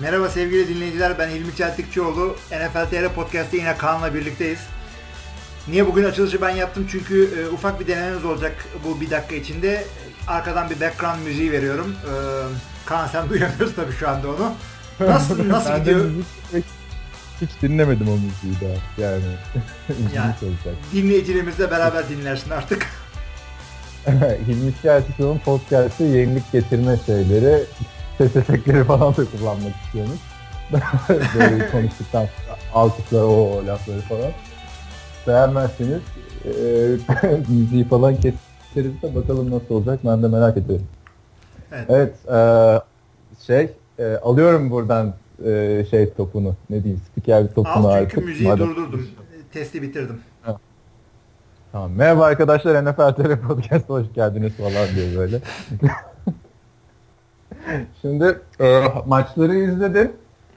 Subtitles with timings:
[0.00, 2.36] Merhaba sevgili dinleyiciler ben İlmi Çeltikçioğlu.
[2.50, 4.58] NFL TR Podcast'te yine Kaan'la birlikteyiz.
[5.68, 6.86] Niye bugün açılışı ben yaptım?
[6.90, 9.84] Çünkü e, ufak bir denememiz olacak bu bir dakika içinde.
[10.26, 11.94] Arkadan bir background müziği veriyorum.
[12.04, 12.12] E,
[12.86, 14.52] Kaan sen duyamıyorsun tabii şu anda onu.
[15.00, 16.10] Nasıl nasıl gidiyor?
[17.40, 19.04] hiç dinlemedim o müziği daha.
[19.06, 19.22] Yani
[20.14, 20.34] Yani.
[20.92, 22.86] Dinleyicilerimizle beraber dinlersin artık.
[24.46, 27.64] Hilmi Çeltikyoğlu'nun podcast'ı yenilik getirme şeyleri,
[28.18, 30.18] ses efektleri falan da kullanmak istiyormuş.
[31.38, 32.26] Böyle konuştuktan
[32.74, 34.30] alkışlar, o lafları falan.
[35.26, 36.00] Beğenmezseniz
[36.44, 36.52] e,
[37.52, 40.86] müziği falan keseriz de bakalım nasıl olacak ben de merak ediyorum.
[41.72, 41.86] Evet.
[41.88, 42.80] Evet, e,
[43.46, 45.14] şey e, alıyorum buradan
[45.46, 48.10] e, şey topunu, ne diyeyim, spiker topunu Al artık.
[48.10, 49.06] çünkü müziği Madem- durdurdum.
[49.52, 50.20] Testi bitirdim.
[51.72, 51.92] Tamam.
[51.92, 55.40] Merhaba arkadaşlar NFL TR Podcast'a hoş geldiniz falan diyor böyle.
[58.02, 60.12] Şimdi e, maçları izledin.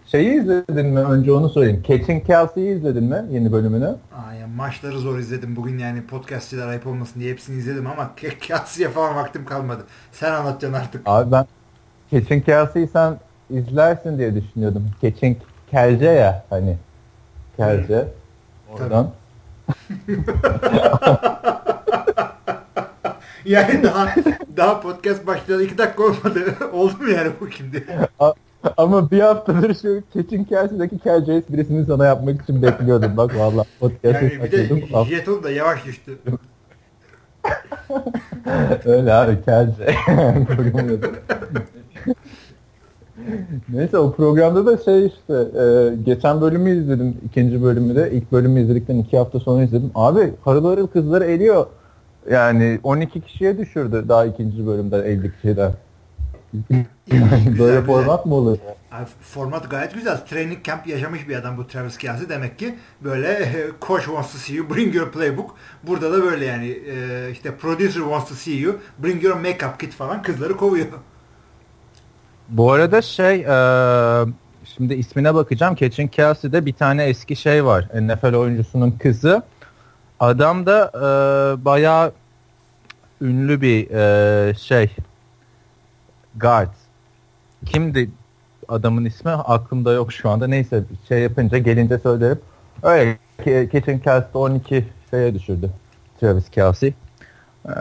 [0.08, 1.00] Şeyi izledin mi?
[1.00, 1.84] Önce onu sorayım.
[1.88, 3.26] Catching Kelsey'yi izledin mi?
[3.31, 3.88] Yeni bölümünü.
[3.88, 8.12] Aa, ya maçları zor izledim bugün yani podcastçiler ayıp olmasın diye hepsini izledim ama
[8.48, 9.84] Katsi'ye falan vaktim kalmadı.
[10.12, 11.02] Sen anlatacaksın artık.
[11.06, 11.45] Abi ben
[12.12, 13.18] Catching Kelsey'yi sen
[13.50, 14.90] izlersin diye düşünüyordum.
[15.02, 15.38] Catching
[15.72, 16.78] Kelce ya hani.
[17.58, 18.08] Kelce.
[18.73, 19.12] Oradan.
[23.48, 24.16] Yani daha
[24.58, 26.56] daha podcast başladı iki dakika olmadı.
[26.73, 27.84] Oldu mu yani bu şimdi?
[28.78, 33.18] Ama bir haftadır şu Catching Kelsey'deki Kelce esprisini sana yapmak için bekliyordum.
[33.18, 34.70] Bak valla podcast'ı Yani bir de
[35.06, 36.18] jeton da yavaş düştü.
[38.86, 39.38] Öyle abi.
[40.45, 41.00] Programı
[43.70, 48.62] Neyse o programda da şey işte e, geçen bölümü izledim ikinci bölümü de ilk bölümü
[48.62, 49.92] izledikten iki hafta sonra izledim.
[49.95, 51.66] Abi harıl kızları eliyor.
[52.31, 55.73] Yani 12 kişiye düşürdü daha ikinci bölümde 50 kişiden.
[57.59, 58.58] Böyle format mı olur?
[58.92, 60.17] Abi, format gayet güzel.
[60.17, 62.30] Training camp yaşamış bir adam bu Travis Kelsey.
[62.30, 63.50] Demek ki böyle
[63.81, 65.56] coach wants to see you, bring your playbook.
[65.84, 69.94] Burada da böyle yani e, işte producer wants to see you, bring your makeup kit
[69.94, 70.85] falan kızları kovuyor.
[72.50, 73.56] Bu arada şey e,
[74.75, 75.75] şimdi ismine bakacağım.
[75.75, 77.88] Catching Kelsey'de bir tane eski şey var.
[78.02, 79.44] NFL oyuncusunun kızı.
[80.19, 82.11] Adam da e, bayağı
[83.22, 84.89] ünlü bir e, şey
[86.35, 86.73] guard.
[87.66, 88.09] Kimdi
[88.67, 89.31] adamın ismi?
[89.31, 90.47] Aklımda yok şu anda.
[90.47, 92.39] Neyse şey yapınca gelince söylerim.
[92.83, 95.69] Öyle Catching Kelsey'de 12 şeye düşürdü.
[96.19, 96.94] Travis Kelsey.
[97.66, 97.72] Ee,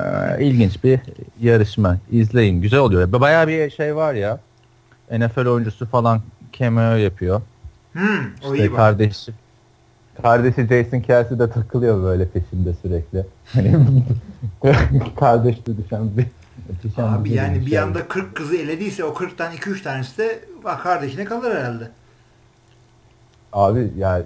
[0.40, 1.00] ilginç bir
[1.40, 1.98] yarışma.
[2.10, 2.62] İzleyin.
[2.62, 3.12] Güzel oluyor.
[3.12, 4.38] Bayağı bir şey var ya.
[5.10, 6.20] NFL oyuncusu falan
[6.52, 7.42] cameo yapıyor.
[7.92, 8.78] Hmm, o İşte iyi bak.
[10.22, 13.26] Kardeşi Jason Kelsey de takılıyor böyle peşinde sürekli.
[13.52, 13.76] Hani
[15.16, 16.26] kardeşli düşen bir
[16.82, 20.82] düşen Abi bir yani bir anda 40 kızı elediyse o 40'tan 2-3 tanesi de bak
[20.82, 21.90] kardeşine kalır herhalde.
[23.52, 24.24] Abi yani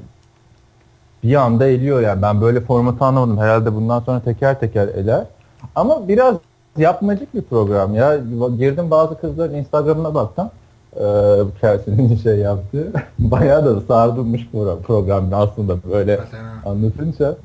[1.22, 2.22] bir anda eliyor yani.
[2.22, 3.38] Ben böyle formatı anlamadım.
[3.38, 5.26] Herhalde bundan sonra teker teker eler.
[5.74, 6.34] Ama biraz
[6.76, 8.16] yapmacık bir program ya.
[8.58, 10.50] Girdim bazı kızların Instagram'ına baktım.
[10.96, 11.00] Ee,
[11.44, 12.92] bu Kelsey'nin şey yaptığı.
[13.18, 17.36] Bayağı da sardırmış pro- program aslında böyle Zaten anlatınca.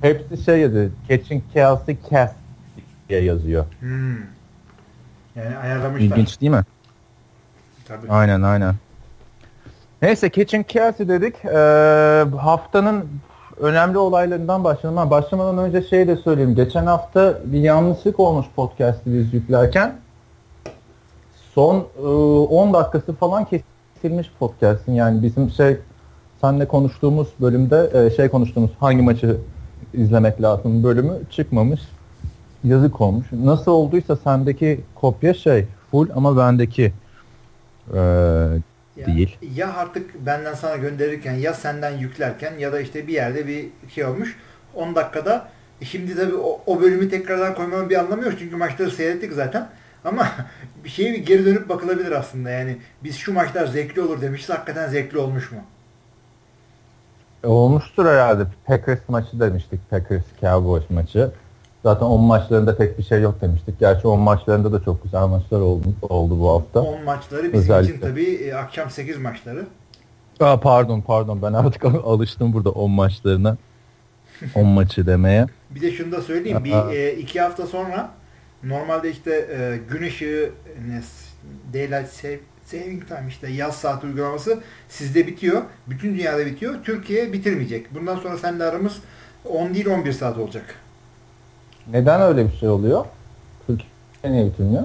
[0.00, 0.90] Hepsi şey yazıyor.
[1.08, 2.34] Catching Kelsey Cast
[3.08, 3.64] diye yazıyor.
[3.80, 4.16] Hmm.
[5.36, 6.06] Yani ayarlamışlar.
[6.06, 6.64] İlginç değil mi?
[7.88, 8.12] Tabii.
[8.12, 8.74] Aynen aynen.
[10.02, 11.44] Neyse Catching Kelsey dedik.
[11.44, 13.04] Ee, haftanın
[13.60, 14.98] önemli olaylarından başlayalım.
[14.98, 16.54] Ama başlamadan önce şey de söyleyeyim.
[16.54, 19.92] Geçen hafta bir yanlışlık olmuş podcast'i biz yüklerken.
[21.58, 24.92] Son e, 10 dakikası falan kesilmiş podcast'in.
[24.92, 25.76] Yani bizim şey
[26.40, 29.36] seninle konuştuğumuz bölümde e, şey konuştuğumuz hangi maçı
[29.94, 31.80] izlemek lazım bölümü çıkmamış.
[32.64, 33.26] Yazık olmuş.
[33.32, 36.92] Nasıl olduysa sendeki kopya şey full ama bendeki
[37.94, 39.36] e, Ya- değil.
[39.54, 44.04] Ya artık benden sana gönderirken ya senden yüklerken ya da işte bir yerde bir şey
[44.04, 44.36] olmuş.
[44.74, 45.48] 10 dakikada
[45.84, 48.32] şimdi tabii o, o bölümü tekrardan koymamın bir anlamı yok.
[48.38, 49.68] Çünkü maçları seyrettik zaten.
[50.04, 50.28] Ama
[50.84, 52.50] bir şeye bir geri dönüp bakılabilir aslında.
[52.50, 54.50] Yani biz şu maçlar zevkli olur demişiz.
[54.50, 55.58] Hakikaten zevkli olmuş mu?
[57.44, 58.42] E, olmuştur herhalde.
[58.66, 59.90] Packers maçı demiştik.
[59.90, 61.30] Packers Cowboys maçı.
[61.82, 63.80] Zaten 10 maçlarında pek bir şey yok demiştik.
[63.80, 66.80] Gerçi 10 maçlarında da çok güzel maçlar oldu, oldu bu hafta.
[66.80, 67.92] 10 maçları bizim Özellikle.
[67.94, 69.66] için tabii e, akşam 8 maçları.
[70.40, 73.56] Aa, pardon pardon ben artık alıştım burada 10 maçlarına.
[74.54, 75.46] 10 maçı demeye.
[75.70, 76.64] Bir de şunu da söyleyeyim.
[76.64, 78.10] Bir e, iki hafta sonra
[78.62, 80.50] normalde işte e, gün ışığı
[80.88, 81.02] ne,
[81.72, 84.58] Daylight Save, Saving Time işte yaz saat uygulaması
[84.88, 85.62] sizde bitiyor.
[85.86, 86.74] Bütün dünyada bitiyor.
[86.84, 87.94] Türkiye bitirmeyecek.
[87.94, 88.98] Bundan sonra seninle aramız
[89.44, 90.74] 10 değil 11 saat olacak.
[91.90, 93.04] Neden öyle bir şey oluyor?
[93.66, 94.84] Türkiye niye bitirmiyor?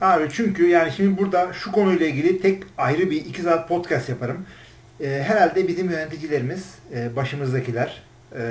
[0.00, 4.46] Abi çünkü yani şimdi burada şu konuyla ilgili tek ayrı bir iki saat podcast yaparım.
[5.00, 8.02] Ee, herhalde bizim yöneticilerimiz, e, başımızdakiler
[8.38, 8.42] e,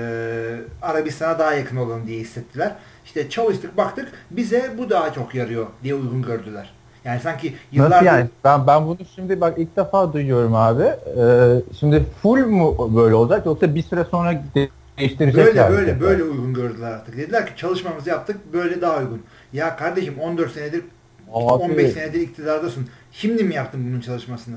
[0.81, 2.75] Arabistan'a daha yakın olalım diye hissettiler.
[3.05, 6.73] İşte çalıştık baktık bize bu daha çok yarıyor diye uygun gördüler.
[7.05, 7.95] Yani sanki yıllardır...
[7.95, 8.29] Nasıl yani?
[8.43, 10.83] Ben ben bunu şimdi bak ilk defa duyuyorum abi.
[10.83, 15.71] Ee, şimdi full mu böyle olacak yoksa bir süre sonra de- değiştirecekler?
[15.71, 16.01] Böyle mi?
[16.01, 17.17] böyle böyle uygun gördüler artık.
[17.17, 19.21] Dediler ki çalışmamızı yaptık böyle daha uygun.
[19.53, 20.83] Ya kardeşim 14 senedir
[21.33, 22.87] Abi, 15 senedir iktidardasın.
[23.11, 24.55] Şimdi mi yaptın bunun çalışmasını?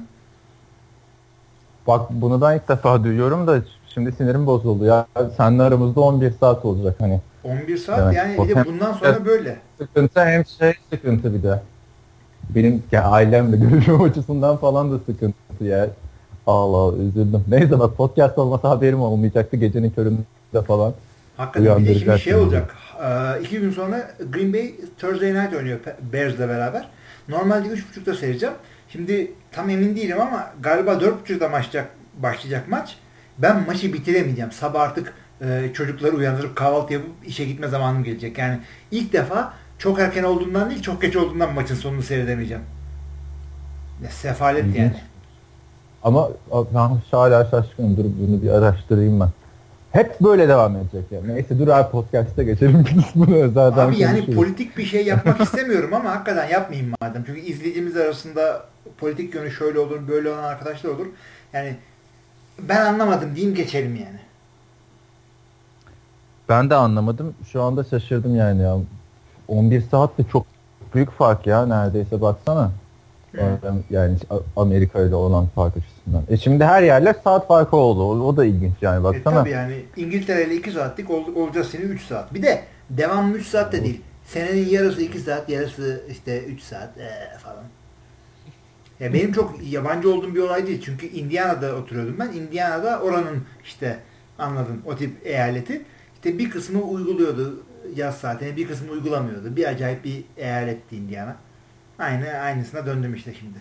[1.87, 3.62] Bak bunu da ilk defa duyuyorum da
[3.94, 5.06] şimdi sinirim bozuldu ya.
[5.37, 7.20] Seninle aramızda 11 saat olacak hani.
[7.44, 8.17] 11 saat Evet.
[8.17, 9.56] yani bir de bundan sonra böyle.
[9.79, 11.62] Sıkıntı hem şey sıkıntı bir de.
[12.55, 15.88] Benim ya ailemle görüşüm açısından falan da sıkıntı ya.
[16.46, 17.44] Allah Allah üzüldüm.
[17.49, 20.94] Neyse bak podcast olmasa haberim olmayacaktı gecenin köründe falan.
[21.37, 22.75] Hakikaten bir de şimdi şey olacak.
[23.05, 25.79] Ee, iki gün sonra Green Bay Thursday Night oynuyor
[26.12, 26.88] Bears'le beraber.
[27.29, 28.55] Normalde 3.30'da seyredeceğim.
[28.88, 32.99] Şimdi tam emin değilim ama galiba 4.30'da başlayacak, başlayacak maç.
[33.39, 34.53] Ben maçı bitiremeyeceğim.
[34.53, 38.39] Sabah artık e, çocukları uyandırıp kahvaltı yapıp işe gitme zamanım gelecek.
[38.39, 38.59] Yani
[38.91, 42.63] ilk defa çok erken olduğundan değil çok geç olduğundan maçın sonunu seyredemeyeceğim.
[44.05, 44.77] Ya, sefalet İlginç.
[44.79, 44.95] yani.
[46.03, 46.29] Ama
[46.75, 47.97] ben hala şaşkınım.
[47.97, 49.29] Dur bunu bir araştırayım ben.
[49.93, 51.35] Hep böyle devam edecek yani.
[51.35, 52.85] Neyse dur abi podcast'a geçelim.
[52.97, 54.35] Biz bunu özelden Abi yani konuşuruz.
[54.37, 57.25] politik bir şey yapmak istemiyorum ama hakikaten yapmayayım madem.
[57.27, 58.63] Çünkü izleyicimiz arasında
[58.99, 61.07] politik yönü şöyle olur, böyle olan arkadaşlar olur.
[61.53, 61.77] Yani
[62.59, 64.19] ben anlamadım diyeyim geçelim yani.
[66.49, 67.35] Ben de anlamadım.
[67.53, 68.77] Şu anda şaşırdım yani ya.
[69.49, 70.47] 11 saat de çok
[70.95, 72.71] büyük fark ya neredeyse baksana.
[73.91, 74.17] Yani
[74.56, 76.23] Amerika ile olan fark açısından.
[76.29, 78.03] E şimdi her yerler saat farkı oldu.
[78.03, 79.35] O, o da ilginç yani E baksana.
[79.35, 82.35] tabii yani İngiltere ile 2 saatlik ol, olacağız seni 3 saat.
[82.35, 84.01] Bir de devamlı 3 saat de değil.
[84.27, 87.65] Senenin yarısı 2 saat, yarısı işte 3 saat ee, falan.
[89.00, 90.82] Ya benim çok yabancı olduğum bir olay değil.
[90.85, 92.32] Çünkü Indiana'da oturuyordum ben.
[92.32, 93.99] Indiana'da oranın işte
[94.38, 95.82] anladın o tip eyaleti.
[96.14, 97.62] İşte bir kısmı uyguluyordu
[97.96, 99.56] yaz saatini, bir kısmı uygulamıyordu.
[99.56, 101.37] Bir acayip bir eyaletti Indiana.
[101.99, 103.58] Aynı aynısına döndüm işte şimdi.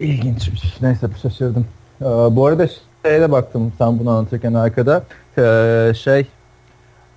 [0.00, 0.50] İlginç.
[0.82, 1.66] Neyse şaşırdım.
[2.00, 2.68] Ee, bu arada
[3.04, 5.04] şeye de baktım sen bunu anlatırken arkada.
[5.38, 6.26] Ee, şey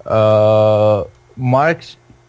[0.06, 0.13] ee,
[1.38, 1.83] Mark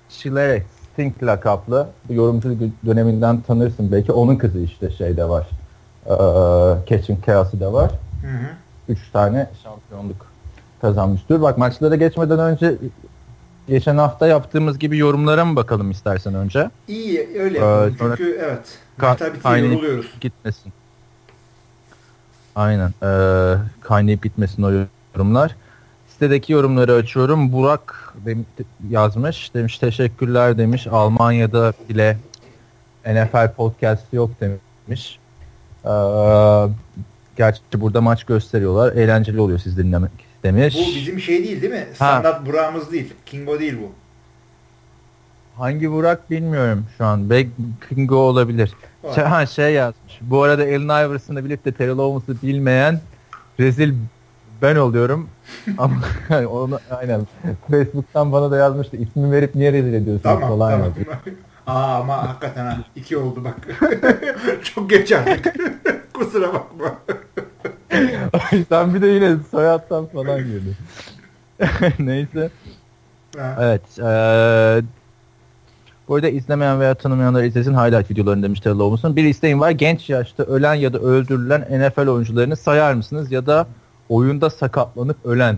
[0.08, 0.62] Schiller
[0.94, 2.56] Stink lakaplı yorumcu
[2.86, 4.12] döneminden tanırsın belki.
[4.12, 5.46] Onun kızı işte şeyde var.
[6.06, 6.10] Ee,
[6.88, 7.90] Catching Chaos'ı var.
[8.22, 8.46] Hı hı.
[8.88, 10.26] Üç tane şampiyonluk
[10.80, 11.42] kazanmıştır.
[11.42, 12.74] Bak maçlara geçmeden önce
[13.68, 16.70] geçen hafta yaptığımız gibi yorumlara mı bakalım istersen önce?
[16.88, 17.94] İyi öyle yapalım.
[17.94, 18.78] Ee, sonra- Çünkü evet.
[18.98, 20.20] Ka- kaynayıp.
[20.20, 20.72] Gitmesin.
[22.56, 22.90] Aynen.
[23.02, 24.70] Ee, kaynayıp gitmesin o
[25.14, 25.56] yorumlar.
[26.14, 27.52] Sitedeki yorumları açıyorum.
[27.52, 28.46] Burak dem-
[28.90, 29.54] yazmış.
[29.54, 30.86] Demiş teşekkürler demiş.
[30.86, 32.18] Almanya'da bile
[33.06, 35.18] NFL podcast yok demiş.
[35.84, 35.88] Ee,
[37.36, 38.92] gerçi burada maç gösteriyorlar.
[38.92, 40.10] Eğlenceli oluyor siz dinlemek
[40.42, 40.74] demiş.
[40.74, 41.86] Bu bizim şey değil değil mi?
[41.94, 43.14] Standart Burak'ımız değil.
[43.26, 43.92] Kingo değil bu.
[45.62, 47.30] Hangi Burak bilmiyorum şu an.
[47.30, 47.50] Belki
[47.88, 48.72] Kingo olabilir.
[49.14, 50.18] Şey, ha, şey yazmış.
[50.20, 53.00] Bu arada Allen Iverson'la birlikte Terrell Owens'ı bilmeyen
[53.60, 53.94] rezil
[54.64, 55.28] ben oluyorum.
[55.78, 55.94] Ama
[56.50, 57.20] onu aynen
[57.70, 58.96] Facebook'tan bana da yazmıştı.
[58.96, 60.86] İsmi verip niye rezil ediyorsun Tamam falan tamam.
[60.86, 61.06] yazmış.
[61.66, 62.76] Aa ama hakikaten ha.
[62.96, 63.56] iki oldu bak.
[64.64, 65.54] Çok geç artık.
[66.14, 66.94] Kusura bakma.
[68.68, 70.76] Sen bir de yine soyattan falan girdin.
[71.98, 72.50] Neyse.
[73.38, 73.56] Ha.
[73.60, 73.82] Evet.
[73.98, 74.82] eee
[76.08, 79.16] bu arada izlemeyen veya tanımayanlar izlesin highlight videolarını demiş Terrell Owens'ın.
[79.16, 79.70] Bir isteğim var.
[79.70, 83.32] Genç yaşta ölen ya da öldürülen NFL oyuncularını sayar mısınız?
[83.32, 83.66] Ya da
[84.08, 85.56] oyunda sakatlanıp ölen.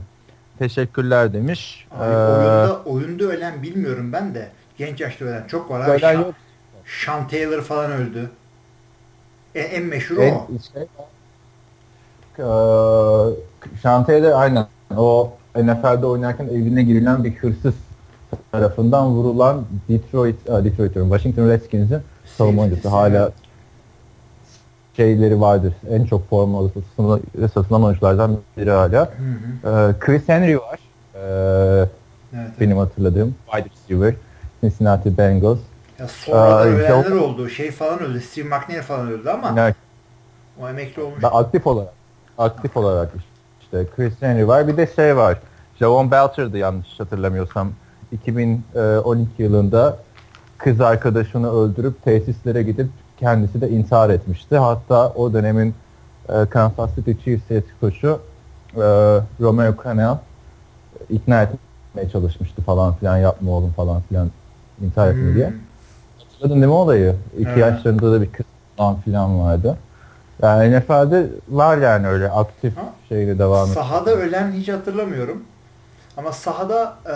[0.59, 1.87] Teşekkürler demiş.
[1.99, 4.49] Abi, Eee, oyunda, oyunda ölen bilmiyorum ben de.
[4.79, 5.89] Genç yaşta ölen çok var.
[5.89, 6.01] Abi.
[6.01, 6.35] Sean, yok.
[7.05, 8.31] Sean Taylor falan öldü.
[9.55, 10.47] E, en meşhuru En, o.
[10.75, 10.83] şey,
[12.39, 13.37] eee
[13.83, 17.75] Şantiye'de aynen o NFL'de oynarken evine girilen bir hırsız
[18.53, 21.99] tarafından vurulan Detroit, aa, Detroit diyorum, Washington Redskins'in
[22.39, 22.93] savunma oyuncusu.
[22.93, 23.31] Hala
[24.97, 25.73] şeyleri vardır.
[25.91, 27.21] En çok forma satılan,
[27.55, 29.01] satılan oyunculardan biri hala.
[29.63, 29.89] Hı hı.
[29.89, 30.79] Eee, Chris Henry var.
[31.15, 31.21] Eee,
[32.35, 32.61] Evet, evet.
[32.61, 34.15] benim hatırladığım wide receiver.
[34.61, 35.59] Cincinnati Bengals.
[35.99, 37.23] Ya sonradan Aa, ölenler yok.
[37.23, 37.49] oldu.
[37.49, 38.21] Şey falan öldü.
[38.21, 39.75] Steve McNair falan öldü ama Yani
[40.63, 41.23] o emekli olmuş.
[41.23, 41.93] Ben aktif olarak
[42.39, 43.11] aktif olarak
[43.61, 44.69] işte Chris Henry var.
[44.69, 45.39] Bir de şey var.
[45.79, 47.73] Javon Belcher'dı yanlış hatırlamıyorsam.
[48.13, 49.97] 2012 yılında
[50.59, 52.87] kız arkadaşını öldürüp tesislere gidip
[53.21, 54.57] kendisi de intihar etmişti.
[54.59, 55.75] Hatta o dönemin
[56.29, 58.21] e, Kansas City Chiefs head koçu
[58.77, 58.81] e,
[59.41, 60.17] Romeo Crennel
[61.11, 64.31] ikna etmeye çalışmıştı falan filan yapma oğlum falan filan
[64.83, 65.49] intihar etme diye.
[65.49, 65.57] Hmm.
[66.19, 67.17] Hatırladın değil mi olayı?
[67.39, 67.59] İki Evet.
[67.59, 68.47] yaşlarında da bir kız
[68.77, 69.77] falan filan vardı.
[70.43, 72.83] Yani NFL'de var yani öyle aktif Ha?
[73.09, 73.75] şeyle devam ediyor.
[73.85, 75.43] Sahada ölen hiç hatırlamıyorum.
[76.17, 77.15] Ama sahada e,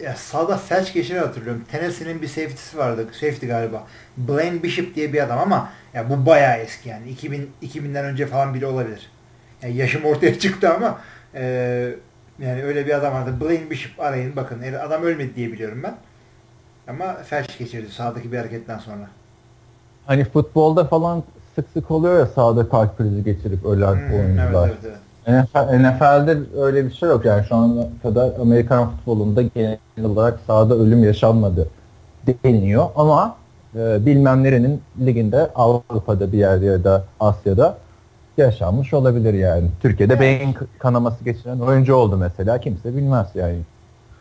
[0.00, 1.64] ya sahada felç geçiren hatırlıyorum.
[1.70, 3.06] Tennessee'nin bir safety'si vardı.
[3.12, 3.84] Safety galiba.
[4.16, 7.08] Blaine Bishop diye bir adam ama ya bu bayağı eski yani.
[7.10, 9.10] 2000 2000'den önce falan biri olabilir.
[9.62, 11.00] Yani yaşım ortaya çıktı ama
[11.34, 11.42] e,
[12.38, 13.34] yani öyle bir adam vardı.
[13.40, 14.62] Blaine Bishop arayın bakın.
[14.62, 15.94] Yani Adam ölmedi diye biliyorum ben.
[16.88, 19.08] Ama felç geçirdi sahadaki bir hareketten sonra.
[20.06, 21.24] Hani futbolda falan
[21.54, 24.68] sık sık oluyor ya sahada kalp krizi geçirip ölen Hmm, evet oyuncular.
[24.68, 24.98] evet evet.
[25.28, 30.74] NFL, NFL'de öyle bir şey yok yani şu ana kadar Amerikan futbolunda genel olarak sahada
[30.74, 31.68] ölüm yaşanmadı
[32.44, 33.36] deniliyor ama
[33.76, 37.78] e, bilmem nerenin liginde Avrupa'da bir yerde ya da Asya'da
[38.36, 39.68] yaşanmış olabilir yani.
[39.82, 40.20] Türkiye'de Evet.
[40.20, 43.58] beyin kanaması geçiren oyuncu oldu mesela kimse bilmez yani.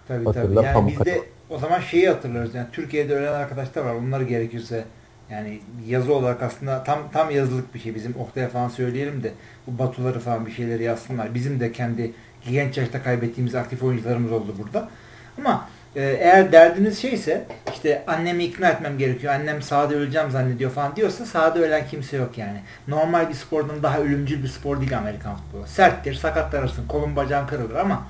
[0.07, 0.65] Tabii Hatırla, tabii.
[0.65, 2.55] Yani biz de o zaman şeyi hatırlarız.
[2.55, 3.93] Yani Türkiye'de ölen arkadaşlar var.
[3.93, 4.83] Onları gerekirse
[5.30, 7.96] yani yazı olarak aslında tam tam yazılık bir şey.
[7.96, 9.32] Bizim Oktay'a falan söyleyelim de
[9.68, 11.34] bu Batuları falan bir şeyleri yazsınlar.
[11.34, 12.12] Bizim de kendi
[12.51, 14.89] genç yaşta kaybettiğimiz aktif oyuncularımız oldu burada.
[15.38, 19.34] Ama e, eğer derdiniz şeyse işte annemi ikna etmem gerekiyor.
[19.34, 22.62] Annem sahada öleceğim zannediyor falan diyorsa sahada ölen kimse yok yani.
[22.88, 25.68] Normal bir spordan daha ölümcül bir spor değil Amerikan futbolu.
[25.68, 28.03] Serttir, sakatlanırsın, kolun bacağın kırılır ama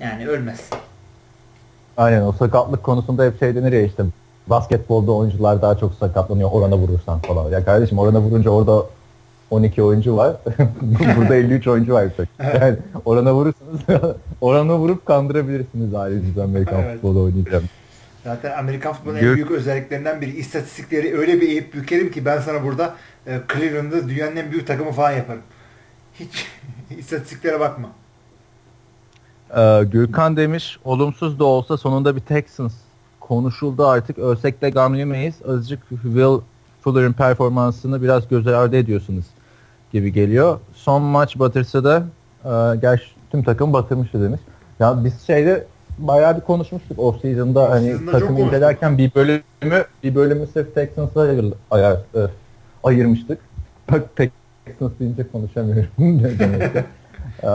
[0.00, 0.78] yani ölmezsin.
[1.96, 4.02] Aynen o sakatlık konusunda hep şey denir ya işte
[4.46, 7.50] basketbolda oyuncular daha çok sakatlanıyor orana vurursan falan.
[7.50, 8.86] Ya kardeşim orana vurunca orada
[9.50, 10.36] 12 oyuncu var.
[11.18, 12.08] Burada 53 oyuncu var.
[12.60, 13.80] Yani orana vurursanız
[14.40, 16.94] orana vurup kandırabilirsiniz ailenizi Amerikan Evet.
[16.94, 17.64] futbolu oynayacağım.
[18.24, 22.40] Zaten Amerikan futbolunun Gök- en büyük özelliklerinden biri istatistikleri öyle bir eğip bükerim ki ben
[22.40, 22.94] sana burada
[23.26, 25.42] e, Cleveland'ı dünyanın en büyük takımı falan yaparım.
[26.20, 26.46] Hiç
[26.98, 27.88] istatistiklere bakma.
[29.56, 32.72] Ee, Gürkan demiş olumsuz da olsa sonunda bir Texans
[33.28, 35.34] konuşuldu artık ölsek de gam yemeyiz.
[35.48, 36.40] Azıcık Will
[36.82, 39.24] Fuller'ın performansını biraz göz ardı ediyorsunuz
[39.92, 40.58] gibi geliyor.
[40.74, 42.02] Son maç batırsa da
[42.44, 44.40] e, gerçi tüm takım batırmıştı demiş.
[44.80, 45.66] Ya biz şeyde
[45.98, 51.54] bayağı bir konuşmuştuk off season'da hani takım incelerken bir bölümü bir bölümü sırf Texans'a ayır,
[51.70, 52.20] ayar, e,
[52.84, 53.38] ayırmıştık.
[53.92, 55.90] Bak Texans deyince konuşamıyorum.
[55.98, 56.84] ne demek ki.
[57.42, 57.48] E,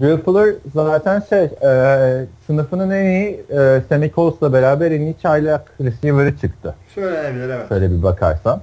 [0.00, 5.72] Will Fuller zaten şey e, sınıfının en iyi e, Sammy Coles'la beraber en iyi çaylak
[5.80, 6.74] receiver'ı çıktı.
[6.94, 7.68] Söylenebilir evet.
[7.68, 8.60] Şöyle bir bakarsan.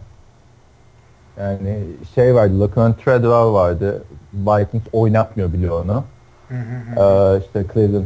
[1.40, 1.80] Yani
[2.16, 4.04] şey vardı, Laquan Treadwell vardı.
[4.34, 6.04] Vikings oynatmıyor bile onu.
[6.50, 7.36] Hı hı hı.
[7.36, 8.06] Ee, işte Cleveland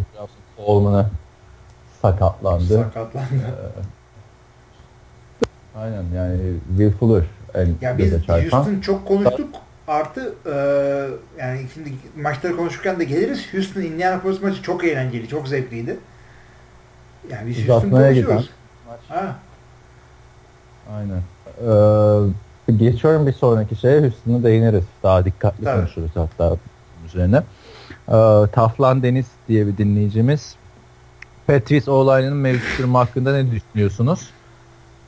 [0.66, 1.10] Coleman'a
[2.02, 2.78] sakatlandı.
[2.78, 3.28] Sakatlandı.
[5.76, 8.14] Aynen yani Will Fuller en Ya biz.
[8.28, 9.50] Houston çok konuştuk.
[9.88, 10.56] Artı e,
[11.42, 13.54] yani şimdi maçları konuşurken de geliriz.
[13.54, 15.98] Houston Indianapolis maçı çok eğlenceli, çok zevkliydi.
[17.30, 18.50] Yani biz Houston konuşuyoruz.
[18.50, 19.36] giden Ha,
[20.92, 21.22] Aynen.
[22.68, 24.84] Ee, geçiyorum bir sonraki şeye Houston'a değiniriz.
[25.04, 25.80] Daha dikkatli Tabii.
[25.80, 26.58] konuşuruz hatta
[27.06, 27.38] üzerine.
[28.08, 28.12] Ee,
[28.52, 30.56] Taflan Deniz diye bir dinleyicimiz.
[31.48, 34.30] Patrice olayının mevcut durumu hakkında ne düşünüyorsunuz?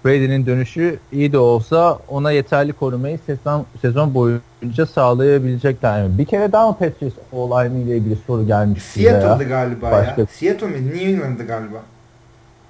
[0.05, 6.17] Brady'nin dönüşü iyi de olsa ona yeterli korumayı sezon, sezon boyunca sağlayabilecekler mi?
[6.17, 9.21] Bir kere daha mı Patrice olayını ile ilgili soru gelmiş bize ya?
[9.21, 10.27] Seattle'dı galiba Başka- ya.
[10.27, 10.87] Seattle mi?
[10.87, 11.77] New England'dı galiba.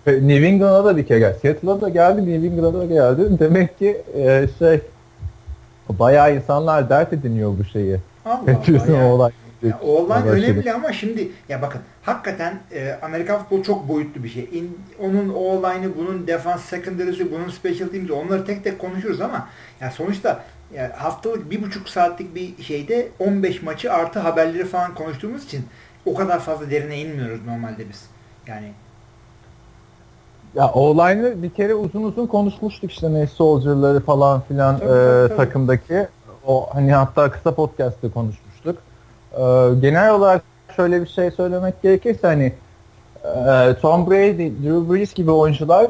[0.08, 1.38] New England'a da bir kere geldi.
[1.42, 3.40] Seattle'a da geldi, New England'a da geldi.
[3.40, 4.80] Demek ki e, şey
[5.90, 7.98] bayağı insanlar dert ediniyor bu şeyi.
[8.26, 9.24] Allah Patrice'in Allah.
[9.30, 9.45] ya.
[9.64, 10.30] Ya, Başladı.
[10.30, 14.50] önemli ama şimdi ya bakın hakikaten e, Amerikan futbolu çok boyutlu bir şey.
[14.54, 19.48] İn- onun o olayını, bunun defans secondary'si, bunun special teams'i onları tek tek konuşuyoruz ama
[19.82, 20.44] ya sonuçta
[20.74, 25.66] ya haftalık bir buçuk saatlik bir şeyde 15 maçı artı haberleri falan konuştuğumuz için
[26.06, 28.06] o kadar fazla derine inmiyoruz normalde biz.
[28.48, 28.72] Yani
[30.56, 35.28] Ya o olayını bir kere uzun uzun konuşmuştuk işte ne soldier'ları falan filan Tabii, e,
[35.28, 35.38] tabii.
[35.38, 36.08] takımdaki.
[36.48, 38.45] O hani hatta kısa podcast'te konuşmuştuk.
[39.36, 39.42] E,
[39.82, 40.42] genel olarak
[40.76, 42.54] şöyle bir şey söylemek gerekirse hani
[43.24, 45.88] e, Tom Brady, Drew Brees gibi oyuncular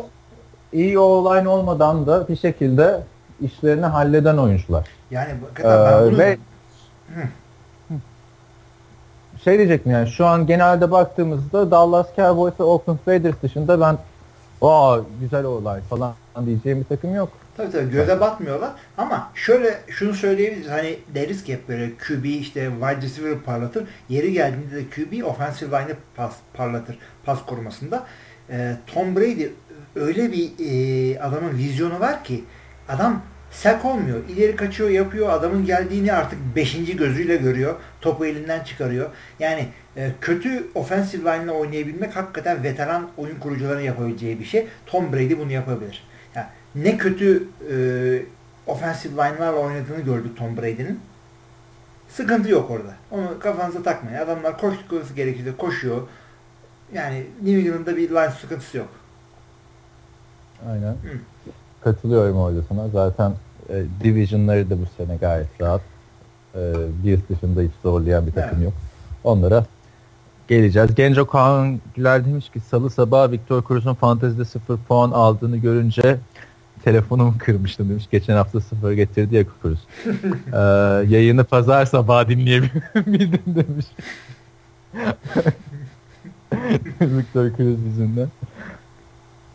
[0.74, 3.02] iyi o olayın olmadan da bir şekilde
[3.42, 4.88] işlerini halleden oyuncular.
[5.12, 6.38] yani hakikaten ben Ee, bunu ve
[9.44, 13.98] şey diyecektim yani şu an genelde baktığımızda Dallas Cowboys ve Oakland Raiders dışında ben
[14.62, 16.14] aa güzel olay falan
[16.46, 17.30] diyeceğim bir takım yok.
[17.58, 22.70] Tabii tabii göze batmıyorlar ama şöyle şunu söyleyebiliriz hani deriz ki hep böyle QB işte
[22.80, 23.88] wide receiver parlatır.
[24.10, 28.06] Yeri geldiğinde de QB offensive line'ı pas, parlatır pas korumasında.
[28.50, 29.48] Ee, Tom Brady
[29.96, 32.44] öyle bir e, adamın vizyonu var ki
[32.90, 33.22] adam
[33.56, 34.20] Sek olmuyor.
[34.30, 35.30] İleri kaçıyor, yapıyor.
[35.30, 37.76] Adamın geldiğini artık beşinci gözüyle görüyor.
[38.02, 39.10] Topu elinden çıkarıyor.
[39.40, 44.68] Yani e, kötü offensive line ile oynayabilmek hakikaten veteran oyun kurucuların yapabileceği bir şey.
[44.86, 46.04] Tom Brady bunu yapabilir.
[46.76, 47.76] Ne kötü e,
[48.68, 51.00] offensive line'larla oynadığını gördük Tom Brady'nin.
[52.10, 52.94] Sıkıntı yok orada.
[53.12, 54.18] Onu kafanıza takmayın.
[54.18, 56.02] Adamlar koşması gerekirse koşuyor.
[56.94, 58.90] Yani New England'da bir line sıkıntısı yok.
[60.70, 60.92] Aynen.
[60.92, 61.18] Hı.
[61.84, 62.90] Katılıyorum orada sana.
[62.90, 63.34] Zaten
[63.70, 65.82] e, division'ları da bu sene gayet rahat.
[66.56, 68.66] E, bir dışında hiç zorlayan bir takım evet.
[68.66, 68.74] yok.
[69.24, 69.66] Onlara
[70.48, 70.96] geleceğiz.
[70.96, 76.18] Genco Kaan Güler demiş ki salı sabah Victor Cruz'un fantezide 0 puan aldığını görünce
[76.86, 78.08] telefonumu kırmıştım demiş.
[78.12, 79.80] Geçen hafta 0 getirdi ya Cruz.
[80.54, 80.58] ee,
[81.16, 83.86] yayını pazar sabah dinleyebildim demiş.
[87.02, 88.28] Victor Cruz yüzünden.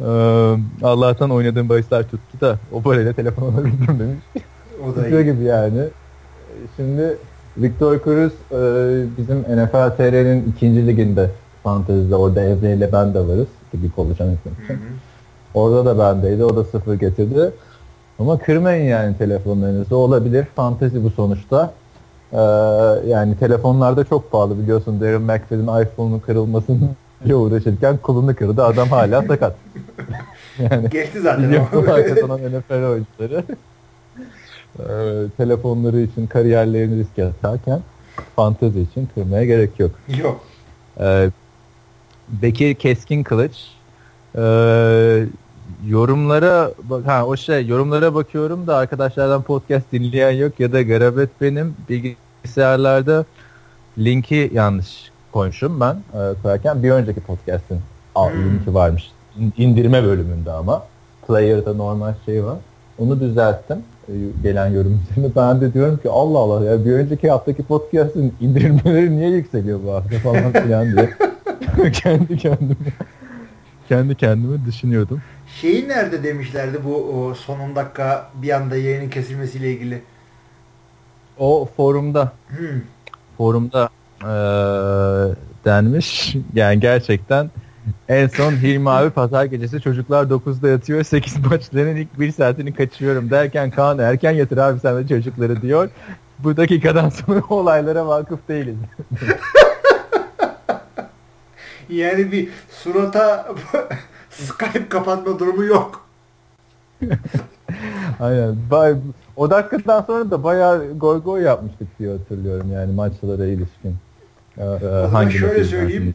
[0.00, 0.04] Ee,
[0.82, 4.44] Allah'tan oynadığım bahisler tuttu da o parayla telefon alabildim demiş.
[4.86, 5.24] O da iyi.
[5.24, 5.82] gibi yani.
[6.76, 7.16] Şimdi
[7.56, 8.60] Victor Cruz e,
[9.18, 11.30] bizim NFL TR'nin ikinci liginde
[11.62, 13.48] fantezide orada Evre ile ben de varız.
[13.72, 14.52] Gibi olacağını için.
[15.54, 16.44] Orada da bendeydi.
[16.44, 17.52] O da sıfır getirdi.
[18.18, 19.96] Ama kırmayın yani telefonlarınızı.
[19.96, 20.44] Olabilir.
[20.56, 21.72] Fantezi bu sonuçta.
[22.32, 22.36] Ee,
[23.06, 25.00] yani telefonlarda çok pahalı biliyorsun.
[25.00, 26.88] Darren McFadden iPhone'un kırılmasını
[27.34, 28.64] uğraşırken kolunu kırdı.
[28.64, 29.56] Adam hala sakat.
[30.58, 33.44] yani, Geçti zaten dolar kazanan NFL oyuncuları
[34.78, 34.84] e,
[35.36, 37.80] telefonları için kariyerlerini riske atarken
[38.36, 39.90] fantezi için kırmaya gerek yok.
[40.22, 40.40] Yok.
[41.00, 41.30] Ee,
[42.28, 43.52] Bekir Keskin Kılıç
[44.36, 45.26] e,
[45.86, 51.30] yorumlara bak ha o şey yorumlara bakıyorum da arkadaşlardan podcast dinleyen yok ya da garabet
[51.40, 51.76] benim.
[51.88, 53.24] Bilgisayarlarda
[53.98, 57.80] linki yanlış koymuşum ben e, koyarken bir önceki podcast'in
[58.16, 58.24] hmm.
[58.24, 59.10] linki varmış.
[59.56, 60.82] İndirme bölümünde ama.
[61.26, 62.56] Player'da normal şey var.
[62.98, 63.78] Onu düzelttim.
[64.08, 65.32] E, gelen yorum üzerine.
[65.36, 69.92] Ben de diyorum ki Allah Allah ya bir önceki haftaki podcast'in indirmeleri niye yükseliyor bu
[69.92, 70.18] hafta?
[70.18, 71.10] falan filan diye.
[71.92, 72.76] Kendi kendime
[73.90, 75.22] kendi kendime düşünüyordum.
[75.60, 80.02] Şeyi nerede demişlerdi bu o son 10 dakika bir anda yayının kesilmesiyle ilgili?
[81.38, 82.32] O forumda.
[82.48, 82.80] Hmm.
[83.36, 83.88] Forumda
[84.22, 84.26] ee,
[85.64, 86.36] denmiş.
[86.54, 87.50] Yani gerçekten
[88.08, 93.30] en son Hilmi abi pazar gecesi çocuklar 9'da yatıyor 8 maçların ilk 1 saatini kaçırıyorum
[93.30, 95.90] derken Kaan erken yatır abi sen de çocukları diyor.
[96.38, 98.76] Bu dakikadan sonra olaylara vakıf değiliz.
[101.90, 103.54] yani bir surata
[104.30, 106.06] Skype kapatma durumu yok.
[108.20, 108.56] Aynen.
[108.70, 108.94] Bay,
[109.36, 113.96] o dakikadan sonra da bayağı goy goy yapmıştık diye hatırlıyorum yani maçlara ilişkin.
[114.58, 116.14] Ee, o hangi şöyle söyleyeyim.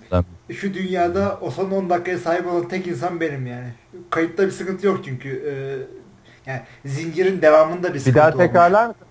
[0.53, 3.67] Şu dünyada o son 10 dakikaya sahip olan tek insan benim yani.
[4.09, 5.29] Kayıtta bir sıkıntı yok çünkü.
[5.29, 5.77] Ee,
[6.51, 9.01] yani zincirin devamında bir sıkıntı Bir daha tekrarlar mısın?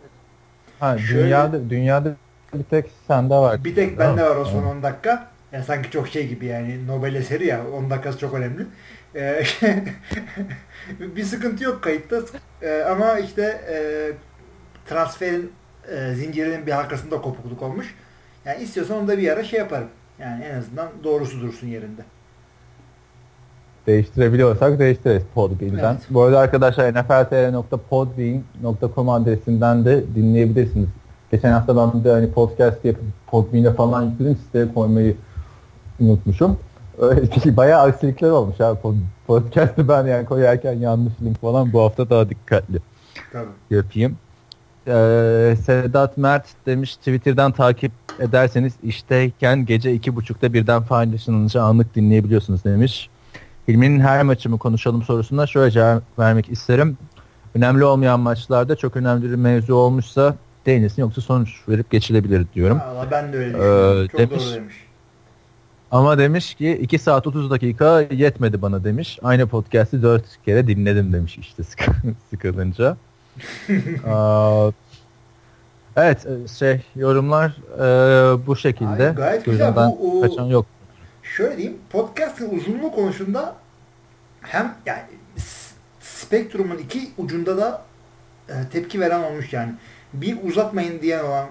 [0.80, 2.16] Ha, şöyle, dünyada, dünyada
[2.54, 3.64] bir tek sende var.
[3.64, 5.33] Bir tek bende var o son 10 dakika.
[5.54, 8.66] Yani sanki çok şey gibi yani Nobel eseri ya 10 dakikası çok önemli.
[9.16, 9.44] Ee,
[11.16, 12.20] bir sıkıntı yok kayıtta
[12.62, 13.76] ee, ama işte e,
[14.88, 15.52] transferin
[15.90, 17.94] e, zincirinin bir halkasında kopukluk olmuş.
[18.44, 19.88] Yani istiyorsan onu da bir ara şey yaparım.
[20.18, 22.02] Yani en azından doğrusu dursun yerinde.
[23.86, 25.92] Değiştirebiliyorsak değiştiririz Podbean'den.
[25.92, 26.02] Evet.
[26.10, 30.88] Bu arada arkadaşlar nfltr.podbean.com adresinden de dinleyebilirsiniz.
[31.32, 34.38] Geçen hafta ben de hani podcast yapıp Podbean'e falan yükledim.
[34.46, 35.16] Siteye koymayı
[36.00, 36.58] unutmuşum.
[36.98, 38.78] Öyle bayağı aksilikler olmuş abi.
[39.26, 42.78] Podcast'ı ben yani koyarken yanlış link falan bu hafta daha dikkatli
[43.32, 43.48] Tabii.
[43.70, 44.16] yapayım.
[44.86, 52.64] Ee, Sedat Mert demiş Twitter'dan takip ederseniz işteyken gece iki buçukta birden paylaşılınca anlık dinleyebiliyorsunuz
[52.64, 53.08] demiş.
[53.68, 56.98] Hilmi'nin her maçı mı konuşalım sorusuna şöyle cevap vermek isterim.
[57.54, 62.80] Önemli olmayan maçlarda çok önemli bir mevzu olmuşsa değinilsin yoksa sonuç verip geçilebilir diyorum.
[62.90, 64.04] Allah ben de öyle düşünüyorum.
[64.04, 64.74] Ee, çok demiş, doğru demiş.
[65.94, 69.18] Ama demiş ki 2 saat 30 dakika yetmedi bana demiş.
[69.22, 71.86] Aynı podcast'i 4 kere dinledim demiş işte sık
[72.30, 72.96] sıkılınca.
[75.96, 77.82] evet e, şey yorumlar e,
[78.46, 79.08] bu şekilde.
[79.08, 79.76] Ay, gayet güzel.
[79.76, 80.66] Bu, o, kaçan yok.
[81.22, 83.54] Şöyle diyeyim podcast'ın uzunluğu konusunda
[84.40, 85.02] hem yani
[86.00, 87.82] spektrumun iki ucunda da
[88.48, 89.72] e, tepki veren olmuş yani.
[90.14, 91.46] Bir uzatmayın diyen olan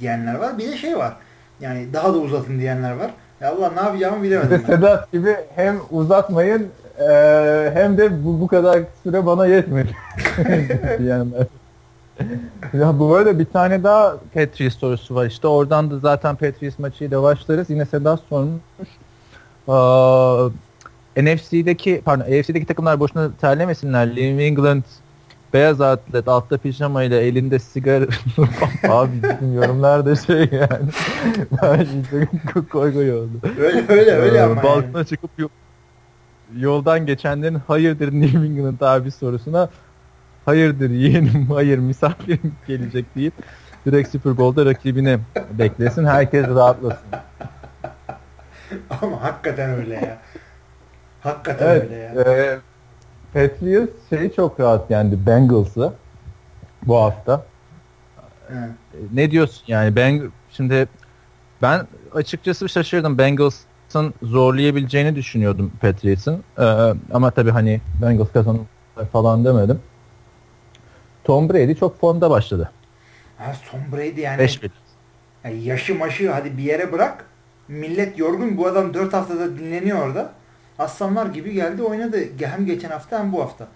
[0.00, 0.58] diyenler var.
[0.58, 1.16] Bir de şey var
[1.60, 3.10] yani daha da uzatın diyenler var.
[3.40, 4.62] Ya Allah ne yapacağımı bilemedim.
[4.68, 4.74] Ben.
[4.76, 9.96] Sedat gibi hem uzatmayın e, hem de bu, bu kadar süre bana yetmedi
[10.98, 11.46] diyenler.
[12.72, 15.48] ya bu böyle bir tane daha Patriots sorusu var işte.
[15.48, 17.70] Oradan da zaten Patriots maçıyla başlarız.
[17.70, 18.60] Yine Sedat sormuş.
[19.68, 24.08] Ee, NFC'deki pardon AFC'deki takımlar boşuna terlemesinler.
[24.08, 24.82] New England
[25.56, 28.04] beyaz atlet altta pijama ile elinde sigara
[28.88, 30.88] abi bizim yorumlar da şey yani
[31.62, 32.28] ben işte
[32.72, 33.40] koy koy oldu.
[33.58, 35.06] Öyle öyle öyle Ee, ama Balkona yani.
[35.06, 35.48] çıkıp yo-
[36.58, 39.68] yoldan geçenlerin hayırdır New England abi sorusuna
[40.44, 43.32] hayırdır yeğenim hayır misafirim gelecek deyip
[43.86, 45.18] direkt Super Bowl'da rakibini
[45.58, 47.06] beklesin herkes rahatlasın.
[49.02, 50.18] Ama hakikaten öyle ya.
[51.20, 52.12] Hakikaten Evet, öyle ya.
[52.22, 52.58] e,
[53.36, 55.92] Patriots şeyi çok rahat yendi Bengals'ı
[56.82, 57.46] bu hafta.
[59.12, 60.22] Ne diyorsun yani ben
[60.52, 60.88] şimdi
[61.62, 66.64] ben açıkçası şaşırdım Bengals'ın zorlayabileceğini düşünüyordum Patriots'ın E,
[67.12, 68.60] ama tabii hani Bengals kazanır
[69.12, 69.80] falan demedim.
[71.24, 72.70] Tom Brady çok formda başladı.
[73.38, 74.60] Ha, Tom Brady yani, 5
[75.44, 77.24] yani yaşı maşı hadi bir yere bırak.
[77.68, 78.56] Millet yorgun.
[78.56, 80.32] Bu adam 4 haftada dinleniyor orada.
[80.78, 82.18] Aslanlar gibi geldi oynadı.
[82.40, 83.68] Hem geçen hafta hem bu hafta.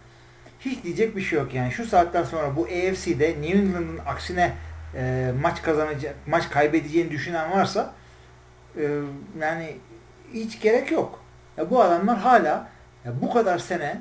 [0.60, 1.72] Hiç diyecek bir şey yok yani.
[1.72, 4.52] Şu saatten sonra bu AFC'de New England'ın aksine
[4.94, 7.92] e, maç kazanacak, maç kaybedeceğini düşünen varsa
[8.76, 8.82] e,
[9.40, 9.76] yani
[10.34, 11.22] hiç gerek yok.
[11.56, 12.68] Ya bu adamlar hala
[13.04, 14.00] ya bu kadar sene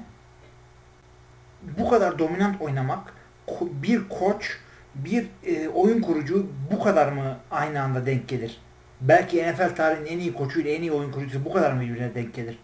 [1.78, 3.14] bu kadar dominant oynamak
[3.62, 4.58] bir koç
[4.96, 8.62] bir e, oyun kurucu bu kadar mı aynı anda denk gelir?
[9.02, 12.34] Belki NFL tarihinin en iyi koçuyla en iyi oyun kurucusu bu kadar mı birbirine denk
[12.34, 12.58] gelir?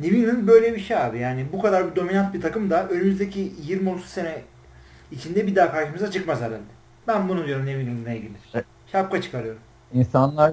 [0.00, 1.18] New England böyle bir şey abi.
[1.18, 4.34] Yani bu kadar bir dominant bir takım da önümüzdeki 20-30 sene
[5.12, 6.58] içinde bir daha karşımıza çıkmaz herhalde.
[7.08, 8.32] Ben bunu diyorum New England'la ilgili.
[8.54, 8.64] Evet.
[8.92, 9.60] Şapka çıkarıyorum.
[9.94, 10.52] İnsanlar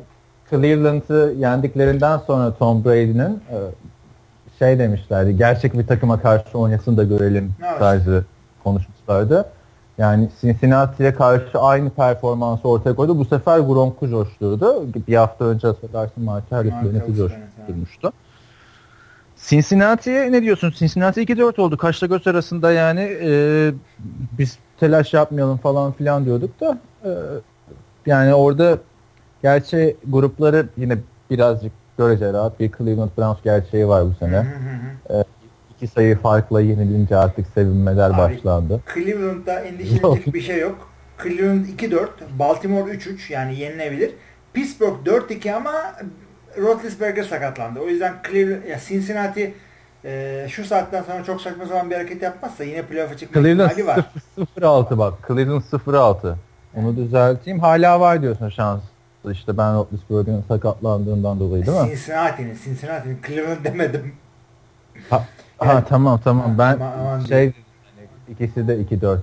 [0.49, 3.57] Cleveland'ı yendiklerinden sonra Tom Brady'nin e,
[4.59, 5.37] şey demişlerdi.
[5.37, 7.79] Gerçek bir takıma karşı oynasın da görelim Evet.
[7.79, 8.25] tarzı
[8.63, 9.45] konuşmuşlardı.
[9.97, 13.19] Yani Cincinnati'ye karşı aynı performansı ortaya koydu.
[13.19, 14.83] Bu sefer Gronk'u coşturdu.
[15.07, 18.11] Bir hafta önce hatırlarsın Mark Harris Mark Bennett'i Harris, coşturmuştu.
[19.47, 20.73] Cincinnati'ye ne diyorsun?
[20.77, 21.77] Cincinnati 2-4 oldu.
[21.77, 23.71] Kaşla göz arasında yani e,
[24.37, 27.09] biz telaş yapmayalım falan filan diyorduk da e,
[28.05, 28.77] yani orada
[29.43, 30.97] gerçi grupları yine
[31.31, 34.37] birazcık görece rahat bir Cleveland Browns gerçeği var bu sene.
[34.37, 35.23] hı hı hı.
[35.75, 38.81] İki sayı farkla yenilince artık sevinmeler Abi, başlandı.
[38.93, 40.89] Cleveland'da endişelenecek bir şey yok.
[41.23, 42.07] Cleveland 2-4,
[42.39, 44.11] Baltimore 3-3 yani yenilebilir.
[44.53, 45.71] Pittsburgh 4-2 ama
[46.57, 47.79] Roethlisberger sakatlandı.
[47.79, 49.53] O yüzden Cleveland, ya Cincinnati
[50.05, 53.87] e, şu saatten sonra çok saçma sapan bir hareket yapmazsa yine playoff'a çıkma Cleveland ihtimali
[53.87, 54.05] var.
[54.59, 55.13] 0-6 bak.
[55.27, 56.33] Cleveland 0-6.
[56.75, 57.59] Onu düzelteyim.
[57.59, 58.81] Hala var diyorsun şans.
[59.31, 61.87] İşte ben Roethlisberger'in sakatlandığından dolayı değil mi?
[61.89, 64.13] Cincinnati'nin, Cincinnati'nin Cleveland demedim.
[65.09, 65.23] Ha,
[65.61, 66.55] Yani- ha tamam tamam.
[66.57, 67.53] Ben aman- aman şey hani
[68.29, 69.17] ikisi de 2-4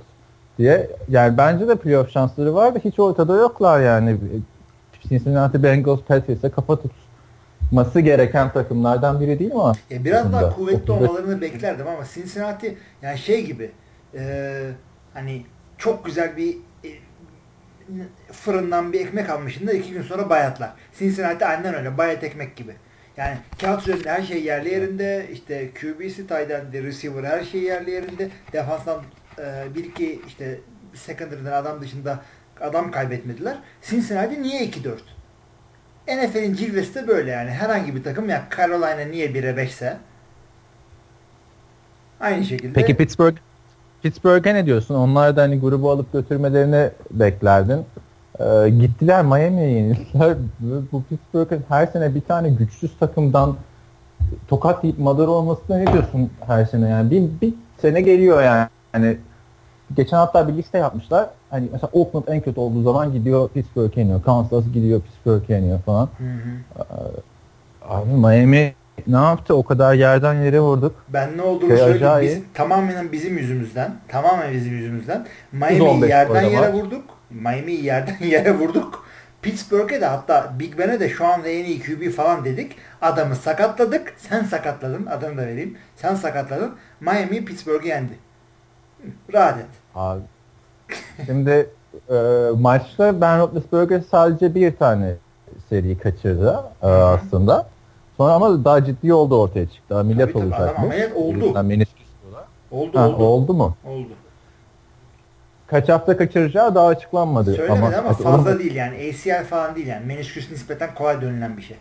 [0.58, 0.90] diye.
[1.08, 4.16] Yani bence de playoff şansları var da hiç ortada yoklar yani.
[5.08, 6.78] Cincinnati Bengals Patriots'e kafa
[7.72, 9.72] tutması gereken takımlardan biri değil mi?
[9.90, 13.70] E, biraz daha kuvvetli 35 olmalarını beklerdim ama Cincinnati yani şey gibi
[14.14, 14.62] e,
[15.14, 15.42] hani
[15.78, 16.90] çok güzel bir e,
[18.32, 20.70] fırından bir ekmek almışsın da iki gün sonra bayatlar.
[20.98, 22.74] Cincinnati aynen öyle bayat ekmek gibi.
[23.16, 25.26] Yani kağıt üzerinde her şey yerli yerinde.
[25.32, 28.28] işte QB'si, tight receiver her şey yerli yerinde.
[28.52, 29.02] Defanstan
[29.38, 30.58] e, bir iki işte
[30.94, 32.22] secondary'den adam dışında
[32.60, 33.56] adam kaybetmediler.
[33.82, 34.98] Cincinnati niye 2-4?
[36.08, 37.50] NFL'in cilvesi de böyle yani.
[37.50, 39.96] Herhangi bir takım ya Carolina niye 1'e 5 ise
[42.20, 43.36] aynı şekilde Peki Pittsburgh
[44.02, 44.94] Pittsburgh'e ne diyorsun?
[44.94, 47.84] Onlar da hani grubu alıp götürmelerini beklerdin.
[48.40, 50.36] Ee, gittiler Miami'ye yenildiler.
[50.92, 53.56] Bu Pittsburgh'ın her sene bir tane güçsüz takımdan
[54.48, 57.10] tokat yiyip madar olmasına ne diyorsun her sene yani?
[57.10, 58.68] Bir, bir sene geliyor yani.
[58.92, 59.16] Hani
[59.96, 61.28] geçen hatta bir liste yapmışlar.
[61.50, 64.22] Hani mesela Oakland en kötü olduğu zaman gidiyor Pittsburgh'e yeniyor.
[64.22, 66.08] Kansas gidiyor Pittsburgh'e yeniyor falan.
[66.18, 66.84] Hı hı.
[67.88, 68.74] Abi Miami
[69.06, 69.54] ne yaptı?
[69.54, 70.94] O kadar yerden yere vurduk.
[71.08, 71.96] Ben ne olduğunu Şey, söyleyeyim.
[72.06, 72.36] acayip.
[72.36, 73.94] Biz, tamamen bizim yüzümüzden.
[74.08, 75.26] Tamamen bizim yüzümüzden.
[75.52, 77.04] 115 Miami'yi yerden yere vurduk.
[77.30, 79.04] Miami'yi yerden yere vurduk.
[79.42, 82.76] Pittsburgh'e de hatta Big Ben'e de şu anda en iyi QB falan dedik.
[83.02, 84.14] Adamı sakatladık.
[84.16, 85.06] Sen sakatladın.
[85.06, 85.76] Adını da vereyim.
[85.96, 86.72] Sen sakatladın.
[87.00, 88.12] Miami Pittsburgh'i yendi.
[89.32, 89.66] Rahat et.
[89.94, 90.20] Abi.
[91.26, 91.70] Şimdi
[92.10, 92.14] e,
[92.60, 95.14] maçta Ben Roethlisberger sadece bir tane
[95.68, 97.66] seri kaçırdı e, aslında.
[98.16, 99.98] Sonra ama daha ciddi oldu ortaya çıktı.
[99.98, 101.62] Ameliyat Tabii tabii, olacak adam ameliyat oldu.
[101.62, 102.44] Menisküs diyorlar.
[102.70, 103.24] Oldu Ha, oldu.
[103.24, 103.76] oldu mu?
[103.86, 104.08] Oldu.
[105.66, 107.54] Kaç hafta kaçıracağı daha açıklanmadı.
[107.54, 108.96] Söylemedi ama, hadi fazla oğlum, değil yani.
[108.96, 110.06] ACL falan değil yani.
[110.06, 111.76] Menisküs nispeten kolay dönülen bir şey.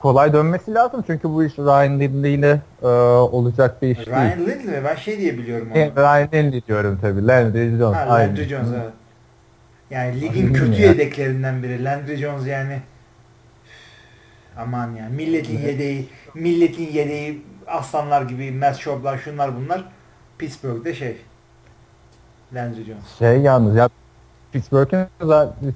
[0.00, 4.08] Kolay dönmesi lazım çünkü bu iş Ryan Lindley ile e, olacak bir iş değil.
[4.08, 4.84] Ryan Lindley mi?
[4.84, 5.78] Ben şey diye biliyorum onu.
[5.78, 7.26] E, Ryan Lindley diyorum tabii.
[7.26, 7.96] Landry Jones.
[7.96, 8.08] Ha.
[8.08, 8.92] Landry Jones evet.
[9.90, 10.88] Yani ligin Aynen kötü ya.
[10.88, 11.84] yedeklerinden biri.
[11.84, 12.80] Landry Jones yani
[14.58, 19.84] aman ya milletin yedeği milletin yedeği aslanlar gibi Matt Schaub'lar şunlar bunlar
[20.38, 21.16] Pittsburgh'de şey
[22.54, 23.18] Landry Jones.
[23.18, 23.88] Şey yalnız ya
[24.52, 25.06] Pittsburgh'ün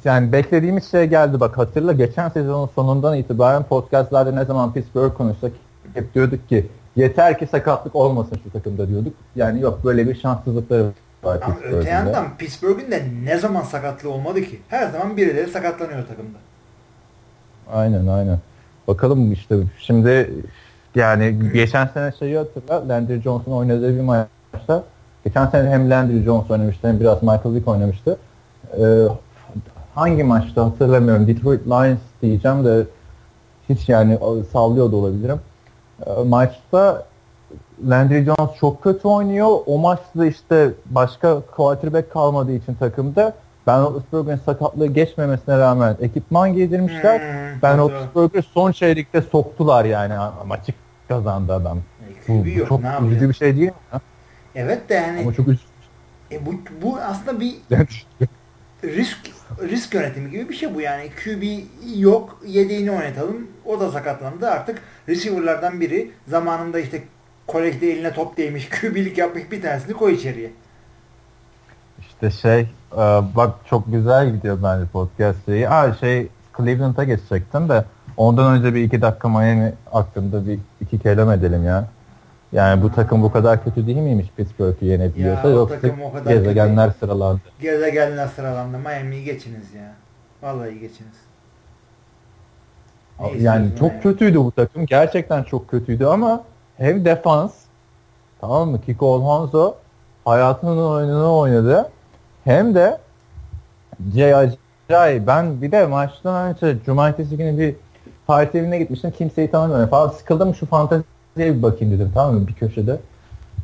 [0.04, 5.52] yani beklediğimiz şey geldi bak hatırla geçen sezonun sonundan itibaren podcastlarda ne zaman Pittsburgh konuşsak
[5.94, 9.14] hep diyorduk ki yeter ki sakatlık olmasın şu takımda diyorduk.
[9.36, 10.86] Yani yok böyle bir şanssızlıkları
[11.24, 14.60] var Ama öte yandan Pittsburgh'ün de ne zaman sakatlığı olmadı ki?
[14.68, 16.38] Her zaman birileri sakatlanıyor takımda.
[17.72, 18.38] Aynen aynen.
[18.88, 20.30] Bakalım işte şimdi
[20.94, 24.84] yani geçen sene şeyi hatırla Landry Jones'un oynadığı bir maçta
[25.24, 28.18] geçen sene hem Landry Jones oynamıştı hem biraz Michael Vick oynamıştı.
[28.78, 29.08] Ee,
[29.94, 31.26] hangi maçta hatırlamıyorum.
[31.26, 32.86] Detroit Lions diyeceğim de
[33.68, 34.18] hiç yani
[34.52, 35.40] sallıyor da olabilirim.
[36.06, 37.06] Ee, maçta
[37.88, 39.58] Landry Jones çok kötü oynuyor.
[39.66, 43.34] O maçta işte başka quarterback kalmadığı için takımda
[43.66, 47.20] Ben Roethlisberger'in sakatlığı geçmemesine rağmen ekipman giydirmişler.
[47.20, 50.14] Hmm, ben Roethlisberger'ı son çeyrekte soktular yani
[50.46, 50.72] maçı
[51.08, 51.78] kazandı adam.
[51.78, 54.00] E, bu, bu çok üzücü bir şey değil mi?
[54.54, 55.20] Evet de yani.
[55.20, 55.64] Ama çok üzücü.
[56.32, 56.50] E, bu,
[56.82, 57.56] bu aslında bir
[58.84, 59.18] risk
[59.62, 61.10] risk yönetimi gibi bir şey bu yani.
[61.24, 61.42] QB
[61.96, 63.46] yok, yedeğini oynatalım.
[63.64, 64.50] O da sakatlandı.
[64.50, 67.02] Artık receiver'lardan biri zamanında işte
[67.46, 70.50] kolejde eline top değmiş, QB'lik yapmış bir tanesini koy içeriye.
[72.00, 72.60] İşte şey,
[72.92, 72.96] e,
[73.36, 75.68] bak çok güzel gidiyor bence podcast şeyi.
[75.68, 77.84] Aa şey Cleveland'a geçecektim de
[78.16, 81.88] ondan önce bir iki dakika Miami hakkında bir iki kelam edelim ya.
[82.52, 85.88] Yani bu takım bu kadar kötü değil miymiş Pittsburgh'ü yenebiliyorsa ya, yoksa
[86.28, 86.98] gezegenler kötü.
[86.98, 87.40] sıralandı.
[87.60, 88.78] Gezegenler sıralandı.
[88.78, 89.92] Miami'yi geçiniz ya.
[90.42, 91.12] Vallahi geçiniz.
[93.20, 94.02] Ne yani çok yani?
[94.02, 94.86] kötüydü bu takım.
[94.86, 96.44] Gerçekten çok kötüydü ama
[96.76, 97.52] hem defans
[98.40, 98.80] tamam mı?
[98.86, 99.74] Kiko Alonso
[100.24, 101.90] hayatının oyununu oynadı.
[102.44, 102.98] Hem de
[104.14, 107.74] Jay ben bir de maçtan önce cumartesi günü bir
[108.26, 109.10] parti evine gitmiştim.
[109.10, 110.08] Kimseyi tanımıyorum falan.
[110.08, 110.66] Sıkıldım şu
[111.34, 113.00] fanteziye bir bakayım dedim tamam mı bir köşede.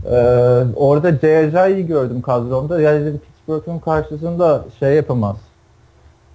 [0.04, 1.12] Ee, orada
[1.50, 2.81] Jay gördüm kadromda.
[2.81, 5.37] Ya dedi Pittsburgh'un karşısında şey yapamaz.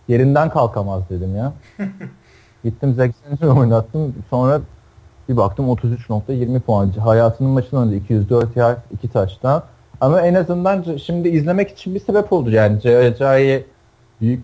[0.08, 1.54] Yerinden kalkamaz dedim ya.
[2.64, 3.12] Gittim Zach
[3.58, 4.16] oynattım.
[4.30, 4.62] Sonra
[5.30, 7.00] bir baktım 33.20 puancı.
[7.00, 9.64] Hayatının maçında 204 yard, 2 taştan.
[10.02, 12.50] Ama en azından şimdi izlemek için bir sebep oldu.
[12.50, 12.82] Yani
[13.20, 13.64] Cahay'ı
[14.22, 14.44] büyük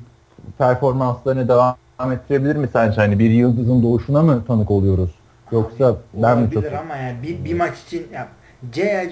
[0.57, 3.01] performanslarını devam ettirebilir mi sence?
[3.01, 5.18] Hani bir yıldızın doğuşuna mı tanık oluyoruz?
[5.51, 6.73] Yoksa ben mi çok...
[6.73, 8.27] ama yani bir, bir maç için ya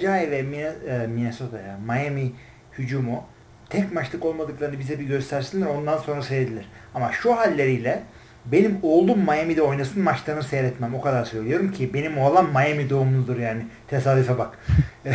[0.00, 2.32] Jay ve e, Minnesota ya Miami
[2.78, 3.24] hücumu
[3.70, 6.68] tek maçlık olmadıklarını bize bir göstersinler ondan sonra seyredilir.
[6.94, 8.02] Ama şu halleriyle
[8.52, 10.94] benim oğlum Miami'de oynasın maçlarını seyretmem.
[10.94, 13.62] O kadar söylüyorum ki benim oğlan Miami doğumludur yani.
[13.88, 14.58] Tesadüfe bak.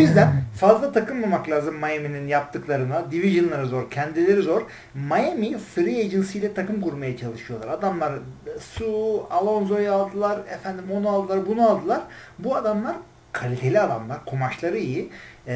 [0.00, 3.10] o yüzden fazla takılmamak lazım Miami'nin yaptıklarına.
[3.10, 4.62] Division'ları zor, kendileri zor.
[4.94, 7.68] Miami free agency ile takım kurmaya çalışıyorlar.
[7.68, 8.12] Adamlar
[8.60, 12.00] Su, Alonso'yu aldılar, efendim onu aldılar, bunu aldılar.
[12.38, 12.96] Bu adamlar
[13.32, 15.10] kaliteli adamlar, kumaşları iyi.
[15.46, 15.54] Ee,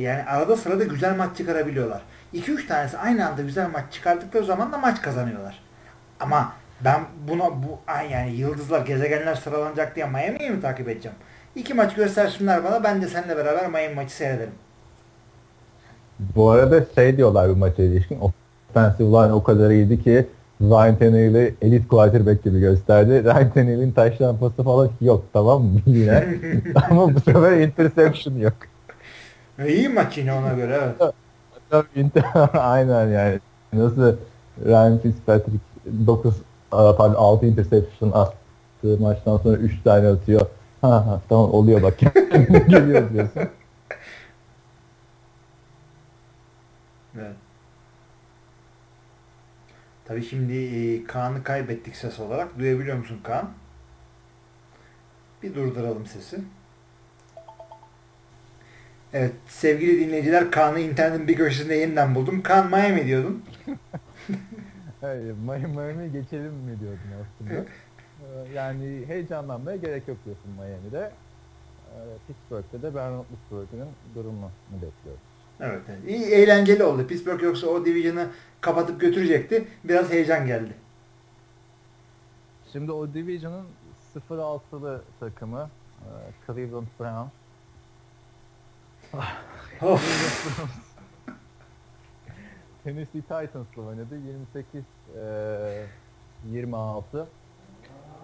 [0.00, 2.02] yani arada sırada güzel maç çıkarabiliyorlar.
[2.34, 5.62] 2-3 tanesi aynı anda güzel maç çıkardıkları zaman da maç kazanıyorlar.
[6.20, 7.80] Ama ben buna bu
[8.10, 11.16] yani yıldızlar, gezegenler sıralanacak diye Miami'yi mi takip edeceğim?
[11.56, 14.52] İki maç göstersinler bana ben de seninle beraber Miami maçı seyrederim.
[16.18, 18.18] Bu arada şey diyorlar bu maça ilişkin.
[18.20, 20.26] Offensive line o kadar iyiydi ki
[20.60, 23.10] Ryan Tannehill'i elit quarterback gibi gösterdi.
[23.24, 25.80] Ryan Tannehill'in taş pası falan yok tamam mı?
[25.86, 26.24] Yine.
[26.90, 28.54] Ama bu sefer interception yok.
[29.66, 30.80] İyi maç yine ona göre
[31.72, 31.94] evet.
[32.52, 33.38] Aynen yani.
[33.72, 34.16] Nasıl
[34.66, 35.58] Ryan Fitzpatrick
[36.06, 36.34] 9
[36.70, 40.46] pardon 6 interception attığı maçtan sonra 3 tane atıyor.
[40.86, 41.98] Ha, ha tamam oluyor bak.
[42.68, 43.42] Geliyor diyorsun.
[47.18, 47.36] Evet.
[50.04, 52.58] Tabii şimdi e, Kaan'ı kaybettik ses olarak.
[52.58, 53.50] Duyabiliyor musun Kaan?
[55.42, 56.38] Bir durduralım sesi.
[59.12, 62.42] Evet sevgili dinleyiciler Kaan'ı internetin bir köşesinde yeniden buldum.
[62.42, 63.44] Kaan Miami diyordun.
[65.00, 65.34] Hayır
[65.74, 67.64] Miami geçelim mi diyordun aslında.
[68.26, 71.10] Ee, yani heyecanlanmaya gerek yok diyorsun Miami'de.
[71.90, 75.22] Ee, Pittsburgh'te de Ben Roethlisberger'ın durumunu bekliyoruz.
[75.60, 76.00] Evet, evet.
[76.08, 77.06] İyi eğlenceli oldu.
[77.06, 78.28] Pittsburgh yoksa o division'ı
[78.60, 79.68] kapatıp götürecekti.
[79.84, 80.72] Biraz heyecan geldi.
[82.72, 83.66] Şimdi o division'ın
[84.30, 86.08] 0-6'lı takımı e,
[86.46, 87.30] Cleveland Browns
[92.84, 94.16] Tennessee Titans'la oynadı.
[94.54, 94.84] 28
[95.16, 95.86] e,
[96.50, 97.28] 26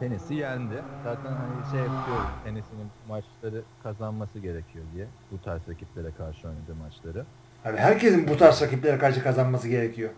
[0.03, 0.83] Tennessee yendi.
[1.05, 5.07] Zaten hani şey yapıyor Tennessee'nin maçları kazanması gerekiyor diye.
[5.31, 7.25] Bu tarz rakiplere karşı oynadığı maçları.
[7.65, 10.11] Abi herkesin bu tarz rakiplere karşı kazanması gerekiyor.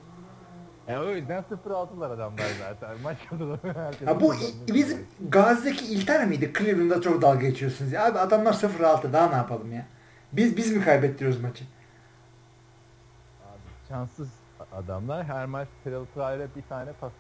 [0.88, 2.96] Ya o yüzden 0-6'lar adamlar zaten.
[3.02, 3.94] Maç kazanıyor.
[4.04, 4.34] Ha bu
[4.68, 6.52] bizim Gazi'deki İlter miydi?
[6.58, 8.06] Cleveland'da çok dalga geçiyorsunuz ya.
[8.06, 9.86] Abi adamlar 0-6 daha ne yapalım ya?
[10.32, 11.64] Biz biz mi kaybettiriyoruz maçı?
[13.44, 14.28] Abi, şanssız
[14.72, 17.12] adamlar her maç Terrell Pryor'a bir tane pas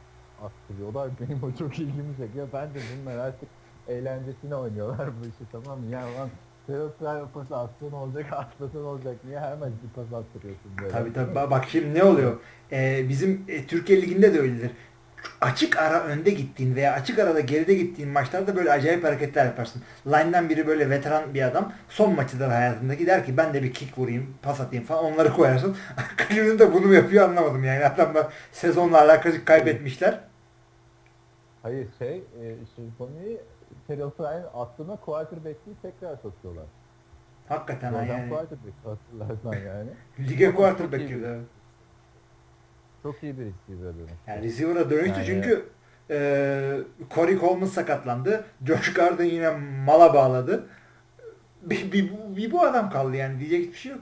[0.42, 1.10] attırıyorlar.
[1.20, 2.48] Benim o çok ilgimi çekiyor.
[2.52, 3.48] Ben de bunlar artık
[3.88, 5.86] eğlencesine oynuyorlar bu işi tamam mı?
[5.90, 6.28] Yani lan
[6.66, 6.90] Pryor
[7.34, 9.16] pası atsın olacak, atlasın olacak.
[9.24, 10.90] Niye her maç bir pas attırıyorsun böyle?
[10.92, 11.32] Tabii tabii.
[11.32, 12.36] Ba- Bak şimdi ne oluyor?
[12.72, 14.70] Ee, bizim e, Türkiye Ligi'nde de öyledir.
[15.40, 19.82] Açık ara önde gittiğin veya açık arada geride gittiğin maçlarda böyle acayip hareketler yaparsın.
[20.06, 23.98] Line'dan biri böyle veteran bir adam son maçıdır hayatındaki der ki ben de bir kick
[23.98, 25.76] vurayım, pas atayım falan onları koyarsın.
[26.28, 27.84] Cleveland da bunu mu yapıyor anlamadım yani.
[27.84, 30.20] Adamlar sezonla alakası kaybetmişler.
[31.62, 33.38] Hayır şey, e, işte konuyu
[33.86, 36.64] Terrell Pryor'ın aklına quarterback'liği tekrar sokuyorlar.
[37.48, 38.28] Hakikaten ha Adam yani.
[38.28, 39.90] quarterback hatırlarsan yani.
[40.28, 41.22] Lige quarterback çok iyi gibi.
[41.22, 41.44] bir- evet.
[43.04, 44.10] Çok iyi bir receiver dönüş.
[44.26, 45.68] Yani receiver'a dönüştü Yani- çünkü
[46.10, 46.78] e,
[47.14, 48.44] Corey Coleman sakatlandı.
[48.66, 49.50] Josh Gardner yine
[49.86, 50.66] mala bağladı.
[51.62, 54.00] Bir, bir, bu- bir bu adam kaldı yani diyecek hiçbir şey yok.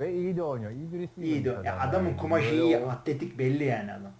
[0.00, 0.70] Ve iyi de oynuyor.
[0.70, 1.28] İyi bir receiver.
[1.28, 1.50] İyi de.
[1.52, 2.16] adam Ya adamın yani.
[2.16, 4.12] kumaşı Böyle iyi, o- atletik belli yani adam.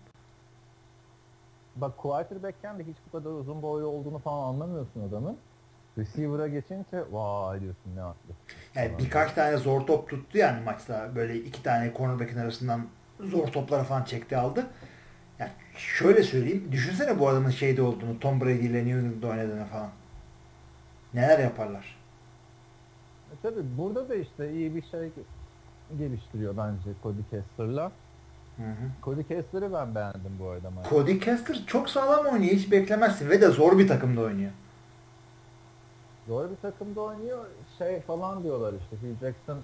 [1.76, 5.36] Bak quarterback'ken de hiç bu kadar uzun boylu olduğunu falan anlamıyorsun adamın.
[5.98, 8.36] Receiver'a geçince vay diyorsun ne atlet.
[8.74, 11.10] Yani birkaç tane zor top tuttu yani maçta.
[11.16, 12.86] Böyle iki tane cornerback'in arasından
[13.20, 14.66] zor topları falan çekti aldı.
[15.38, 16.68] Yani şöyle söyleyeyim.
[16.72, 18.20] Düşünsene bu adamın şeyde olduğunu.
[18.20, 19.88] Tom Brady ile New England'da oynadığını falan.
[21.14, 21.96] Neler yaparlar.
[23.32, 25.10] E tabi burada da işte iyi bir şey
[25.98, 27.92] geliştiriyor bence Cody Kessler'la.
[28.56, 28.90] Hı hı.
[29.02, 30.90] Cody Kessler'ı ben beğendim bu arada maçta.
[30.90, 32.52] Cody Kessler çok sağlam oynuyor.
[32.52, 33.30] Hiç beklemezsin.
[33.30, 34.50] Ve de zor bir takımda oynuyor.
[36.28, 37.44] Doğru bir takımda oynuyor.
[37.78, 39.58] Şey falan diyorlar işte Hugh Jackson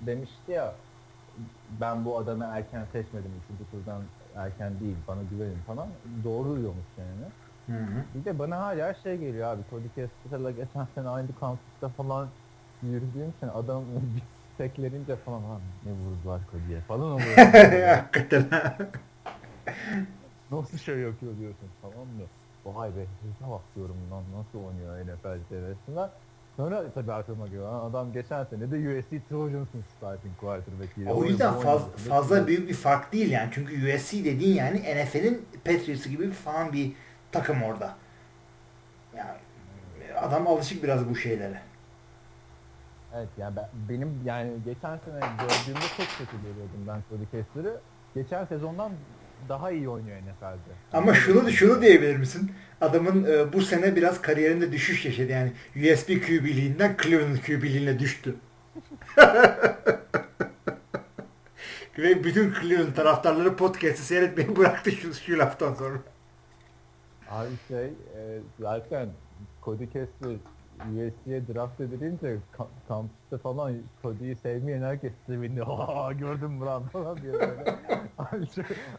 [0.00, 0.74] demişti ya
[1.80, 3.30] ben bu adamı erken seçmedim.
[3.44, 4.02] Üçüncü turdan
[4.36, 5.88] erken değil bana güvenin falan.
[6.24, 7.30] Doğru diyormuş yani.
[7.66, 8.04] Hı hı.
[8.14, 9.62] Bir de bana hala şey geliyor abi.
[9.70, 12.28] Cody Kessler'la geçen sene aynı kampüste falan
[12.82, 13.82] yürüdüğüm için adam
[14.16, 14.22] bir
[14.58, 17.36] teklerince falan ha ne vurdular Cody'ye falan oluyor.
[17.96, 18.46] Hakikaten.
[20.50, 22.24] Nasıl şey yapıyor diyorsun tamam mı?
[22.64, 26.10] Vay be hızına bak diyorum lan nasıl oynuyor NFL seviyesinden.
[26.60, 31.12] Sonra tabii aklıma geliyor "Lan adam geçen sene de USC Trojans'ın starting quarterback'iyle.
[31.12, 33.50] o yüzden faz, fazla büyük bir fark değil yani.
[33.52, 36.92] Çünkü USC dediğin yani NFL'in Patriots'ı gibi bir falan bir
[37.32, 37.96] takım orada.
[39.16, 39.30] Yani
[40.20, 41.60] adam alışık biraz bu şeylere.
[43.14, 47.80] Evet yani ben, benim yani geçen sene gördüğümde çok kötü görüyordum ben Cody Kessler'ı.
[48.14, 48.92] Geçen sezondan
[49.48, 50.72] daha iyi oynuyor NFL'de.
[50.92, 52.52] Ama şunu şunu diyebilir misin?
[52.80, 55.32] Adamın e, bu sene biraz kariyerinde düşüş yaşadı.
[55.32, 58.34] Yani USB QB'liğinden Cleveland QB'liğine düştü.
[61.98, 65.98] Ve bütün Cleveland taraftarları podcast'ı seyretmeyi bıraktı şu, şu laftan sonra.
[67.30, 69.08] Abi şey e, zaten
[69.64, 70.36] Cody Kessler
[70.88, 75.62] USC'ye draft edilince ka- kampüste falan Cody'yi sevmeyen herkes sevindi.
[75.66, 77.74] Aa gördüm lan falan diyor böyle.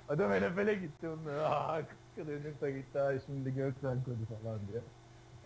[0.09, 1.33] Adam NFL'e gitti onlar.
[1.43, 1.81] Aa
[2.15, 4.81] kırılırsa gitti ha şimdi gökten Cody falan diye.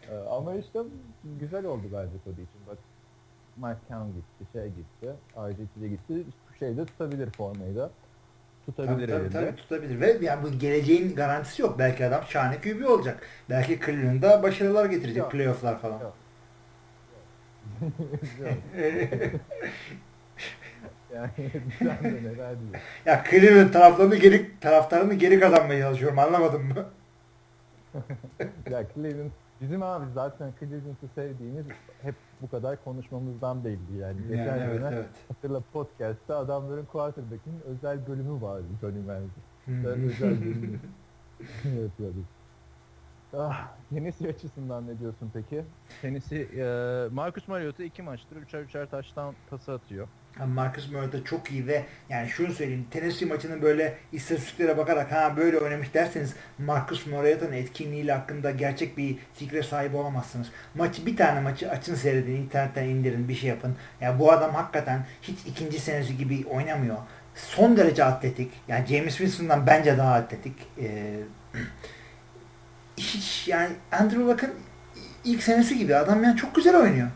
[0.10, 0.80] Ee, ama işte
[1.40, 2.62] güzel oldu bence Cody için.
[2.68, 2.78] Bak
[3.58, 6.24] Mike Count gitti, şey gitti, RG3'e gitti.
[6.60, 7.90] Şey de tutabilir formayı da.
[8.66, 10.02] Tutabilir Tabii, tabii, tabii, tutabilir.
[10.02, 11.80] Ve yani bu geleceğin garantisi yok.
[11.80, 13.24] Belki adam şahane QB olacak.
[13.50, 15.18] Belki Cleveland'da başarılar getirecek.
[15.18, 15.32] Yok.
[15.32, 16.00] Playoff'lar falan.
[16.00, 16.14] Yok.
[18.42, 18.54] Yok.
[21.16, 21.30] yani
[21.80, 22.80] sen de neler diyorsun?
[23.06, 26.20] ya Cleveland taraftarını geri taraftarını geri kazanmaya çalışıyorum.
[26.20, 26.86] Anlamadın mı?
[28.72, 29.30] Ya Cleveland
[29.62, 31.66] bizim abi zaten Cleveland'ı sevdiğimiz
[32.02, 34.18] hep bu kadar konuşmamızdan belli yani.
[34.30, 35.06] Geçen Yani evet, sene evet.
[35.28, 40.06] hatırla podcast'ta adamların quarterback'in özel bölümü vardı Johnny Manziel.
[40.06, 40.80] Özel bölümü
[41.84, 42.26] yapıyorduk.
[43.34, 45.64] Ah, Tennessee açısından ne diyorsun peki?
[46.02, 46.64] Tennessee, e,
[47.12, 50.08] Marcus Mariota iki maçtır üçer üçer taştan pası atıyor.
[50.48, 55.60] Marcus Mariota çok iyi ve yani şunu söyleyeyim Tennessee maçının böyle istatistiklere bakarak ha böyle
[55.60, 60.48] oynamış derseniz Marcus Mariota'nın etkinliğiyle hakkında gerçek bir fikre sahip olamazsınız.
[60.76, 63.76] Maçı bir tane maçı açın seyredin internetten indirin bir şey yapın.
[64.02, 66.98] Ya bu adam hakikaten hiç ikinci senesi gibi oynamıyor.
[67.36, 68.52] Son derece atletik.
[68.68, 70.56] Yani James Winston'dan bence daha atletik.
[70.80, 71.20] Ee,
[72.98, 74.52] hiç yani Andrew Luck'ın
[75.24, 77.08] ilk senesi gibi adam yani çok güzel oynuyor.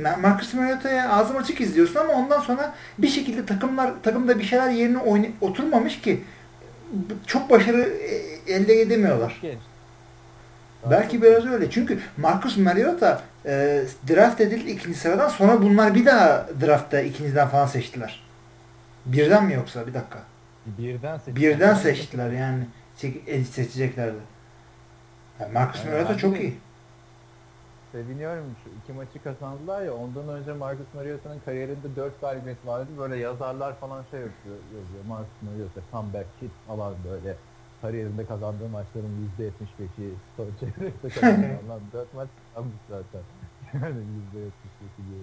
[0.00, 4.70] Ma- Marcus Mariota'ya ağzım açık izliyorsun ama ondan sonra bir şekilde takımlar takımda bir şeyler
[4.70, 6.24] yerine oyna- oturmamış ki
[7.26, 8.14] çok başarı e,
[8.52, 9.38] elde edemiyorlar.
[10.90, 11.70] Belki biraz öyle.
[11.70, 17.66] Çünkü Marcus Mariota e, draft edildi ikinci sıradan sonra bunlar bir daha draftta ikinciden falan
[17.66, 18.22] seçtiler.
[19.06, 19.86] Birden mi yoksa?
[19.86, 20.18] Bir dakika.
[20.78, 21.36] Birden seçtiler.
[21.54, 22.64] Birden seçtiler yani.
[23.52, 24.16] Seçeceklerdi.
[25.40, 26.58] Yani Marcus Yani Mariota çok iyi.
[27.92, 28.44] Seviniyorum.
[28.64, 32.86] Şu iki maçı kazandılar ya ondan önce Marcus Mariota'nın kariyerinde 4 galibiyet vardı.
[32.98, 35.04] Böyle yazarlar falan şey yapıyor yazıyor.
[35.08, 37.36] Marcus Mariota comeback hit falan böyle.
[37.82, 43.20] Kariyerinde kazandığı maçların %75'i son çeyrekte kazanılan 4 maç kazanmış zaten.
[43.74, 44.00] Yani
[44.34, 45.22] %75'i diye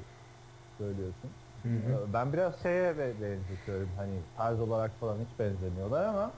[0.77, 1.29] söylüyorsun.
[1.63, 1.93] Hı hı.
[2.09, 3.89] Ee, Ben biraz şeye be- benzetiyorum.
[3.97, 6.31] Hani tarz olarak falan hiç benzemiyorlar ama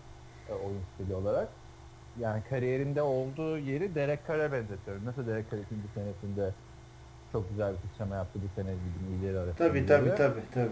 [0.50, 1.48] e, oyun stili olarak
[2.20, 5.06] yani kariyerinde olduğu yeri Derek Carr'a benzetiyorum.
[5.06, 6.52] Nasıl Derek Carr ikinci senesinde
[7.32, 9.68] çok güzel bir sıçrama yaptı bu sene gibi ileri arasında.
[9.68, 10.70] Tabii tabii tabii tabii.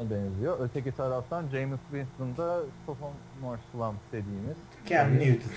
[0.00, 0.56] Ona benziyor.
[0.60, 4.56] Öteki taraftan James Winston'da sophomore slump dediğimiz
[4.88, 5.50] Cam Newton.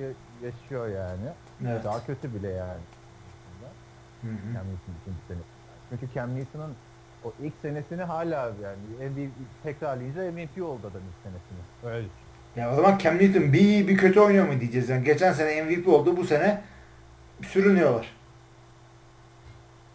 [0.00, 1.26] ya- yaşıyor yani.
[1.66, 1.84] Evet.
[1.84, 2.80] Daha kötü bile yani.
[4.22, 4.54] Hı hı.
[4.54, 5.38] Cam Newton ikinci sene.
[5.90, 6.74] Çünkü Cam Newton'ın
[7.24, 9.30] o ilk senesini hala yani MVP
[9.62, 11.92] tekrarlayınca MVP oldu adam ilk senesini.
[11.94, 12.25] Öyle düşün.
[12.56, 15.04] Ya o zaman Cam Newton bir iyi bir kötü oynuyor mu diyeceğiz yani.
[15.04, 16.62] Geçen sene MVP oldu bu sene
[17.42, 18.16] sürünüyorlar.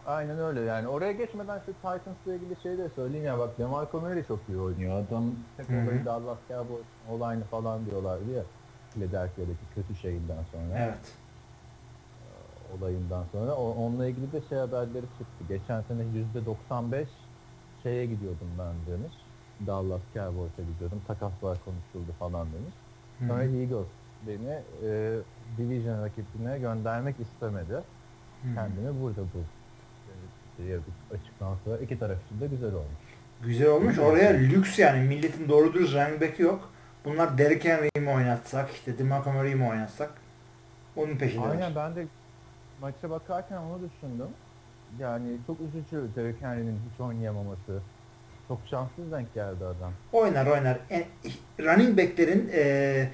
[0.06, 0.88] Aynen öyle yani.
[0.88, 5.04] Oraya geçmeden şu Titans'la ilgili şey de söyleyeyim ya bak DeMarco Murray çok iyi oynuyor.
[5.08, 5.24] Adam
[5.58, 5.74] hı.
[5.74, 8.44] olayı Dallas Cowboys olayını falan diyorlardı ya.
[8.94, 10.78] Philadelphia'daki kötü şeyinden sonra.
[10.78, 10.98] Evet.
[12.80, 13.56] Olayından sonra.
[13.56, 15.44] O, onunla ilgili de şey haberleri çıktı.
[15.50, 16.02] Geçen sene
[16.70, 17.06] %95
[17.84, 19.14] şeye gidiyordum ben demiş.
[19.68, 21.02] Dallas Cowboys'a gidiyordum.
[21.08, 22.74] Takaslar konuşuldu falan demiş.
[23.28, 23.58] Sonra hı.
[23.58, 23.88] Eagles
[24.28, 25.20] beni e,
[25.58, 27.74] division rakibine göndermek istemedi.
[27.74, 27.80] Hı
[28.50, 28.56] hı.
[28.56, 29.44] Kendimi burada bul.
[30.58, 33.02] diye bir açıklama sonra iki taraf için de güzel olmuş.
[33.44, 34.00] Güzel olmuş.
[34.00, 35.08] Oraya lüks yani.
[35.08, 36.70] Milletin doğru dürüst running back'i yok.
[37.06, 40.12] Bunlar Derrick Henry'i mi oynatsak, işte DeMarco Murray'i mi oynatsak
[40.96, 41.50] onun peşindeler.
[41.50, 42.06] Aynen ben de
[42.82, 44.28] maça bakarken onu düşündüm.
[45.00, 47.82] Yani çok üzücü Derrick Henry'nin hiç oynayamaması.
[48.52, 49.92] Çok şanssız denk geldi adam.
[50.14, 50.80] Oynar oynar.
[50.90, 51.04] En,
[51.60, 53.10] running back'lerin e,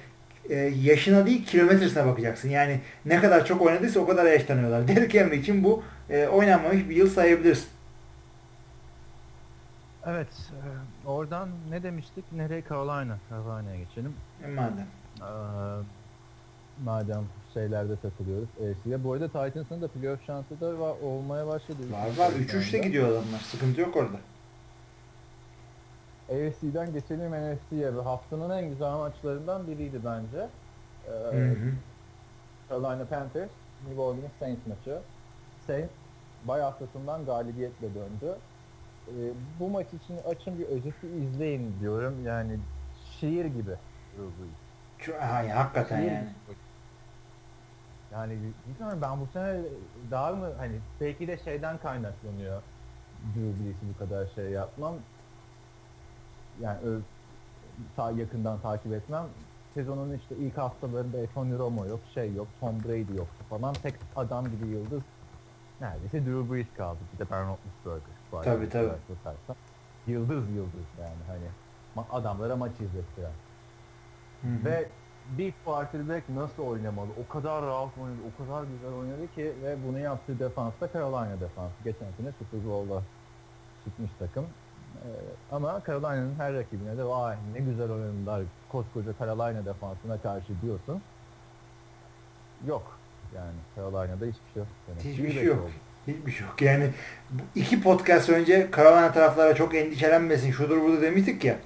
[0.48, 2.48] e, yaşına değil kilometresine bakacaksın.
[2.48, 4.88] Yani ne kadar çok oynadıysa o kadar yaşlanıyorlar.
[4.88, 7.68] Derrick Henry için bu e, oynanmamış bir yıl sayabilirsin.
[10.06, 12.24] Evet, e, oradan ne demiştik?
[12.32, 12.62] Nereye?
[12.68, 13.18] Carolina.
[13.30, 14.14] Carolina'ya geçelim.
[14.44, 14.86] E, Madem.
[15.20, 15.24] Ee,
[16.84, 17.24] madem
[17.54, 18.48] şeylerde takılıyoruz.
[18.56, 19.04] AFC'de.
[19.04, 21.78] Bu arada Titans'ın da playoff şansı da va- olmaya başladı.
[21.92, 22.32] Var var.
[22.32, 23.40] 3-3'te gidiyor adamlar.
[23.40, 24.16] Sıkıntı yok orada.
[26.28, 27.90] AFC'den geçelim NFC'ye.
[27.90, 30.48] Haftanın en güzel maçlarından biriydi bence.
[31.06, 31.72] Ee, Hı hı.
[32.70, 33.50] Carolina Panthers,
[33.86, 34.98] New Orleans Saints maçı.
[35.66, 35.92] Saints
[36.44, 38.34] bay haftasından galibiyetle döndü.
[39.08, 39.12] Ee,
[39.60, 42.26] bu maç için açın bir özeti izleyin diyorum.
[42.26, 42.58] Yani
[43.20, 43.70] şiir gibi.
[45.20, 46.20] Ya, hakikaten Şiir yani.
[46.46, 46.56] gibi.
[48.12, 49.60] Yani bilmiyorum ben bu sene
[50.10, 52.62] daha mı hani belki de şeyden kaynaklanıyor
[53.34, 54.94] Drew Brees'i bu kadar şey yapmam.
[56.60, 56.78] Yani
[57.96, 59.24] ta yakından takip etmem.
[59.74, 63.74] Sezonun işte ilk haftalarında Tony Romo yok, şey yok, Tom Brady yoktu falan.
[63.74, 65.02] Tek adam gibi yıldız
[65.80, 66.98] neredeyse Drew Brees kaldı.
[67.14, 68.54] Bir de Ben Roethlisberger.
[68.54, 68.86] Tabii, tabii.
[68.86, 69.56] Bakarsan.
[70.06, 73.32] Yıldız yıldız yani hani adamlara maç izlettiren.
[74.64, 74.88] Ve
[75.38, 77.08] bir quarterback nasıl oynamalı?
[77.24, 81.40] O kadar rahat oynadı, o kadar güzel oynadı ki ve bunu yaptığı defans da Carolina
[81.40, 81.74] defansı.
[81.84, 83.02] Geçen sene Super Bowl'da
[83.84, 84.46] çıkmış takım.
[85.04, 85.08] Ee,
[85.52, 88.42] ama Carolina'nın her rakibine de vay ne güzel oynadılar
[88.72, 91.02] koskoca Carolina defansına karşı diyorsun.
[92.66, 92.98] Yok.
[93.36, 94.66] Yani Carolina'da hiçbir şey yok.
[94.88, 95.60] Yani Hiçbir bir şey yok.
[95.62, 95.70] oldu.
[96.06, 96.62] Hiçbir şey yok.
[96.62, 96.90] Yani
[97.54, 100.52] iki podcast önce Caroline taraflara çok endişelenmesin.
[100.52, 101.56] Şudur budur demiştik ya.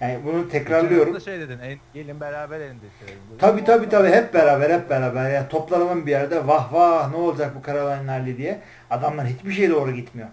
[0.00, 1.12] Yani bunu tekrarlıyorum.
[1.14, 3.22] Hafta şey dedin, en, gelin beraber endişeleyelim.
[3.28, 3.38] dedin.
[3.38, 7.52] Tabi tabi tabi hep beraber hep beraber ya toplanalım bir yerde vah vah ne olacak
[7.56, 8.60] bu Caroline hali diye.
[8.90, 10.28] Adamlar hiçbir şey doğru gitmiyor.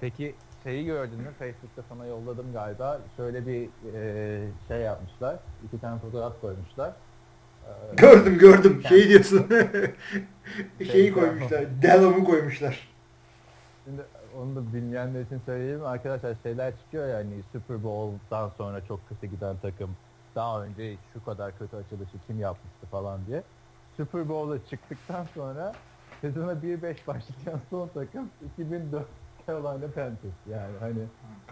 [0.00, 0.34] Peki
[0.64, 1.28] şeyi gördün mü?
[1.38, 3.00] Facebook'ta sana yolladım galiba.
[3.16, 5.36] Şöyle bir e, şey yapmışlar.
[5.66, 6.92] İki tane fotoğraf koymuşlar.
[7.66, 8.82] Ee, Gördüm gördüm.
[8.88, 9.46] Şey Yani- diyorsun.
[10.78, 11.64] Şeyi Şey, koymuşlar.
[11.82, 12.88] Delom'u koymuşlar.
[13.84, 14.02] Şimdi
[14.38, 15.84] onu da bilmeyenler için söyleyeyim.
[15.84, 19.90] Arkadaşlar şeyler çıkıyor ya hani Super Bowl'dan sonra çok kötü giden takım
[20.34, 23.42] daha önce şu kadar kötü açılışı kim yapmıştı falan diye.
[23.96, 25.72] Super Bowl'a çıktıktan sonra
[26.20, 29.02] sezona 1-5 başlayan son takım 2004
[29.50, 30.40] Carolina Panthers.
[30.50, 30.98] Yani hani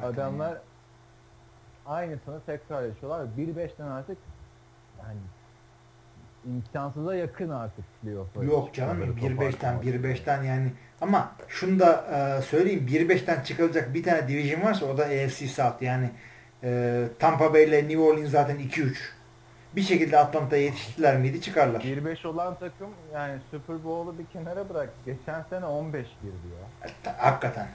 [0.08, 0.58] adamlar
[1.86, 3.26] aynısını tekrar yaşıyorlar.
[3.38, 4.18] 1-5'ten artık
[4.98, 5.18] yani
[6.46, 9.84] imkansıza yakın artık playoff'a Yok canım çıkmaları, 1-5'ten toparlamak.
[9.84, 12.04] 1-5'ten yani ama şunu da
[12.38, 16.10] e, söyleyeyim 1-5'ten çıkılacak bir tane division varsa o da AFC South yani
[16.62, 18.94] e, Tampa Bay ile New Orleans zaten 2-3
[19.76, 21.80] bir şekilde Atlanta'ya yetiştiler miydi çıkarlar.
[21.80, 24.90] 1-5 olan takım yani Super Bowl'u bir kenara bırak.
[25.06, 26.90] Geçen sene 15 girdi ya.
[27.18, 27.68] Hakikaten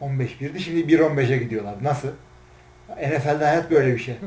[0.00, 2.08] 15-1'di şimdi 1-15'e gidiyorlar nasıl?
[2.88, 4.18] NFL'de hayat böyle bir şey.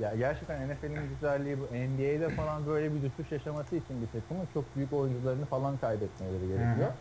[0.00, 1.64] Ya gerçekten NFL'in güzelliği bu.
[1.64, 6.88] NBA'de falan böyle bir düşüş yaşaması için bir takımın çok büyük oyuncularını falan kaybetmeleri gerekiyor.
[6.88, 6.92] Hı.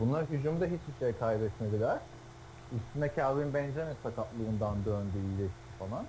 [0.00, 1.98] Bunlar hücumda hiçbir şey kaybetmediler.
[2.76, 6.04] Üstüne Calvin Benjamin sakatlığından döndü iyileşti falan.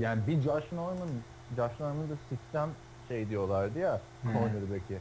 [0.00, 1.08] Yani bir Josh Norman,
[1.56, 2.68] Josh Norman'da sistem
[3.08, 4.28] şey diyorlardı ya Hı.
[4.32, 4.98] cornerback'i.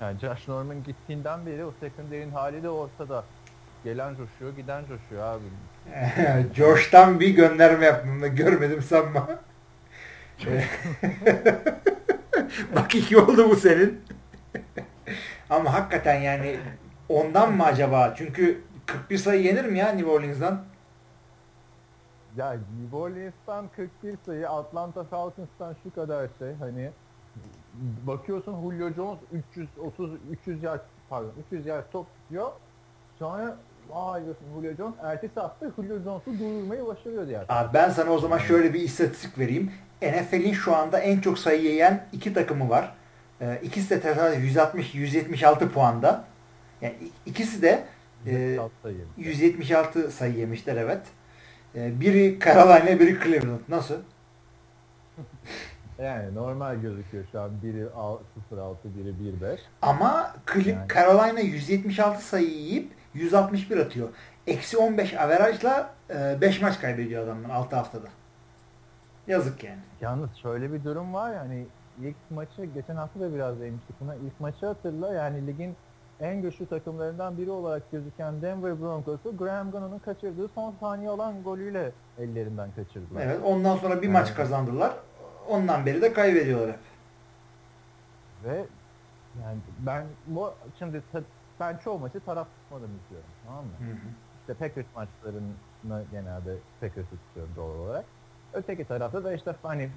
[0.00, 3.24] Yani Josh Norman gittiğinden beri o secondary'in hali de ortada.
[3.84, 5.44] Gelen coşuyor, giden coşuyor abi.
[6.54, 9.28] Josh'tan bir gönderme yaptım da görmedim sanma.
[12.76, 14.00] Bak iki oldu bu senin.
[15.50, 16.56] Ama hakikaten yani
[17.08, 18.14] ondan mı acaba?
[18.18, 20.64] Çünkü 41 sayı yenir mi ya New Orleans'dan?
[22.38, 26.90] Ya New Orleans'tan 41 sayı, Atlanta Falcons'tan şu kadar şey hani
[28.06, 29.18] bakıyorsun Julio Jones
[29.56, 30.80] 330 300 yard
[31.10, 32.50] pardon 300 yard top tutuyor.
[33.18, 33.56] Sonra
[33.90, 37.44] vay diyorsun Julio Jones ertesi hafta Julio Jones'u durdurmayı başarıyor diğer.
[37.48, 39.72] Abi ben sana o zaman şöyle bir istatistik vereyim.
[40.02, 42.94] NFL'in şu anda en çok sayı yiyen iki takımı var.
[43.40, 46.24] Ee, ikisi de tesadüf 160-176 puanda.
[46.80, 46.94] Yani
[47.26, 47.84] ikisi de
[48.26, 48.96] e, 106 sayı.
[49.16, 51.00] 176 sayı yemişler evet.
[51.78, 53.60] Ee, biri Carolina, biri Cleveland.
[53.68, 53.94] Nasıl?
[56.02, 58.18] Yani normal gözüküyor şu an biri al-
[58.52, 59.08] 0-6 biri
[59.44, 59.58] 1-5.
[59.82, 60.88] Ama Cle- Yani.
[60.94, 64.08] Carolina 176 sayı yiyip 161 atıyor.
[64.46, 65.90] Eksi 15 averajla
[66.40, 68.06] 5 maç kaybediyor adamlar 6 haftada.
[69.26, 69.78] Yazık yani.
[70.00, 71.66] Yalnız şöyle bir durum var yani
[72.02, 74.14] ilk maçı geçen hafta da biraz değinmiştik buna.
[74.14, 75.76] İlk maçı hatırla yani ligin
[76.20, 81.92] en güçlü takımlarından biri olarak gözüken Denver Broncos'u Graham Gunn'un kaçırdığı son saniye olan golüyle
[82.18, 83.20] ellerinden kaçırdılar.
[83.22, 84.36] Evet, ondan sonra bir maç Evet.
[84.36, 84.92] kazandılar.
[85.48, 86.78] Ondan beri de kaybediyorlar hep.
[88.44, 88.56] Ve
[89.44, 91.02] yani ben bu şimdi
[91.60, 93.70] ben çoğu maçı taraf tutmadan izliyorum tamam mı?
[93.78, 93.96] Hı hı.
[94.40, 98.04] İşte Packers maçlarını genelde Packers'ı tutuyorum doğal olarak.
[98.52, 99.90] Öteki tarafta da işte hani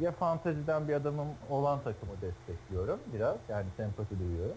[0.00, 3.36] ya fanteziden bir adamım olan takımı destekliyorum biraz.
[3.48, 4.56] Yani sempati duyuyorum.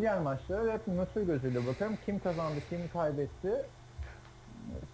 [0.00, 1.96] Diğer maçlara hep nötr gözüyle bakarım.
[2.06, 3.52] Kim kazandı, kim kaybetti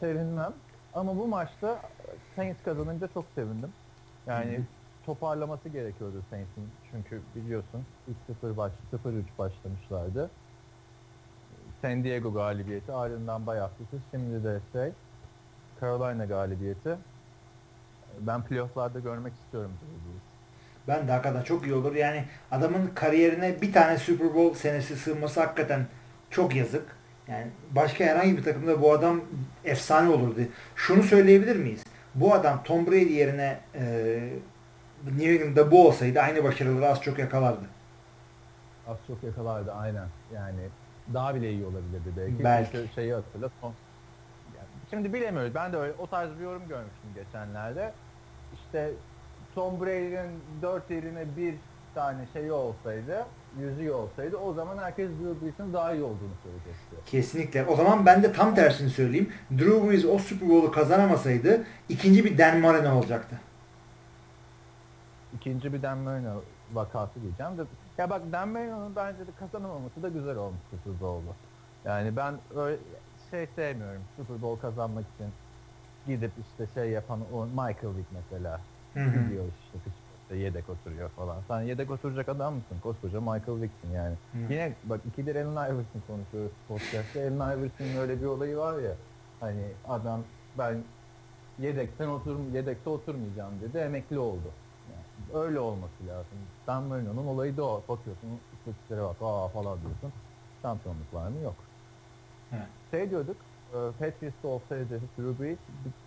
[0.01, 0.53] sevinmem.
[0.95, 1.83] Ama bu maçta
[2.37, 3.73] Saints kazanınca çok sevindim.
[4.27, 4.65] Yani Hı hı.
[5.07, 6.69] toparlaması gerekiyordu Saints'in.
[6.91, 7.85] Çünkü biliyorsun
[8.43, 10.31] 3-0 baş, 0-3 başlamışlardı.
[11.83, 14.01] San Diego galibiyeti ardından bayağı hafifsiz.
[14.11, 14.93] Şimdi de şey
[15.81, 16.97] Carolina galibiyeti.
[18.21, 19.73] Ben playofflarda görmek istiyorum.
[20.89, 21.95] Ben de hakikaten çok iyi olur.
[21.95, 25.87] Yani adamın kariyerine bir tane Super Bowl senesi sığması hakikaten
[26.31, 26.97] çok yazık.
[27.29, 29.21] Yani başka herhangi bir takımda bu adam
[29.65, 30.41] efsane olurdu.
[30.77, 31.83] Şunu söyleyebilir miyiz?
[32.15, 33.85] Bu adam Tom Brady yerine e,
[35.05, 37.65] New England'da bu olsaydı aynı başarıları az çok yakalardı.
[38.89, 40.09] Az çok yakalardı aynen.
[40.35, 40.61] Yani
[41.15, 42.45] daha bile iyi olabilirdi belki.
[42.45, 42.73] Belki.
[42.73, 43.75] Çünkü şeyi hatırla son.
[44.57, 45.55] Yani şimdi bilemiyoruz.
[45.55, 47.93] Ben de öyle o tarz bir yorum görmüştüm geçenlerde.
[48.55, 48.91] İşte
[49.57, 51.55] Tom Brady'nin dört eline bir
[51.95, 53.27] tane şeyi olsaydı,
[53.61, 56.97] yüzüğü olsaydı o zaman herkes Drew Brees'in daha iyi olduğunu söyleyecekti.
[57.07, 57.67] Kesinlikle.
[57.67, 59.33] O zaman ben de tam tersini söyleyeyim.
[59.59, 63.37] Drew Brees o Super Bowl'u kazanamasaydı ikinci bir Dan Marino olacaktı.
[65.37, 66.43] İkinci bir Dan Marino
[66.73, 67.63] vakası diyeceğim de
[67.99, 71.35] ya bak Dan Marino'nun bence de kazanamaması da güzel olmuş Super Bowl'u.
[71.85, 72.77] Yani ben öyle
[73.31, 75.33] şey sevmiyorum Super Bowl kazanmak için
[76.07, 78.61] gidip işte şey yapan o Michael Vick mesela.
[79.05, 79.91] Gidiyor işte
[80.23, 81.37] işte yedek oturuyor falan.
[81.49, 82.77] Sen yedek oturacak adam mısın?
[82.83, 84.15] Koskoca Michael Vick'sin yani.
[84.33, 84.53] Hı.
[84.53, 87.21] Yine bak ikidir Allen Iverson konuşuyoruz podcast'te.
[87.21, 88.93] Allen Iverson'ın öyle bir olayı var ya.
[89.41, 90.23] Hani adam
[90.59, 90.77] ben
[91.59, 93.79] yedekten otur yedekte oturmayacağım dedi.
[93.79, 94.51] Emekli oldu.
[94.93, 96.39] Yani öyle olması lazım.
[96.67, 97.83] Dan Marino'nun olayı da o.
[97.89, 98.29] Bakıyorsun
[98.59, 100.13] istatistiklere bak aa falan diyorsun.
[100.63, 101.41] Şampiyonluk var mı?
[101.45, 101.55] Yok.
[102.53, 102.67] Evet.
[102.91, 103.37] Şey diyorduk.
[103.73, 105.59] E, Patriots'ta olsaydı Drew Brees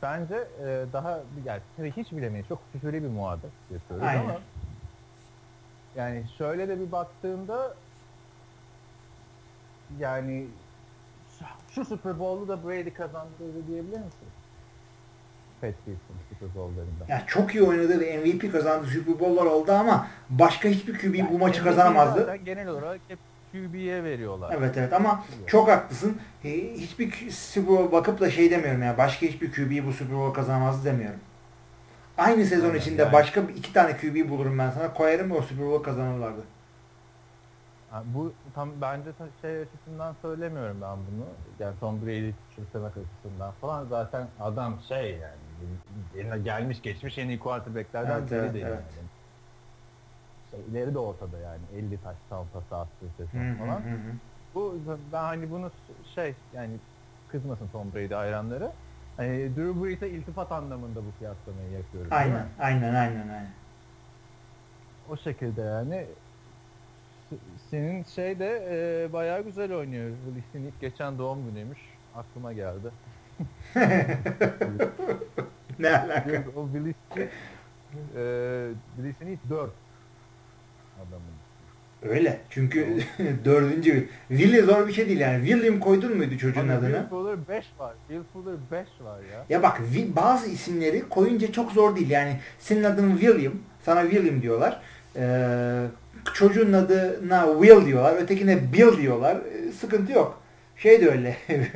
[0.01, 1.62] bence e, daha yani
[1.97, 2.47] hiç bilemeyiz.
[2.47, 4.24] Çok küfürlü bir muhabbet yapıyoruz Aynen.
[4.24, 4.39] ama
[5.95, 7.74] yani şöyle de bir baktığında
[9.99, 10.47] yani
[11.76, 14.30] şu Super Bowl'u da Brady kazandırdı diyebilir misin?
[15.62, 17.05] Patriots'ın Super Bowl'larında.
[17.07, 18.88] Yani çok iyi oynadı ve MVP kazandı.
[18.88, 22.36] Super Bowl'lar oldu ama başka hiçbir QB Yani bu maçı kazanamazdı.
[22.36, 23.20] Genel olarak hep
[23.52, 24.56] QB'ye veriyorlar.
[24.58, 26.18] Evet evet ama çok haklısın.
[26.43, 30.36] E, Hiçbir Super Bowl bakıp da şey demiyorum yani başka hiçbir QB bu Super Bowl
[30.36, 31.20] kazanamazdı demiyorum.
[32.18, 33.14] Aynı sezon Aynen, içinde yani.
[33.14, 36.41] başka iki tane QB bulurum ben sana koyarım o Super Bowl kazanırlardı.
[37.91, 39.10] Ha, bu tam bence
[39.41, 41.26] şey açısından söylemiyorum ben bunu.
[41.60, 45.39] Yani Tom Brady küçümsemek açısından falan zaten adam şey yani
[46.18, 48.78] eline gelmiş geçmiş en iyi quarterbacklerden Evet, biri evet, değil evet.
[48.97, 49.09] yani.
[50.72, 52.36] İleri de ortada yani 50 taş Hı
[53.18, 53.82] sezon hı falan.
[54.56, 54.76] Bu
[55.14, 55.72] ben hani bunu
[56.16, 56.74] şey yani
[57.32, 58.72] kızmasın Tom Brady hayranları.
[59.18, 62.12] Hani Drew Brees'e iltifat anlamında bu kıyaslamayı yapıyoruz.
[62.12, 63.50] Aynen, aynen, aynen, aynen.
[65.10, 66.06] O şekilde yani.
[67.72, 70.12] Senin şey de e, bayağı güzel oynuyor.
[70.26, 71.80] Willis'in ilk geçen doğum günüymüş.
[72.16, 72.88] Aklıma geldi.
[75.80, 76.43] ne alaka?
[76.56, 77.30] o Willis'in
[78.16, 79.89] e, ilk dört
[81.08, 81.39] adamın.
[82.04, 82.39] Öyle.
[82.50, 83.00] Çünkü
[83.45, 85.47] dördüncü Willie zor bir şey değil yani.
[85.47, 86.91] William koydun muydu çocuğun Abi, adını?
[86.91, 87.93] Will Fuller 5 var.
[88.08, 89.45] Will Fuller 5 var ya.
[89.50, 89.82] Ya bak
[90.16, 92.10] bazı isimleri koyunca çok zor değil.
[92.10, 93.54] Yani senin adın William.
[93.86, 94.82] Sana William diyorlar.
[95.16, 95.86] Ee,
[96.34, 98.16] çocuğun adına Will diyorlar.
[98.16, 99.36] Ötekine Bill diyorlar.
[99.36, 100.41] Ee, sıkıntı yok.
[100.78, 101.38] Şey de öyle.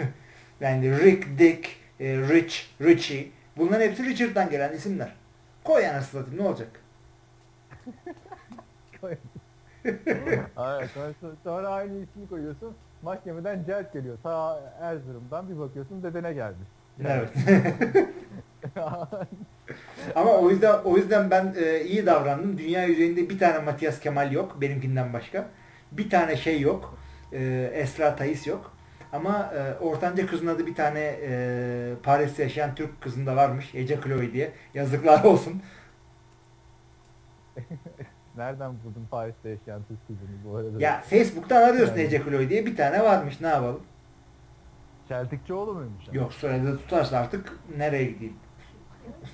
[0.61, 1.67] yani Rick, Dick,
[1.99, 3.27] e, Rich, Richie.
[3.57, 5.13] Bunların hepsi Richard'dan gelen isimler.
[5.63, 6.69] Koy satayım ne olacak?
[10.57, 10.87] Aynen.
[10.87, 11.13] Sonra,
[11.43, 12.73] sonra aynı ismi koyuyorsun.
[13.01, 14.17] Mahkemeden celp geliyor.
[14.23, 16.67] Ta Erzurum'dan bir bakıyorsun dedene gelmiş.
[17.05, 17.29] Evet.
[20.15, 22.57] Ama o yüzden o yüzden ben e, iyi davrandım.
[22.57, 25.49] Dünya üzerinde bir tane Matias Kemal yok benimkinden başka.
[25.91, 26.97] Bir tane şey yok.
[27.33, 28.73] E, Esra Tayis yok.
[29.13, 33.75] Ama e, ortanca kızın adı bir tane e, Paris'te yaşayan Türk kızında varmış.
[33.75, 34.51] Ece Chloe diye.
[34.73, 35.61] Yazıklar olsun.
[38.37, 40.81] Nereden buldun Paris'te yaşayan Türk kızını bu arada?
[40.83, 42.03] Ya Facebook'tan arıyorsun Yani.
[42.05, 43.41] Ece Chloe diye bir tane varmış.
[43.41, 43.81] Ne yapalım?
[45.07, 46.07] Çeltikçioğlu muymuş?
[46.07, 46.17] yani?
[46.17, 48.35] Yok soyadı tutarsa artık nereye gideyim?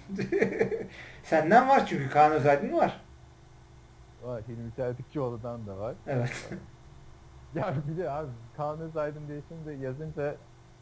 [1.24, 3.02] Senden var çünkü Kaan Özaydın var.
[4.24, 4.42] Var.
[4.48, 5.96] Hilmi Çeltikçioğlu'dan da var.
[6.08, 6.50] Evet.
[7.56, 8.28] Ya bir de abi
[8.58, 10.36] Kaan Özaydın diye şimdi yazınca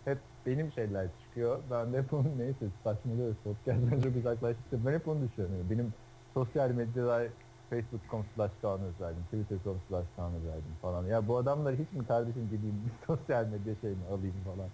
[0.05, 1.59] hep benim şeyler çıkıyor.
[1.71, 3.35] Ben de hep onu neyse saçmalıyoruz.
[3.43, 4.85] Podcast'tan çok uzaklaştık.
[4.85, 5.67] Ben hep onu düşünüyorum.
[5.71, 5.93] Benim
[6.33, 7.23] sosyal medyada
[7.69, 8.79] Facebook.com slash Kaan
[9.31, 10.31] Twitter.com slash Kaan
[10.81, 11.05] falan.
[11.05, 12.59] Ya bu adamlar hiç mi kardeşim bir
[13.07, 14.69] sosyal medya şeyini alayım falan.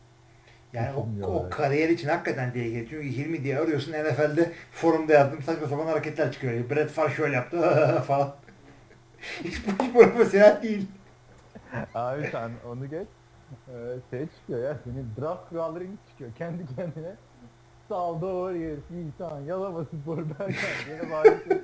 [0.74, 0.90] Yani
[1.24, 2.90] o, o kariyer için hakikaten tehlikeli.
[2.90, 6.70] Çünkü Hilmi diye arıyorsun NFL'de forumda yazdım saçma sapan hareketler çıkıyor.
[6.70, 7.62] Brett Favre şöyle yaptı
[8.08, 8.34] falan.
[9.44, 10.88] hiç, hiç profesyonel değil.
[11.96, 13.08] Abi sen onu geç.
[13.68, 13.74] Ee,
[14.10, 17.16] şey çıkıyor ya senin draft kuralların çıkıyor kendi kendine.
[17.90, 18.54] Salvador,
[18.90, 21.62] Fitan, Yalova Spor, Bergen diye bağırıyorsun.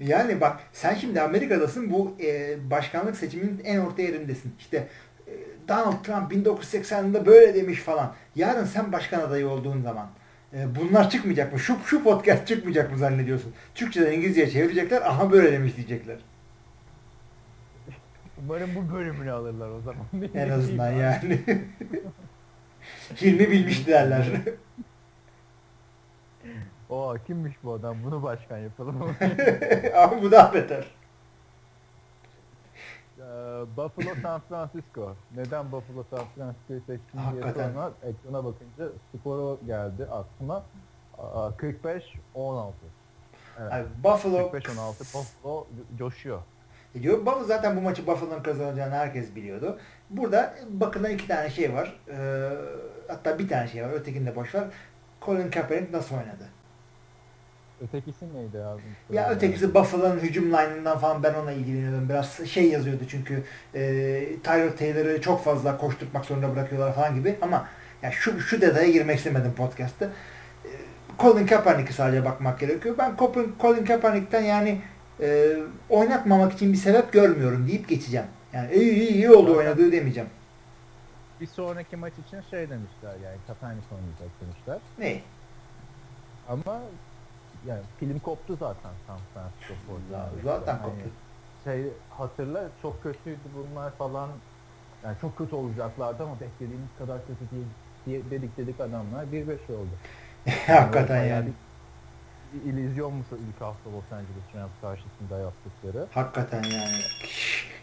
[0.00, 4.54] Yani bak sen şimdi Amerika'dasın bu e, başkanlık seçiminin en orta yerindesin.
[4.58, 4.88] İşte
[5.26, 5.32] e,
[5.68, 8.14] Donald Trump 1980 yılında böyle demiş falan.
[8.36, 10.06] Yarın sen başkan adayı olduğun zaman
[10.54, 11.58] e, bunlar çıkmayacak mı?
[11.58, 13.52] Şu, şu podcast çıkmayacak mı zannediyorsun?
[13.74, 15.02] Türkçeden İngilizceye çevirecekler.
[15.02, 16.16] Aha böyle demiş diyecekler.
[18.44, 20.30] Umarım bu bölümünü alırlar o zaman.
[20.34, 21.40] En azından yani.
[23.20, 24.24] Hilmi bilmiş derler.
[26.90, 29.16] O kimmiş bu adam bunu başkan yapalım.
[29.96, 30.84] Ama bu daha beter.
[33.18, 33.22] Ee,
[33.76, 35.14] Buffalo San Francisco.
[35.36, 40.62] Neden Buffalo San Francisco'yu seçtim diye sonra ekrana bakınca skoru geldi aklıma.
[41.18, 42.72] Aa, 45-16.
[43.60, 43.72] Evet.
[43.72, 45.66] Abi Buffalo 45-16 Buffalo
[45.98, 46.40] coşuyor.
[47.02, 47.26] diyor.
[47.26, 49.78] Buffalo zaten bu maçı Buffalo'nun kazanacağını herkes biliyordu.
[50.10, 51.96] Burada bakılan iki tane şey var.
[52.08, 52.50] Ee,
[53.08, 53.90] hatta bir tane şey var.
[53.90, 54.64] Ötekini de boş ver.
[55.22, 56.44] Colin Kaepernick nasıl oynadı?
[57.80, 58.82] Ötekisi neydi abi?
[59.10, 62.08] Ya ötekisi Buffalo'nun hücum line'ından falan ben ona ilgileniyordum.
[62.08, 63.42] Biraz şey yazıyordu çünkü
[63.74, 63.80] e,
[64.44, 67.68] Tyler Taylor'ı çok fazla koşturmak zorunda bırakıyorlar falan gibi ama
[68.02, 70.04] ya şu şu detaya girmek istemedim podcast'te.
[70.64, 70.70] E,
[71.18, 72.94] Colin Kaepernick'e sadece bakmak gerekiyor.
[72.98, 74.80] Ben Colin, Colin Kaepernick'ten yani
[75.20, 75.56] e,
[75.88, 78.26] oynatmamak için bir sebep görmüyorum deyip geçeceğim.
[78.52, 80.28] Yani iyi iyi, iyi oldu oynadığı demeyeceğim.
[81.40, 84.78] Bir sonraki maç için şey demişler yani Kaepernick oynayacak demişler.
[84.98, 85.20] Ne?
[86.48, 86.80] Ama
[87.66, 90.42] yani film koptu zaten San Francisco 49ers'te.
[90.44, 91.08] Zaten Hani koptu.
[91.64, 94.28] Şey hatırla çok kötüydü bunlar falan.
[95.04, 97.66] Yani çok kötü olacaklardı ama beklediğimiz kadar kötü değil
[98.06, 99.94] diye dedik dedik adamlar 1-5 oldu.
[100.66, 101.46] Hakikaten yani.
[101.46, 101.52] Bir,
[102.60, 106.06] bir illüzyon mu ilk hafta Los Angeles Rams karşısında yaptıkları.
[106.14, 107.00] Hakikaten yani.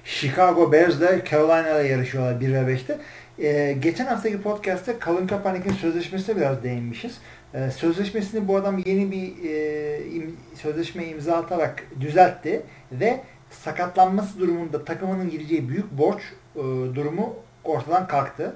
[0.04, 2.98] Chicago Bears'la Carolina'la yarışıyorlar 1 ve 5'te.
[3.40, 7.18] Ee, geçen haftaki podcast'te Colin Kaepernick'in sözleşmesine biraz değinmişiz.
[7.54, 13.22] Ee, sözleşmesini bu adam yeni bir e, im- sözleşme imza atarak düzeltti ve
[13.52, 16.22] sakatlanması durumunda takımının gireceği büyük borç
[16.56, 16.60] e,
[16.96, 17.34] durumu
[17.64, 18.56] ortadan kalktı.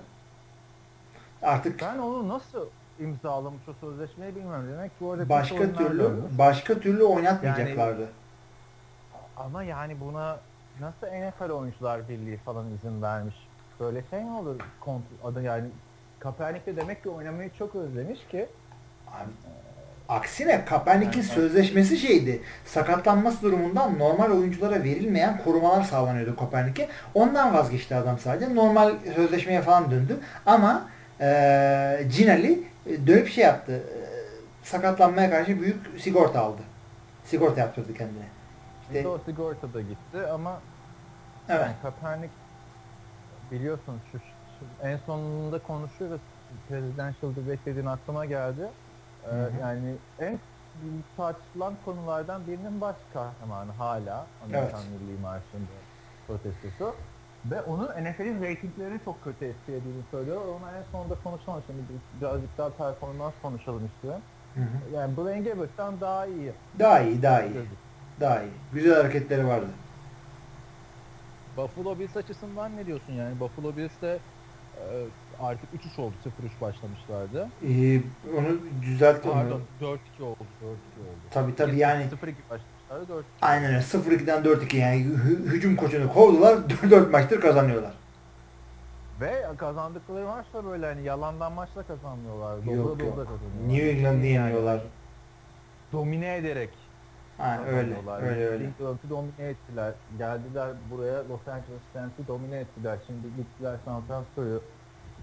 [1.41, 2.65] Artık Ben onu nasıl
[2.99, 4.65] imzalamış o sözleşmeyi bilmiyorum.
[4.73, 6.37] Demek ki orada başka türlü görmüş.
[6.37, 8.09] başka türlü oynatmayacaklardı.
[9.37, 10.39] Ama yani buna
[10.79, 13.35] nasıl NFL oyuncular birliği falan izin vermiş?
[13.79, 14.55] Böyle şey mi olur?
[14.79, 15.65] Kont adı yani
[16.19, 18.47] Kaepernick de demek ki oynamayı çok özlemiş ki
[20.09, 22.41] aksine Kaepernick'in Yani- sözleşmesi şeydi.
[22.65, 26.89] Sakatlanması durumundan normal oyunculara verilmeyen korumalar sağlanıyordu Kaepernick'e.
[27.13, 28.55] Ondan vazgeçti adam sadece.
[28.55, 30.19] Normal sözleşmeye falan döndü.
[30.45, 30.85] Ama
[31.23, 33.71] Ee, Cinali e, dönüp şey yaptı.
[33.71, 33.99] e,
[34.63, 36.61] sakatlanmaya karşı büyük sigorta aldı.
[37.25, 38.23] Sigorta yaptırdı kendine.
[38.81, 40.59] İşte İşte, o sigorta da gitti ama
[41.49, 41.61] evet.
[41.61, 42.33] yani Kaepernick
[43.51, 46.21] biliyorsun şu, şu en sonunda konuşuyoruz.
[46.69, 48.67] Presidential debate dediğin aklıma geldi.
[49.25, 50.39] Ee, yani en
[51.17, 55.77] tartışılan konulardan birinin baş kahramanı hala Amerikan Milli Marşı'nda
[56.27, 56.95] protestosu.
[57.45, 60.41] Ve onun NFL'in reytinglerini çok kötü etkilediğini söylüyor.
[60.41, 61.63] Onu en sonunda konuşalım.
[61.67, 61.81] Şimdi
[62.21, 64.21] birazcık daha performans konuşalım istiyorum.
[64.55, 64.95] Hı hı.
[64.95, 66.51] Yani Blaine Gabbert'tan daha iyi.
[66.79, 67.53] Daha iyi, daha iyi.
[68.19, 68.51] Daha iyi.
[68.73, 69.67] Güzel hareketleri vardı.
[71.57, 73.39] Buffalo Bills açısından ne diyorsun yani?
[73.39, 74.19] Buffalo Bills de
[74.77, 74.83] e,
[75.41, 76.13] artık 3-3 oldu.
[76.25, 77.49] 0-3 başlamışlardı.
[77.67, 78.01] Ee,
[78.37, 79.33] onu düzelt onu.
[79.33, 79.97] Pardon 4-2 oldu.
[80.19, 80.77] 4-2 oldu.
[81.31, 82.09] Tabii tabii yani 0-2
[82.49, 83.07] başlamışlardı.
[83.09, 83.79] 4 aynen öyle.
[83.79, 86.57] 0-2'den 4-2 yani hü- hücum koçunu kovdular.
[86.91, 87.91] 4 maçtır kazanıyorlar.
[89.21, 92.55] Ve kazandıkları maç da böyle hani yalandan maçla kazanmıyorlar.
[92.57, 92.99] Yok, Dobra yok.
[92.99, 93.67] dobra kazanıyorlar.
[93.73, 94.81] New England'ı yeniyorlar.
[95.93, 96.69] Domine ederek
[97.37, 98.63] Ha, öyle, öyle öyle.
[98.65, 99.93] England'ı domine ettiler.
[100.17, 102.97] Geldiler buraya Los Angeles Rams'i domine ettiler.
[103.07, 104.61] Şimdi gittiler San Francisco'yu.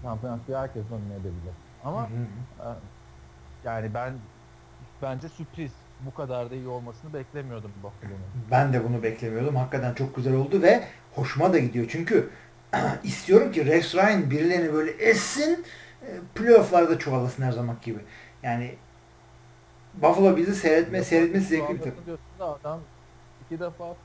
[0.01, 1.53] Francisco'yu herkes domine edebilir.
[1.83, 2.69] Ama Hı hı.
[2.69, 2.75] e,
[3.65, 4.13] yani ben
[5.01, 5.71] bence sürpriz.
[6.05, 8.19] Bu kadar da iyi olmasını beklemiyordum Buffalo'nun.
[8.51, 9.55] Ben de bunu beklemiyordum.
[9.55, 10.83] Hakikaten çok güzel oldu ve
[11.15, 11.85] hoşuma da gidiyor.
[11.89, 12.29] Çünkü
[13.03, 15.65] istiyorum ki Rex Ryan birilerini böyle essin
[16.01, 17.99] e, playofflarda çoğalasın her zaman gibi.
[18.43, 18.75] Yani
[19.93, 22.17] Buffalo bizi seyretme, seyretmesi zevkli bir takım.
[22.39, 22.79] Adam
[23.45, 23.95] iki defa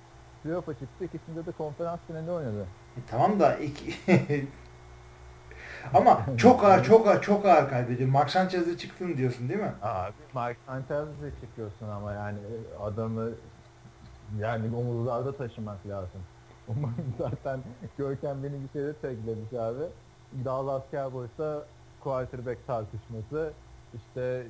[0.43, 1.05] playoff'a çıktı.
[1.05, 2.67] İkisinde de konferans finali oynadı.
[2.97, 3.95] E, tamam da iki...
[5.95, 8.09] Ama çok ağır, çok ağır, çok ağır kaybediyor.
[8.09, 9.73] Mark Sanchez'e çıktın diyorsun değil mi?
[9.83, 13.31] Abi Mark Sanchez'e çıkıyorsun ama yani e, adamı
[14.39, 16.21] yani omuzlarda taşımak lazım.
[16.69, 17.61] Umarım zaten
[17.99, 19.85] Görkem beni bir şeyde teklemiş abi.
[20.45, 21.63] Dallas Cowboys'a
[22.01, 23.53] quarterback tartışması.
[23.95, 24.43] İşte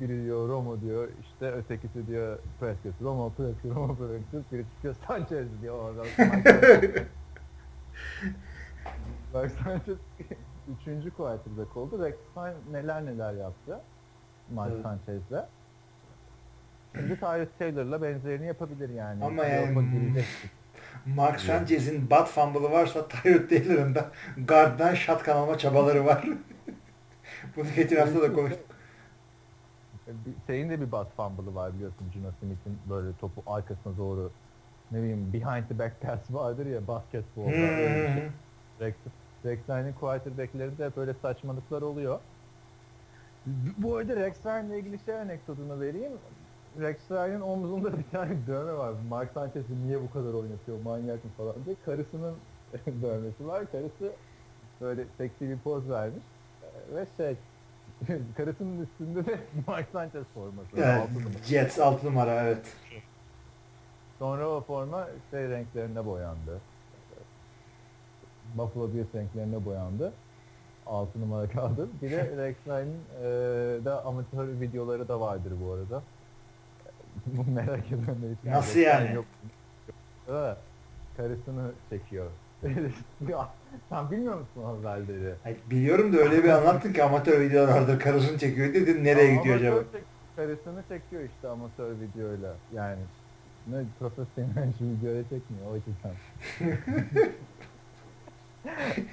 [0.00, 5.62] biri diyor Romo diyor, işte ötekisi diyor Prescott, Romo Prescott, Romo Prescott, biri çıkıyor Sanchez
[5.62, 6.06] diyor oradan.
[9.34, 9.96] Mark Sanchez
[10.80, 12.04] üçüncü quarterback oldu.
[12.04, 13.80] Rex Ryan neler neler yaptı
[14.54, 14.82] Mark Evet.
[14.82, 15.44] Sanchez'le.
[16.94, 19.24] Şimdi Tyrus Taylor'la benzerini yapabilir yani.
[19.24, 20.24] Ama Playoff'a yani-.
[21.06, 24.10] Mark Sanchez'in bat fumble'ı varsa Tyrod Taylor'ın da
[24.46, 26.24] guard'dan shotgun alma çabaları var.
[27.56, 28.66] Bunu geçen hafta da konuştuk.
[30.46, 34.30] Şeyin de bir bad fumble'ı var biliyorsun Gino Smith'in böyle topu arkasına doğru
[34.90, 37.50] ne bileyim behind the back pass vardır ya basketbolda.
[37.50, 38.28] öyle bir şey.
[39.46, 42.20] Rex, Ryan'in quarterback'lerinde böyle saçmalıklar oluyor.
[43.78, 46.12] Bu arada Rex Ryan'la ilgili şey anekdotunu vereyim.
[46.80, 48.92] Rex Ryan'ın omzunda bir tane dövme var.
[49.08, 51.76] Mark Sanchez'i niye bu kadar oynatıyor manyak mı falan diye.
[51.84, 52.34] Karısının
[53.02, 53.64] dövmesi var.
[53.72, 54.12] Karısı
[54.80, 56.22] böyle seksi bir poz vermiş.
[56.94, 57.36] Ve şey
[58.36, 60.68] karısının üstünde de Mark Sanchez forması.
[60.76, 61.44] Evet, altı numara.
[61.44, 62.66] Jets 6 numara evet.
[64.18, 66.60] Sonra o forma şey renklerine boyandı.
[68.58, 70.12] Buffalo Bills renklerine boyandı.
[70.86, 71.88] 6 numara kaldı.
[72.02, 72.88] Bir de Rex Ryan'ın
[73.22, 76.02] eee da amatör videoları da vardır bu arada.
[77.26, 78.50] Bu merak edenler için.
[78.50, 79.14] Nasıl yani?
[79.14, 79.24] Yok.
[80.30, 80.56] Evet.
[81.16, 82.26] Karısını çekiyor.
[83.28, 83.48] Ya,
[83.88, 85.34] Sen bilmiyor musun o haberleri?
[85.42, 89.56] Hayır, biliyorum da öyle bir anlattın ki amatör videolarda karısını çekiyor dedin nereye Ama gidiyor
[89.56, 89.76] acaba?
[89.92, 90.02] çek-
[90.36, 92.54] Karısını çekiyor işte amatör videoyla.
[92.74, 92.98] Yani
[93.70, 96.16] ne profesyonel videoya çekmiyor o açıdan.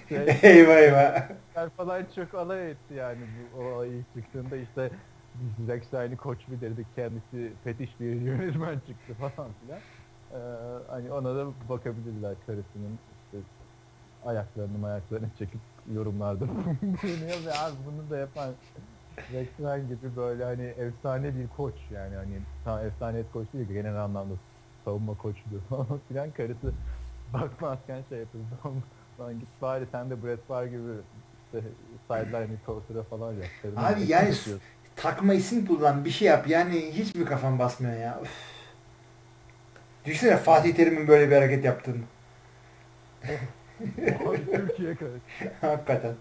[0.09, 1.29] Şey, eyvah eyvah.
[1.77, 3.17] Falan çok alay etti yani
[3.55, 4.89] bu o olay ilk çıktığında işte
[5.35, 9.79] biz Rex Ryan'ı koç dedik kendisi fetiş bir yönetmen çıktı falan filan.
[10.33, 10.37] Ee,
[10.89, 13.37] hani ona da bakabilirler karısının işte
[14.25, 15.59] ayaklarını ayaklarını çekip
[15.93, 16.47] yorumlarda
[16.81, 18.49] bulunuyor ve abi bunu da yapan
[19.33, 23.67] Rex Ryan gibi böyle hani efsane bir koç yani hani tam efsane et koç değil
[23.67, 24.33] genel anlamda
[24.85, 26.73] savunma koçudur falan filan karısı
[27.33, 28.43] bakmazken şey yapıyor
[29.20, 30.91] lan git bari sen de Brett Favre gibi
[31.45, 31.68] işte
[32.07, 33.47] sideline reporter'a falan yap.
[33.78, 34.59] Abi yani yapıyorsun?
[34.95, 38.20] takma isim kullan bir şey yap yani hiç mi kafan basmıyor ya?
[38.24, 38.30] Üf.
[40.05, 42.03] Düşünsene Fatih Terim'in böyle bir hareket yaptığını.
[44.28, 45.20] Abi Türkiye karısı.
[45.61, 46.14] Hakikaten.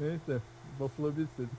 [0.00, 0.38] Neyse
[0.80, 1.50] Buffalo Bills dedik.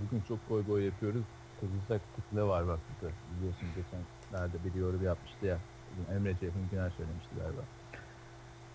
[0.00, 1.22] Bugün çok goy goy yapıyoruz.
[1.60, 3.14] Kızılacak kitle var bak burada.
[3.36, 4.00] Biliyorsun geçen
[4.32, 5.58] nerede bir yorum yapmıştı ya.
[6.16, 7.62] Emre Ceyhun Güner söylemişti galiba.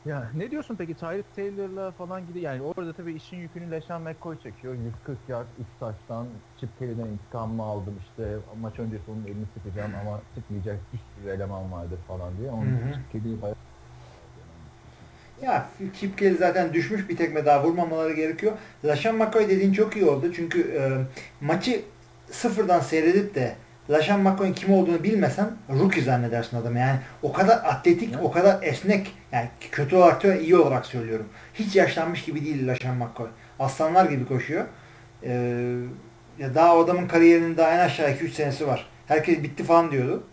[0.06, 4.36] Ya ne diyorsun peki Tyreek Taylor'la falan gibi yani orada tabii işin yükünü Leşan McCoy
[4.44, 4.74] çekiyor.
[4.74, 6.28] 140 yard 3 taştan
[6.60, 11.72] Chip Kelly'den intikamımı aldım işte maç öncesi onun elini sıkacağım ama sıkmayacak bir sürü eleman
[11.72, 12.52] vardır falan diye.
[12.52, 12.94] Onun.
[12.94, 13.56] Chip Kelly'yi bayağı
[15.42, 15.70] Ya
[16.00, 18.54] Chip Kelly zaten düşmüş bir tekme daha vurmamaları gerekiyor.
[18.86, 20.34] Lashan McCoy dediğin çok iyi oldu.
[20.36, 20.82] Çünkü e,
[21.46, 21.82] maçı
[22.34, 23.56] sıfırdan seyredip de
[23.90, 26.80] Lashan McCoy'un kim olduğunu bilmesen rookie zannedersin adamı.
[26.80, 28.24] Yani o kadar atletik, Evet.
[28.26, 29.12] o kadar esnek.
[29.32, 31.26] Yani kötü olarak da iyi olarak söylüyorum.
[31.54, 33.28] Hiç yaşlanmış gibi değil Lashan McCoy.
[33.60, 34.66] Aslanlar gibi koşuyor.
[35.24, 35.32] E,
[36.40, 38.88] ya daha o adamın kariyerinin daha en aşağı 2-3 senesi var.
[39.08, 40.24] Herkes bitti falan diyordu.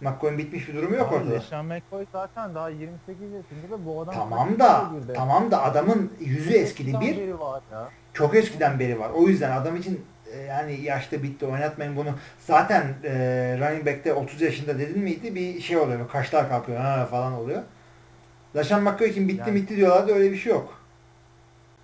[0.00, 1.34] McCoy'un bitmiş bir durumu yok Abi ortada.
[1.34, 6.50] Leşan McCoy zaten daha 28 yaşında ve bu adam Tamam da tamam da adamın yüzü
[6.52, 7.32] eskidi bir.
[7.32, 7.88] var ya.
[8.14, 9.10] Çok eskiden beri var.
[9.14, 10.00] O yüzden adam için
[10.48, 12.10] yani yaşta bitti oynatmayın bunu.
[12.46, 13.10] Zaten e,
[13.60, 16.08] running back'te 30 yaşında dedin miydi bir şey oluyor.
[16.08, 17.62] Kaşlar kalkıyor ha falan oluyor.
[18.56, 20.80] Laşan McCoy için bitti Yani- bitti diyorlardı öyle bir şey yok.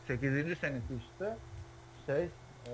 [0.09, 0.59] 8.
[0.61, 1.37] senesi işte
[2.07, 2.23] şey
[2.67, 2.73] e,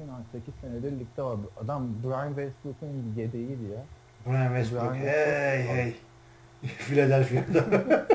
[0.00, 1.36] an 8 senedir ligde var.
[1.64, 3.82] Adam Brian Westbrook'un yedeğiydi ya.
[4.26, 4.92] Brian Westbrook.
[4.92, 5.76] Brian Hey Westbrook.
[5.76, 5.94] hey.
[6.78, 7.64] Philadelphia'da.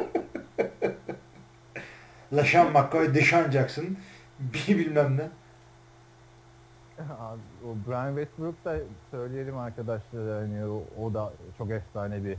[2.33, 3.85] Laşan McCoy, Deshaun Jackson.
[4.39, 5.23] Bir bilmem ne.
[7.19, 8.77] Abi, o Brian Westbrook da
[9.11, 12.37] söyleyelim arkadaşlar hani o, o da çok efsane bir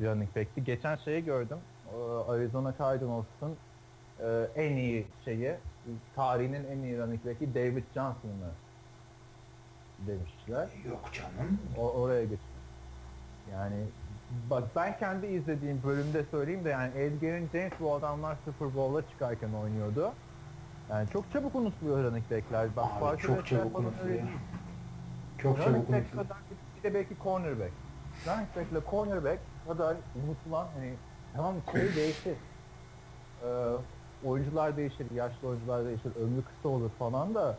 [0.00, 0.64] running back'ti.
[0.64, 1.58] Geçen şeyi gördüm.
[2.28, 3.56] Arizona Cardinals'ın
[4.20, 5.54] e, en iyi şeyi
[6.16, 8.50] tarihinin en iyi running back'i David Johnson'ı
[10.06, 10.68] demişler.
[10.88, 11.58] Yok canım.
[11.78, 12.38] O, oraya geç.
[13.52, 13.84] Yani
[14.50, 19.52] bak ben kendi izlediğim bölümde söyleyeyim de yani Edgar'in James bu adamlar Super Bowl'a çıkarken
[19.52, 20.12] oynuyordu.
[20.90, 22.68] Yani çok çabuk unutuluyor running back'ler.
[22.76, 24.22] Bak Abi çok çabuk unutuluyor.
[25.38, 26.28] Çok çabuk back unutuluyor.
[26.28, 26.38] kadar
[26.78, 27.72] bir de belki cornerback.
[28.26, 30.92] Running back ile cornerback kadar unutulan hani
[31.36, 32.34] tamam şey değişir.
[33.44, 33.48] Ee,
[34.24, 37.56] oyuncular değişir, yaşlı oyuncular değişir, ömrü kısa olur falan da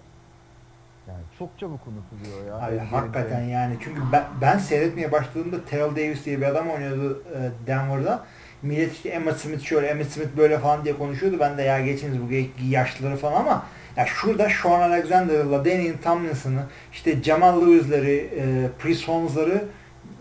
[1.08, 2.68] yani çok çabuk unutuluyor ya.
[2.68, 7.68] Abi hakikaten yani çünkü ben, ben seyretmeye başladığımda Terrell Davis diye bir adam oynuyordu e,
[7.68, 8.26] Denver'da.
[8.62, 11.38] Millet işte Emmitt Smith şöyle, Emmitt Smith böyle falan diye konuşuyordu.
[11.40, 12.34] Ben de ya geçiniz bu
[12.70, 13.66] yaşlıları falan ama
[13.98, 19.64] ya şurada Sean Alexander'ı, LaDainian Tomlinson'ı, işte Jamal Lewis'leri, e, Chris Holmes'ları,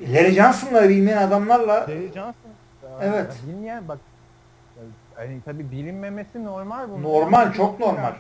[0.01, 2.51] Larry Johnson'ları bilmeyen adamlarla Terry Johnson.
[3.03, 3.27] Evet.
[3.47, 3.99] Bilmeyen bak
[5.19, 7.03] yani tabi bilinmemesi normal bu.
[7.03, 8.13] normal, çok normal.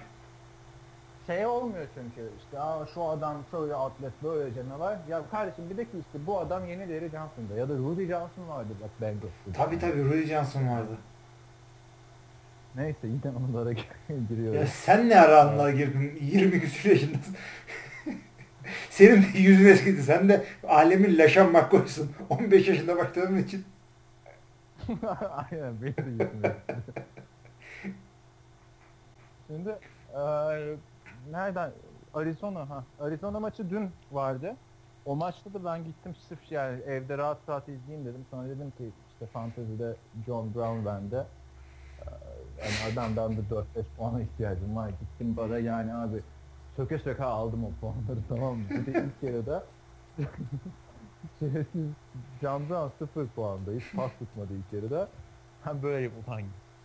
[1.28, 4.98] Şey olmuyor çünkü işte Aa, şu adam şöyle atlet böyle canavar.
[5.08, 8.48] Ya kardeşim bir de ki işte bu adam yeni Larry Johnson'da ya da Rudy Johnson
[8.48, 9.52] vardı bak Bengals'ta.
[9.64, 10.90] Tabii tabii Rudy Johnson vardı.
[12.76, 13.20] Neyse yine
[13.50, 13.76] onlara Ya
[14.28, 14.68] giriyoruz.
[14.70, 16.18] sen ne ara anlara girdin?
[16.22, 17.36] 20 küsur yaşındasın.
[18.90, 20.02] Senin de yüzün eskidi.
[20.02, 22.12] Sen de alemin Laşan McCoy'sun.
[22.30, 23.64] 15 yaşında başladığın için.
[25.52, 27.04] Aynen benim de yüzüm eskidi.
[29.46, 29.70] Şimdi
[31.32, 31.70] nereden?
[32.14, 32.84] Arizona ha.
[33.00, 34.56] Arizona maçı dün vardı.
[35.04, 38.24] O maçta da ben gittim sırf yani evde rahat rahat izleyeyim dedim.
[38.30, 39.94] Sonra dedim ki işte fantezide
[40.26, 41.16] John Brown bende.
[41.16, 42.12] Eee,
[42.58, 43.64] Yani adamdan da 4-5
[43.96, 44.88] puana ihtiyacım var.
[44.88, 46.20] Gittim bana yani abi
[46.76, 48.64] söke söke aldım o puanları tamam mı?
[48.70, 49.64] Bir de ilk yarıda
[51.40, 51.86] şerefsiz
[52.42, 53.70] John Brown 0 puanda.
[53.72, 55.08] Hiç pas tutmadı ilk yarıda.
[55.66, 56.40] Ben böyle ulan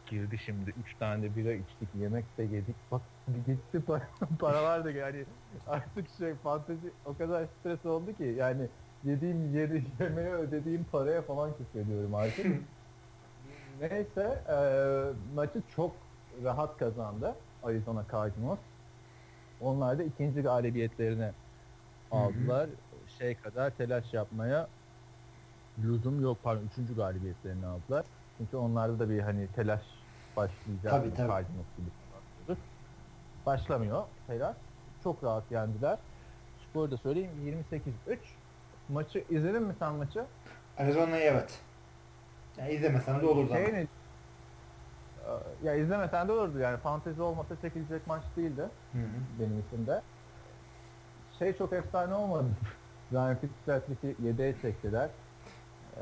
[0.06, 0.70] girdi şimdi.
[0.72, 2.92] Üç tane bira içtik, yemek de yedik.
[2.92, 3.10] Bak
[3.46, 5.26] gitti para, paralar da yani
[5.66, 8.72] artık şey fantezi o kadar stres oldu ki yani
[9.04, 12.46] yediğim yedi, yemeğe ödediğim paraya falan küfrediyorum artık.
[13.80, 16.12] Neyse eee maçı çok
[16.44, 18.60] rahat kazandı Arizona Cardinals.
[19.60, 21.36] Onlar da ikinci galibiyetlerini
[22.12, 22.72] aldılar.
[23.08, 24.74] Şey kadar telaş yapmaya
[25.78, 26.44] lüzum yok.
[26.44, 28.06] Pardon üçüncü galibiyetlerini aldılar.
[28.38, 29.82] Çünkü onlarda da bir hani telaş
[30.38, 30.90] başlayacak.
[30.92, 31.14] Tabii, mı?
[31.18, 31.46] tabii.
[31.78, 32.58] Gibi.
[33.46, 34.56] Başlamıyor telaş.
[35.04, 35.98] Çok rahat yendiler.
[36.70, 38.18] Skoru da söyleyeyim 28-3.
[38.90, 40.26] Maçı izledin mi sen maçı?
[40.78, 41.60] Arizona'yı evet.
[42.58, 43.66] Yani izlemesen de olurdu ama.
[43.66, 43.88] Şey ne-
[45.28, 48.62] Ee, Ya izlemesen de olurdu yani fantezi olmasa çekilecek maç değildi
[48.92, 49.06] Hı hı.
[49.40, 50.02] benim içimde.
[51.40, 52.46] Şey çok efsane olmadı.
[53.12, 55.10] Ryan Fitzpatrick'i yedeğe çektiler.
[55.98, 56.02] Ee,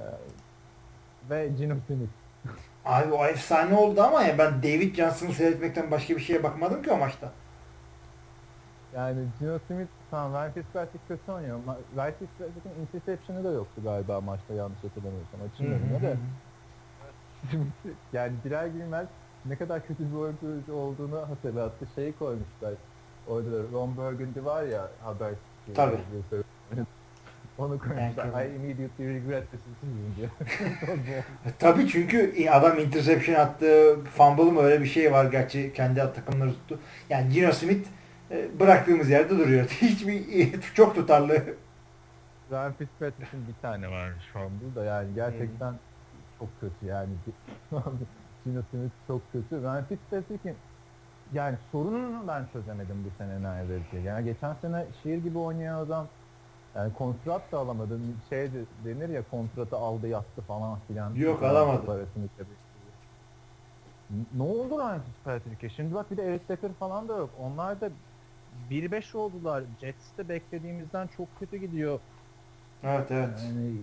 [1.30, 2.10] ve Gino Smith.
[2.86, 6.92] Abi o efsane oldu ama ya ben David Johnson'ı seyretmekten başka bir şeye bakmadım ki
[6.92, 7.32] o maçta.
[8.96, 11.60] Yani Gino Smith tamam Ryan Fitzpatrick kötü oynuyor.
[11.64, 15.40] ama Ryan Fitzpatrick'in interception'ı da yoktu galiba maçta yanlış hatırlamıyorsam.
[15.60, 16.18] Önüne de.
[18.14, 19.08] yani Bilal Gülmez
[19.46, 21.88] ne kadar kötü bir oyuncu olduğunu hatırlattı.
[21.96, 22.74] Şeyi koymuşlar.
[23.28, 25.34] Orada Ron Burgundy var ya haber.
[25.76, 25.98] Tabii.
[27.58, 28.46] Onu koymuşlar.
[28.46, 30.30] I immediately regret this decision diyor.
[31.60, 36.80] Tabii çünkü adam interception attı, fumble mı öyle bir şey var gerçi kendi takımları tuttu.
[37.10, 37.88] Yani Gino Smith
[38.32, 39.66] e, bıraktığımız yerde duruyor.
[39.82, 41.44] Hiçbir çok tutarlı.
[42.52, 45.74] Ryan Fitzpatrick'in bir tane varmış fumble da yani gerçekten
[46.40, 47.10] çok kötü yani.
[48.46, 49.62] Gino Smith çok kötü.
[49.62, 50.56] Ryan Fitzpatrick'in
[51.34, 54.00] yani sorununu ben çözemedim bu sene neredeyse.
[54.10, 56.08] Yani geçen sene şiir gibi oynayan adam
[56.76, 58.00] yani kontrat da alamadı.
[58.30, 61.16] Şey de- denir ya kontratı aldı yattı falan filan.
[61.16, 61.86] Yok, alamadı.
[61.86, 62.24] Parasını.
[64.38, 65.70] Ne oldu Ryan Fitzpatrick'e?
[65.70, 67.30] Şimdi bak bir de Eric Decker falan da yok.
[67.40, 67.90] Onlar da
[68.70, 69.64] 1-5 oldular.
[69.82, 72.00] Jets de beklediğimizden çok kötü gidiyor.
[72.84, 73.30] Evet evet.
[73.46, 73.76] Yani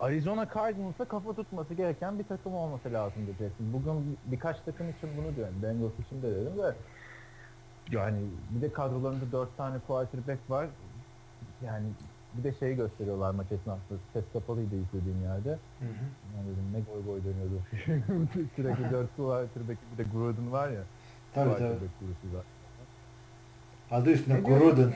[0.00, 3.72] Arizona Cardinals'a kafa tutması gereken bir takım olması lazımdı Jets'in.
[3.72, 5.54] Bugün birkaç takım için bunu diyorum.
[5.62, 6.74] Bengals için de dedim de
[7.90, 8.18] yani
[8.50, 10.66] bir de kadrolarında dört tane quarterback var.
[11.64, 11.86] Yani
[12.34, 13.98] bir de şey gösteriyorlar maç esnasında.
[14.12, 15.50] Ses kapalıydı izlediğim yerde.
[15.50, 16.04] Hı hı.
[16.36, 17.58] Yani dedim ne goy goy dönüyordu.
[18.56, 20.82] Sürekli dört quarterback bir de Gruden var ya.
[21.34, 22.34] Tabii tabii.
[22.34, 22.44] var.
[23.90, 24.40] Adı üstüne?
[24.40, 24.94] Gruden.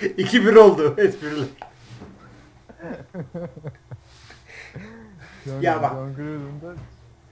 [0.00, 1.44] 2-1 oldu esprili.
[5.60, 5.92] Ya bak.
[5.92, 6.74] John Gruden da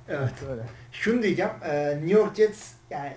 [0.08, 0.32] Evet.
[0.50, 0.62] öyle.
[0.92, 1.50] Şunu diyeceğim.
[1.64, 3.12] e, New York Jets yani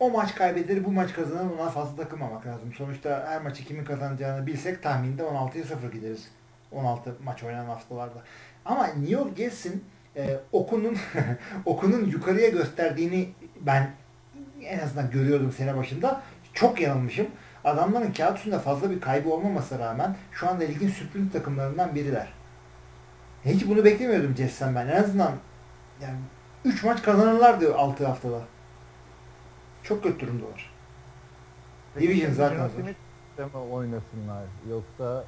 [0.00, 1.50] o maç kaybedilir, bu maç kazanır.
[1.60, 2.72] Ona fazla takılmamak lazım.
[2.78, 6.28] Sonuçta her maçı kimin kazanacağını bilsek tahminde 16'ya 0 gideriz.
[6.72, 8.22] 16 maç oynanan haftalarda.
[8.64, 9.84] Ama New York Jets'in
[10.16, 10.96] e, okunun
[11.66, 13.28] okunun yukarıya gösterdiğini
[13.60, 13.90] ben
[14.64, 16.22] en azından görüyordum sene başında.
[16.54, 17.26] Çok yanılmışım.
[17.64, 22.28] Adamların kağıt üstünde fazla bir kaybı olmamasına rağmen şu anda ligin sürpriz takımlarından biriler.
[23.44, 24.86] Hiç bunu beklemiyordum Jets'ten ben.
[24.86, 25.32] En azından
[26.02, 26.18] yani
[26.64, 28.40] 3 maç kazanırlardı 6 haftada.
[29.82, 30.70] Çok kötü durumdalar.
[32.00, 32.74] Division zaten zor.
[32.82, 32.96] Smith
[33.38, 35.24] mi oynasınlar yoksa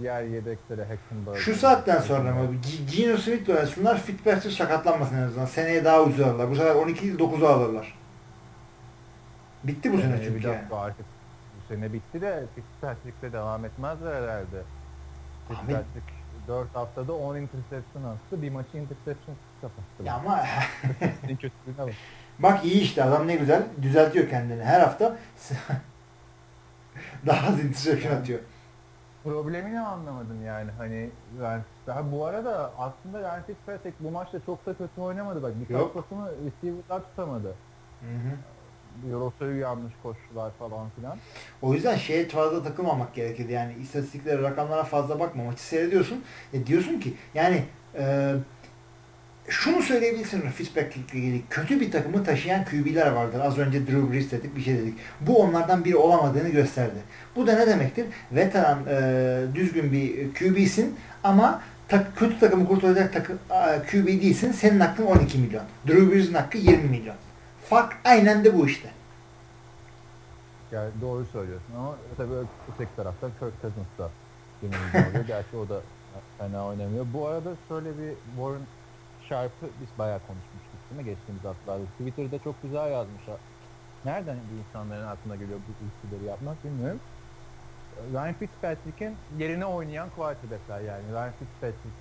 [0.00, 2.46] diğer yedeklere Hackenberg Şu saatten sonra mı?
[2.54, 4.02] G- Geno Smith'le oynasınlar.
[4.02, 5.46] Fitzpatrick sakatlanmasın en azından.
[5.46, 6.50] Seneye daha ucuz alırlar.
[6.50, 7.98] Bu sefer 12 değil 9'u alırlar.
[9.64, 10.60] Bitti bu sene bir çünkü yani.
[10.72, 11.06] artık
[11.56, 14.62] bu sene bitti de Fitzpatrick'le devam etmezler herhalde.
[15.48, 16.12] Fitzpatrick
[16.48, 18.42] 4 haftada 10 interception attı.
[18.42, 20.02] Bir maçı interception kapattı.
[20.04, 20.40] Ya ama
[21.28, 21.94] En kötülüğüne bak.
[22.38, 24.64] bak iyi işte adam ne güzel düzeltiyor kendini.
[24.64, 25.16] Her hafta
[27.26, 28.40] daha az interception atıyor.
[29.24, 31.10] Problemini anlamadım yani hani
[31.42, 35.94] ben, ben bu arada aslında Ryan Fitzpatrick bu maçta çok da kötü oynamadı bak Yok.
[35.94, 37.54] pasını receiver'lar tutamadı.
[38.00, 38.36] Hı hı.
[39.12, 41.18] Rotayı yanlış koştular falan filan.
[41.62, 43.52] O yüzden şeye fazla takılmamak gerekirdi.
[43.52, 45.44] Yani istatistiklere, rakamlara fazla bakma.
[45.44, 46.24] Maçı seyrediyorsun.
[46.52, 48.34] E diyorsun ki yani e,
[49.48, 51.42] şunu söyleyebilirsin Fitzpatrick'le ilgili.
[51.50, 53.40] Kötü bir takımı taşıyan QB'ler vardır.
[53.40, 54.94] Az önce Drew Brees dedik bir şey dedik.
[55.20, 56.98] Bu onlardan biri olamadığını gösterdi.
[57.36, 58.06] Bu da ne demektir?
[58.32, 64.52] Veteran e, düzgün bir QB'sin ama tak, kötü takımı kurtaracak takım, e, QB değilsin.
[64.52, 65.64] Senin hakkın 12 milyon.
[65.86, 67.16] Drew Brees'in hakkı 20 milyon.
[67.64, 68.88] Fark aynen de bu işte.
[70.72, 72.32] Yani doğru söylüyorsun ama tabii
[72.74, 74.10] öteki tarafta Kirk Cousins da
[74.62, 74.76] yine
[75.08, 75.26] oluyor.
[75.26, 75.80] Gerçi o da
[76.38, 77.06] fena oynamıyor.
[77.14, 78.66] Bu arada şöyle bir Warren
[79.28, 81.84] Sharp'ı biz bayağı konuşmuştuk değil mi geçtiğimiz haftalarda.
[81.84, 83.22] Twitter'da çok güzel yazmış.
[84.04, 87.00] Nereden bu insanların aklına geliyor bu ilişkileri yapmak bilmiyorum.
[88.12, 91.02] Ryan Fitzpatrick'in yerine oynayan quarterback'ler yani.
[91.12, 91.96] Ryan Fitzpatrick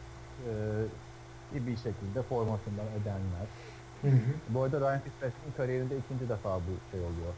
[1.54, 2.86] e, bir şekilde formasından.
[4.02, 4.20] Hı hı.
[4.50, 7.34] Bu arada Ryan Fitzpatrick'in kariyerinde ikinci defa bu şey oluyor.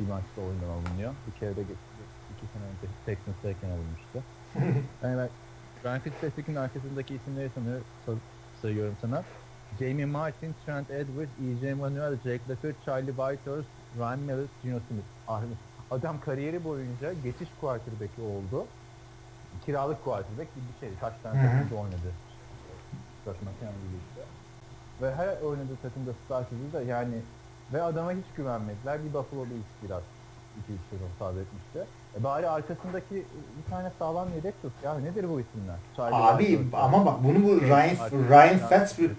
[0.00, 1.12] Bir maçta oyundan alınıyor.
[1.26, 2.02] Bir kere de geçti.
[2.36, 4.18] iki sene önce Texans'tayken alınmıştı.
[5.02, 5.28] yani ben
[5.84, 8.18] Ryan Fitzpatrick'in arkasındaki isimleri sanıyor, sor-
[8.62, 9.24] sayıyorum sana.
[9.78, 11.74] Jamie Martin, Trent Edwards, E.J.
[11.74, 15.04] Manuel, Jake Locker, Charlie Whitehurst, Ryan Mills, Gino Smith.
[15.28, 15.42] Ah,
[15.90, 18.66] Adam kariyeri boyunca geçiş quarterback'i oldu.
[19.66, 20.98] Kiralık quarterback gibi bir şey.
[21.00, 22.12] Kaç tane takımda oynadı.
[23.26, 24.20] McCown gibi işte.
[25.02, 27.22] Ve her oynadığı takımda starter'dı da yani
[27.72, 29.04] ve adama hiç güvenmediler.
[29.04, 30.02] Bir Buffalo Bills biraz
[30.68, 31.86] 2-3 sezon sabretmişti.
[32.20, 34.72] E bari arkasındaki bir tane sağlam yedek tut.
[34.84, 35.76] Ya nedir bu isimler?
[35.96, 37.96] Charlie Abi Whitehurst, ama bak bunu bu Ryan
[38.30, 39.14] Ryan Fitzpatrick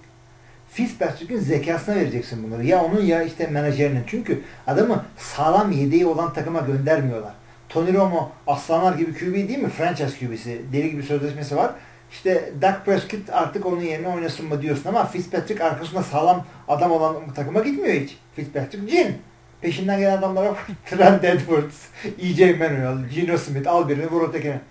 [0.69, 2.65] Fitzpatrick'in zekasına vereceksin bunları.
[2.65, 4.03] Ya onun ya işte menajerinin.
[4.07, 7.33] Çünkü adamı sağlam yedeği olan takıma göndermiyorlar.
[7.69, 9.69] Tony Romo aslanlar gibi QB değil mi?
[9.69, 10.61] Franchise QB'si.
[10.73, 11.71] Deli gibi sözleşmesi var.
[12.11, 17.15] İşte Dak Prescott artık onun yerine oynasın mı diyorsun ama Fitzpatrick arkasında sağlam adam olan
[17.35, 18.17] takıma gitmiyor hiç.
[18.35, 19.17] Fitzpatrick cin.
[19.62, 20.55] Peşinden gelen adamlara
[20.86, 21.86] Trent Edwards,
[22.20, 22.53] E.J.
[22.53, 24.62] Manuel, Geno Smith al birini vur ötekine.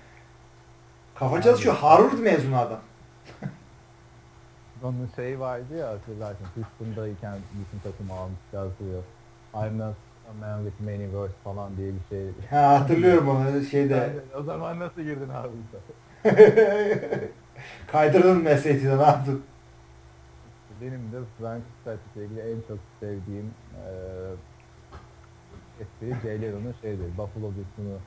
[1.15, 1.75] Kafa çalışıyor.
[1.75, 2.81] Harvard mezunu adam.
[4.83, 6.47] Onun şeyi vardı ya hatırlarsın.
[6.55, 9.03] Houston'dayken bütün takımı almış yazıyor.
[9.55, 9.95] I'm not
[10.31, 12.27] A Man with Many Words falan diye bir şey.
[12.51, 14.13] Ha, hatırlıyorum onu şeyde.
[14.39, 15.51] O zaman nasıl girdin abi?
[17.93, 19.43] Kaydırdın SAT'de ne yaptın?
[20.81, 24.35] Benim de Frank Statis'le ilgili en çok sevdiğim eee
[25.81, 27.07] espri Jay Leno'nun şeydir.
[27.19, 27.99] Buffalo Bills'unu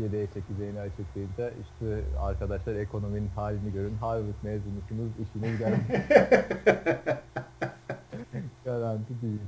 [0.00, 3.94] 7'ye 8'e yeni açıklayınca işte arkadaşlar ekonominin halini görün.
[4.00, 6.04] Harvard mezunusunuz işiniz garanti.
[8.64, 9.40] garanti değil.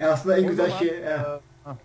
[0.00, 1.18] Yani aslında en O güzel zaman, şey eee,
[1.64, 1.76] hah,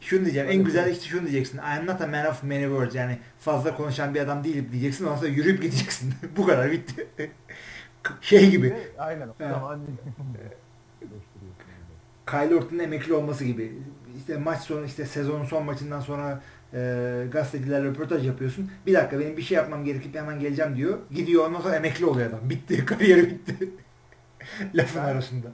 [0.00, 0.48] şunu diyeceğim.
[0.50, 1.58] En güzel işte şunu diyeceksin.
[1.58, 2.94] I'm not a man of many words.
[2.94, 5.04] Yani fazla konuşan bir adam değilim diyeceksin.
[5.04, 6.14] Ondan sonra yürüyüp gideceksin.
[6.36, 7.06] Bu kadar bitti.
[8.20, 8.76] şey gibi.
[8.98, 9.80] aynen o zaman
[12.26, 13.72] Kyle Orton'un emekli olması gibi.
[14.18, 16.40] İşte maç sonu işte sezonun son maçından sonra
[16.74, 16.78] e,
[17.32, 18.70] gazetecilerle röportaj yapıyorsun.
[18.86, 20.98] Bir dakika benim bir şey yapmam gerekip hemen geleceğim diyor.
[21.10, 22.50] Gidiyor ondan sonra emekli oluyor adam.
[22.50, 22.84] Bitti.
[22.86, 23.56] Kariyeri bitti.
[24.74, 25.46] Lafın Ben- arasında.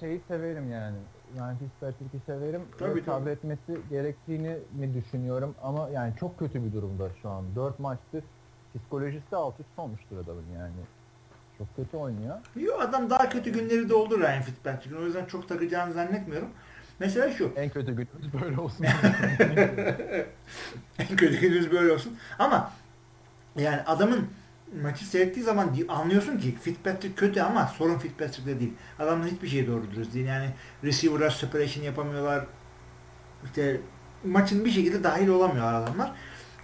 [0.00, 0.96] şeyi severim yani.
[1.38, 2.60] Yani Fitzpatrick'i severim.
[2.78, 7.44] Tabii, sabretmesi gerektiğini mi düşünüyorum ama yani çok kötü bir durumda şu an.
[7.56, 8.22] 4 maçtır
[8.74, 10.72] psikolojisi alt üst olmuştur adamın yani.
[11.58, 12.34] Çok kötü oynuyor.
[12.56, 15.02] Yo, adam daha kötü günleri de oldu Ryan Fitzpatrick'in.
[15.02, 16.48] O yüzden çok takacağını zannetmiyorum.
[17.00, 17.52] Mesela şu.
[17.56, 18.86] En kötü günümüz böyle olsun.
[20.98, 22.16] En kötü günümüz böyle olsun.
[22.38, 22.72] Ama
[23.56, 24.28] yani adamın
[24.82, 28.72] maçı seyrettiği zaman anlıyorsun ki Fitzpatrick kötü ama sorun Fitzpatrick'te değil.
[28.98, 30.26] Adamın hiçbir şey doğru dürüst değil.
[30.26, 30.50] Yani
[30.84, 32.44] receiver'a separation yapamıyorlar.
[33.44, 33.80] İşte
[34.24, 36.12] maçın bir şekilde dahil olamıyor adamlar.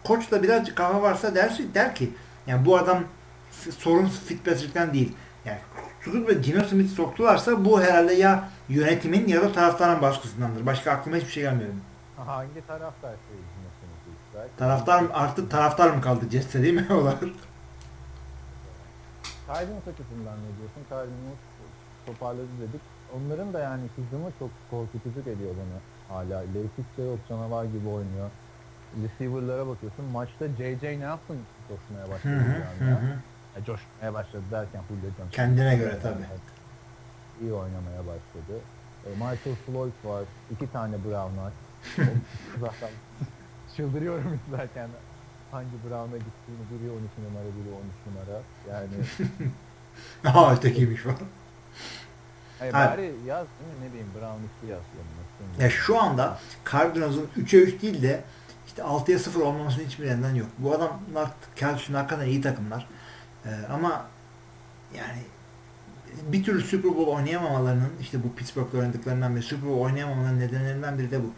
[0.05, 2.11] Koç da birazcık kafa varsa dersi der ki
[2.47, 3.05] yani bu adam
[3.78, 5.12] sorun Fitzpatrick'ten değil.
[5.45, 5.59] Yani
[6.05, 10.67] tutup ve Gino Smith soktularsa bu herhalde ya yönetimin ya da taraftarın baskısındandır.
[10.67, 11.71] Başka aklıma hiçbir şey gelmiyor.
[12.17, 17.15] Hangi taraftar şey ilk Taraftar mı artık taraftar mı kaldı Jets'e değil mi olar?
[19.47, 20.83] Cardinals açısından ne diyorsun?
[20.91, 21.39] Cardinals
[22.07, 22.81] toparladı dedik.
[23.17, 25.81] Onların da yani hücumu çok korkutucu geliyor bana
[26.17, 26.39] hala.
[26.39, 28.31] Leifik de yok canavar gibi oynuyor.
[29.03, 30.05] Receiver'lara bakıyorsun.
[30.05, 31.39] Maçta JJ ne yapsın
[31.69, 32.79] coşmaya başladı hı, yani.
[32.81, 33.03] hı ya.
[33.03, 33.07] hı.
[33.57, 35.31] Ya coşmaya başladı derken Julio Jones.
[35.31, 36.25] Kendine göre tabii.
[37.43, 38.61] İyi oynamaya başladı.
[39.07, 40.24] E, Michael Floyd var.
[40.51, 41.53] iki tane Brown var.
[42.61, 42.91] Zaten
[43.76, 44.89] çıldırıyorum izlerken.
[45.51, 48.43] Hangi Brown'a gittiğini biri 12 numara biri 13 numara.
[48.70, 48.95] Yani
[50.39, 51.16] Aha ötekiymiş falan.
[52.59, 53.47] Hayır, bari yaz?
[53.82, 55.24] Ne bileyim Brown üstü yaz yanına.
[55.64, 56.39] Ya şu anda
[56.72, 58.24] Cardinals'ın 3'e 3 değil de
[58.66, 60.49] işte 6'ya 0 olmamasının hiçbir neden yok.
[60.59, 62.87] Bu adamlar Cardinals'ın hakikaten iyi takımlar.
[63.47, 64.07] Ee, ama
[64.97, 65.18] yani
[66.33, 71.11] bir türlü Super Bowl oynayamamalarının işte bu Pittsburgh'da oynadıklarından beri Super Bowl oynayamamalarının nedenlerinden biri
[71.11, 71.33] de bu.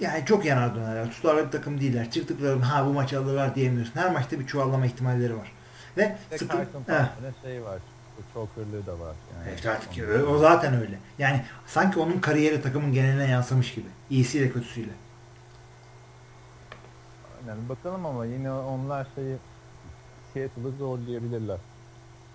[0.00, 1.10] Yani çok yanar dönerler.
[1.10, 2.10] Tutarlı bir takım değiller.
[2.10, 3.92] Çıktıkları ha bu maçı alırlar diyemiyorsun.
[3.94, 5.52] Her maçta bir çuvallama ihtimalleri var.
[5.96, 6.56] Ve Ve sıkı...
[7.42, 7.78] Şey var.
[8.18, 9.14] Bu chokerlığı da var.
[9.34, 9.48] Yani.
[9.48, 9.90] Evet, artık
[10.28, 10.98] o zaten öyle.
[11.18, 13.86] Yani sanki onun kariyeri takımın geneline yansımış gibi.
[14.10, 14.92] İyisiyle kötüsüyle.
[17.48, 19.36] Yani bakalım ama yine onlar şeyi
[20.34, 21.58] Seattle'ı zorlayabilirler.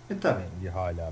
[0.09, 0.41] E tabi.
[0.63, 1.11] Yani hala.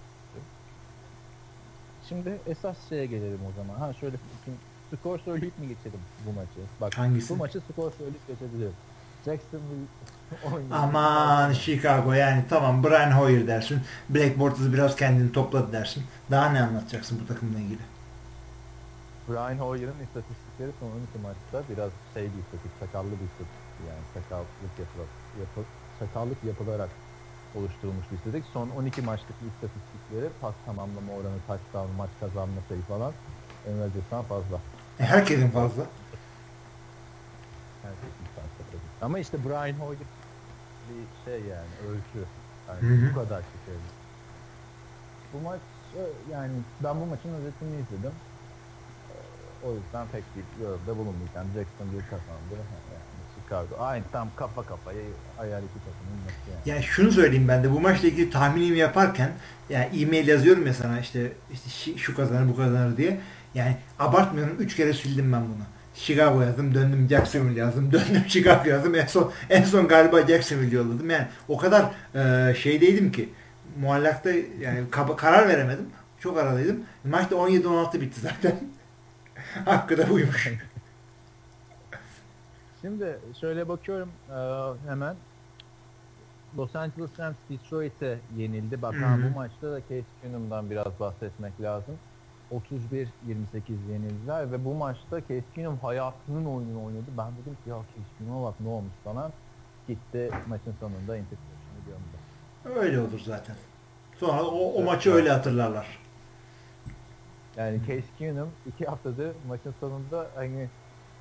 [2.09, 3.79] Şimdi esas şeye gelelim o zaman.
[3.79, 4.59] Ha şöyle bakayım.
[4.99, 6.59] skor söyleyip mi geçelim bu maçı?
[6.81, 7.29] Bak Hangisi?
[7.29, 8.73] bu maçı skor söyleyip geçebilirim.
[9.25, 9.87] Jacksonville
[10.53, 10.71] oynuyor.
[10.71, 13.81] Aman Chicago yani tamam Brian Hoyer dersin.
[14.09, 16.03] Black Bortles biraz kendini topladı dersin.
[16.31, 17.81] Daha ne anlatacaksın bu takımla ilgili?
[19.29, 24.47] Brian Hoyer'ın istatistikleri son 12 maçta biraz şey bir istatistik, sakallı bir istatistik yani sakallık
[24.79, 25.61] yapılarak, yapı,
[25.99, 26.89] sakallık yapılarak
[27.55, 28.45] oluşturulmuş istatistik.
[28.53, 33.13] Son 12 maçlık istatistikleri pas tamamlama oranı, touchdown, maç kazanma sayı falan
[33.67, 34.55] Aaron Rodgers'tan fazla.
[34.99, 35.83] E, herkesin fazla.
[37.83, 38.79] Herkesin fazla.
[39.01, 39.99] Ama işte Brian Hoyer
[40.89, 42.25] bir şey yani ölçü.
[42.67, 43.09] Yani Hı hı.
[43.11, 43.75] bu kadar şey.
[45.33, 45.59] Bu maç
[45.95, 48.11] e, yani ben bu maçın özetini izledim.
[49.11, 51.47] E, O yüzden pek bir yorumda bulunmayacağım.
[51.55, 52.53] Jacksonville kazandı.
[53.47, 53.83] Chicago.
[53.83, 54.99] Aynı tam kafa kafaya
[55.39, 56.75] ayar iki takımın maçı yani.
[56.75, 59.31] Yani şunu söyleyeyim ben de bu maçla ilgili tahminimi yaparken
[59.69, 61.31] yani e-mail yazıyorum ya sana işte,
[61.67, 63.19] işte şu kazanır bu kazanır diye.
[63.53, 65.63] Yani abartmıyorum 3 kere sildim ben bunu.
[65.95, 68.95] Chicago yazdım, döndüm Jacksonville yazdım, döndüm Chicago yazdım.
[68.95, 71.09] En son en son galiba Jacksonville yolladım.
[71.09, 73.29] Yani o kadar e, şeydeydim ki
[73.79, 74.29] muallakta
[74.59, 74.83] yani
[75.17, 75.85] karar veremedim.
[76.19, 76.79] Çok aradaydım.
[77.03, 78.55] Maçta 17-16 bitti zaten.
[79.65, 80.53] Hakkı da buymuş.
[82.81, 84.39] Şimdi şöyle bakıyorum e,
[84.89, 85.15] hemen.
[86.57, 88.81] Los Angeles Rams Detroit'e yenildi.
[88.81, 91.95] Bak ha, bu maçta da Case Keenum'dan biraz bahsetmek lazım.
[92.51, 92.61] 31-28
[93.91, 97.05] yenildiler ve bu maçta Case Keenum hayatının oyununu oynadı.
[97.17, 99.31] Ben dedim ki ya Case Keenum'a bak ne olmuş sana.
[99.87, 102.79] Gitti maçın sonunda interception'ı gömdü.
[102.79, 103.55] Öyle olur zaten.
[104.19, 105.99] Sonra o, o maçı öyle hatırlarlar.
[107.57, 110.67] Yani Case Keenum iki haftadır maçın sonunda hani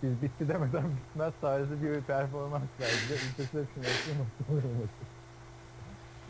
[0.03, 3.21] biz bitti demeden bitmez tarzı bir performans verdi.
[3.29, 4.11] Interception etti
[4.51, 4.67] maçı.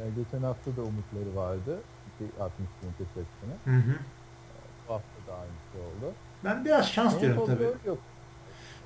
[0.01, 1.81] Yani geçen hafta da umutları vardı.
[2.07, 3.55] İki atmıştı interception'ı.
[3.65, 3.95] Hı hı.
[4.89, 6.13] Bu hafta da aynısı oldu.
[6.45, 7.89] Ben biraz şans Ama diyorum tabii.
[7.89, 7.99] Yok.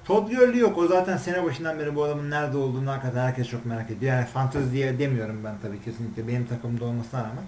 [0.05, 0.79] Todd Gurley yok.
[0.79, 4.15] O zaten sene başından beri bu adamın nerede olduğunu hakikaten herkes çok merak ediyor.
[4.15, 6.29] Yani fantezi diye demiyorum ben tabii kesinlikle.
[6.29, 7.45] Benim takımımda olmasına rağmen.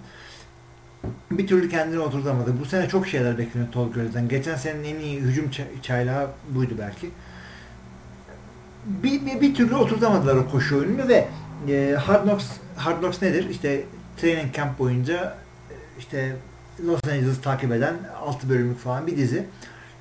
[1.31, 2.59] Bir türlü kendini oturtamadı.
[2.61, 4.27] Bu sene çok şeyler bekleniyor Todd Gurley'den.
[4.27, 7.09] Geçen senenin en iyi hücum çay- çaylağı buydu belki.
[8.85, 11.27] Bir, bir, bir türlü oturtamadılar o koşu oyununu ve
[11.69, 13.49] e, Hard Knocks, Hard Knocks nedir?
[13.49, 13.83] İşte
[14.17, 15.37] training camp boyunca
[15.69, 16.35] e, işte
[16.85, 19.45] Los Angeles'ı takip eden 6 bölümlük falan bir dizi.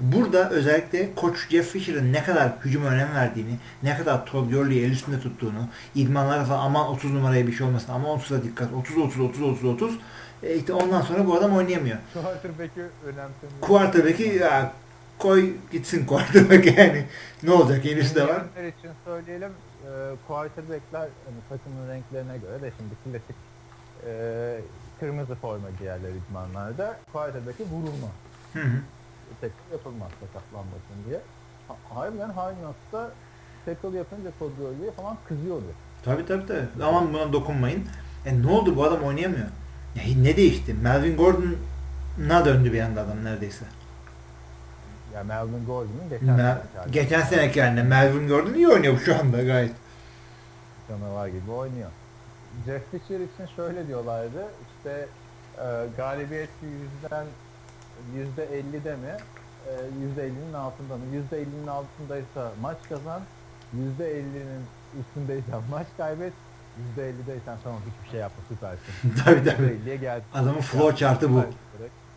[0.00, 4.90] Burada özellikle koç Jeff Fisher'ın ne kadar hücuma önem verdiğini, ne kadar Todd Gurley'i el
[4.90, 9.20] üstünde tuttuğunu, idmanlara falan aman 30 numaraya bir şey olmasın, aman 30'a dikkat, 30 30
[9.20, 9.98] 30 30 30
[10.42, 11.98] e işte ondan sonra bu adam oynayamıyor.
[12.14, 13.60] Quarterback'i önemsemiyor.
[13.60, 14.72] Quarterback'i ya
[15.18, 17.06] koy gitsin quarterback yani.
[17.42, 18.42] Ne olacak yenisi de var.
[18.56, 19.52] İçin söyleyelim.
[19.84, 19.90] E,
[20.26, 23.36] quarterback'ler hani takımın renklerine göre de şimdi klasik
[24.06, 24.60] e,
[25.00, 26.96] kırmızı forma giyerler idmanlarda.
[27.12, 28.08] Quarterback'i vurulma.
[28.52, 28.80] Hı hı.
[29.40, 31.20] Tackle yapılmaz sakatlanmasın diye.
[31.68, 33.10] Ha, harbiden Heinz'da
[33.64, 35.66] tackle yapınca Gurley'e falan kızıyordu.
[36.04, 36.84] Tabii tabii tabii.
[36.84, 37.84] Aman buna dokunmayın.
[38.26, 39.46] E ne oldu bu adam oynayamıyor.
[39.94, 40.74] Ya, ne değişti?
[40.74, 43.64] Melvin Gordon'a döndü bir anda adam neredeyse.
[45.14, 49.42] Ya Melvin Gordon'un geçen Me- seneki geçen seneki haline Melvin Gordon iyi oynuyor şu anda
[49.42, 49.72] gayet.
[50.88, 51.90] canavar gibi oynuyor.
[52.66, 54.46] Jeff Fisher için şöyle diyorlardı.
[54.76, 55.06] İşte
[55.58, 57.26] e, galibiyet yüzden
[58.16, 58.44] yüzde
[58.84, 59.16] de mi?
[59.68, 59.70] E,
[60.02, 61.02] Yüzde 50'nin altında mı?
[61.12, 63.22] Yüzde 50'nin altındaysa maç kazan.
[63.74, 64.62] Yüzde 50'nin
[65.00, 66.32] üstündeysen maç kaybet.
[66.78, 69.24] Yüzde 50'deysen tamam hiçbir şey yapma süpersin.
[69.24, 69.78] tabii tabii.
[69.86, 70.22] %50'ye geldi.
[70.34, 71.44] Adamın flow chart'ı bu.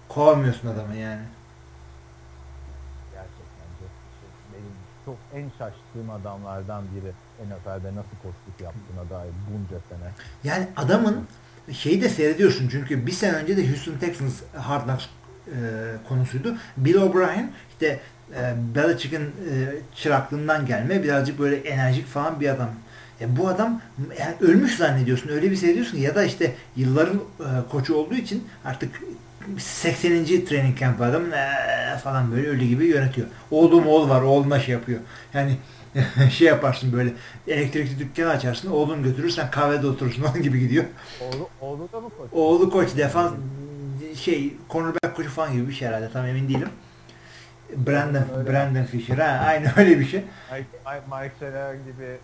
[0.10, 1.22] Kovamıyorsun adamı yani.
[3.12, 4.72] Gerçekten Jeff Fisher benim
[5.06, 7.12] çok en şaştığım adamlardan biri.
[7.44, 10.12] NFL'de nasıl koçluk yaptığına dair bunca sene.
[10.44, 11.28] Yani adamın
[11.72, 15.06] şeyi de seyrediyorsun çünkü bir sene önce de Houston Texans Hard Knocks
[15.48, 15.52] e,
[16.10, 16.56] konusuydu.
[16.78, 18.00] Bill O'Brien işte
[18.36, 19.32] e, Belichick'in e,
[19.96, 22.70] çıraklığından gelme birazcık böyle enerjik falan bir adam.
[23.22, 23.82] E, bu adam
[24.20, 25.30] yani ölmüş zannediyorsun.
[25.30, 29.02] Öyle bir seyrediyorsun ki ya da işte yılların e, koçu olduğu için artık
[29.58, 30.26] 80.
[30.26, 33.28] training camp adam e, falan böyle ölü gibi yönetiyor.
[33.52, 35.00] Oğlum oğul var oğluna şey yapıyor.
[35.34, 35.58] Yani
[36.32, 37.14] şey yaparsın böyle
[37.48, 40.86] elektrikli dükkanı açarsın oğlun götürürsen kahvede oturursun onun gibi gidiyor.
[41.22, 42.30] Oğlu, oğlu da mı koç?
[42.32, 43.32] Oğlu koç defans
[44.16, 46.70] şey cornerback koçu falan gibi bir şey herhalde tam emin değilim.
[47.76, 48.52] Brandon Öyle.
[48.52, 50.24] Brandon Fisher ha aynı öyle bir şey.
[50.52, 50.68] Mike,
[51.12, 52.18] Mike Scherer gibi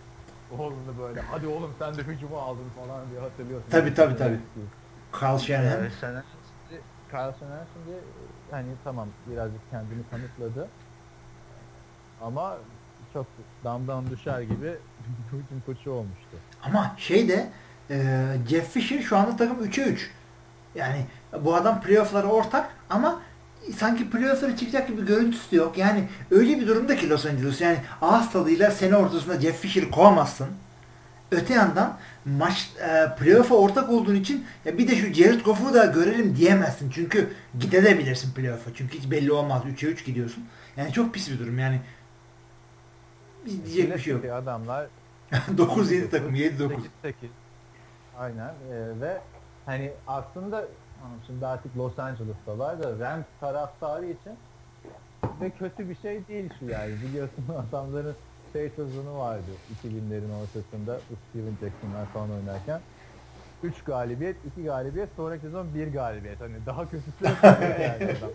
[0.58, 3.70] oğlunu böyle hadi oğlum sen de hücumu aldın falan diye hatırlıyorsun.
[3.70, 4.38] Tabii, tabii, tabii.
[5.22, 5.84] Carl Shanahan.
[5.84, 5.90] Ee,
[7.12, 7.98] Carl Scherer şimdi
[8.50, 10.68] hani tamam birazcık kendini kanıtladı.
[12.22, 12.56] Ama
[13.12, 13.26] çok
[13.64, 14.74] damdan düşer gibi
[15.32, 16.36] hücum koçu olmuştu.
[16.62, 17.50] Ama şey de
[17.90, 20.10] e, Jeff Fisher şu anda takım 3'e 3.
[20.74, 21.06] Yani
[21.40, 23.20] bu adam playoff'lara ortak ama
[23.76, 25.78] sanki playoff'lara çıkacak gibi görüntüsü de yok.
[25.78, 30.48] Yani öyle bir durumda ki Los Angeles yani ağız tadıyla sene ortasında Jeff Fisher'ı kovamazsın.
[31.30, 35.84] Öte yandan maç e, playoff'a ortak olduğun için ya bir de şu Jared Goff'u da
[35.84, 36.90] görelim diyemezsin.
[36.90, 38.70] Çünkü gidebilirsin playoff'a.
[38.74, 39.62] Çünkü hiç belli olmaz.
[39.76, 40.44] 3'e 3 gidiyorsun.
[40.76, 41.58] Yani çok pis bir durum.
[41.58, 41.80] Yani
[43.46, 44.24] bir diyecek bir şey yok.
[44.24, 44.86] Adamlar
[45.32, 46.34] 9-7 takım.
[46.34, 46.80] 7-9.
[47.02, 47.30] 8
[48.18, 49.20] Aynen ee, ve
[49.66, 50.64] hani aslında
[51.26, 54.32] şimdi artık Los Angeles'talar da Rams taraftarı için
[55.40, 58.16] ve kötü bir şey değil şu yani biliyorsun adamların
[58.52, 59.50] şey sezonu vardı
[59.84, 61.00] 2000'lerin ortasında
[61.30, 62.80] Steven Jackson'lar falan oynarken
[63.62, 66.40] 3 galibiyet, 2 galibiyet, sonraki sezon 1 galibiyet.
[66.40, 68.30] Hani daha kötüsü yani adam.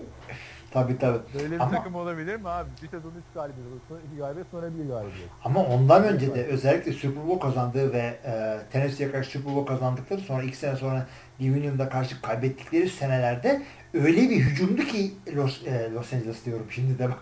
[0.77, 1.19] Tabii tabii.
[1.33, 2.69] Böyle bir Ama- takım olabilir mi abi?
[2.83, 5.29] Bir sezon 3 galibiyet olur, sonra 2 galibiyet, sonra 1 galibiyet.
[5.43, 10.21] Ama ondan önce de özellikle Super Bowl kazandığı ve e, Tennessee'ye karşı Super Bowl kazandıkları
[10.21, 11.07] sonra iki sene sonra
[11.39, 13.61] Division'da karşı kaybettikleri senelerde
[13.93, 17.19] öyle bir hücumdu ki Los, e, Los Angeles diyorum şimdi de bak.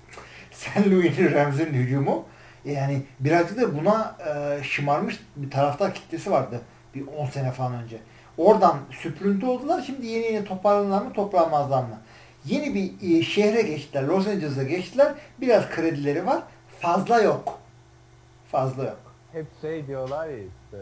[0.50, 2.24] San Luis'in Rams'in hücumu
[2.64, 6.60] yani birazcık da buna e, şımarmış bir taraftar kitlesi vardı
[6.94, 7.98] bir 10 sene falan önce.
[8.38, 9.82] Oradan süprüntü oldular.
[9.86, 11.98] Şimdi yeni yeni toparlanırlar mı toparlanmazlar mı?
[12.48, 14.02] Yeni bir e, şehre geçtiler.
[14.02, 15.14] Los Angeles'a geçtiler.
[15.40, 16.42] Biraz kredileri var.
[16.80, 17.58] Fazla yok.
[18.50, 18.98] Fazla yok.
[19.32, 20.78] hep şey diyorlar ya işte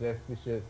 [0.00, 0.60] Jeff Fisher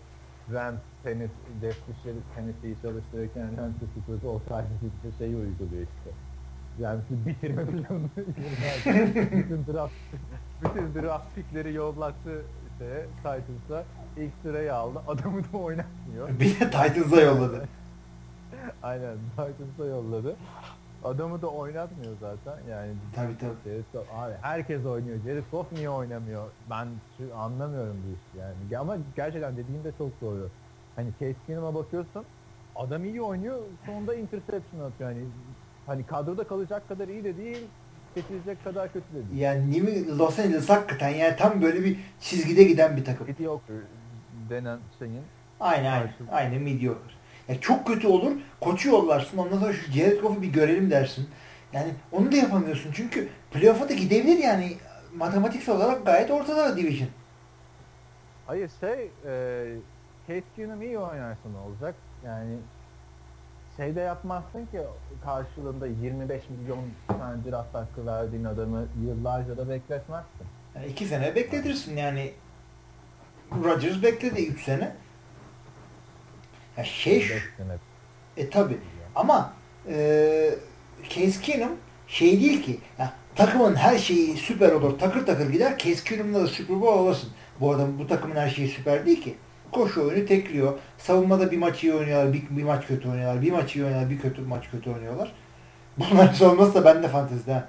[0.53, 1.31] Rams tenis
[1.61, 4.65] Jeff Fisher Tennessee'yi çalıştırırken Rams'ı tutuyorsa o tarz
[5.05, 6.11] bir şeyi uyguluyor işte.
[6.81, 8.27] Rams'ı bitirme yıllardır.
[9.33, 9.93] bütün draft
[10.65, 13.85] bütün draft pickleri yollattı işte Titans'a
[14.17, 14.99] ilk sırayı aldı.
[15.09, 16.29] Adamı da oynatmıyor.
[16.41, 17.69] Bir de Titans'a yolladı.
[18.83, 20.37] Aynen Titans'a yolladı.
[21.05, 22.93] Adamı da oynatmıyor zaten yani.
[23.15, 23.53] Tabii tabii.
[23.65, 25.17] Jared Goff, abi herkes oynuyor.
[25.27, 26.49] Jared Goff niye oynamıyor?
[26.71, 26.89] Ben
[27.19, 28.79] şu- anlamıyorum bu işi yani.
[28.79, 30.49] Ama gerçekten dediğin de çok doğru.
[30.97, 32.25] Hani Case Keenum'a bakıyorsun.
[32.77, 33.59] Adam iyi oynuyor.
[33.87, 35.11] Sonunda interception atıyor.
[35.11, 35.25] Yani
[35.87, 37.65] hani kadroda kalacak kadar iyi de değil.
[38.15, 39.41] Seçilecek kadar kötü de değil.
[39.41, 43.27] Yani New Los Angeles hakikaten yani tam böyle bir çizgide giden bir takım.
[43.27, 43.75] Mediocre
[44.51, 45.21] denen şeyin
[45.61, 46.11] Aynen aynen.
[46.33, 47.16] Aynen mediocre.
[47.49, 48.33] Ya çok kötü olur.
[48.61, 49.39] Koçu yollarsın.
[49.39, 51.29] Ondan sonra şu Jared bir görelim dersin.
[51.73, 52.93] Yani onu da yapamıyorsun.
[52.93, 54.77] Çünkü playoff'a da gidebilir yani.
[55.17, 57.09] Matematiksel olarak gayet ortada division.
[58.47, 59.65] Hayır şey e,
[60.29, 61.95] Case Keenum iyi oynarsa ne olacak?
[62.25, 62.57] Yani
[63.77, 64.81] şey de yapmazsın ki
[65.25, 66.79] karşılığında 25 milyon
[67.09, 70.47] tane draft hakkı verdiğin adamı yıllarca da bekletmezsin.
[70.75, 72.33] Yani iki sene bekletirsin yani.
[73.65, 74.93] Rodgers bekledi 3 sene.
[76.77, 77.33] Ya şey
[78.37, 78.77] e tabi
[79.15, 79.53] ama
[79.89, 80.55] e,
[81.09, 81.73] Case Keenum
[82.09, 86.47] şey değil ki ya, takımın her şeyi süper olur takır takır gider Case Keenum'la da
[86.47, 87.31] Super Bowl alırsın.
[87.61, 89.35] Bu adam bu takımın her şeyi süper değil ki.
[89.73, 90.79] Koşu oyunu tekliyor.
[90.99, 93.43] Savunmada bir maç iyi oynuyorlar, bir, bir maç kötü oynuyorlar.
[93.43, 95.33] Bir maç iyi oynuyorlar, bir kötü maç kötü oynuyorlar.
[95.99, 97.53] Bunlar hiç olmazsa ben de fantezide.
[97.53, 97.69] ha.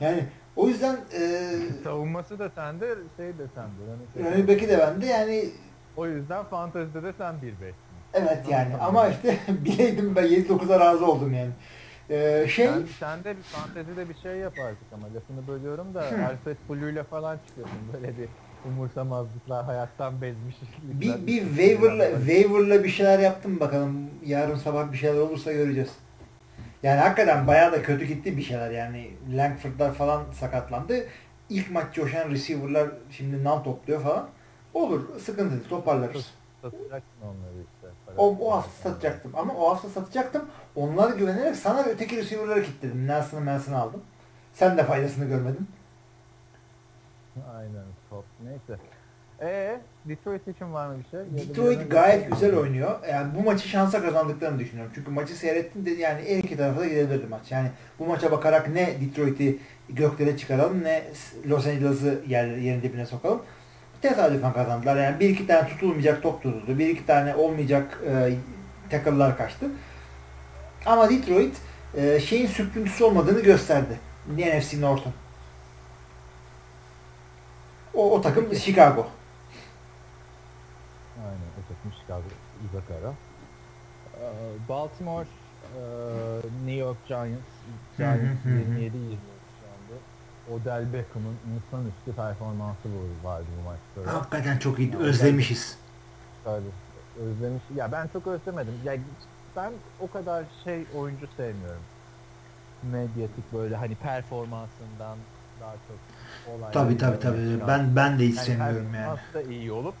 [0.00, 0.24] Yani
[0.56, 1.50] o yüzden e,
[1.84, 4.22] Savunması da sende, şey de sende.
[4.22, 5.48] Yani running back'i de bende yani
[5.96, 7.87] O yüzden fantezide de sen 1-5'sin.
[8.14, 11.50] Evet yani ama işte bileydim ben 7-9'a razı oldum yani.
[12.10, 16.00] E, şey Sen, sen de bir fantezide bir şey yap artık ama lafını bölüyorum da
[16.00, 17.78] Alfred Blue'yla falan çıkıyorsun.
[17.92, 18.28] Böyle bir
[18.66, 20.56] umursamazlıklar, hayattan bezmiş.
[20.82, 24.10] Bir, bir waiver'la, waiver'la bir şeyler yaptım bakalım.
[24.26, 25.90] Yarın sabah bir şeyler olursa göreceğiz.
[26.82, 29.10] Yani hakikaten bayağı da kötü gitti bir şeyler yani.
[29.32, 31.04] Langford'lar falan sakatlandı.
[31.50, 34.28] İlk maç coşan receiver'lar şimdi nal topluyor falan.
[34.74, 36.26] Olur, sıkıntı değil, toparlarız.
[36.62, 37.64] Satacaksın onları.
[38.18, 40.42] O, o hafta satacaktım ama o hafta satacaktım.
[40.76, 43.06] Onlara güvenerek sana ve öteki receiver'ları kilitledim.
[43.06, 44.00] Nelson'ı Nelson'ı aldım.
[44.54, 45.68] Sen de faydasını görmedin.
[47.56, 48.24] Aynen top.
[48.44, 48.82] Neyse.
[49.40, 51.20] Ee, Detroit için var mı bir şey?
[51.20, 52.34] Ya Detroit gayet geçelim.
[52.34, 52.98] güzel oynuyor.
[53.10, 54.92] Yani bu maçı şansa kazandıklarını düşünüyorum.
[54.94, 57.52] Çünkü maçı seyrettim de yani en iki tarafa da gidebilirdi maç.
[57.52, 57.68] Yani
[57.98, 59.58] bu maça bakarak ne Detroit'i
[59.88, 61.04] göklere çıkaralım ne
[61.46, 63.42] Los Angeles'ı yer, yerin dibine sokalım
[64.02, 64.96] tesadüfen kazandılar.
[64.96, 66.78] Yani bir iki tane tutulmayacak top tutuldu.
[66.78, 68.34] Bir iki tane olmayacak e,
[68.90, 69.66] takıllar kaçtı.
[70.86, 71.56] Ama Detroit
[71.96, 73.98] e, şeyin sürpüntüsü olmadığını gösterdi.
[74.36, 75.12] NFC North'un.
[77.94, 79.06] O, o takım Chicago.
[81.18, 82.22] Aynen o takım Chicago.
[82.70, 83.12] Ibakara.
[84.20, 85.26] Ee, Baltimore,
[85.76, 85.80] e,
[86.66, 87.42] New York Giants,
[87.96, 89.37] Giants 27-24
[90.54, 94.18] Odell Beckham'ın insanüstü performansı bu- vardı bu maçta.
[94.18, 94.96] Hakikaten çok iyi.
[94.96, 95.78] Özlemişiz.
[96.44, 96.64] Tabii.
[97.20, 97.62] Özlemiş.
[97.76, 98.74] Ya ben çok özlemedim.
[98.84, 98.96] Ya
[99.56, 101.82] ben o kadar şey oyuncu sevmiyorum.
[102.82, 105.18] Medyatik böyle hani performansından
[105.60, 105.98] daha çok
[106.54, 106.72] olay.
[106.72, 107.60] Tabii tabii tabii.
[107.68, 109.18] Ben ben de hiç sevmiyorum yani.
[109.34, 109.94] da iyi olup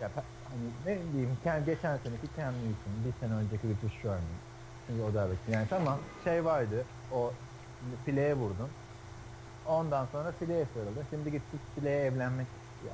[0.00, 0.10] ya
[0.50, 4.18] hani ne diyeyim Ken, geçen seneki Cam Newton, bir sene önceki Richard Sherman.
[4.86, 5.38] Şimdi o da evet.
[5.50, 6.84] Yani tamam şey vardı.
[7.12, 7.32] O
[8.04, 8.68] fileye vurdun.
[9.68, 11.06] Ondan sonra fileye sarıldı.
[11.10, 12.46] Şimdi gittik fileye evlenmek
[12.86, 12.92] ya.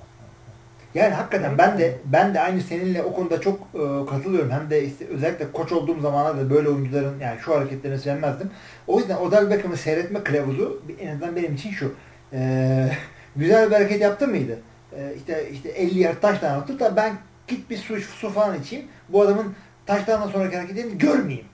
[1.02, 4.50] Yani hakikaten ben de ben de aynı seninle o konuda çok e, katılıyorum.
[4.50, 8.50] Hem de işte özellikle koç olduğum zamana da böyle oyuncuların yani şu hareketlerini sevmezdim.
[8.86, 11.94] O yüzden Odell Beckham'ı seyretme kılavuzu en azından benim için şu.
[12.32, 12.90] E,
[13.36, 14.58] güzel bir hareket yaptı mıydı?
[14.96, 17.14] E, işte işte 50 yard taştan attı da ben
[17.48, 18.86] git bir su, su falan içeyim.
[19.08, 19.54] Bu adamın
[19.86, 21.46] taştan sonraki hareketlerini görmeyeyim.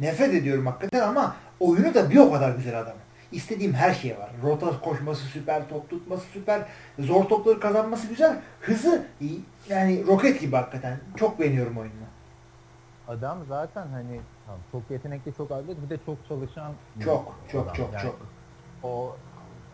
[0.00, 3.09] Nefret ediyorum hakikaten ama oyunu da bir o kadar güzel adamın.
[3.32, 4.30] İstediğim her şey var.
[4.42, 6.62] Rota koşması süper, top tutması süper,
[6.98, 9.06] zor topları kazanması güzel, hızı
[9.68, 10.98] yani roket gibi hakikaten.
[11.16, 12.06] Çok beğeniyorum oyununu.
[13.08, 14.20] Adam zaten hani
[14.72, 16.72] çok yetenekli, çok atlet, bir de çok çalışan
[17.04, 17.74] Çok, çok, adam.
[17.74, 18.18] çok, Yani çok.
[18.82, 19.16] O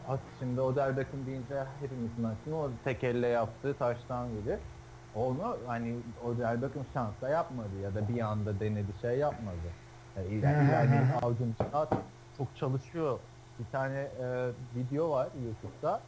[0.09, 4.57] at şimdi Odell Beckham deyince hepimizin aklına o tek elle yaptığı taştan gibi.
[5.15, 9.57] Onu hani Odell Beckham şansla yapmadı ya da bir anda denedi şey yapmadı.
[10.43, 11.01] Yani, yani,
[11.73, 11.93] at,
[12.39, 13.19] çok çalışıyor.
[13.59, 16.01] Bir tane e, video var YouTube'da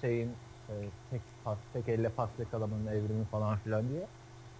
[0.00, 0.30] şeyin
[0.68, 0.74] e,
[1.10, 4.06] tek pas, tek elle pas yakalamanın evrimi falan filan diye.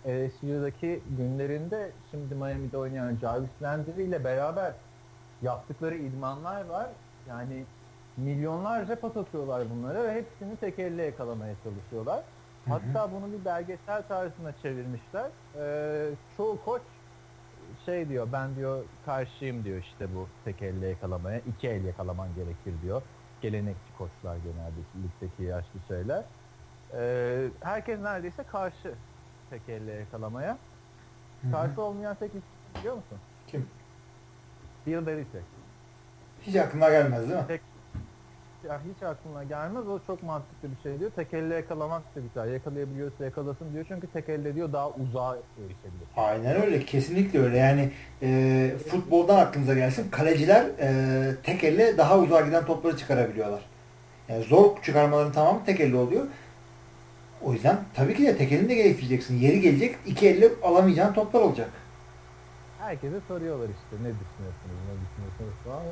[0.07, 4.73] LSU'daki günlerinde şimdi Miami'de oynayan Jarvis Landry ile beraber
[5.43, 6.89] yaptıkları idmanlar var.
[7.29, 7.65] Yani
[8.17, 12.23] milyonlarca pas atıyorlar bunlara ve hepsini tek elle yakalamaya çalışıyorlar.
[12.65, 12.75] Hı hı.
[12.75, 15.31] Hatta bunu bir belgesel tarzına çevirmişler.
[15.59, 16.83] Ee, çoğu koç
[17.87, 21.39] şey diyor ben diyor karşıyım diyor işte bu tek elle yakalamaya.
[21.39, 23.03] iki el yakalaman gerekir diyor.
[23.43, 26.23] Gelenekçi koçlar genelde ligdeki yaşlı şeyler.
[26.95, 28.95] Ee, herkes neredeyse karşı
[29.51, 30.59] tek elle yakalamaya.
[31.53, 32.43] Karşı olmayan tek isim
[32.79, 33.19] biliyor musun?
[33.47, 33.67] Kim?
[34.87, 35.45] Bill Belichick.
[36.43, 37.47] Hiç aklına gelmez değil mi?
[37.49, 37.61] Tek,
[38.69, 39.89] ya hiç aklına gelmez.
[39.89, 41.11] O çok mantıklı bir şey diyor.
[41.17, 42.53] Tek elle yakalamak da güzel.
[42.53, 43.85] Yakalayabiliyorsa yakalasın diyor.
[43.89, 46.09] Çünkü tek elle diyor daha uzağa erişebilir.
[46.17, 46.85] Aynen öyle.
[46.85, 47.57] Kesinlikle öyle.
[47.57, 47.91] Yani
[48.23, 50.11] e, futboldan aklınıza gelsin.
[50.11, 53.63] Kaleciler e, tek elle daha uzağa giden topları çıkarabiliyorlar.
[54.29, 56.27] Yani zor çıkarmaların tamamı tek elle oluyor.
[57.43, 59.39] O yüzden tabii ki de tek elini de gerektireceksin.
[59.39, 61.69] Yeri gelecek iki elle alamayacağın toplar olacak.
[62.81, 65.83] Herkese soruyorlar işte ne düşünüyorsunuz, ne düşünüyorsunuz falan.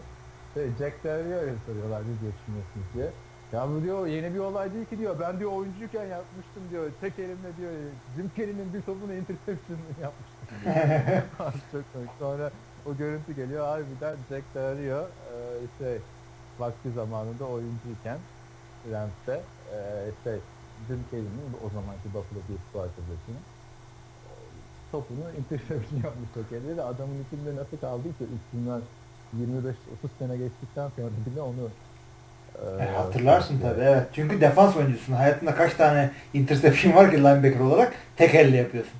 [0.54, 3.10] Şey, Jack öyle soruyorlar ne diye düşünüyorsunuz diye.
[3.52, 5.16] Ya bu diyor yeni bir olay değil ki diyor.
[5.20, 6.90] Ben diyor oyuncuyken yapmıştım diyor.
[7.00, 7.72] Tek elimle diyor.
[8.16, 10.48] Jim Carrey'nin bir topunu interception yapmıştım.
[11.72, 12.10] Çok komik.
[12.18, 12.50] Sonra
[12.86, 13.66] o görüntü geliyor.
[13.66, 15.38] Harbiden Jack Rio e,
[15.78, 15.98] şey
[16.58, 18.18] vakti zamanında oyuncuyken
[18.92, 19.40] Rams'te
[19.74, 19.78] e,
[20.24, 20.38] şey
[20.88, 23.42] Jim Carrey'nin o zamanki Buffalo Bills arkadaşının
[24.92, 28.82] topunu interception yapmış tek elle de adamın içinde nasıl kaldıysa üstünden
[29.40, 29.72] 25-30
[30.18, 31.70] sene geçtikten sonra bile onu
[32.80, 34.06] e, hatırlarsın tabii evet.
[34.12, 35.12] Çünkü defans oyuncusun.
[35.12, 38.92] Hayatında kaç tane interception var ki linebacker olarak tek elle yapıyorsun.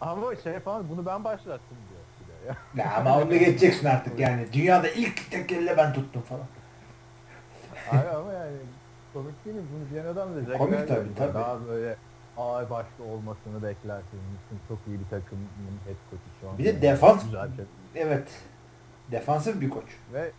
[0.00, 2.56] Ama şey falan bunu ben başlattım diyor.
[2.76, 2.84] Ya.
[2.84, 4.46] ya ama onu geçeceksin artık yani.
[4.52, 6.46] Dünyada ilk tek elle ben tuttum falan.
[7.90, 8.56] Abi ama yani
[9.12, 9.62] komik değil mi?
[9.74, 11.34] Bunu diyen adam da Komik tabii tabii.
[11.34, 11.96] Daha böyle
[12.36, 14.20] ağır başlı olmasını beklersin.
[14.68, 15.48] Çok iyi bir takımın
[15.86, 16.58] head coach'u şu an.
[16.58, 17.24] Bir de defans.
[17.24, 17.64] Güzel bir şey.
[17.94, 18.28] Evet.
[19.10, 19.84] Defansif bir koç.
[20.12, 20.30] Ve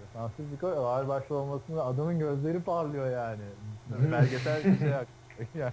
[0.00, 3.42] defansif bir koç ağır başlı olmasını adamın gözleri parlıyor yani.
[4.12, 4.88] Belgesel bir şey
[5.54, 5.72] yani.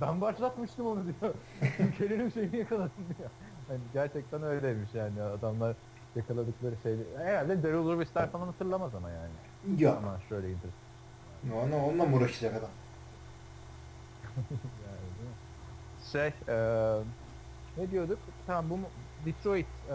[0.00, 1.34] Ben başlatmıştım onu diyor.
[1.98, 3.30] Kelinin şeyini yakaladım diyor.
[3.70, 5.76] Yani gerçekten öyleymiş yani adamlar
[6.16, 6.96] yakaladıkları şey.
[7.18, 9.82] Herhalde Daryl Lewis'ler falan hatırlamaz ama yani.
[9.82, 9.98] Yok.
[9.98, 10.70] Ama şöyle indir.
[11.54, 12.70] Onunla, onunla mı uğraşacak adam?
[14.86, 15.30] yani,
[16.12, 16.56] şey, e,
[17.76, 18.18] ne diyorduk?
[18.46, 18.78] Tamam bu
[19.26, 19.94] Detroit, e,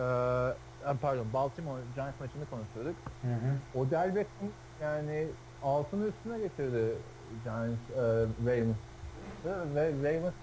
[1.02, 2.96] pardon Baltimore Giants maçını konuşuyorduk.
[3.22, 3.80] Hı hı.
[3.80, 4.50] Odell Beckham
[4.82, 5.28] yani
[5.64, 6.96] altını üstüne getirdi
[7.44, 8.02] Giants, e,
[8.46, 8.76] Ravens
[9.76, 10.34] ve Ravens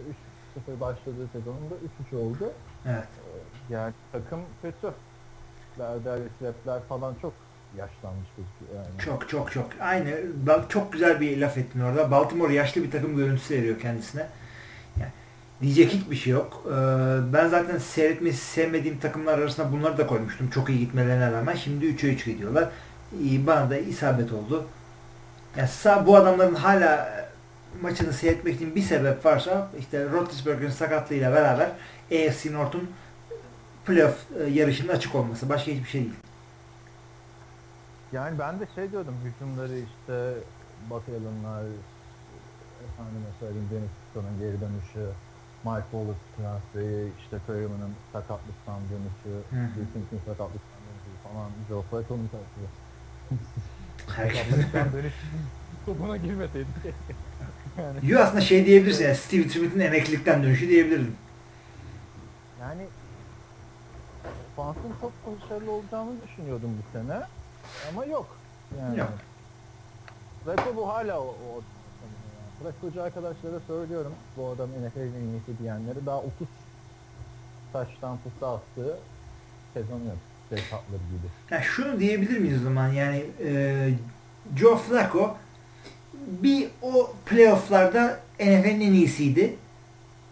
[0.69, 1.75] 3-0 başladığı sezonunda
[2.13, 2.53] 3-3 oldu.
[2.87, 3.09] Evet.
[3.71, 4.95] Yani takım kötü.
[5.79, 7.33] Derdel Repler falan çok
[7.77, 8.99] yaşlanmış gözüküyor yani.
[9.05, 9.67] Çok çok çok.
[9.81, 10.11] Aynı.
[10.69, 12.11] Çok güzel bir laf ettin orada.
[12.11, 14.27] Baltimore yaşlı bir takım görüntüsü veriyor kendisine.
[15.63, 16.63] Diyecek hiçbir şey yok.
[17.33, 20.51] Ben zaten seyretmeyi sevmediğim takımlar arasında bunları da koymuştum.
[20.51, 21.55] Çok iyi gitmelerine rağmen.
[21.55, 22.69] Şimdi 3'e 3 gidiyorlar.
[23.47, 24.65] Bana da isabet oldu.
[25.57, 25.69] Yani
[26.07, 27.13] bu adamların hala
[27.83, 31.71] maçını seyretmek için bir sebep varsa işte Roethlisberger'in sakatlığıyla beraber
[32.13, 32.91] AFC North'un
[33.87, 34.17] playoff
[34.53, 35.49] yarışının açık olması.
[35.49, 36.15] Başka hiçbir şey değil.
[38.13, 40.35] Yani ben de şey diyordum hücumları işte
[40.91, 41.65] Buck Allen'lar
[42.85, 45.13] efendime söyleyeyim Dennis geri dönüşü
[45.65, 52.69] Mike Wallace transferi işte Perriman'ın sakatlıktan dönüşü Wilkins'in sakatlıktan dönüşü falan Joe Flacco'nun transferi
[54.07, 55.27] sakatlıktan dönüşü
[55.87, 56.67] topuna girmeseydi
[57.79, 57.99] yani.
[58.03, 61.17] Yo aslında şey diyebilirsin yani Steve Smith'in emeklilikten dönüşü diyebilirim.
[62.61, 62.87] Yani
[64.57, 67.21] Fans'ın çok başarılı olacağını düşünüyordum bu sene.
[67.89, 68.37] Ama yok.
[68.81, 68.99] Yani.
[68.99, 69.13] Yok.
[70.45, 71.63] Flacco bu hala o, o
[72.63, 74.13] Flacco'cu arkadaşlara söylüyorum.
[74.37, 76.31] Bu adam NFL'in en iyisi diyenleri daha 30
[77.73, 78.99] taştan pusu attığı
[79.75, 80.19] sezon yok.
[80.49, 81.27] Şey tatları gibi.
[81.51, 83.91] Yani şunu diyebilir miyiz o zaman yani e,
[84.57, 85.37] Joe Flacco
[86.15, 89.57] bir o playofflarda NFL'in en iyisiydi.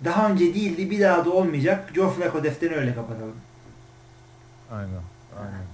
[0.05, 0.90] Daha önce değildi.
[0.90, 1.90] Bir daha da olmayacak.
[1.94, 3.36] Joe Flacco defterini öyle kapatalım.
[4.70, 5.02] Aynen.
[5.39, 5.66] Aynen.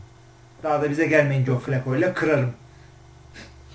[0.63, 2.53] Daha da bize gelmeyin Joe Flacco ile kırarım.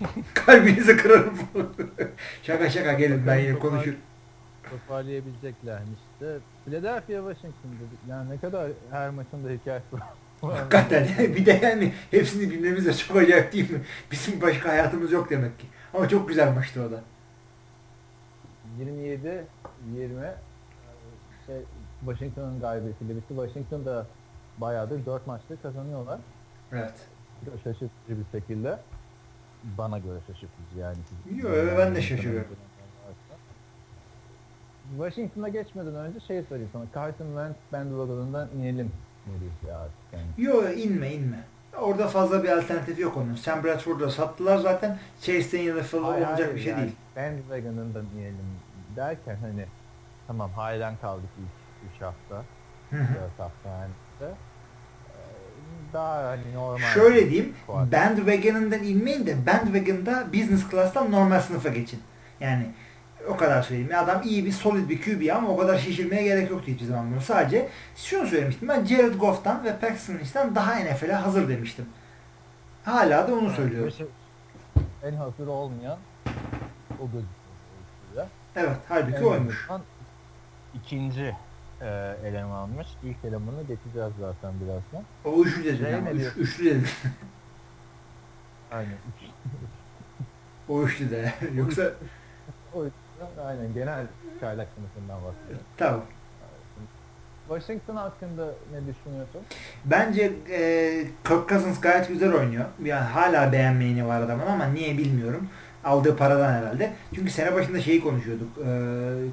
[0.34, 1.34] Kalbinizi kırarım.
[2.44, 3.94] şaka şaka gelin ben yine konuşur.
[4.69, 6.38] Toparlayabileceklermiş işte.
[6.65, 7.99] Philadelphia Washington dedik.
[8.10, 10.02] Yani ne kadar her maçın da hikayesi var.
[10.41, 13.82] Hakikaten bir de yani hepsini bilmemiz de çok acayip değil mi?
[14.11, 15.65] Bizim başka hayatımız yok demek ki.
[15.94, 17.02] Ama çok güzel maçtı o da.
[18.80, 19.45] 27
[19.95, 20.15] 20
[21.48, 21.56] şey,
[22.06, 23.28] Washington'ın galibiyetiyle bitti.
[23.28, 24.06] Washington da
[24.57, 26.19] bayağıdır 4 maçta kazanıyorlar.
[26.72, 26.94] Evet.
[27.64, 28.78] Şaşırtıcı bir şekilde.
[29.63, 30.97] Bana göre şaşırtıcı yani.
[31.35, 32.47] Yok ben de şaşırıyorum.
[34.97, 36.85] Washington'a geçmeden önce şey söyleyeyim sana.
[36.95, 38.91] Carson Wentz bandwagon'undan inelim.
[39.27, 40.47] Ne artık yani.
[40.47, 41.43] Yok inme inme.
[41.77, 43.35] Orada fazla bir alternatif yok onun.
[43.35, 44.99] Sam Bradford'u sattılar zaten.
[45.21, 46.95] Chase'den ya da Phil olacak hayır, bir şey yani değil.
[47.15, 48.38] Bandwagon'ından inelim
[48.95, 49.65] derken hani
[50.27, 52.43] tamam halen kaldık ilk 3 hafta.
[52.91, 53.03] 4
[53.38, 53.91] hafta yani
[55.93, 56.88] daha hani normal.
[56.93, 57.53] Şöyle diyeyim.
[57.68, 61.99] Bandwagon'ından inmeyin de bandwagon'da business class'tan normal sınıfa geçin.
[62.39, 62.65] Yani
[63.30, 63.91] o kadar söyleyeyim.
[63.97, 67.22] Adam iyi bir solid bir QB ama o kadar şişirmeye gerek yoktu hiçbir zaman bunu.
[67.22, 68.68] Sadece şunu söylemiştim.
[68.68, 71.85] Ben Jared Goff'tan ve Paxton Lynch'ten daha NFL'e hazır demiştim.
[72.85, 73.88] Hala da onu söylüyor.
[73.88, 74.07] Beşik-
[75.03, 75.97] En hazır olmayan
[76.99, 78.27] o gözüküyor.
[78.55, 79.68] Evet halbuki En oymuş.
[80.76, 81.35] ikinci
[81.81, 82.87] e, elemanmış.
[83.03, 85.03] İlk elemanı geçeceğiz zaten birazdan.
[85.25, 85.77] O üçlü dedim.
[85.85, 86.87] Şey ya, ne üç, üçlü dedim.
[88.71, 88.97] Aynen.
[90.69, 91.33] o üçlü de.
[91.55, 91.91] Yoksa
[92.73, 94.05] O yüzden aynen genel
[94.39, 95.65] çaylak sınıfından bahsediyorum.
[95.77, 96.01] tamam.
[97.47, 99.41] Washington hakkında ne düşünüyorsun?
[99.85, 100.59] Bence e,
[101.27, 102.65] Kirk Cousins gayet güzel oynuyor.
[102.83, 105.49] Yani hala beğenmeyeni var adamın ama niye bilmiyorum.
[105.83, 106.93] Aldığı paradan herhalde.
[107.15, 108.47] Çünkü sene başında şeyi konuşuyorduk.
[108.57, 108.67] E,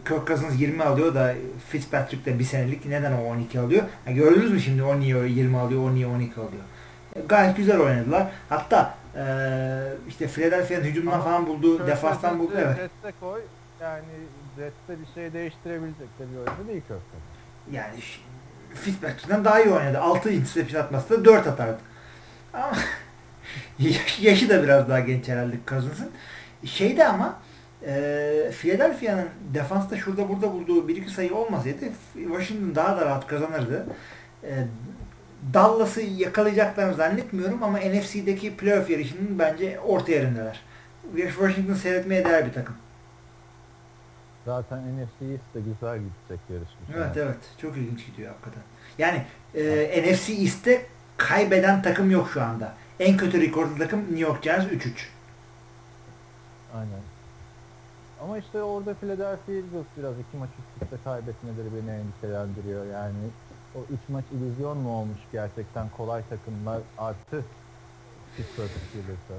[0.09, 1.35] Kirk Cousins 20 alıyor da
[1.69, 2.87] Fitzpatrick de bir senelik.
[2.87, 3.83] Neden o 12 alıyor?
[4.07, 6.63] Ya gördünüz mü şimdi o niye 20 alıyor, o niye 12 alıyor.
[7.17, 8.27] E, gayet güzel oynadılar.
[8.49, 9.23] Hatta e,
[10.09, 12.53] işte Philadelphia'nın hücumdan falan bulduğu, defanstan buldu.
[12.53, 12.77] Cousins'ı Evet.
[12.77, 13.41] Jets'e koy.
[13.81, 14.05] Yani
[14.59, 17.01] Jets'te bir şey değiştirebilecek de bir oyuncu değil Kirk.
[17.73, 17.95] Yani
[18.75, 19.99] Fitzpatrick'ten daha iyi oynadı.
[20.01, 21.79] 6 interception atması da 4 atardı.
[22.55, 22.73] Ama
[23.79, 26.11] yaş- yaşı da biraz daha genç herhalde Cousins'ın.
[26.65, 27.39] Şeyde ama
[27.87, 31.79] e, Philadelphia'nın defansta şurada burada bulduğu bir iki sayı olmasaydı
[32.15, 33.87] Washington daha da rahat kazanırdı.
[34.45, 34.51] E,
[35.55, 40.61] Dallas'ı yakalayacaklarını zannetmiyorum ama NFC'deki playoff yarışının bence orta yerindeler.
[41.17, 42.75] Washington seyretmeye değer bir takım.
[44.45, 46.69] Zaten NFC East de güzel gidecek yarış.
[46.89, 47.25] bu Evet sene.
[47.25, 47.37] evet.
[47.63, 48.63] Çok ilginç gidiyor hakikaten.
[48.99, 49.23] Yani
[49.55, 50.87] e, NFC East'te
[51.17, 52.75] kaybeden takım yok şu anda.
[53.01, 54.91] En kötü rekorlu takım New York Giants 3-3.
[56.75, 57.03] Aynen.
[58.23, 62.87] Ama işte orada Philadelphia Eagles biraz iki maç üst üste kaybetmeleri beni endişelendiriyor.
[62.87, 63.19] Yani
[63.75, 67.45] o üç maç illüzyon mu olmuş gerçekten kolay takımlar artı
[68.37, 69.35] Pittsburgh Steelers'a.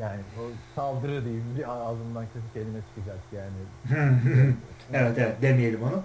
[0.00, 0.42] Yani o
[0.74, 3.94] saldırı diyeyim bir ağzımdan kötü kelime çıkacak yani.
[4.92, 6.02] evet evet demeyelim onu.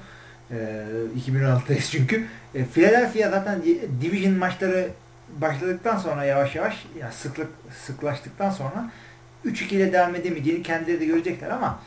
[0.52, 0.86] E,
[1.30, 2.28] 2016'dayız çünkü.
[2.56, 3.62] E, Philadelphia zaten
[4.02, 4.90] division maçları
[5.41, 7.49] başladıktan sonra yavaş yavaş ya sıklık
[7.86, 8.91] sıklaştıktan sonra
[9.45, 11.80] 3-2 ile devam edemeyeceğini kendileri de görecekler ama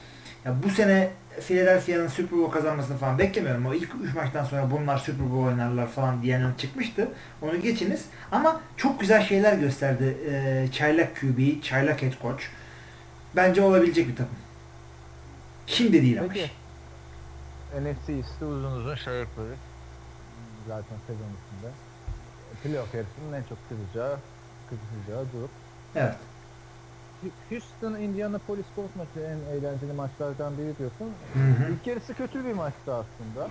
[0.45, 1.11] ya bu sene
[1.41, 3.67] Philadelphia'nın Super Bowl kazanmasını falan beklemiyorum.
[3.67, 7.09] O ilk 3 maçtan sonra bunlar Super Bowl oynarlar falan diyenler çıkmıştı.
[7.43, 8.05] Onu geçiniz.
[8.33, 10.17] Ama çok güzel şeyler gösterdi.
[10.31, 12.43] Ee, çaylak QB, çaylak head coach.
[13.37, 14.37] Bence olabilecek bir takım.
[15.67, 16.29] Şimdi değil ama.
[16.33, 16.51] Peki.
[17.81, 19.25] NFC East'i uzun uzun şey.
[20.69, 21.27] Zaten sezon.
[22.65, 24.19] Playoff yarışının en çok kızacağı,
[24.69, 25.51] kızacağı grup.
[25.97, 26.15] Evet.
[27.51, 31.13] Houston Indianapolis Colts maçı en eğlenceli maçlardan biri diyorsun.
[31.35, 31.73] Hı hı.
[31.73, 33.49] İlk yarısı kötü bir maçtı aslında.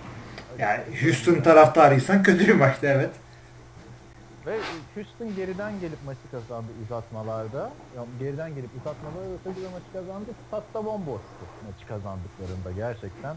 [0.58, 3.10] Yani Houston taraftarıysan kötü bir maçtı evet.
[4.46, 4.58] Ve
[4.94, 7.72] Houston geriden gelip maçı kazandı uzatmalarda.
[7.96, 10.30] Yani geriden gelip uzatmalarda öteki maçı kazandı.
[10.50, 13.36] Hatta bomboştu maçı kazandıklarında gerçekten.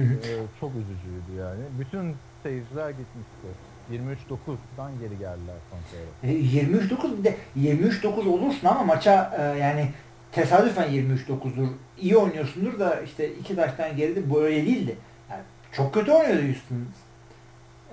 [0.00, 1.62] Ee, çok üzücüydü yani.
[1.78, 3.48] Bütün seyirciler gitmişti.
[3.92, 6.44] 23-9'dan geri geldiler son çeyrek.
[6.44, 9.90] E, 23-9 bir de 23-9 olursun ama maça e, yani
[10.32, 11.68] tesadüfen 23-9'dur.
[11.98, 14.96] İyi oynuyorsundur da işte iki taştan geride böyle değildi.
[15.30, 15.42] Yani
[15.72, 16.86] çok kötü oynuyordu Houston.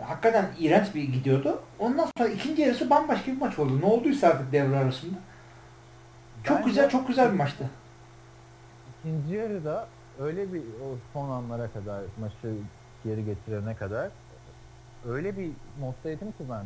[0.02, 1.62] Hakikaten iğrenç bir gidiyordu.
[1.80, 3.82] Ondan sonra ikinci yarısı bambaşka bir maç oldu.
[3.82, 5.16] Ne olduysa artık devre arasında.
[6.44, 7.70] Çok Bence güzel, çok güzel bir maçtı.
[9.00, 9.88] İkinci yarıda
[10.20, 12.56] öyle bir o son anlara kadar maçı
[13.04, 14.10] geri getirene kadar
[15.10, 16.66] öyle bir moddaydım ki ben.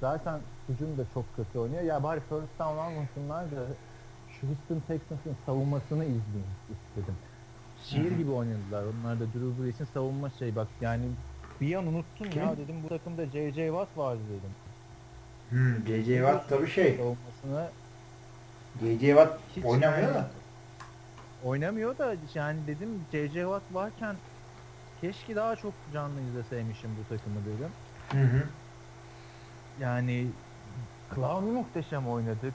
[0.00, 1.82] Zaten hücum da çok kötü oynuyor.
[1.82, 3.66] Ya bari first down almasınlar da
[4.40, 7.14] şu Houston Texans'ın savunmasını izleyeyim istedim.
[7.84, 8.84] Şiir gibi oynadılar.
[8.84, 11.04] Onlar da Drew Brees'in savunma şey bak yani
[11.60, 12.42] bir an unuttum Kim?
[12.42, 13.66] ya dedim bu takımda J.J.
[13.66, 14.50] Watt vardı dedim.
[15.50, 16.16] Hmm, J.J.
[16.16, 16.96] Watt tabii şey.
[16.96, 17.70] Savunmasını
[18.80, 19.06] J.J.
[19.06, 20.30] Watt oynamıyor da.
[21.44, 23.32] Oynamıyor da yani dedim J.J.
[23.32, 24.16] Watt varken
[25.00, 27.70] keşke daha çok canlı izleseymişim bu takımı dedim.
[28.10, 28.42] Hı hı.
[29.80, 30.26] Yani
[31.14, 32.54] Clown'u muhteşem oynadık.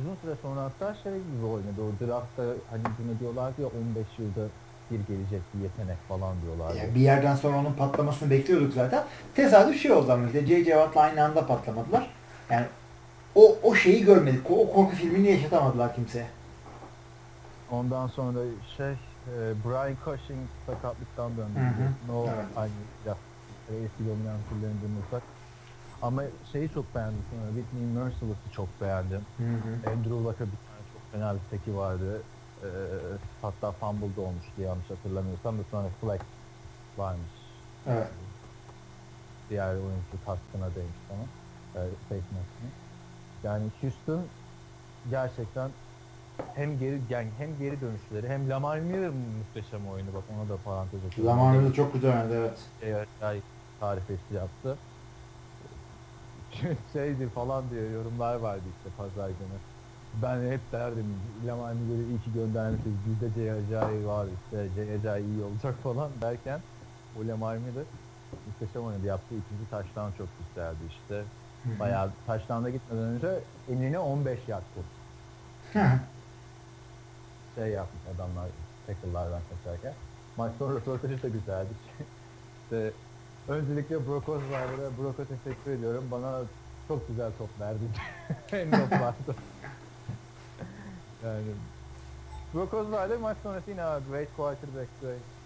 [0.00, 1.82] Uzun süre sonra hatta şey gibi oynadı.
[1.82, 4.48] O draftta hani buna diyorlardı ya 15 yılda
[4.90, 6.78] bir gelecek bir yetenek falan diyorlardı.
[6.78, 9.04] Yani bir yerden sonra onun patlamasını bekliyorduk zaten.
[9.34, 10.64] Tesadüf şey oldu ama işte J.J.
[10.64, 12.10] Watt'la aynı anda patlamadılar.
[12.50, 12.66] Yani
[13.34, 14.50] o, o şeyi görmedik.
[14.50, 16.26] O, o korku filmini yaşatamadılar kimseye.
[17.70, 18.38] Ondan sonra
[18.76, 18.96] şey e,
[19.64, 21.58] Brian Cushing sakatlıktan döndü.
[21.58, 22.12] Hı hı.
[22.12, 22.46] No Evet.
[22.56, 22.72] aynı
[23.06, 23.16] ya
[23.70, 25.22] eski dominantlarını durmasak.
[26.02, 26.22] Ama
[26.52, 29.20] şeyi çok beğendim sonra Whitney Merciless'ı çok beğendim.
[29.86, 32.22] Andrew Luck'a bir tane çok fena bir teki vardı.
[32.62, 32.68] Ee,
[33.42, 36.20] hatta fumble da olmuştu yanlış hatırlamıyorsam da sonra flag
[36.98, 37.30] varmış.
[37.86, 38.08] Evet.
[39.50, 41.24] Diğer oyuncu kaskına değmiş ama.
[41.84, 41.88] E.
[43.44, 44.24] Yani Houston
[45.10, 45.70] gerçekten
[46.54, 51.00] hem geri yani hem geri dönüşleri hem Lamar Miller muhteşem oyunu bak ona da parantez
[51.06, 51.34] açıyorum.
[51.34, 52.58] Zamanında çok güzel oynadı evet.
[52.80, 53.44] Şey, acayip
[53.80, 54.78] tarifesi yaptı.
[56.92, 59.58] şeydi falan diye yorumlar vardı işte pazar günü.
[60.22, 61.16] Ben hep derdim
[61.46, 62.92] Lamar Miller'i iyi ki göndermişiz.
[63.06, 64.06] Bizde J.J.
[64.06, 65.20] var işte J.J.
[65.20, 66.60] iyi olacak falan derken
[67.18, 67.84] o Lamar Miller
[68.46, 69.06] muhteşem oynadı.
[69.06, 71.22] Yaptığı ikinci taştan çok güzeldi işte.
[71.80, 73.38] Bayağı taştanda gitmeden önce
[73.70, 74.86] enine 15 yard vurdu.
[77.58, 78.46] Şey yapmış adamlar
[78.86, 79.92] tackle'lardan kaçarken.
[80.36, 81.68] Maç sonu röportajı da güzeldi.
[82.62, 82.90] işte
[83.48, 86.04] öncelikle Brock Osweiler'a Brock'a teşekkür ediyorum.
[86.10, 86.40] Bana
[86.88, 87.84] çok güzel top verdi.
[88.52, 89.34] en top vardı.
[91.24, 91.42] yani
[92.54, 94.88] Brock Osweiler maç sonrası yine "Aa, great quarterback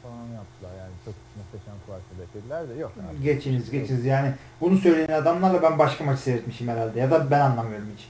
[0.03, 0.71] falan yaptılar.
[0.79, 2.93] Yani çok muhteşem quarterback dediler de yok.
[3.11, 3.23] abi.
[3.23, 7.89] Geçiniz geçiniz yani bunu söyleyen adamlarla ben başka maç seyretmişim herhalde ya da ben anlamıyorum
[7.97, 8.09] hiç.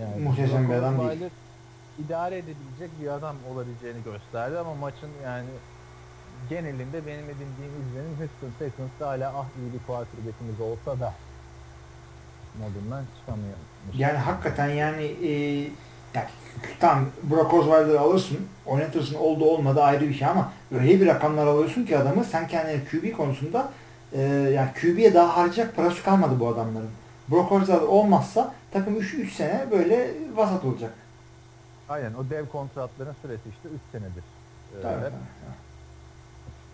[0.00, 1.30] Yani Muhteşem bir adam değil.
[1.98, 5.48] İdare edebilecek bir adam olabileceğini gösterdi ama maçın yani
[6.50, 11.14] genelinde benim edindiğim izlenim Houston Texans'da hala ah iyi bir quarterback'imiz olsa da
[12.58, 13.66] modundan çıkamıyormuş.
[13.98, 15.32] Yani hakikaten yani e,
[16.14, 16.28] yani
[16.80, 21.84] tamam Brock Osweiler'ı alırsın, oynatırsın oldu olmadı ayrı bir şey ama öyle bir rakamlar alıyorsun
[21.84, 23.68] ki adamı sen kendine QB konusunda
[24.12, 24.22] e,
[24.54, 26.90] yani QB'ye daha harcayacak parası kalmadı bu adamların.
[27.30, 30.94] Brock Osweiler olmazsa takım 3 sene böyle vasat olacak.
[31.88, 34.24] Aynen o dev kontratların süresi işte 3 senedir.
[34.78, 35.04] Ee, Tabii.
[35.04, 35.12] hep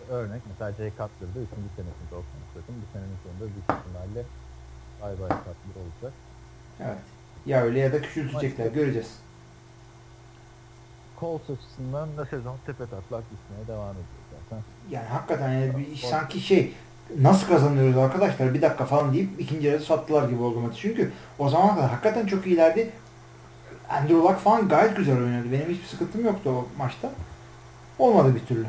[0.09, 1.49] örnek mesela Jay Cutler'da 3.
[1.49, 4.25] senesinde olsun takım bu senenin sonunda büyük ihtimalle
[5.01, 6.13] bay bay Cutler olacak.
[6.79, 6.97] Evet.
[7.45, 9.19] Ya öyle ya da küçültecekler göreceğiz.
[11.19, 14.63] Colts açısından da sezon tepe taklak gitmeye devam ediyor zaten.
[14.89, 16.73] Yani hakikaten yani bir, sanki şey
[17.19, 20.81] nasıl kazanıyoruz arkadaşlar bir dakika falan deyip ikinci yarıda sattılar gibi oldu maçı.
[20.81, 22.91] Çünkü o zaman kadar hakikaten çok iyilerdi.
[23.93, 25.51] Andrew Luck falan gayet güzel oynadı.
[25.51, 27.09] Benim hiçbir sıkıntım yoktu o maçta.
[27.99, 28.65] Olmadı bir türlü.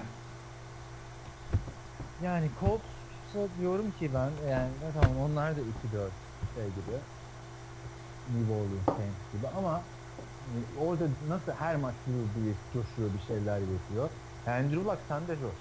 [2.22, 4.68] Yani Colts'a diyorum ki ben yani
[5.00, 5.64] tamam onlar da 2-4
[6.54, 6.96] şey gibi
[8.34, 9.80] New Orleans Saints gibi ama
[10.52, 14.08] e, orada nasıl her maç bir coşuyor bir şeyler yapıyor.
[14.46, 15.58] Andrew Luck sen de coş.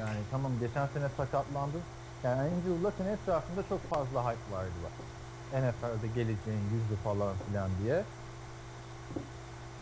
[0.00, 1.82] Yani tamam geçen sene sakatlandın.
[2.24, 4.92] Yani Andrew Luck'ın etrafında çok fazla hype vardı bak.
[5.62, 8.04] NFL'de geleceğin yüzü falan filan diye.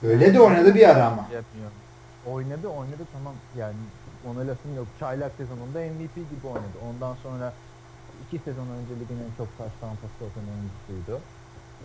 [0.02, 1.22] Öyle de oynadı bir ara ama.
[1.22, 1.70] Yapmıyor.
[2.26, 3.76] Oynadı oynadı tamam yani
[4.28, 4.86] ona lafım yok.
[5.00, 6.76] Çaylak sezonunda MVP gibi oynadı.
[6.88, 7.52] Ondan sonra
[8.26, 11.20] iki sezon önce ligin en çok taş tampası atan oyuncusuydu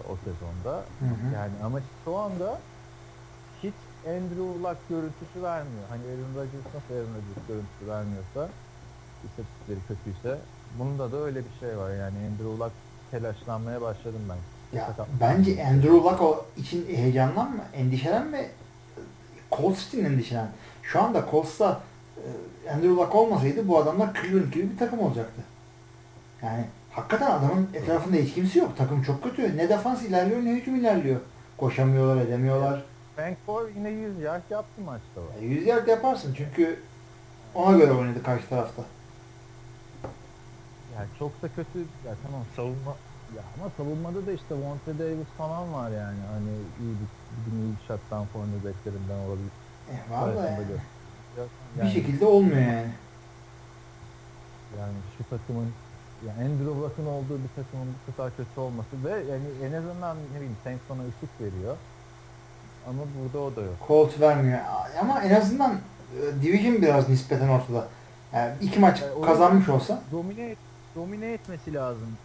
[0.10, 0.76] o sezonda.
[1.00, 1.34] Hı hı.
[1.36, 2.60] Yani ama şu anda
[3.64, 3.74] hiç
[4.08, 5.86] Andrew Luck görüntüsü vermiyor.
[5.90, 8.50] Hani Aaron Rodgers nasıl Aaron Rodgers görüntüsü vermiyorsa
[9.26, 10.40] istatistikleri kötüyse
[10.80, 11.92] bunda da öyle bir şey var.
[11.92, 12.74] Yani Andrew Luck
[13.12, 14.38] telaşlanmaya başladım ben.
[14.76, 18.46] Ya, bence Andrew Luck o için heyecanlanma, endişelenme.
[19.52, 20.48] Colts için endişelen.
[20.84, 21.82] Şu anda Colts'ta
[22.66, 25.42] e, Andrew Luck olmasaydı bu adamlar Cleveland gibi bir takım olacaktı.
[26.44, 28.78] Yani hakikaten adamın etrafında hiç kimse yok.
[28.78, 29.58] Takım çok kötü.
[29.58, 31.20] Ne defans ilerliyor ne hücum ilerliyor.
[31.58, 32.84] Koşamıyorlar, edemiyorlar.
[33.16, 35.42] Frank Gore yine 100 yard yaptı maçta var.
[35.42, 36.80] E, yüz yard yaparsın çünkü
[37.56, 38.84] ona göre oynadı karşı tarafta.
[40.96, 42.96] Yani çok da kötü ya tamam savunma
[43.36, 46.50] ya ama savunmada da işte Vontae Davis falan var yani hani
[46.82, 47.10] iyi bir,
[47.52, 49.52] bir iyi bir shutdown cornerbacklerinden olabilir.
[49.92, 50.72] E, Arasında yani.
[51.38, 52.92] Yok, Bir yani, şekilde olmuyor yani.
[54.80, 55.70] yani şu takımın
[56.28, 60.36] yani Andrew Luck'ın olduğu bir takımın bu kadar kötü olması ve yani en azından ne
[60.36, 61.78] bileyim Saints bana ışık veriyor.
[62.90, 63.76] Ama burada o da yok.
[63.88, 64.60] Colt vermiyor.
[65.02, 67.88] Ama en azından e, Division biraz nispeten ortada.
[68.34, 70.56] Yani iki maç E, kazanmış olsa Domine,
[70.96, 72.18] domine etmesi lazım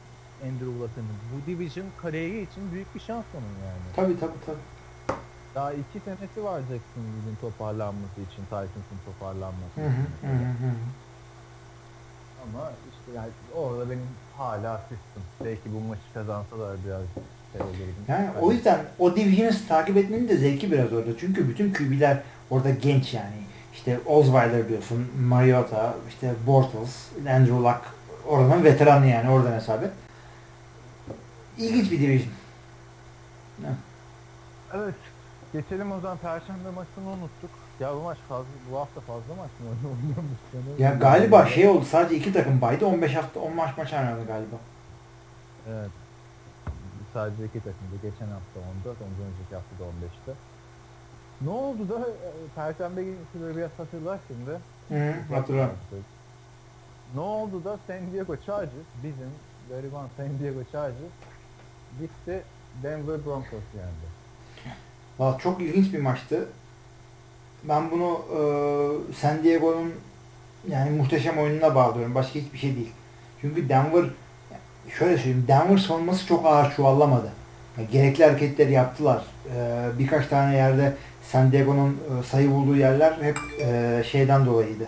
[0.46, 1.04] Andrew Luck'ın.
[1.32, 3.80] Bu division kariyeri için büyük bir şans onun yani.
[3.96, 5.16] tabii tabii tabii.
[5.54, 10.06] Daha iki senesi var Jacksonville'in toparlanması için, Titans'ın toparlanması için.
[12.44, 14.06] Ama işte yani orada benim
[14.36, 15.22] hala sistem.
[15.44, 17.02] Belki bu maçı kazansalar biraz
[17.52, 18.00] şey olurdu.
[18.08, 21.18] Yani o yüzden o Division'ı takip etmenin de zevki biraz orada.
[21.18, 23.42] Çünkü bütün QB'ler orada genç yani.
[23.74, 27.80] İşte Osweiler diyorsun, Mariota, işte Bortles, Andrew Luck.
[28.28, 29.90] Oradan veteranı yani oradan hesap et.
[31.58, 32.32] İlginç bir Division.
[34.74, 34.94] Evet.
[35.52, 37.50] Geçelim o zaman Perşembe maçını unuttuk.
[37.80, 40.38] Ya bu maç fazla, bu hafta fazla maç mı oynuyormuş?
[40.54, 44.26] Yani Ya galiba şey oldu sadece iki takım baydı 15 hafta 10 maç maç oynadı
[44.26, 44.56] galiba.
[45.68, 45.90] Evet.
[47.14, 47.96] Sadece iki takımda.
[48.02, 50.32] Geçen hafta 14, ondan önceki hafta da 15'te.
[51.40, 54.50] Ne oldu da e, Perşembe günü biraz hatırlar şimdi.
[54.88, 55.76] Hı, hatırlıyorum.
[57.14, 59.30] Ne oldu da San Diego Chargers, bizim
[59.70, 61.12] gariban San Diego Chargers
[62.00, 62.42] gitti
[62.82, 64.10] Denver Broncos yendi.
[65.18, 66.48] Valla çok ilginç bir maçtı.
[67.64, 68.40] Ben bunu e,
[69.14, 69.92] San Diego'nun
[70.68, 72.14] yani muhteşem oyununa bağlıyorum.
[72.14, 72.92] Başka hiçbir şey değil.
[73.40, 74.04] Çünkü Denver
[74.98, 77.32] şöyle söyleyeyim Denver savunması çok ağır çuvallamadı.
[77.78, 79.24] Yani gerekli hareketleri yaptılar.
[79.56, 84.86] Ee, birkaç tane yerde San Diego'nun e, sayı bulduğu yerler hep e, şeyden dolayıydı.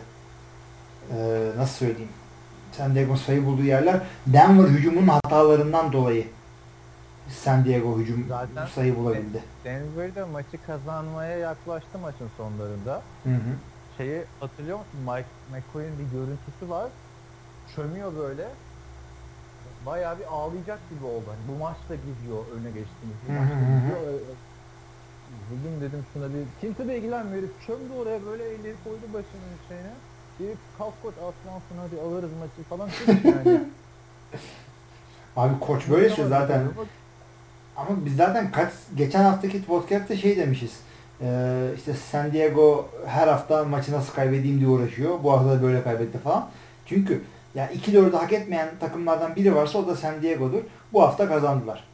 [1.11, 1.15] Ee,
[1.57, 2.13] nasıl söyleyeyim?
[2.77, 6.27] San Diego'nun sayı bulduğu yerler Denver hücumunun hatalarından dolayı
[7.33, 9.43] San Diego hücum Zaten- sayı bulabildi.
[9.65, 13.03] Denver'da maçı kazanmaya yaklaştı maçın sonlarında.
[13.25, 13.53] Hı hı.
[13.97, 15.01] Şeyi hatırlıyor musun?
[15.01, 16.89] Mike McCoy'un bir görüntüsü var.
[17.77, 18.49] Çömüyor böyle.
[19.87, 21.25] Bayağı bir ağlayacak gibi oldu.
[21.27, 23.17] Hani bu maç da gidiyor öne geçtiniz.
[23.29, 23.81] Bu Hı maç da hı hı.
[23.81, 24.21] gidiyor.
[25.51, 27.43] Bugün dedim şuna bir kimse de ilgilenmiyor.
[27.67, 29.93] Çömdü oraya böyle elleri koydu başının şeyine.
[30.39, 32.89] Herif kalk koç aslansın hadi alırız maçı falan
[33.25, 33.65] yani.
[35.37, 36.63] Abi koç böyle şey zaten.
[37.77, 40.81] Ama biz zaten kaç geçen haftaki podcast'te şey demişiz.
[41.21, 45.23] Ee, işte San Diego her hafta maçı nasıl kaybedeyim diye uğraşıyor.
[45.23, 46.49] Bu hafta da böyle kaybetti falan.
[46.87, 47.23] Çünkü
[47.55, 50.63] yani 2-4'ü hak etmeyen takımlardan biri varsa o da San Diego'dur.
[50.93, 51.85] Bu hafta kazandılar.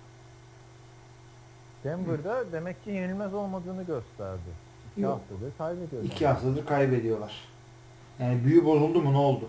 [1.84, 4.40] Denver'da demek ki yenilmez olmadığını gösterdi.
[4.92, 5.12] İki Yok.
[5.12, 6.02] haftadır kaybediyor.
[6.04, 6.32] 2 Denver.
[6.34, 7.32] haftadır kaybediyorlar.
[8.18, 9.48] Yani büyü bozuldu mu ne oldu?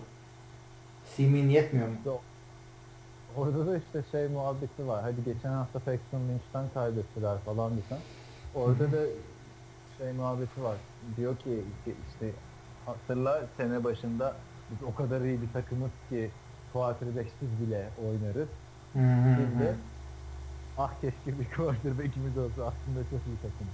[1.16, 1.94] Simin yetmiyor mu?
[3.36, 5.02] Orada da işte şey muhabbeti var.
[5.02, 7.98] Hadi geçen hafta Paxton Lynch'ten kaybettiler falan desen.
[8.54, 9.06] Orada da
[9.98, 10.76] şey muhabbeti var.
[11.16, 11.64] Diyor ki
[12.10, 12.30] işte
[12.86, 14.34] hatırla sene başında
[14.70, 16.30] biz o kadar iyi bir takımız ki
[16.72, 18.48] quarterback'siz bile oynarız.
[18.92, 19.74] Hı.
[20.78, 23.66] ah keşke bir quarterback'imiz olsa aslında çok iyi takım.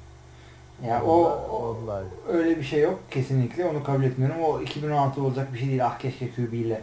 [0.91, 1.13] Ya o,
[1.51, 2.05] o oldular.
[2.29, 4.37] öyle bir şey yok kesinlikle onu kabul etmiyorum.
[4.45, 5.87] O 2016 olacak bir şey değil.
[5.87, 6.81] Ah keşke QB ile.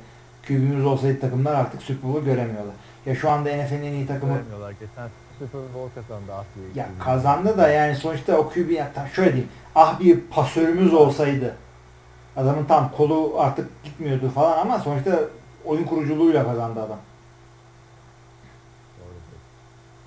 [0.48, 2.76] QB'miz olsaydı takımlar artık Super Bowl'u göremiyorlar.
[3.06, 4.72] Ya şu anda NFL'in en iyi takımı Göremiyorlar.
[4.72, 5.10] Geçen
[5.40, 6.68] Super Bowl kazandı ah diye.
[6.76, 9.49] Ya kazandı da yani sonuçta o QB ya tam şöyle diyeyim.
[9.76, 11.56] Ah bir pasörümüz olsaydı.
[12.36, 15.20] Adamın tam kolu artık gitmiyordu falan ama sonuçta
[15.65, 16.99] oyun kuruculuğuyla kazandı adam.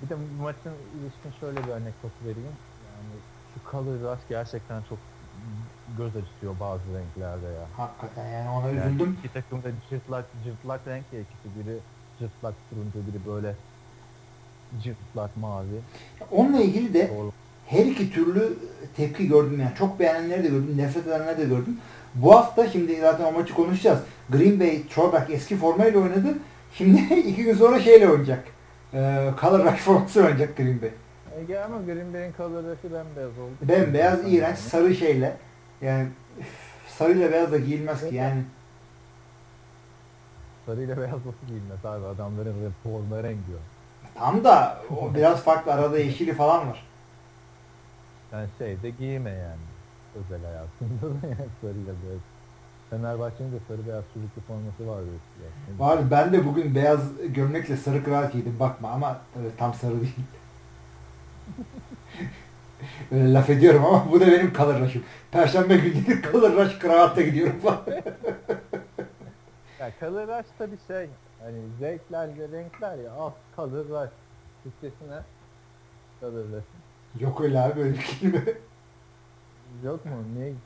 [0.01, 2.55] Bir de bu maçın ilişkin şöyle bir anekdot vereyim.
[2.85, 3.15] Yani
[3.53, 4.97] şu color rush gerçekten çok
[5.97, 7.65] göz açıyor bazı renklerde ya.
[7.77, 9.17] Hakikaten yani ona Yani üzüldüm.
[9.23, 11.77] iki takım da cırtlak, cırtlak renk ya ikisi biri
[12.19, 13.55] cırtlak turuncu biri böyle
[14.83, 15.79] cırtlak mavi.
[16.31, 17.31] Onunla ilgili de Doğru.
[17.67, 18.57] her iki türlü
[18.97, 19.71] tepki gördüm yani.
[19.77, 21.77] Çok beğenenleri de gördüm, nefret edenleri de gördüm.
[22.15, 23.99] Bu hafta şimdi zaten o maçı konuşacağız.
[24.29, 26.37] Green Bay throwback eski formayla oynadı.
[26.73, 28.43] Şimdi iki gün sonra şeyle oynayacak.
[28.93, 30.89] Ee, color rush forması oynayacak Green Bay.
[31.41, 33.51] Ege ama Green Bay'in color rush'ı bembeyaz oldu.
[33.61, 35.37] Bembeyaz, iğrenç, sarı şeyle.
[35.81, 36.07] Yani
[36.87, 38.43] sarıyla beyaz da giyilmez ki yani.
[40.65, 43.59] Sarıyla beyaz nasıl giyilmez abi adamların forma rengi o.
[44.19, 45.73] Tam da o biraz farklı.
[45.73, 46.87] Arada yeşili falan var.
[48.31, 49.61] Yani şeyde giyme yani.
[50.15, 52.21] Özel hayatında da yani sarıyla beyaz.
[52.89, 55.79] Fenerbahçe'nin de sarı beyaz çocuklu forması vardı eskiden.
[55.79, 60.15] Var ben de bugün beyaz gömlekle sarı kravat giydim bakma ama tabii tam sarı değil.
[63.11, 65.03] Öyle laf ediyorum ama bu da benim color rush'ım.
[65.31, 66.21] Perşembe günleri
[66.55, 67.81] rush kravatta gidiyorum falan.
[69.79, 71.07] Ya color rush da bir şey.
[71.43, 73.33] Hani zevkler ve renkler ya.
[73.55, 74.09] Color rush.
[74.63, 75.19] Türkçesine
[76.43, 76.63] rush.
[77.19, 78.41] Yok öyle abi böyle bir kelime.
[79.85, 80.11] Yok mu?
[80.37, 80.57] Niye ki?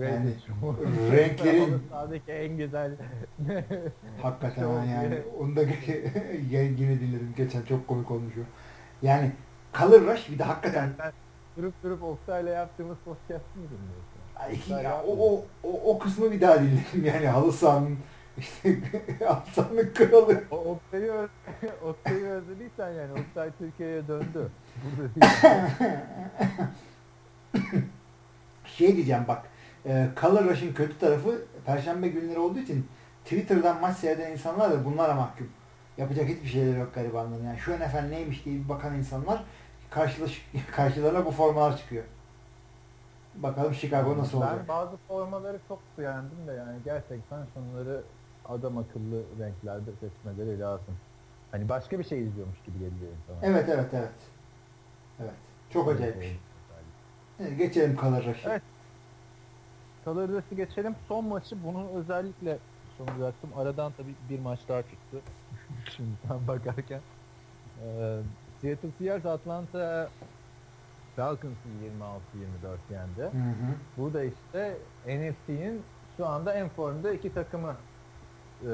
[0.00, 0.30] Yani
[1.12, 2.90] renklerin- Sağdaki en güzel
[4.22, 5.14] Hakikaten Şey yani.
[5.14, 5.20] ya.
[5.40, 5.60] Onu da
[6.80, 7.34] yine dinledim.
[7.36, 8.40] Geçen çok komik olmuş o.
[9.06, 9.32] Yani
[9.78, 11.12] color rush bir de hakikaten Ben
[11.56, 14.84] durup durup Oktay'la yaptığımız podcast'ı mı dinliyorsun?
[14.84, 17.98] Ya, o, o, o, o kısmı bir daha dinledim yani halı sahanın
[18.38, 18.78] işte
[19.54, 20.44] sahanın kralı.
[20.50, 21.30] O Oktay'ı, öz-
[21.84, 24.48] Oktay'ı özlediysen yani Oktay Türkiye'ye döndü.
[28.66, 29.42] Şey diyeceğim bak.
[29.86, 32.86] E, Color Rush'ın kötü tarafı Perşembe günleri olduğu için
[33.24, 35.48] Twitter'dan maç seyreden insanlar da bunlara mahkum.
[35.98, 37.44] Yapacak hiçbir şeyleri yok garibanların.
[37.44, 39.42] Yani şu NFL neymiş diye bir bakan insanlar
[39.96, 40.42] karşılaş,
[40.76, 42.04] karşılarına bu formalar çıkıyor.
[43.34, 44.56] Bakalım Chicago nasıl olacak.
[44.58, 48.02] Ben bazı formaları çok beğendim de yani gerçekten şunları
[48.48, 50.94] adam akıllı renklerde seçmeleri lazım.
[51.50, 53.38] Hani başka bir şey izliyormuş gibi geliyor insana.
[53.42, 54.18] Evet evet evet.
[55.20, 55.34] Evet.
[55.72, 56.36] Çok acayip bir şey.
[57.40, 58.48] Evet, geçelim Rush'ı.
[58.48, 58.62] Evet.
[60.04, 60.94] Color Rush'ı geçelim.
[61.08, 62.58] Son maçı bunu özellikle
[62.98, 63.50] soracaktım.
[63.56, 65.20] Aradan tabii bir maç daha çıktı.
[65.96, 67.00] Şimdi tam bakarken.
[67.82, 68.18] Ee,
[68.62, 70.08] Seattle Seahawks Atlanta
[71.16, 71.68] Falcons'ı
[72.92, 73.20] 26-24 yendi.
[73.20, 73.72] Hı hı.
[73.96, 74.76] Bu da işte
[75.06, 75.82] NFC'nin
[76.16, 77.74] şu anda en formda iki takımı
[78.62, 78.70] e,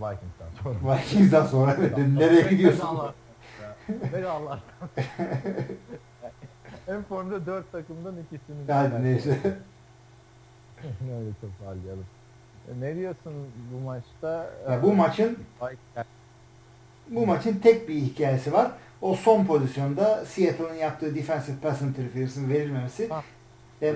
[0.00, 0.96] Vikings'ten sonra.
[0.96, 2.98] Vikings'den sonra evet, nereye gidiyorsun?
[4.12, 4.60] Ve Allah.
[6.88, 8.68] en formda dört takımdan ikisinin.
[8.68, 9.38] Hadi neyse.
[11.18, 12.06] Öyle toparlayalım.
[12.80, 13.32] Ne diyorsun
[13.72, 14.50] bu maçta?
[14.70, 16.04] Ya bu maçın Vikings-
[17.08, 18.70] bu maçın tek bir hikayesi var.
[19.02, 23.08] O son pozisyonda Seattle'ın yaptığı defensive pass interference'ın verilmemesi.
[23.08, 23.22] Ha.
[23.82, 23.94] E,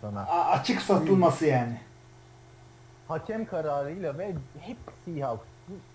[0.00, 0.20] sana.
[0.20, 1.80] a- açık satılması yani.
[3.08, 5.44] Hakem kararıyla ve hep Seahawks.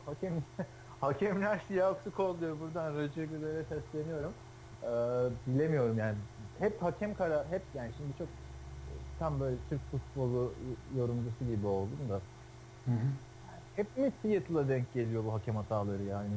[0.05, 0.33] Hakem,
[1.01, 2.59] hakemler Seahawks'ı kolluyor.
[2.59, 4.31] Buradan Roger Goodell'e sesleniyorum.
[4.83, 4.87] Ee,
[5.47, 6.15] bilemiyorum yani.
[6.59, 8.27] Hep hakem karar, hep yani şimdi çok
[9.19, 10.53] tam böyle Türk futbolu
[10.97, 12.19] yorumcusu gibi oldum da.
[13.75, 16.29] Hep mi Seattle'a denk geliyor bu hakem hataları yani?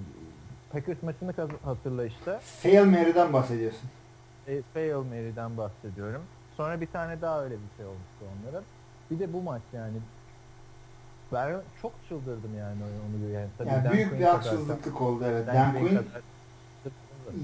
[0.72, 1.32] Packers maçını
[1.64, 2.38] hatırla işte.
[2.62, 3.88] Fail Mary'den bahsediyorsun.
[4.48, 6.22] E, Fail Mary'den bahsediyorum.
[6.56, 8.62] Sonra bir tane daha öyle bir şey olmuştu onlara.
[9.10, 9.97] Bir de bu maç yani.
[11.32, 11.52] Ben
[11.82, 13.47] çok çıldırdım yani onu yani.
[13.59, 15.47] Tabii Yani Dan büyük Quinn bir kadar- haksızlık oldu evet.
[15.47, 15.98] Dan Dan Quinn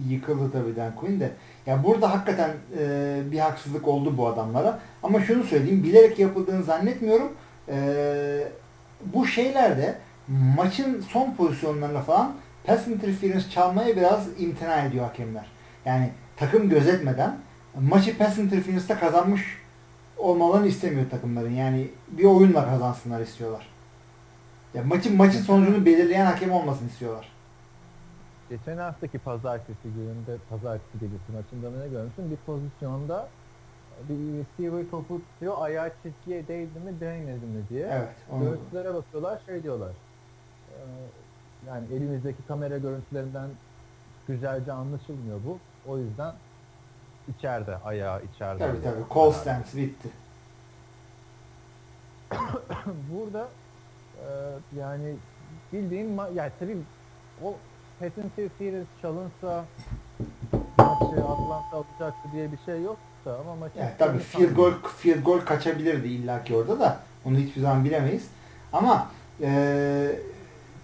[0.08, 1.30] yıkıldı tabii Dan Quinn de.
[1.66, 4.78] Ya burada hakikaten e, bir haksızlık oldu bu adamlara.
[5.02, 7.32] Ama şunu söyleyeyim, bilerek yapıldığını zannetmiyorum.
[7.68, 8.48] E,
[9.14, 12.32] bu şeylerde maçın son pozisyonlarında falan
[12.64, 15.46] pass interference çalmaya biraz imtina ediyor hakemler.
[15.84, 17.38] Yani takım gözetmeden
[17.80, 19.58] maçı pass interference'da kazanmış
[20.16, 21.50] olmalarını istemiyor takımların.
[21.50, 23.68] Yani bir oyunla kazansınlar istiyorlar.
[24.74, 27.32] Ya maçın maçın sonucunu belirleyen hakem olmasını istiyorlar.
[28.50, 32.30] Geçen haftaki pazartesi gününde pazartesi gecesi maçında ne görmüştüm?
[32.30, 33.28] Bir pozisyonda
[34.08, 37.88] bir receiver topu tutuyor ayağı çizgiye değdi mi değmedi mi diye.
[37.92, 38.40] Evet.
[38.40, 39.92] Görüntülere bakıyorlar şey diyorlar.
[41.64, 43.48] "Ee, yani elimizdeki kamera görüntülerinden
[44.28, 45.58] güzelce anlaşılmıyor bu.
[45.90, 46.34] O yüzden
[47.38, 48.58] içeride ayağı içeride.
[48.66, 49.02] tabii tabii.
[49.14, 50.08] Call stance bitti.
[53.12, 53.48] Burada
[54.18, 54.26] e,
[54.80, 55.14] yani
[55.72, 56.76] bildiğin ma- yani tabii
[57.44, 57.54] o
[58.00, 59.64] pass interference çalınsa
[60.78, 65.38] maçı Atlanta alacaktı diye bir şey yoksa ama maçı Yani tabii field goal field goal
[65.40, 67.00] kaçabilirdi illaki orada da.
[67.24, 68.26] Onu hiçbir zaman bilemeyiz.
[68.72, 69.08] Ama
[69.40, 70.16] e,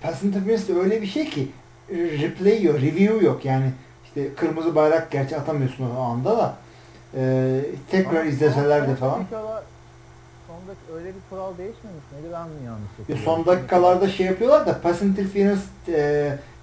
[0.02, 1.48] pass interference de öyle bir şey ki
[1.92, 3.44] replay yok, review yok.
[3.44, 3.70] Yani
[4.04, 6.56] işte kırmızı bayrak gerçi atamıyorsun o anda da
[7.14, 7.60] e,
[7.90, 9.24] tekrar Ama izleseler de falan.
[10.46, 12.32] Son dakika öyle bir kural değişmemiş miydi?
[12.32, 13.24] Ben mi yanlış E, hatırlıyorum?
[13.24, 15.98] son dakikalarda şey yapıyorlar da pass interference e,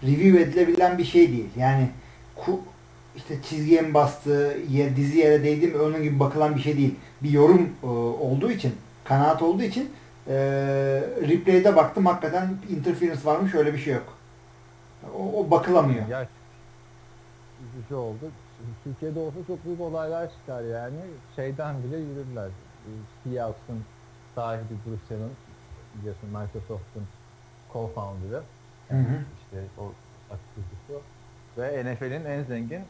[0.03, 1.49] review edilebilen bir şey değil.
[1.57, 1.89] Yani
[2.35, 2.59] ku,
[3.15, 6.95] işte çizgiye mi bastı, yer, dizi yere değdi mi onun gibi bakılan bir şey değil.
[7.23, 7.87] Bir yorum e,
[8.23, 9.89] olduğu için, kanaat olduğu için
[10.27, 10.35] e,
[11.27, 14.17] replay'de baktım hakikaten interference varmış öyle bir şey yok.
[15.17, 16.07] O, o bakılamıyor.
[16.07, 16.27] Ya
[17.63, 18.31] üzücü oldu.
[18.83, 20.99] Türkiye'de olsa çok büyük olaylar çıkar yani.
[21.35, 22.49] Şeyden bile yürürler.
[23.23, 23.83] Seahawks'ın
[24.35, 25.29] sahibi Bruce Allen
[25.95, 27.07] biliyorsun Microsoft'un
[27.73, 28.41] co-founder'ı.
[28.89, 29.19] Hı hı.
[29.41, 29.91] İşte o
[30.33, 31.05] aktivisi
[31.57, 32.81] ve NFL'in en zengin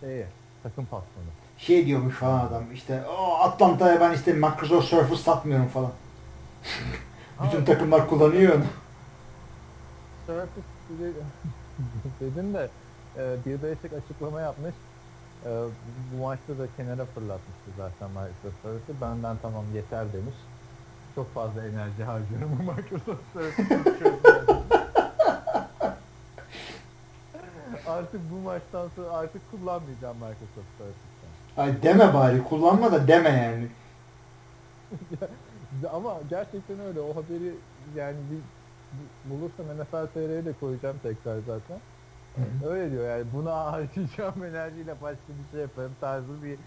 [0.00, 0.24] şeyi
[0.62, 1.26] takım patronu.
[1.58, 5.90] Şey diyormuş falan adam işte o Atlanta'ya ben işte Microsoft Surface satmıyorum falan.
[7.44, 8.64] Bütün takımlar kullanıyor onu.
[12.20, 12.68] Dedim de
[13.16, 14.74] e, bir değişik açıklama yapmış.
[15.44, 15.50] E,
[16.12, 19.00] bu maçta da kenara fırlatmıştı zaten Microsoft Surface'ı.
[19.00, 20.36] Benden tamam yeter demiş.
[21.14, 23.84] Çok fazla enerji harcıyorum bu Microsoft çözmeye.
[27.88, 31.14] artık bu maçtan sonra artık kullanmayacağım Microsoft Surface'ı.
[31.56, 33.68] Ay deme bari kullanma da deme yani.
[35.92, 37.00] Ama gerçekten öyle.
[37.00, 37.54] O haberi
[37.96, 41.78] yani bir, bir- bulursam NFL TR'ye de koyacağım tekrar zaten.
[42.68, 46.58] Öyle diyor yani buna harcayacağım enerjiyle başka bir şey yaparım tarzı bir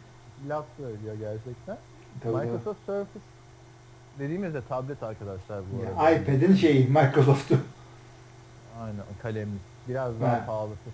[0.50, 1.78] laf söylüyor gerçekten.
[2.24, 2.36] Tabii.
[2.36, 3.26] Microsoft Surface
[4.20, 6.12] dediğimizde tablet arkadaşlar bu Ya, arada.
[6.12, 7.56] iPad'in şeyi Microsoft'u.
[8.82, 9.58] Aynen kalemli.
[9.88, 10.44] Biraz daha Ha.
[10.48, 10.90] pahalısı.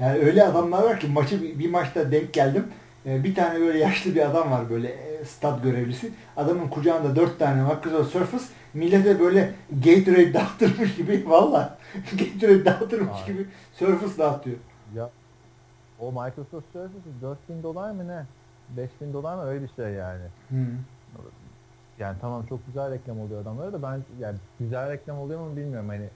[0.00, 2.66] Yani öyle adamlar var ki maçı bir maçta denk geldim.
[3.06, 6.12] Ee, Bir tane böyle yaşlı bir adam var böyle e, stat görevlisi.
[6.36, 8.44] Adamın kucağında dört tane Microsoft Surface.
[8.74, 13.26] Millete böyle Gatorade dağıtırmış gibi valla Gatorade dağıtırmış Ay.
[13.26, 13.46] gibi
[13.78, 14.56] Surface dağıtıyor.
[14.94, 15.10] Ya
[16.00, 18.24] o Microsoft Surface 4000 dolar mı ne?
[18.76, 20.22] 5000 dolar mı öyle bir şey yani.
[20.50, 20.56] Hı.
[21.98, 25.88] Yani tamam çok güzel reklam oluyor adamlara da ben yani güzel reklam oluyor mu bilmiyorum
[25.88, 26.08] hani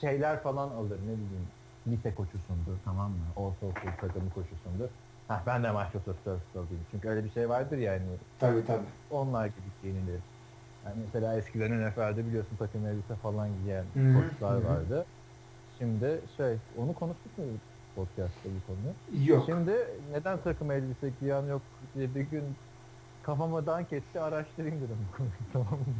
[0.00, 1.46] şeyler falan alır ne bileyim
[1.86, 4.88] lise koçusundur tamam mı ortaokul takımı koçusundur.
[5.28, 8.02] Heh, ben de Microsoft Surface alayım çünkü öyle bir şey vardır yani
[8.40, 8.86] Tabii tabii.
[9.10, 10.20] onlar gibi giyinilir.
[10.84, 14.64] Yani mesela eskiden NFL'de biliyorsun takım elbise falan giyen Hı hı, koçlar hı hı.
[14.68, 15.04] vardı.
[15.78, 17.44] Şimdi şey onu konuştuk mu
[17.96, 19.28] podcast'ta bu konuyu?
[19.28, 19.42] Yok.
[19.46, 19.72] Şimdi
[20.12, 21.62] neden takım elbise giyen yok
[21.94, 22.44] diye bir gün
[23.22, 25.94] kafama dank etti araştırayım dedim bu konuyu tamam mı?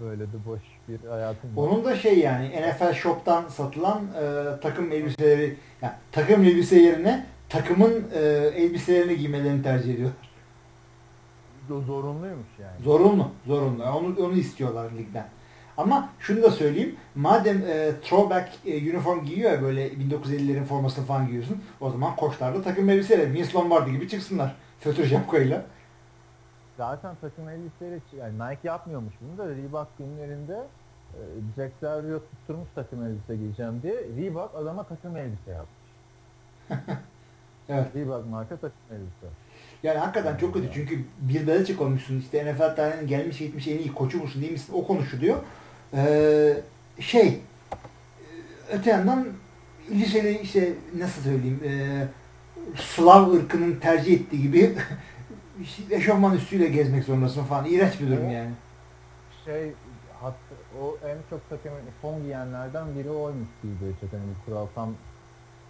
[0.00, 1.62] Böyle de boş bir hayatım var.
[1.62, 8.04] Onun da şey yani NFL Shop'tan satılan e, takım elbiseleri yani takım elbise yerine takımın
[8.14, 8.18] e,
[8.56, 10.28] elbiselerini giymelerini tercih ediyorlar.
[11.70, 12.82] Zo- Zorunluymuş yani.
[12.84, 13.84] Zorunlu, zorunlu.
[13.84, 15.28] Onu onu istiyorlar ligden.
[15.76, 16.96] Ama şunu da söyleyeyim.
[17.14, 21.62] Madem e, throwback e, uniform giyiyor ya böyle 1950'lerin formasını falan giyiyorsun.
[21.80, 24.54] O zaman koçlarda takım elbiseyle Vince Lombardi gibi çıksınlar.
[24.80, 25.64] Fötür şapkayla.
[26.76, 30.66] Zaten takım elbiseleri yani Nike yapmıyormuş bunu da Reebok günlerinde
[31.14, 31.20] e,
[31.56, 35.78] Jack Del Rio tutturmuş takım elbise giyeceğim diye Reebok adama takım elbise yapmış.
[37.68, 37.86] evet.
[37.96, 39.26] Reebok marka takım elbise.
[39.82, 43.92] Yani hakikaten çok kötü çünkü bir Belichick olmuşsun işte NFL tarihinin gelmiş gitmiş en iyi
[43.92, 45.36] koçu musun değil misin o konuşuluyor.
[45.94, 46.54] Ee,
[47.00, 47.40] şey
[48.72, 49.26] öte yandan
[49.90, 51.72] liseli işte nasıl söyleyeyim e,
[52.76, 54.74] Slav ırkının tercih ettiği gibi
[55.90, 57.64] eşofman üstüyle gezmek zorundasın falan.
[57.64, 58.50] İğrenç bir durum yani.
[59.44, 59.72] Şey
[60.20, 61.72] hatta o en çok takım
[62.02, 64.94] son giyenlerden biri oymuş gibi çok hani kural tam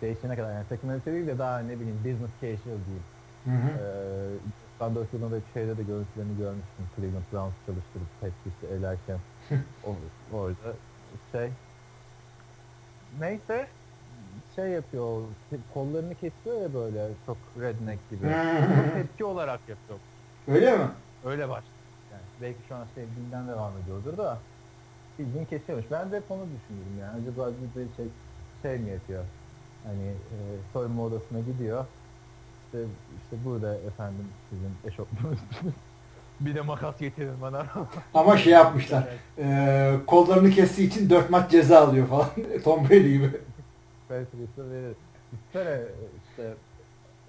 [0.03, 3.03] değişene kadar yani takım elbise değil de daha ne bileyim business casual değil.
[3.45, 3.71] Hı hı.
[3.79, 6.85] Ee, 94 yılında şeyde de görüntülerini görmüştüm.
[6.97, 9.19] Cleveland Browns çalıştırıp Patriots'ı elerken
[9.85, 9.97] o,
[10.37, 10.75] orada
[11.33, 11.51] şey
[13.21, 13.69] neyse
[14.57, 15.23] şey yapıyor
[15.75, 18.27] kollarını kesiyor ya böyle çok redneck gibi.
[18.95, 19.99] tepki olarak yapıyor.
[20.49, 20.89] Öyle mi?
[21.25, 21.73] Öyle başladı.
[22.13, 24.39] Yani belki şu an sevdiğinden devam ediyordur da
[25.19, 25.91] bildiğin kesiyormuş.
[25.91, 27.23] Ben de hep onu düşünüyorum yani.
[27.23, 28.07] Acaba bir şey,
[28.63, 29.25] şey mi yapıyor?
[29.85, 30.37] Hani e,
[30.73, 31.85] soyunma odasına gidiyor.
[32.67, 32.79] İşte,
[33.23, 35.39] işte burada efendim sizin eşofmanınız.
[36.41, 37.67] bir de makas getirin bana.
[38.15, 39.09] Ama şey yapmışlar.
[39.39, 42.29] E, kollarını kestiği için 4 maç ceza alıyor falan.
[42.65, 43.31] Tom Brady gibi.
[44.09, 44.97] Patriots'a verir.
[45.33, 45.81] Düşünsene
[46.31, 46.55] işte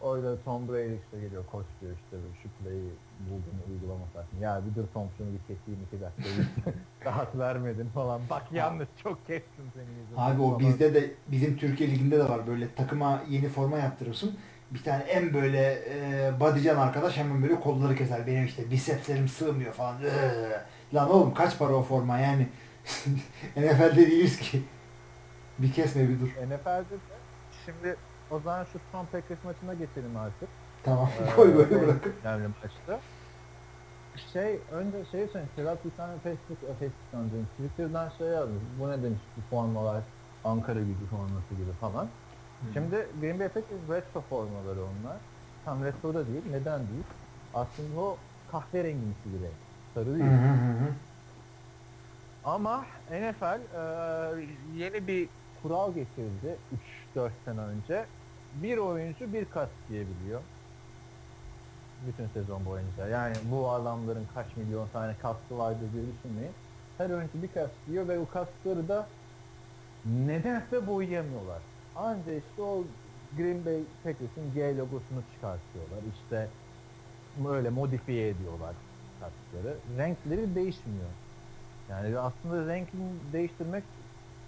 [0.01, 2.89] orada Tom Brady işte geliyor koç diyor işte şu play'i
[3.19, 4.39] bulduğunu uygulamasak mı?
[4.41, 6.29] Ya bir dur Tom şunu bir keseyim iki dakika.
[7.05, 8.21] Rahat vermedin falan.
[8.29, 10.19] Bak yalnız çok kestin seni.
[10.21, 14.37] Abi o bizde de bizim Türkiye Ligi'nde de var böyle takıma yeni forma yaptırırsın.
[14.71, 18.27] Bir tane en böyle e, bodycan arkadaş hemen böyle kolları keser.
[18.27, 19.95] Benim işte bisepslerim sığmıyor falan.
[20.03, 20.61] Ee,
[20.93, 22.47] lan oğlum kaç para o forma yani.
[23.57, 24.61] NFL'de değiliz ki.
[25.59, 26.27] Bir kesme bir dur.
[26.27, 26.99] NFL'de de
[27.65, 27.95] şimdi
[28.31, 30.49] o zaman şu son Packers maçına geçelim artık.
[30.83, 31.09] Tamam.
[31.21, 32.13] Ee, koy böyle bırakın.
[32.25, 32.99] Yani maçta.
[34.33, 35.49] Şey önce şey söyleyeyim.
[35.55, 37.47] Sedat bir tane Facebook, e, Facebook'tan diyorum.
[37.57, 38.63] Twitter'dan şey yazmış.
[38.79, 40.01] Bu ne demiş bu formalar
[40.43, 42.03] Ankara gücü forması gibi falan.
[42.03, 42.73] Hmm.
[42.73, 45.17] Şimdi Green Bay Packers retro formaları onlar.
[45.65, 46.41] Tam retro da değil.
[46.51, 47.03] Neden değil?
[47.53, 48.17] Aslında o
[48.51, 49.53] kahverengimsi bir renk.
[49.93, 50.25] Sarı değil.
[50.25, 50.93] Hı hı hı.
[52.45, 53.81] Ama NFL e,
[54.75, 55.29] yeni bir
[55.61, 56.57] kural getirdi
[57.15, 58.05] 3-4 sene önce.
[58.55, 60.41] Bir oyuncu bir kas giyebiliyor.
[62.07, 63.07] Bütün sezon boyunca.
[63.07, 66.53] Yani bu adamların kaç milyon tane kastı vardı diye düşünmeyin.
[66.97, 69.07] Her oyuncu bir kas giyiyor ve o kasları da
[70.05, 71.61] nedense boyayamıyorlar.
[71.95, 72.83] Anca işte o
[73.37, 75.99] Green Bay Packers'ın G logosunu çıkartıyorlar.
[76.13, 76.49] İşte
[77.45, 78.75] böyle modifiye ediyorlar
[79.19, 79.75] kasları.
[79.97, 81.09] Renkleri değişmiyor.
[81.89, 83.83] Yani aslında renkini değiştirmek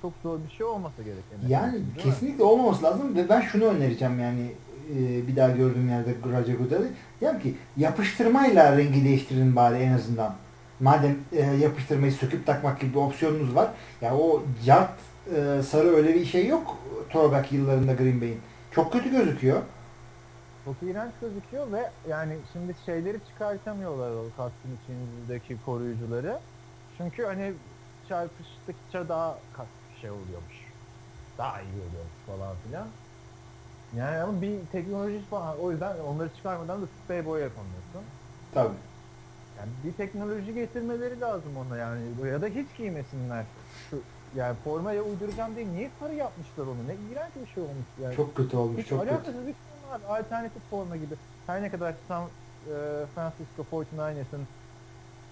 [0.02, 1.24] çok zor bir şey olmasa gerek.
[1.48, 2.50] Yani kesinlikle mi?
[2.50, 4.52] olmaması lazım ve ben şunu önereceğim yani
[4.90, 6.88] e, bir daha gördüğüm yerde Roger Goodell'i.
[7.22, 10.36] Diyorum ki yapıştırmayla rengi değiştirin bari en azından.
[10.80, 13.66] Madem e, yapıştırmayı söküp takmak gibi bir opsiyonunuz var.
[13.66, 13.72] Ya
[14.02, 15.00] yani o yart
[15.36, 16.78] e, sarı öyle bir şey yok
[17.10, 18.40] throwback yıllarında Green Bay'in.
[18.72, 19.62] Çok kötü gözüküyor.
[20.66, 26.40] Çok iğrenç gözüküyor ve yani şimdi şeyleri çıkartamıyorlar o kastın içindeki koruyucuları.
[26.98, 27.54] Çünkü hani
[28.10, 29.38] çarpıştıkça daha
[30.02, 30.72] şey oluyormuş.
[31.38, 32.88] Daha iyi oluyormuş falan filan.
[33.98, 38.04] Yani ama bir teknoloji falan o yüzden onları çıkarmadan da sprey boya yapamıyorsun.
[38.54, 38.74] Tabii.
[39.60, 42.02] Yani bir teknoloji getirmeleri lazım ona yani
[42.32, 43.46] ya da hiç giymesinler.
[43.90, 44.02] Şu
[44.36, 46.88] yani formaya uyduracağım diye niye sarı yapmışlar onu?
[46.88, 48.16] Ne iğrenç bir şey olmuş yani.
[48.16, 49.40] Çok kötü olmuş, hiç çok alakasız kötü.
[49.40, 50.20] bir şey var.
[50.20, 51.16] Alternatif forma gibi.
[51.48, 52.28] Her ne kadar San e,
[53.16, 54.48] Francisco 49ers'ın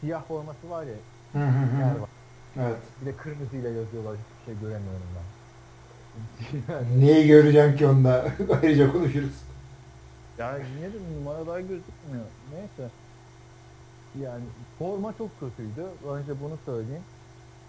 [0.02, 0.96] siyah forması var ya.
[1.34, 2.02] Hı hı hı.
[2.02, 2.10] Var.
[2.62, 2.78] Evet.
[3.02, 4.16] Bir de kırmızıyla yazıyorlar.
[4.18, 5.26] Hiçbir şey göremiyorum ben.
[6.74, 7.06] yani.
[7.06, 8.26] Neyi göreceğim ki onda?
[8.62, 9.34] Ayrıca konuşuruz.
[10.38, 12.26] Yani yine de numaralar gözükmüyor.
[12.54, 12.92] Neyse.
[14.22, 14.44] Yani
[14.80, 15.86] forma çok kötüydü.
[16.10, 17.04] Önce bunu söyleyeyim.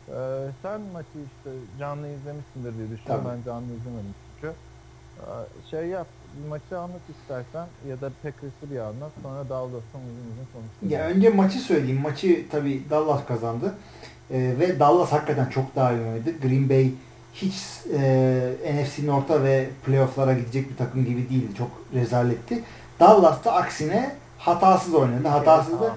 [0.08, 3.24] Ee, sen maçı işte canlı izlemişsindir diye düşünüyorum.
[3.28, 4.54] Ben canlı izlemedim çünkü.
[5.20, 6.06] Ee, şey yap,
[6.48, 9.12] maçı anlat istersen ya da Packers'ı bir anlat.
[9.22, 10.90] Sonra Dallas'tan uzun uzun konuşalım.
[10.90, 12.00] Ya önce maçı söyleyeyim.
[12.00, 13.74] Maçı tabii Dallas kazandı.
[14.32, 16.30] Ee, ve Dallas hakikaten çok daha iyi oynadı.
[16.42, 16.90] Green Bay
[17.34, 17.54] hiç
[17.98, 21.54] e, NFC'nin orta ve playofflara gidecek bir takım gibi değildi.
[21.58, 22.62] Çok rezaletti.
[23.00, 25.28] Dallas da aksine hatasız oynadı.
[25.28, 25.96] Hatasız da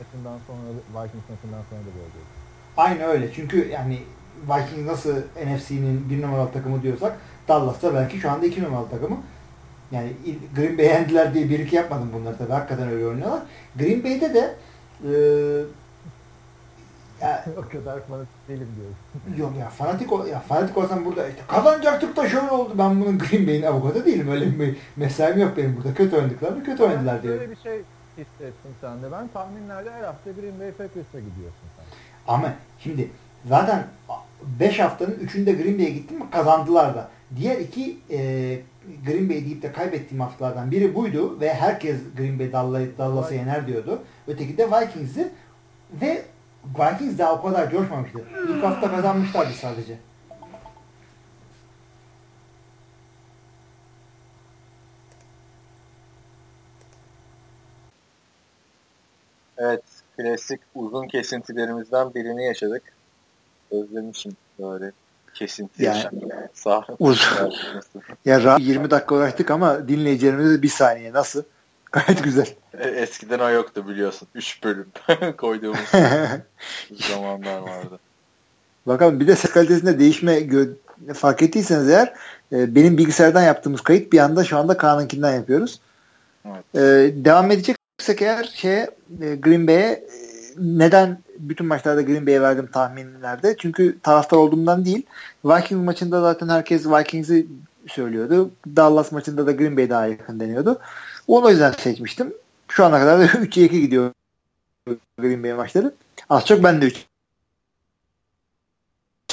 [0.00, 2.24] maçından sonra Vikings maçından sonra da böyle
[2.76, 3.32] Aynı öyle.
[3.32, 3.98] Çünkü yani
[4.48, 7.18] Vikings nasıl NFC'nin bir numaralı takımı diyorsak
[7.48, 9.16] Dallas da belki şu anda iki numaralı takımı.
[9.92, 10.12] Yani
[10.56, 12.52] Green Bay yendiler diye bir iki yapmadım bunları tabii.
[12.52, 13.42] Hakikaten öyle oynuyorlar.
[13.76, 14.54] Green Bay'de de
[15.04, 15.10] e,
[17.20, 18.96] Ya, o kadar fanatik değilim diyorum.
[19.38, 22.72] Yok ya fanatik ol, ya fanatik olsam burada işte kazanacaktık da şöyle oldu.
[22.78, 24.28] Ben bunun Green Bay'in avukatı değilim.
[24.30, 25.94] Öyle bir mesaim yok benim burada.
[25.94, 27.40] Kötü oynadıklar mı kötü oynadılar diyor.
[27.40, 27.82] Böyle bir şey
[28.18, 29.12] hissettim sende.
[29.12, 31.84] Ben tahminlerde her hafta Green Bay Packers'a gidiyorsun sen.
[32.28, 33.10] Ama şimdi
[33.48, 33.86] zaten
[34.60, 37.08] 5 haftanın 3'ünde Green Bay'e gittim mi kazandılar da.
[37.36, 38.18] Diğer iki e,
[39.06, 42.52] Green Bay deyip de kaybettiğim haftalardan biri buydu ve herkes Green Bay
[42.98, 44.02] Dallas'ı yener diyordu.
[44.28, 45.32] Öteki de Vikings'i
[46.00, 46.22] ve
[46.64, 48.18] Vikings daha o kadar coşmamıştı.
[48.48, 49.98] İlk hafta kazanmışlardı sadece.
[59.58, 59.82] Evet,
[60.16, 62.82] klasik uzun kesintilerimizden birini yaşadık.
[63.70, 64.92] Özlemişim böyle
[65.34, 66.48] kesinti yani, yaşamayı.
[66.54, 67.52] Sağ uzun.
[68.24, 71.42] ya 20 dakika uğraştık ama dinleyicilerimiz bir saniye nasıl?
[71.92, 72.46] Gayet güzel.
[72.78, 74.28] E, eskiden o yoktu biliyorsun.
[74.34, 74.86] 3 bölüm
[75.36, 75.78] koyduğumuz
[76.92, 77.98] zamanlar vardı.
[78.86, 80.40] Bakalım bir de ses kalitesinde değişme
[81.14, 82.14] fark ettiyseniz eğer
[82.52, 85.80] e, benim bilgisayardan yaptığımız kayıt bir anda şu anda Kaan'ınkinden yapıyoruz.
[86.46, 86.64] Evet.
[86.74, 88.86] E, devam edeceksek eğer şey
[89.18, 90.04] Green Bay'e
[90.56, 93.56] neden bütün maçlarda Green Bay'e verdim tahminlerde?
[93.58, 95.06] Çünkü taraftar olduğumdan değil.
[95.44, 97.46] Vikings maçında zaten herkes Vikings'i
[97.88, 98.50] söylüyordu.
[98.76, 100.78] Dallas maçında da Green Bay daha yakın deniyordu.
[101.30, 102.34] Onu o yüzden seçmiştim.
[102.68, 104.12] Şu ana kadar da 3'e 2 gidiyor
[105.18, 105.94] Green Bay maçları.
[106.30, 107.06] Az çok ben de 3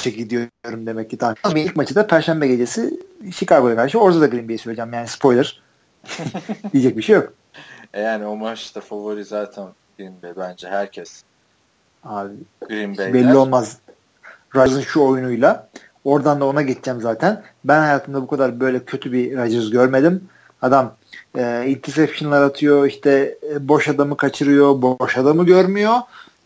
[0.04, 1.18] gidiyorum demek ki.
[1.18, 1.56] Tamam.
[1.56, 3.00] İlk maçı da Perşembe gecesi
[3.32, 3.98] Chicago'ya karşı.
[3.98, 4.92] Orada da Green Bay'i söyleyeceğim.
[4.92, 5.62] Yani spoiler.
[6.72, 7.32] Diyecek bir şey yok.
[7.94, 9.68] E yani o maçta favori zaten
[9.98, 11.22] Green Bay bence herkes.
[12.04, 12.34] Abi
[12.68, 13.78] Green Bay belli olmaz.
[14.54, 15.68] Rodgers'ın şu oyunuyla
[16.04, 17.42] oradan da ona geçeceğim zaten.
[17.64, 20.28] Ben hayatımda bu kadar böyle kötü bir Rodgers görmedim.
[20.62, 20.97] Adam
[21.38, 25.94] e, interceptionlar atıyor, işte e, boş adamı kaçırıyor, boş adamı görmüyor.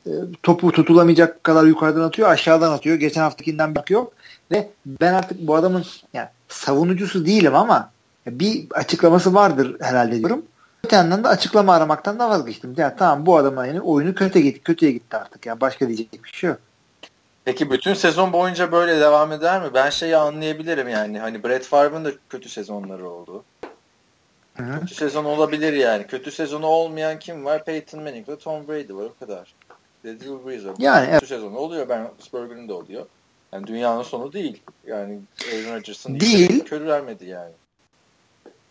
[0.06, 0.10] E,
[0.42, 2.96] topu tutulamayacak kadar yukarıdan atıyor, aşağıdan atıyor.
[2.96, 4.06] Geçen haftakinden bakıyor
[4.50, 5.84] ve ben artık bu adamın
[6.14, 7.90] yani savunucusu değilim ama
[8.26, 10.42] bir açıklaması vardır herhalde diyorum.
[10.84, 12.74] Öte yandan da açıklama aramaktan da vazgeçtim.
[12.76, 15.46] Yani tamam bu adam yani oyunu kötü gitti, kötüye gitti artık.
[15.46, 16.58] Yani başka diyecek bir şey yok.
[17.44, 19.68] Peki bütün sezon boyunca böyle devam eder mi?
[19.74, 21.18] Ben şeyi anlayabilirim yani.
[21.18, 23.44] Hani Brett Favre'ın da kötü sezonları oldu.
[24.56, 24.80] Hı-hı.
[24.80, 26.06] Kötü sezon olabilir yani.
[26.06, 27.64] Kötü sezonu olmayan kim var?
[27.64, 29.54] Peyton Manning ve Tom Brady var o kadar.
[30.04, 30.74] Drew Brees var.
[30.78, 31.28] Yani, kötü evet.
[31.28, 31.88] sezonu oluyor.
[31.88, 33.06] Ben Roethlisberger'in de oluyor.
[33.52, 34.62] Yani dünyanın sonu değil.
[34.86, 35.18] Yani
[35.52, 36.64] Aaron Rodgers'ın değil.
[36.64, 37.52] körü vermedi yani.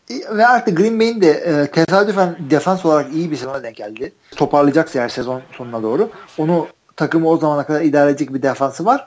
[0.09, 4.13] E, ve artık Green Bay'in de e, tesadüfen defans olarak iyi bir sezona denk geldi.
[4.35, 6.09] Toparlayacaksa eğer sezon sonuna doğru.
[6.37, 9.05] Onu takımı o zamana kadar idare edecek bir defansı var.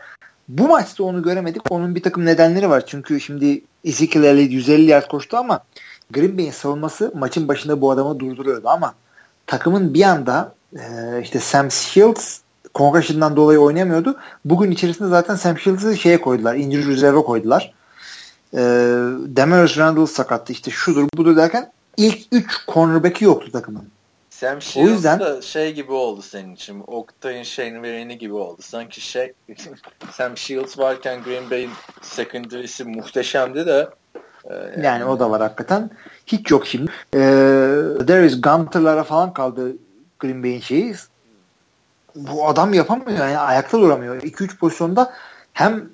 [0.48, 1.72] Bu maçta onu göremedik.
[1.72, 2.86] Onun bir takım nedenleri var.
[2.86, 5.64] Çünkü şimdi Ezekiel Elliott 150 yard koştu ama
[6.10, 8.94] Green Bay'in savunması maçın başında bu adamı durduruyordu ama
[9.46, 10.82] takımın bir anda e,
[11.22, 12.40] işte Sam Shields
[12.74, 14.16] concussion'dan dolayı oynayamıyordu.
[14.44, 16.54] Bugün içerisinde zaten Sam Shields'ı şeye koydular.
[16.54, 17.72] Injury reserve koydular.
[18.54, 18.60] E,
[19.26, 23.88] Demarius Randall sakattı işte şudur budur derken ilk 3 cornerback'i yoktu takımın.
[24.30, 26.82] Sam Shields o yüzden, da şey gibi oldu senin için.
[26.86, 28.62] Oktay'ın Shane Vereen'i gibi oldu.
[28.62, 29.32] Sanki şey
[30.12, 31.70] Sam Shields varken Green Bay'in
[32.02, 33.88] secondary'si muhteşemdi de
[34.50, 35.90] yani, yani o da var hakikaten.
[36.26, 36.90] Hiç yok şimdi.
[37.14, 37.18] Ee,
[38.08, 39.72] Darius Gunter'lara falan kaldı
[40.18, 40.94] Green Bay'in şeyi.
[42.14, 44.22] Bu adam yapamıyor yani ayakta duramıyor.
[44.22, 45.12] 2-3 pozisyonda
[45.52, 45.88] hem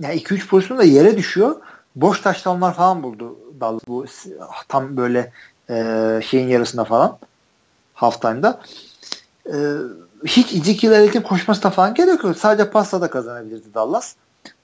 [0.00, 1.56] yani 2-3 pozisyonda yere düşüyor.
[1.96, 4.06] Boş taşlanlar falan buldu Dallas bu
[4.68, 5.32] tam böyle
[5.70, 7.18] e, şeyin yarısında falan
[7.94, 8.60] halftime'da.
[9.46, 9.56] E,
[10.24, 12.36] hiç Ezekiel Elliott'in koşmasına falan gerek yok.
[12.36, 14.14] Sadece pasla da kazanabilirdi Dallas.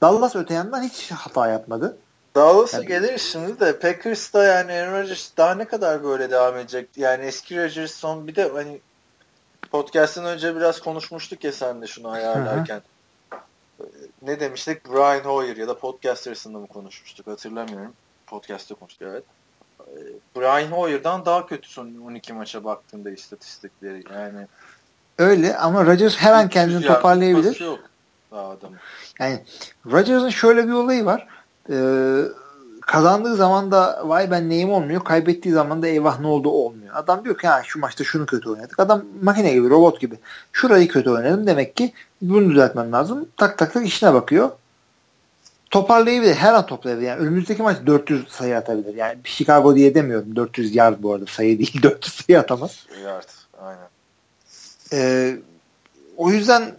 [0.02, 1.96] Dallas öte yandan hiç hata yapmadı.
[2.34, 6.88] Dallas'a yani, gelir şimdi de Packers'da yani Aaron Rodgers daha ne kadar böyle devam edecek?
[6.96, 8.80] Yani eski Rodgers son bir de hani
[9.70, 12.82] podcast'ın önce biraz konuşmuştuk ya sen de şunu ayarlarken.
[13.30, 13.40] Hı-hı.
[14.22, 14.84] Ne demiştik?
[14.88, 17.92] Brian Hoyer ya da podcast arasında mı konuşmuştuk hatırlamıyorum.
[18.26, 19.24] Podcast'ta konuştuk evet.
[19.80, 19.92] Ee,
[20.36, 24.46] Brian Hoyer'dan daha kötü son 12 maça baktığında istatistikleri yani.
[25.18, 27.60] Öyle ama Rodgers her an kendini toparlayabilir.
[27.60, 27.80] Yok
[28.30, 28.78] daha adamın.
[29.20, 29.42] Yani
[29.86, 31.28] Rodgers'ın şöyle bir olayı var
[31.70, 31.76] e,
[32.80, 35.04] kazandığı zaman da vay ben neyim olmuyor.
[35.04, 36.94] Kaybettiği zaman da eyvah ne oldu olmuyor.
[36.94, 38.80] Adam diyor ki ha şu maçta şunu kötü oynadık.
[38.80, 40.18] Adam makine gibi robot gibi.
[40.52, 41.46] Şurayı kötü oynadım.
[41.46, 41.92] Demek ki
[42.22, 43.28] bunu düzeltmem lazım.
[43.36, 44.50] Tak tak tak işine bakıyor.
[45.70, 46.34] Toparlayabilir.
[46.34, 47.06] Her an toplayabilir.
[47.06, 48.94] Yani önümüzdeki maç 400 sayı atabilir.
[48.94, 50.36] Yani Chicago diye demiyorum.
[50.36, 51.26] 400 yard bu arada.
[51.26, 51.74] Sayı değil.
[51.82, 52.86] 400 sayı atamaz.
[53.04, 53.28] Yard.
[53.60, 53.88] Aynen.
[54.92, 55.36] Ee,
[56.16, 56.74] o yüzden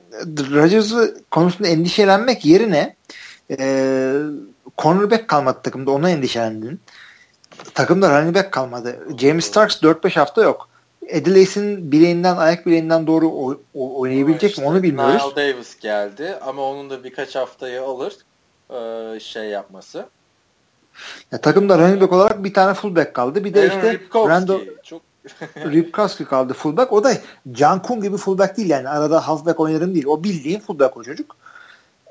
[0.52, 2.96] Rodgers'ı konusunda endişelenmek yerine
[3.52, 3.58] e,
[4.78, 5.92] cornerback kalmadı takımda.
[5.92, 6.80] Ona endişelendin.
[7.74, 9.08] Takımda running back kalmadı.
[9.18, 10.70] James Starks 4-5 hafta yok.
[11.08, 15.24] Edileys'in bileğinden, ayak bileğinden doğru o, o, oynayabilecek işte, mi onu bilmiyoruz.
[15.26, 18.14] Nile Davis geldi ama onun da birkaç haftayı alır
[18.70, 20.06] e, şey yapması.
[21.32, 23.44] Ya, takımda running back olarak bir tane fullback kaldı.
[23.44, 24.30] Bir de Aaron işte Ripkowski.
[24.30, 25.02] Randall çok
[25.58, 26.94] Ripkowski kaldı fullback.
[26.94, 27.14] O da
[27.52, 28.90] Can Kun gibi fullback değil yani.
[28.90, 30.06] Arada halfback oynarım değil.
[30.06, 31.36] O bildiğin fullback o çocuk.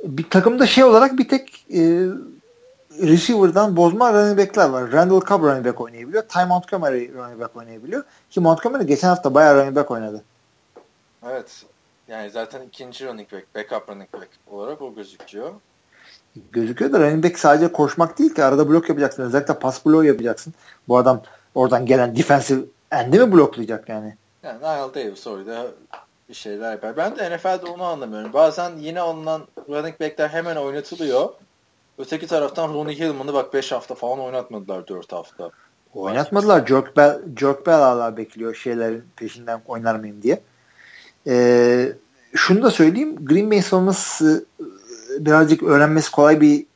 [0.04, 2.06] Bir takımda şey olarak bir tek e,
[3.02, 4.92] receiver'dan bozma running back'ler var.
[4.92, 6.22] Randall Cobb running back oynayabiliyor.
[6.22, 8.04] Ty Montgomery running back oynayabiliyor.
[8.30, 10.22] Ki Montgomery geçen hafta bayağı running back oynadı.
[11.30, 11.64] Evet.
[12.08, 15.52] Yani zaten ikinci running back, backup running back olarak o gözüküyor.
[16.52, 19.22] Gözüküyor da running back sadece koşmak değil ki arada blok yapacaksın.
[19.22, 20.54] Özellikle pas bloğu yapacaksın.
[20.88, 21.22] Bu adam
[21.54, 22.60] oradan gelen defensive
[22.90, 24.16] end'i mi bloklayacak yani?
[24.42, 25.66] Yani Niall Davis orada
[26.28, 26.96] bir şeyler yapar.
[26.96, 28.32] Ben de NFL'de onu anlamıyorum.
[28.32, 31.28] Bazen yine alınan running backler hemen oynatılıyor.
[31.98, 35.50] Öteki taraftan Ronnie Hillman'ı bak 5 hafta falan oynatmadılar 4 hafta.
[35.94, 36.66] Oynatmadılar.
[36.66, 40.40] Jerk Bell, Jerk Bell hala bekliyor şeylerin peşinden oynar mıyım diye.
[41.26, 41.92] Ee,
[42.34, 43.26] şunu da söyleyeyim.
[43.26, 44.64] Green Bay savunması e,
[45.24, 46.66] birazcık öğrenmesi kolay bir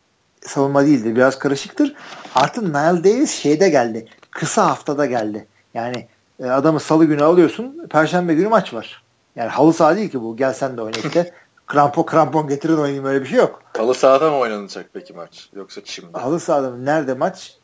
[0.40, 1.16] savunma değildir.
[1.16, 1.94] Biraz karışıktır.
[2.34, 4.06] Artık Nile Davis şeyde geldi.
[4.30, 5.46] Kısa haftada geldi.
[5.74, 6.08] Yani
[6.40, 7.86] e, adamı salı günü alıyorsun.
[7.90, 9.02] Perşembe günü maç var.
[9.36, 10.36] Yani halı saha değil ki bu.
[10.36, 11.32] Gel sen de oyna işte.
[11.68, 13.62] krampon krampon getirin oynayayım öyle bir şey yok.
[13.76, 15.50] Halı sahada mı oynanacak peki maç?
[15.54, 16.18] Yoksa çimde?
[16.18, 16.84] Halı sahada mı?
[16.84, 17.58] Nerede maç?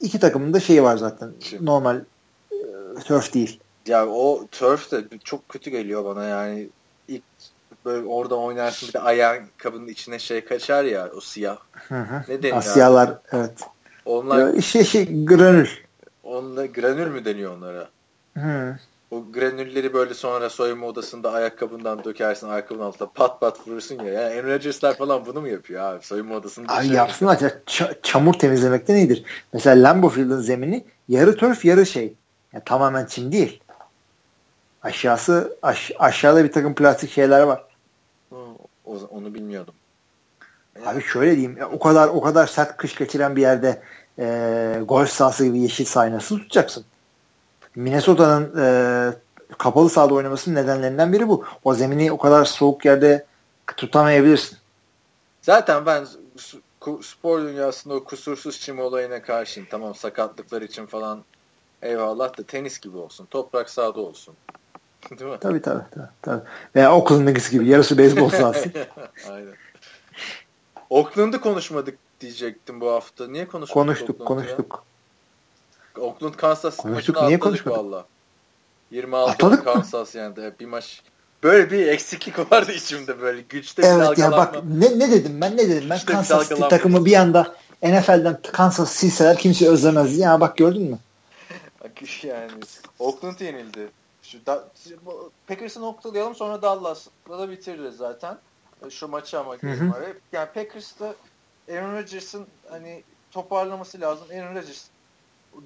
[0.00, 1.32] İki takımın da şeyi var zaten.
[1.40, 1.66] Çim.
[1.66, 2.00] Normal
[2.52, 2.56] e,
[3.04, 3.60] turf değil.
[3.86, 6.68] Ya o turf de çok kötü geliyor bana yani.
[7.08, 7.22] ilk
[7.84, 11.58] böyle orada oynarsın bir de ayağın kabının içine şey kaçar ya o siyah.
[11.72, 12.22] Hı hı.
[12.28, 12.56] Ne deniyor?
[12.58, 13.16] Asyalar abi?
[13.32, 13.60] evet.
[14.04, 15.68] Onlar ya, şey şey granül.
[16.22, 17.88] Onunla granül mü deniyor onlara?
[18.36, 18.78] Hı.
[19.16, 24.12] O granülleri böyle sonra soyunma odasında ayakkabından dökersin ayakkabının altında pat pat vurursun ya.
[24.12, 26.04] Yani Aaron Rodgers'lar falan bunu mu yapıyor abi?
[26.04, 26.72] Soyunma odasında.
[26.72, 27.36] Ay yapsınlar.
[27.66, 29.24] Ç- çamur temizlemekten iyidir.
[29.52, 32.14] Mesela Lambeau Field'ın zemini yarı turf yarı şey.
[32.52, 33.60] Yani tamamen çim değil.
[34.82, 37.64] Aşağısı aş- aşağıda bir takım plastik şeyler var.
[38.30, 38.36] Hı,
[39.10, 39.74] onu bilmiyordum.
[40.86, 41.58] Abi şöyle diyeyim.
[41.72, 43.82] O kadar o kadar sert kış geçiren bir yerde
[44.18, 46.84] e, golf sahası gibi yeşil nasıl tutacaksın?
[47.76, 48.66] Minnesota'nın e,
[49.58, 51.44] kapalı sahada oynamasının nedenlerinden biri bu.
[51.64, 53.26] O zemini o kadar soğuk yerde
[53.76, 54.58] tutamayabilirsin.
[55.42, 56.06] Zaten ben
[57.02, 59.68] spor dünyasında o kusursuz çim olayına karşıyım.
[59.70, 61.24] Tamam sakatlıklar için falan
[61.82, 63.26] eyvallah da tenis gibi olsun.
[63.26, 64.34] Toprak sahada olsun.
[65.18, 65.38] Değil mi?
[65.40, 65.84] Tabii tabii.
[65.90, 66.42] tabii, tabii.
[66.76, 68.70] Veya Oakland'daki gibi yarısı beyzbol sahası.
[69.30, 69.54] Aynen.
[70.90, 73.28] Oakland'ı konuşmadık diyecektim bu hafta.
[73.28, 74.72] Niye konuşmadık Konuştuk, konuştuk.
[74.72, 74.95] Ya?
[75.98, 78.06] Oakland Kansas konuştuk, maçını niye atladık valla.
[78.90, 81.02] 26 Atladık Kansas yani bir maç.
[81.42, 85.56] Böyle bir eksiklik vardı içimde böyle güçte evet, bir ya bak ne, ne dedim ben
[85.56, 90.18] ne dedim ben güçte Kansas City takımı bir anda NFL'den Kansas silseler kimse özlemez.
[90.18, 90.98] Ya bak gördün mü?
[91.84, 92.50] Bak yani
[92.98, 93.88] Oakland yenildi.
[94.22, 94.68] Şu da,
[95.46, 98.38] Packers'ı noktalayalım sonra Dallas'la da bitiririz zaten.
[98.90, 99.56] Şu maçı ama.
[100.32, 101.14] Yani Packers'ta
[101.70, 104.26] Aaron Rodgers'ın hani toparlaması lazım.
[104.30, 104.84] Aaron Rodgers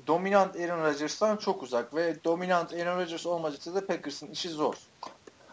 [0.06, 4.74] dominant Aaron Rodgers'tan çok uzak ve dominant Aaron Rodgers olmayacaksa da Packers'ın işi zor.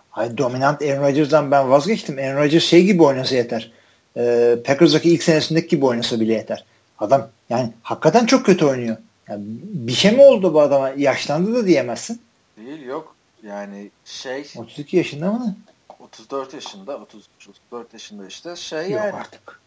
[0.09, 2.18] Hayır dominant Aaron Rodgers'dan ben vazgeçtim.
[2.18, 3.72] Aaron Rodgers şey gibi oynasa yeter.
[4.18, 6.65] Ee, Packers'daki ilk senesindeki gibi oynasa bile yeter.
[6.99, 8.97] Adam yani hakikaten çok kötü oynuyor.
[9.30, 10.89] Yani bir şey mi oldu bu adama?
[10.89, 12.22] Yaşlandı da diyemezsin.
[12.57, 13.15] Değil yok.
[13.43, 15.55] Yani şey 32 yaşında mı?
[15.99, 19.14] 34 yaşında 30, 34 yaşında işte şey Yok yani.
[19.14, 19.59] artık.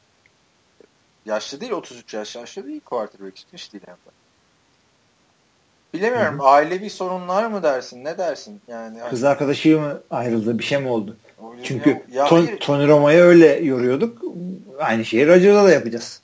[1.26, 4.19] Yaşlı değil 33 yaş yaşlı değil quarterback hiç değil hem de.
[5.94, 6.46] Bilemiyorum Hı-hı.
[6.46, 8.98] ailevi sorunlar mı dersin ne dersin yani.
[9.10, 11.16] Kız arkadaşı mı ayrıldı bir şey mi oldu?
[11.52, 14.22] Öyle Çünkü ya, ya Ton, Tony Romo'yu öyle yoruyorduk.
[14.78, 16.20] Aynı şeyi Rodgers'a da yapacağız.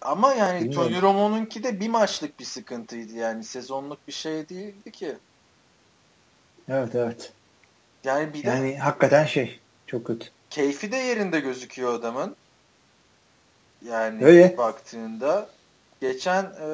[0.00, 0.88] Ama yani Bilmiyorum.
[0.88, 5.16] Tony Romo'nunki de bir maçlık bir sıkıntıydı yani sezonluk bir şey değildi ki.
[6.68, 7.32] Evet evet.
[8.04, 10.26] Yani bir de yani hakikaten şey çok kötü.
[10.50, 12.36] Keyfi de yerinde gözüküyor adamın.
[13.88, 14.58] Yani Öyle.
[14.58, 15.48] baktığında
[16.00, 16.68] geçen e,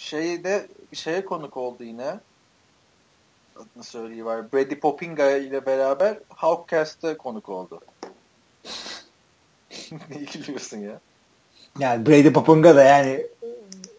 [0.00, 2.20] şeyde şeye konuk oldu yine.
[3.56, 4.52] Adını söyleyeyim var.
[4.52, 7.80] Brady Popinga ile beraber Hawkcast'te konuk oldu.
[10.10, 11.00] ne gülüyorsun ya?
[11.78, 13.26] Yani Brady Popinga da yani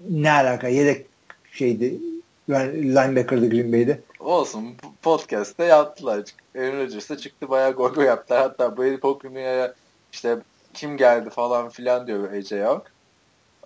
[0.10, 1.06] ne alaka yedek
[1.52, 2.00] şeydi
[2.48, 4.02] yani linebacker'dı Green Bay'de.
[4.20, 4.76] Olsun.
[5.02, 6.24] Podcast'te yaptılar.
[6.56, 8.42] Aaron Rodgers'a çıktı bayağı gol gol yaptılar.
[8.42, 9.74] Hatta Brady Pokem'e
[10.14, 10.38] işte
[10.74, 12.91] kim geldi falan filan diyor AJ Hawk.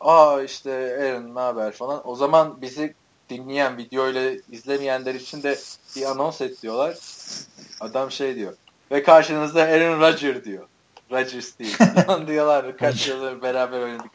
[0.02, 2.02] Aa işte Aaron ne haber falan.
[2.10, 2.94] O zaman bizi
[3.30, 5.58] dinleyen videoyla izlemeyenler için de
[5.96, 6.98] bir anons et diyorlar.
[7.80, 8.54] Adam şey diyor.
[8.92, 10.64] Ve karşınızda Aaron Rodgers diyor.
[11.12, 11.78] Rodgers değil.
[12.28, 12.78] diyorlar.
[12.78, 14.12] Kaç yıldır beraber oynadık.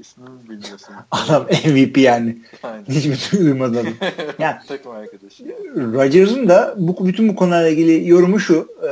[0.00, 0.94] İsmini bilmiyorsun.
[1.10, 2.38] Adam MVP yani.
[2.62, 2.84] Aynen.
[2.84, 3.92] Hiçbir duymadı adam.
[4.38, 5.44] Yani Takım arkadaşı.
[5.76, 8.90] Rodgers'ın da bu, bütün bu konularla ilgili yorumu şu e,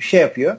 [0.00, 0.56] şey yapıyor.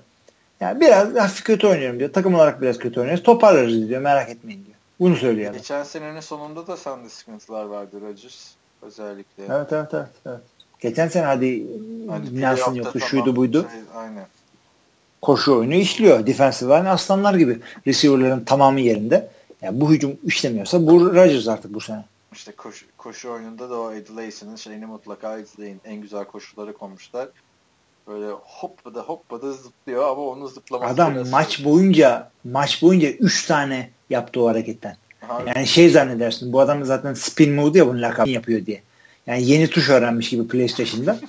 [0.60, 2.14] Yani biraz hafif kötü oynuyorum diyor.
[2.14, 3.24] Takım olarak biraz kötü oynuyoruz.
[3.24, 4.02] Toparlarız diyor.
[4.02, 4.77] Merak etmeyin diyor.
[5.00, 5.58] Bunu söylüyor adam.
[5.58, 8.52] Geçen senenin sonunda da sende sıkıntılar vardı Rodgers.
[8.82, 9.44] Özellikle.
[9.46, 10.08] Evet evet evet.
[10.26, 10.40] evet.
[10.80, 11.68] Geçen sene hadi
[12.10, 13.68] Hani Nelson yoktu, tamam, şuydu buydu.
[13.72, 14.28] Şey, aynen.
[15.22, 16.28] Koşu oyunu işliyor.
[16.28, 17.60] Defensive line aslanlar gibi.
[17.88, 19.30] Receiver'ların tamamı yerinde.
[19.62, 22.06] Yani bu hücum işlemiyorsa bu Rodgers artık bu sene.
[22.34, 25.82] İşte koşu, koşu oyununda da o Lacy'nin şeyini mutlaka izleyin.
[25.86, 27.30] En güzel koşulları konmuşlar.
[28.08, 33.90] Böyle hoppada hoppada zıplıyor ama onu zıplaması Adam biraz- maç boyunca maç boyunca 3 tane
[34.10, 34.98] yaptı o hareketten.
[35.30, 38.82] Aha, Yani şey zannedersin bu adam zaten spin mode ya bunun lakabını yapıyor diye.
[39.28, 41.18] Yani yeni tuş öğrenmiş gibi PlayStation'da.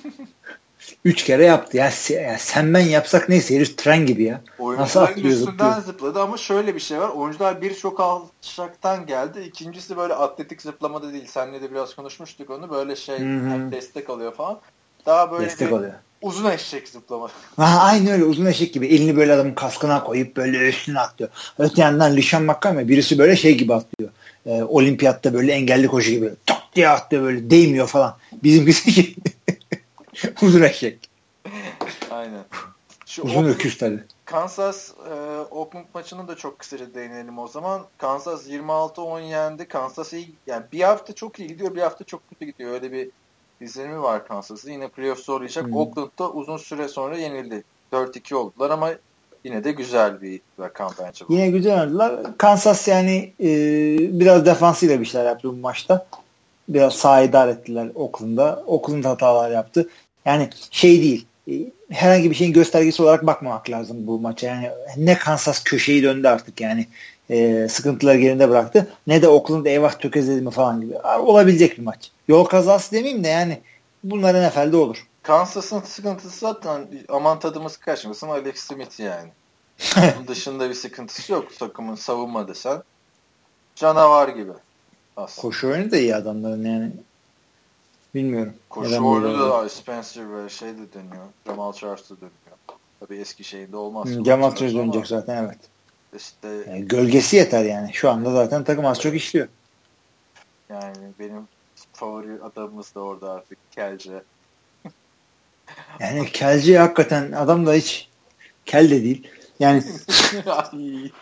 [1.05, 1.77] Üç kere yaptı.
[1.77, 4.41] Ya, ya sen ben yapsak neyse herif tren gibi ya.
[4.61, 5.83] Nasıl atlıyor üstünden zıplıyor.
[5.83, 7.09] zıpladı ama şöyle bir şey var.
[7.09, 9.41] Oyuncular bir çok alçaktan geldi.
[9.41, 11.27] İkincisi böyle atletik zıplamada değil.
[11.27, 12.71] Seninle de biraz konuşmuştuk onu.
[12.71, 13.51] Böyle şey Hı hı.
[13.51, 14.61] hem destek alıyor falan.
[15.07, 15.93] Daha böyle Destek bir oluyor.
[16.23, 17.29] Uzun eşek zıplama.
[17.57, 18.87] Ha, aynı öyle uzun eşek gibi.
[18.87, 21.31] Elini böyle adamın kaskına koyup böyle üstüne atlıyor.
[21.59, 24.11] Öte yandan Lişan McCoy birisi böyle şey gibi atlıyor.
[24.47, 28.17] Ee, olimpiyatta böyle engelli koşu gibi tak diye atlıyor böyle değmiyor falan.
[28.43, 29.15] Bizimkisi gibi.
[30.43, 31.09] uzun eşek.
[32.11, 32.45] Aynen.
[33.07, 34.01] Şu Uzun Oakland- öküz tabii.
[34.25, 35.13] Kansas e,
[35.51, 37.87] Oakland maçını da çok kısaca değinelim o zaman.
[37.99, 39.69] Kansas 26-10 yendi.
[39.69, 42.73] Kansas iyi yani bir hafta çok iyi gidiyor, bir hafta çok kötü gidiyor.
[42.73, 43.09] Öyle bir
[43.61, 44.71] izlenimi var Kansas'ın.
[44.71, 45.67] Yine playoff zorlayacak.
[45.67, 45.75] Hı.
[45.75, 47.65] Oakland'da uzun süre sonra yenildi.
[47.93, 48.91] 4-2 oldular ama
[49.45, 51.33] yine de güzel bir rakam bence bu.
[51.33, 52.39] Yine güzel oynadılar.
[52.39, 53.49] Kansas yani e,
[54.21, 56.07] biraz defansıyla bir şeyler yaptı bu maçta.
[56.69, 58.63] Biraz sağ idare ettiler Oakland'da.
[58.67, 59.89] Oakland hatalar yaptı.
[60.25, 61.27] Yani şey değil.
[61.51, 61.53] e,
[61.91, 64.47] herhangi bir şeyin göstergesi olarak bakmamak lazım bu maça.
[64.47, 66.87] Yani ne Kansas köşeyi döndü artık yani.
[67.31, 68.89] E, sıkıntıları geride bıraktı.
[69.07, 70.99] Ne de Oakland eyvah tökezledi mi falan gibi.
[70.99, 72.11] Olabilecek bir maç.
[72.29, 73.61] Yol kazası demeyeyim de yani
[74.05, 75.07] bunların NFL'de olur.
[75.23, 79.29] Kansas'ın sıkıntısı zaten aman tadımız kaçmasın Alex Smith yani.
[80.17, 82.83] Onun dışında bir sıkıntısı yok takımın savunma desen.
[83.77, 84.53] Canavar gibi.
[85.17, 85.43] Aslında.
[85.43, 86.93] Koşu oyunu da iyi adamların yani.
[88.15, 88.55] Bilmiyorum.
[88.71, 91.25] Koşu oyunu da Spencer ve şey de dönüyor.
[91.47, 92.59] Jamal Charles da dönüyor.
[93.01, 94.09] Tabii eski şeyinde olmaz.
[94.25, 95.59] Jamal Charles dönecek zaten evet.
[96.17, 97.93] İşte Yani gölgesi yeter yani.
[97.93, 99.49] Şu anda zaten takım az çok işliyor.
[100.69, 101.49] yani benim
[101.93, 104.23] favori adamımız da orada artık Kelce.
[106.01, 108.09] Yani kelci hakikaten adam da hiç
[108.67, 109.29] kel de değil.
[109.61, 109.83] Yani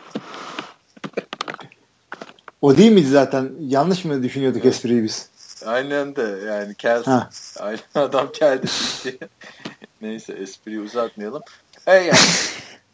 [2.63, 3.51] o değil miydi zaten?
[3.61, 5.29] Yanlış mı düşünüyorduk espriyi biz?
[5.67, 7.31] Aynen de yani Kel Ha.
[7.61, 8.67] Aynen adam geldi
[9.05, 9.19] diye.
[10.01, 11.43] Neyse espriyi uzatmayalım.
[11.87, 12.19] E yani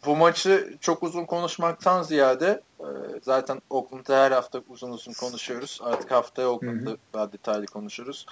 [0.05, 2.87] bu maçı çok uzun konuşmaktan ziyade e,
[3.21, 5.79] zaten Oakland'da her hafta uzun uzun konuşuyoruz.
[5.83, 8.25] Artık haftaya Oakland'da daha detaylı konuşuruz.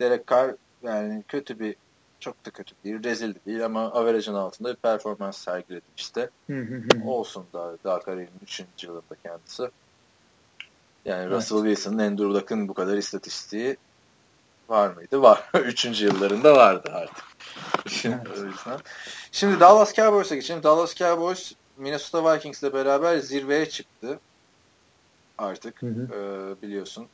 [0.00, 1.76] Derek Carr yani kötü bir
[2.20, 6.30] çok da kötü değil, rezil de değil ama average'ın altında bir performans sergiledi işte.
[7.04, 8.64] Olsun daha, daha kariyerinin 3.
[8.82, 9.62] yılında kendisi.
[11.04, 11.32] Yani Evet.
[11.32, 13.76] Russell Wilson'ın Andrew Luck'ın bu kadar istatistiği
[14.68, 15.22] var mıydı?
[15.22, 15.50] Var.
[15.64, 17.24] Üçüncü yıllarında vardı artık.
[17.88, 18.80] Şimdi, o yüzden.
[19.32, 20.62] Şimdi Dallas Cowboys'a geçelim.
[20.62, 24.20] Dallas Cowboys Minnesota Vikings'le beraber zirveye çıktı.
[25.38, 26.08] Artık Hı hı.
[26.14, 27.06] e, biliyorsun.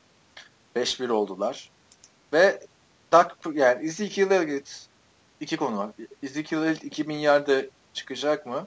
[0.76, 1.70] 5-1 oldular.
[2.32, 2.60] Ve
[3.12, 4.86] Dak, yani Ezekiel Elliott
[5.40, 5.90] iki konu var.
[6.22, 8.66] Ezekiel Elliott 2000 yerde çıkacak mı?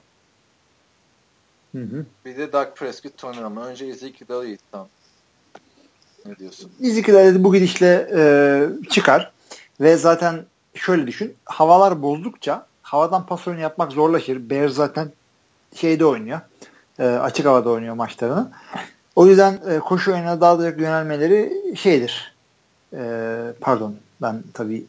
[1.72, 2.06] Hı hı.
[2.24, 3.60] Bir de Dak Prescott Tony Romo.
[3.60, 4.88] Önce Ezekiel Elliott'tan
[6.26, 6.72] ne diyorsun?
[6.82, 9.32] Ezekiel bu gidişle e, çıkar
[9.80, 11.36] ve zaten şöyle düşün.
[11.44, 14.50] Havalar bozdukça havadan pas oyunu yapmak zorlaşır.
[14.50, 15.12] Bears zaten
[15.74, 16.40] şeyde oynuyor.
[16.98, 18.50] e, açık havada oynuyor maçlarını.
[19.16, 22.34] O yüzden e, koşu oyununa daha da yönelmeleri şeydir.
[22.92, 23.02] E,
[23.60, 24.86] pardon ben tabii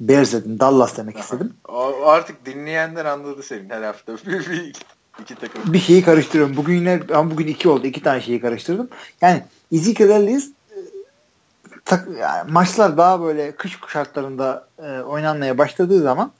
[0.00, 0.60] Bears dedim.
[0.60, 1.54] Dallas demek istedim.
[1.68, 4.16] O, artık dinleyenler anladı senin her hafta.
[4.26, 4.80] bir, bir, iki,
[5.20, 5.72] iki takım.
[5.72, 6.56] bir şeyi karıştırıyorum.
[6.56, 7.86] Bugün yine ama bugün iki oldu.
[7.86, 8.88] İki tane şeyi karıştırdım.
[9.20, 9.42] Yani
[9.72, 10.53] Ezekiel Elliott e,
[11.84, 16.32] tak, yani maçlar daha böyle kış şartlarında e, oynanmaya başladığı zaman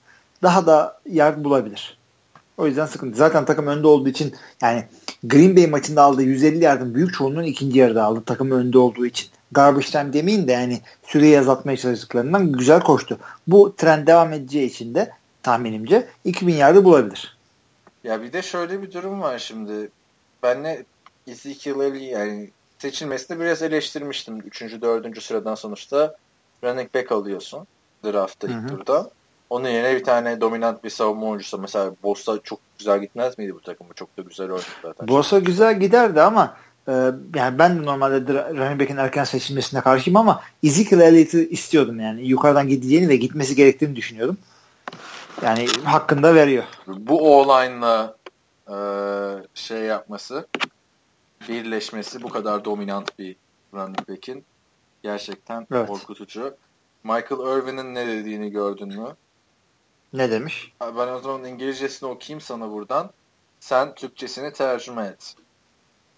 [0.43, 1.97] daha da yer bulabilir.
[2.57, 3.17] O yüzden sıkıntı.
[3.17, 4.85] Zaten takım önde olduğu için yani
[5.23, 8.23] Green Bay maçında aldığı 150 yardın büyük çoğunluğunu ikinci yarıda aldı.
[8.25, 9.29] Takım önde olduğu için.
[9.51, 13.19] Garbage time demeyin de yani süreyi azaltmaya çalıştıklarından güzel koştu.
[13.47, 15.11] Bu trend devam edeceği için de
[15.43, 17.37] tahminimce 2000 yardı bulabilir.
[18.03, 19.89] Ya bir de şöyle bir durum var şimdi.
[20.43, 20.83] Ben ne
[21.27, 22.49] Ezekiel Elliott yani
[22.85, 24.39] seçilmesini biraz eleştirmiştim.
[24.39, 26.15] Üçüncü, dördüncü sıradan sonuçta
[26.63, 27.67] running back alıyorsun
[28.03, 29.09] draftta ilk turda.
[29.49, 33.61] Onun yerine bir tane dominant bir savunma oyuncusu mesela Bosa çok güzel gitmez miydi bu
[33.61, 33.93] takımı?
[33.93, 35.07] Çok da güzel oynadı zaten.
[35.07, 36.57] Bosa güzel giderdi ama
[36.87, 36.91] Ee,
[37.35, 42.27] yani ben de normalde running back'in erken seçilmesine karşıyım ama Ezekiel Elliott'ı istiyordum yani.
[42.27, 44.37] Yukarıdan gideceğini ve gitmesi gerektiğini düşünüyordum.
[45.41, 46.63] Yani hakkında veriyor.
[46.87, 48.15] Bu o-line'la
[48.69, 48.77] e,
[49.53, 50.47] şey yapması
[51.47, 53.35] birleşmesi bu kadar dominant bir
[53.73, 54.45] running back'in
[55.03, 55.87] gerçekten evet.
[55.87, 56.57] korkutucu.
[57.03, 59.15] Michael Irvin'in ne dediğini gördün mü?
[60.13, 60.73] Ne demiş?
[60.81, 63.11] Ben o zaman İngilizcesini okuyayım sana buradan.
[63.59, 65.35] Sen Türkçesini tercüme et.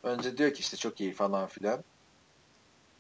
[0.04, 1.84] Önce diyor ki işte çok iyi falan filan.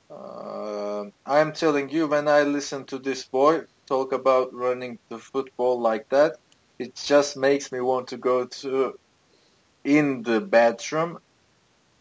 [0.09, 5.93] Uh, I'm telling you when I listen to this boy talk about running the football
[5.93, 6.39] like that,
[6.79, 8.97] it just makes me want to go to
[9.83, 11.19] in the bathroom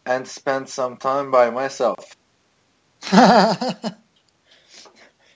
[0.07, 1.97] and spend some time by myself.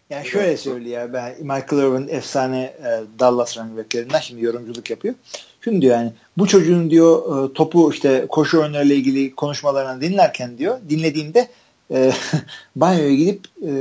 [0.10, 5.16] yani şöyle söylüyor ben Michael Irvin efsane e, Dallas running backlerinden şimdi yorumculuk yapıyor.
[5.62, 10.80] Şunu diyor yani bu çocuğun diyor e, topu işte koşu oyunlarıyla ilgili konuşmalarını dinlerken diyor
[10.90, 11.48] dinlediğimde
[11.92, 12.12] e,
[12.76, 13.72] banyoya gidip e,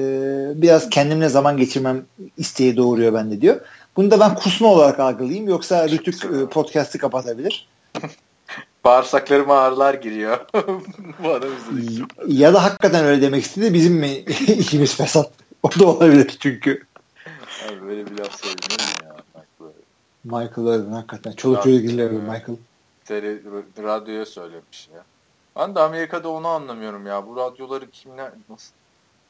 [0.62, 2.04] biraz kendimle zaman geçirmem
[2.36, 3.60] isteği doğuruyor bende diyor.
[3.96, 7.68] Bunu da ben kusma olarak algılayayım yoksa Rütük e, podcast'ı kapatabilir.
[8.84, 10.46] Bağırsaklarıma ağrılar giriyor.
[11.22, 11.50] bu adam
[12.26, 14.08] Ya da hakikaten öyle demek istedi bizim mi
[14.58, 15.30] işimiz fesat?
[15.62, 16.82] O da olabilir çünkü.
[17.68, 19.16] Abi böyle bir laf söylenir mi ya?
[20.24, 21.32] Michael Irvin hakikaten.
[21.32, 22.56] Çoluk çocuk dinliyor Michael.
[23.04, 23.38] Tele,
[23.82, 25.04] radyoya söylemiş ya.
[25.56, 27.26] Ben de Amerika'da onu anlamıyorum ya.
[27.26, 28.72] Bu radyoları kimler nasıl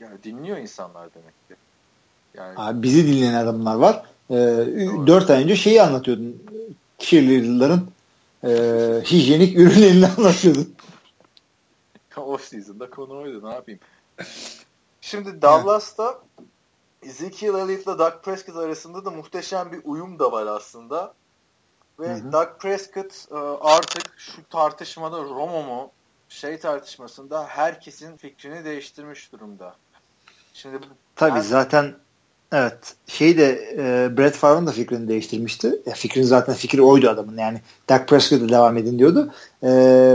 [0.00, 1.54] yani dinliyor insanlar demek ki.
[2.34, 2.54] Yani...
[2.56, 4.02] Abi bizi dinleyen adamlar var.
[4.30, 4.34] Ee,
[5.06, 6.42] dört ay önce şeyi anlatıyordun.
[6.98, 7.88] Cheerleader'ların
[8.44, 8.50] e,
[9.04, 10.74] hijyenik ürünlerini anlatıyordun.
[12.16, 13.80] Off season'da konu oydu ne yapayım.
[15.00, 16.22] Şimdi Dallas'ta
[17.02, 21.14] Ezekiel Elliott'la Doug Prescott arasında da muhteşem bir uyum da var aslında.
[22.00, 22.32] Ve hı hı.
[22.32, 25.90] Doug Prescott e, artık şu tartışmada Romo mu
[26.28, 29.76] şey tartışmasında herkesin fikrini değiştirmiş durumda.
[30.54, 30.78] Şimdi
[31.16, 31.40] Tabii her...
[31.40, 31.94] zaten
[32.52, 35.82] evet şey de e, Brett Favre'ın da fikrini değiştirmişti.
[35.86, 37.60] Ya, fikrin zaten fikri oydu adamın yani.
[37.88, 39.32] Dak Prescott'a devam edin diyordu.
[39.62, 39.68] E,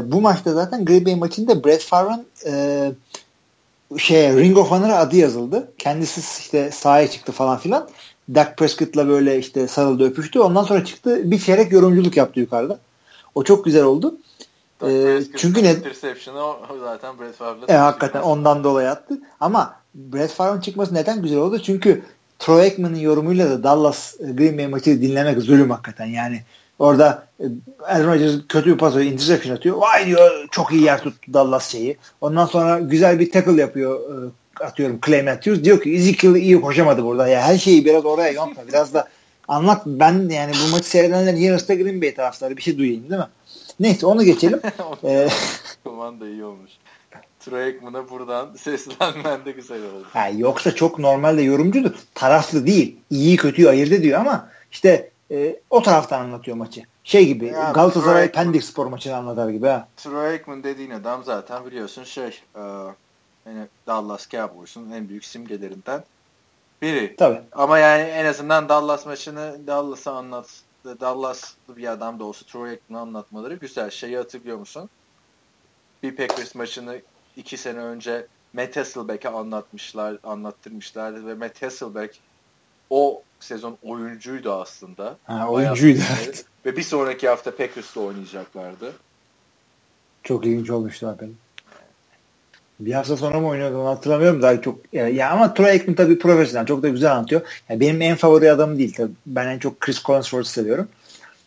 [0.05, 2.91] bu maçta zaten Green Bay maçında Brett Favre'ın e,
[3.97, 5.71] şey Ring of Honor'a adı yazıldı.
[5.77, 7.89] Kendisi işte sahaya çıktı falan filan.
[8.35, 10.39] Dak Prescott'la böyle işte sarıldı öpüştü.
[10.39, 12.79] Ondan sonra çıktı bir çeyrek yorumculuk yaptı yukarıda.
[13.35, 14.17] O çok güzel oldu.
[14.83, 15.75] Ee, çünkü ne?
[16.37, 17.73] o zaten Brett Favre'la.
[17.73, 19.19] E, hakikaten ondan dolayı attı.
[19.39, 21.59] Ama Brett Favre'ın çıkması neden güzel oldu?
[21.59, 22.03] Çünkü
[22.39, 26.05] Troy Aikman'ın yorumuyla da Dallas e, Green Bay maçı dinlemek zulüm hakikaten.
[26.05, 26.41] Yani
[26.79, 27.45] orada e,
[27.83, 29.77] Aaron Rodgers kötü bir pas interception atıyor.
[29.77, 31.97] Vay diyor çok iyi yer tuttu Dallas şeyi.
[32.21, 35.63] Ondan sonra güzel bir tackle yapıyor e, atıyorum Clay Matthews.
[35.63, 37.27] Diyor ki Ezekiel iyi koşamadı burada.
[37.27, 38.67] Ya her şeyi biraz oraya yontma.
[38.67, 39.07] Biraz da
[39.47, 39.81] anlat.
[39.85, 42.57] Ben yani bu maçı seyredenlerin yarısı da Green Bay taraftarı.
[42.57, 43.27] Bir şey duyayım değil mi?
[43.79, 44.61] Neyse onu geçelim.
[45.03, 45.27] ee,
[46.19, 46.71] da iyi olmuş.
[47.45, 50.05] Troy Aikman'a buradan seslenmen de güzel oldu.
[50.13, 51.91] Ha, yoksa çok normalde yorumcudur.
[52.13, 52.97] Taraflı değil.
[53.09, 56.83] İyi kötüyü ayırt ediyor ama işte e, o taraftan anlatıyor maçı.
[57.03, 59.87] Şey gibi ya, Galatasaray Pendik spor maçını anlatar gibi ha.
[59.97, 62.61] Troy Aikman dediğin adam zaten biliyorsun şey e,
[63.45, 66.03] yani Dallas Cowboys'un en büyük simgelerinden
[66.81, 67.15] biri.
[67.15, 67.41] Tabii.
[67.51, 70.49] Ama yani en azından Dallas maçını Dallas'a anlat
[70.85, 73.89] Dallas'lı bir adam da olsa Troy Aikman'ı anlatmaları güzel.
[73.89, 74.89] Şeyi hatırlıyor musun?
[76.03, 77.01] Bir Packers maçını
[77.37, 82.19] iki sene önce Matt Hasselbeck'e anlatmışlar, anlattırmışlar ve Matt Hasselbeck
[82.89, 85.17] o sezon oyuncuydu aslında.
[85.23, 85.99] Ha, oyuncuydu.
[86.65, 88.93] Ve bir sonraki hafta Packers'ta oynayacaklardı.
[90.23, 91.35] Çok ilginç olmuştu hakikaten.
[92.79, 94.93] Bir hafta sonra mı oynuyordu onu hatırlamıyorum daha çok.
[94.93, 96.65] Ya, ama Troy Aikman tabii profesyonel.
[96.65, 97.41] Çok da güzel anlatıyor.
[97.69, 99.13] Ya benim en favori adamım değil tabii.
[99.25, 100.87] Ben en çok Chris Collinsworth'u seviyorum.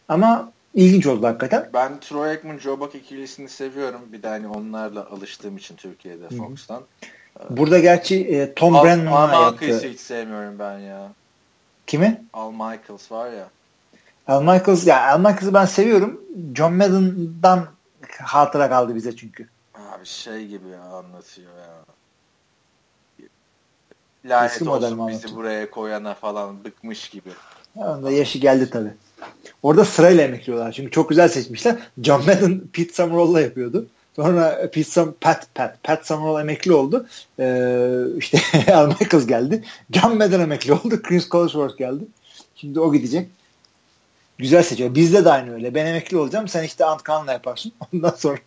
[0.08, 1.70] Ama ilginç oldu hakikaten.
[1.74, 4.00] Ben Troy Aikman, Joe Buck ikilisini seviyorum.
[4.12, 6.82] Bir de hani onlarla alıştığım için Türkiye'de Fox'tan.
[7.50, 11.12] Burada gerçi e, Tom Al, Brennan'a Al Michaels'ı hiç sevmiyorum ben ya.
[11.86, 12.24] Kimi?
[12.32, 13.48] Al Michaels var ya.
[14.26, 16.20] Al Michaels ya Al Michaels'ı ben seviyorum.
[16.54, 17.66] John Madden'dan
[18.22, 19.48] hatıra kaldı bize çünkü.
[19.74, 21.78] Abi şey gibi anlatıyor ya.
[24.24, 27.30] Lanet Eski olsun bizi buraya koyana falan bıkmış gibi.
[27.76, 28.94] Onda yaşı geldi tabi.
[29.62, 30.72] Orada sırayla emekliyorlar.
[30.72, 31.76] Çünkü çok güzel seçmişler.
[32.02, 33.86] John Madden Pete Summerall'la yapıyordu.
[34.16, 37.06] Sonra Pete Sum, Pat, Pat, Pat Summerall emekli oldu.
[37.38, 38.40] Ee, işte
[38.72, 39.64] Al Michaels geldi.
[39.90, 41.02] John Madden emekli oldu.
[41.02, 42.04] Chris Collinsworth geldi.
[42.56, 43.28] Şimdi o gidecek.
[44.38, 44.94] Güzel seçiyor.
[44.94, 45.74] Bizde de aynı öyle.
[45.74, 46.48] Ben emekli olacağım.
[46.48, 47.72] Sen işte Ant Kaan'la yaparsın.
[47.94, 48.38] Ondan sonra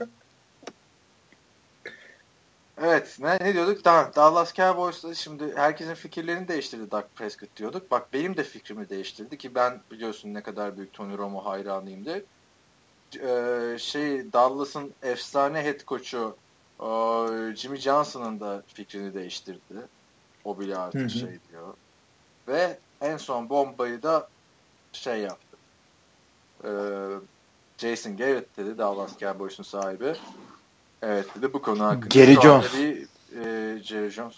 [2.84, 3.84] Evet ne, ne diyorduk?
[3.84, 7.92] Tamam Dallas Cowboys'ta şimdi herkesin fikirlerini değiştirdi Doug Prescott diyorduk.
[7.92, 12.26] Bak benim de fikrimi değiştirdi ki ben biliyorsun ne kadar büyük Tony Romo hayranıyımdı.
[13.16, 16.38] Ee, şey Dallas'ın efsane head coach'u
[17.56, 19.88] Jimmy Johnson'ın da fikrini değiştirdi.
[20.46, 21.10] O bile artık hı hı.
[21.10, 21.74] şey diyor.
[22.48, 24.28] Ve en son bombayı da
[24.94, 25.58] şey yaptı.
[26.64, 26.70] Ee,
[27.78, 30.16] Jason Garrett dedi Dallas Cowboys'un sahibi.
[31.02, 32.14] Evet dedi bu konu hakkında.
[32.14, 32.74] Jerry Jones.
[32.74, 33.02] Bir,
[33.46, 34.36] e, Jerry Jones.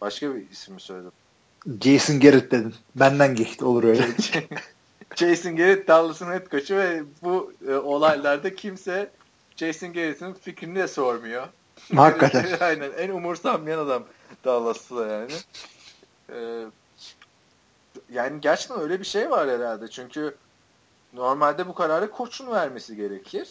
[0.00, 1.12] Başka bir isim mi söyledim?
[1.80, 2.74] Jason Garrett dedim.
[2.94, 4.08] Benden geçti olur öyle.
[5.16, 9.10] Jason Garrett Dallas'ın head coach'u ve bu e, olaylarda kimse
[9.56, 11.48] Jason Garrett'in fikrini de sormuyor.
[11.96, 12.46] Hakikaten.
[12.60, 12.90] Aynen.
[12.98, 14.04] En umursanmayan adam
[14.44, 15.32] Dallas'ta yani.
[16.32, 16.64] Ee,
[18.12, 19.88] yani gerçekten öyle bir şey var herhalde.
[19.88, 20.34] Çünkü
[21.12, 23.48] normalde bu kararı koçun vermesi gerekir.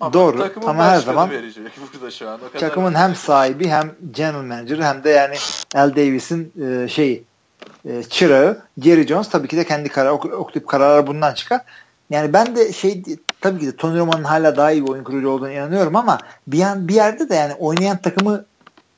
[0.00, 2.40] Ama Doğru ama her zaman verecek burada şu an.
[2.40, 5.36] O kadar takımın hem sahibi hem general manager hem de yani
[5.74, 7.24] Al Davis'in e, şeyi
[7.84, 11.60] e, çırağı Jerry Jones tabii ki de kendi karar o, o tip kararlar bundan çıkar.
[12.10, 13.02] Yani ben de şey
[13.40, 16.58] tabii ki de Tony Romo'nun hala daha iyi bir oyun kurucu olduğunu inanıyorum ama bir,
[16.58, 18.44] yan, bir yerde de yani oynayan takımı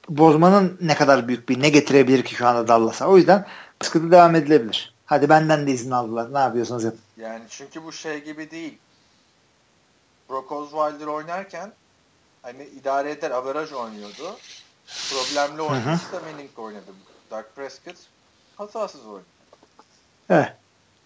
[0.08, 3.06] bozmanın ne kadar büyük bir ne getirebilir ki şu anda Dallas'a.
[3.06, 3.46] O yüzden
[3.82, 4.94] sıkıntı devam edilebilir.
[5.06, 6.34] Hadi benden de izin aldılar.
[6.34, 7.00] Ne yapıyorsunuz yapın.
[7.16, 8.78] Yani çünkü bu şey gibi değil.
[10.30, 11.72] Brock Osweiler oynarken
[12.42, 14.36] hani idare eder averaj oynuyordu.
[15.10, 16.92] Problemli oynadı da Manning oynadı.
[17.30, 17.96] Doug Prescott
[18.56, 19.26] hatasız oynadı.
[20.30, 20.52] Evet.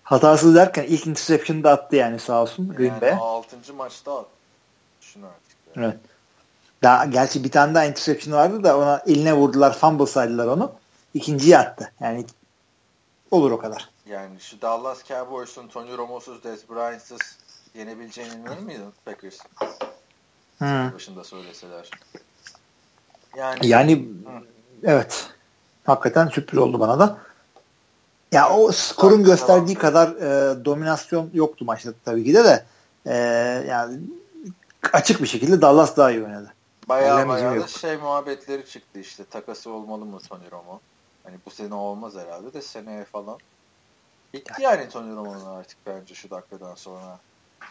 [0.02, 3.12] Hatasız derken ilk interception'ı da attı yani sağ olsun Green yani Bay.
[3.12, 3.74] 6.
[3.74, 4.30] maçta attı.
[5.00, 5.76] Düşün artık.
[5.76, 5.86] Yani.
[5.86, 5.98] Evet.
[6.82, 10.72] Daha, gerçi bir tane daha interception vardı da ona eline vurdular fumble saydılar onu.
[11.14, 11.92] İkinciyi attı.
[12.00, 12.26] Yani
[13.30, 13.88] olur o kadar.
[14.06, 17.38] Yani şu Dallas Cowboys'un Tony Romo'suz, Des Bryant'sız
[17.74, 19.38] yenebileceğini inanır mıydın Packers?
[20.58, 20.94] Hmm.
[20.94, 21.90] Başında söyleseler.
[23.36, 24.44] Yani, yani hı.
[24.84, 25.30] evet.
[25.84, 27.18] Hakikaten sürpriz oldu bana da.
[28.32, 29.92] Ya o skorun gösterdiği tamam.
[29.92, 32.64] kadar e, dominasyon yoktu maçta tabii ki de de
[33.06, 33.14] e,
[33.68, 34.00] yani
[34.92, 36.52] açık bir şekilde Dallas daha iyi oynadı.
[36.88, 40.80] Bayağı bayağı da şey muhabbetleri çıktı işte takası olmalı mı Tony Romo?
[41.24, 43.38] Hani bu sene olmaz herhalde de seneye falan.
[44.34, 47.18] Bitti yani Tony Romo'nun artık bence şu dakikadan sonra.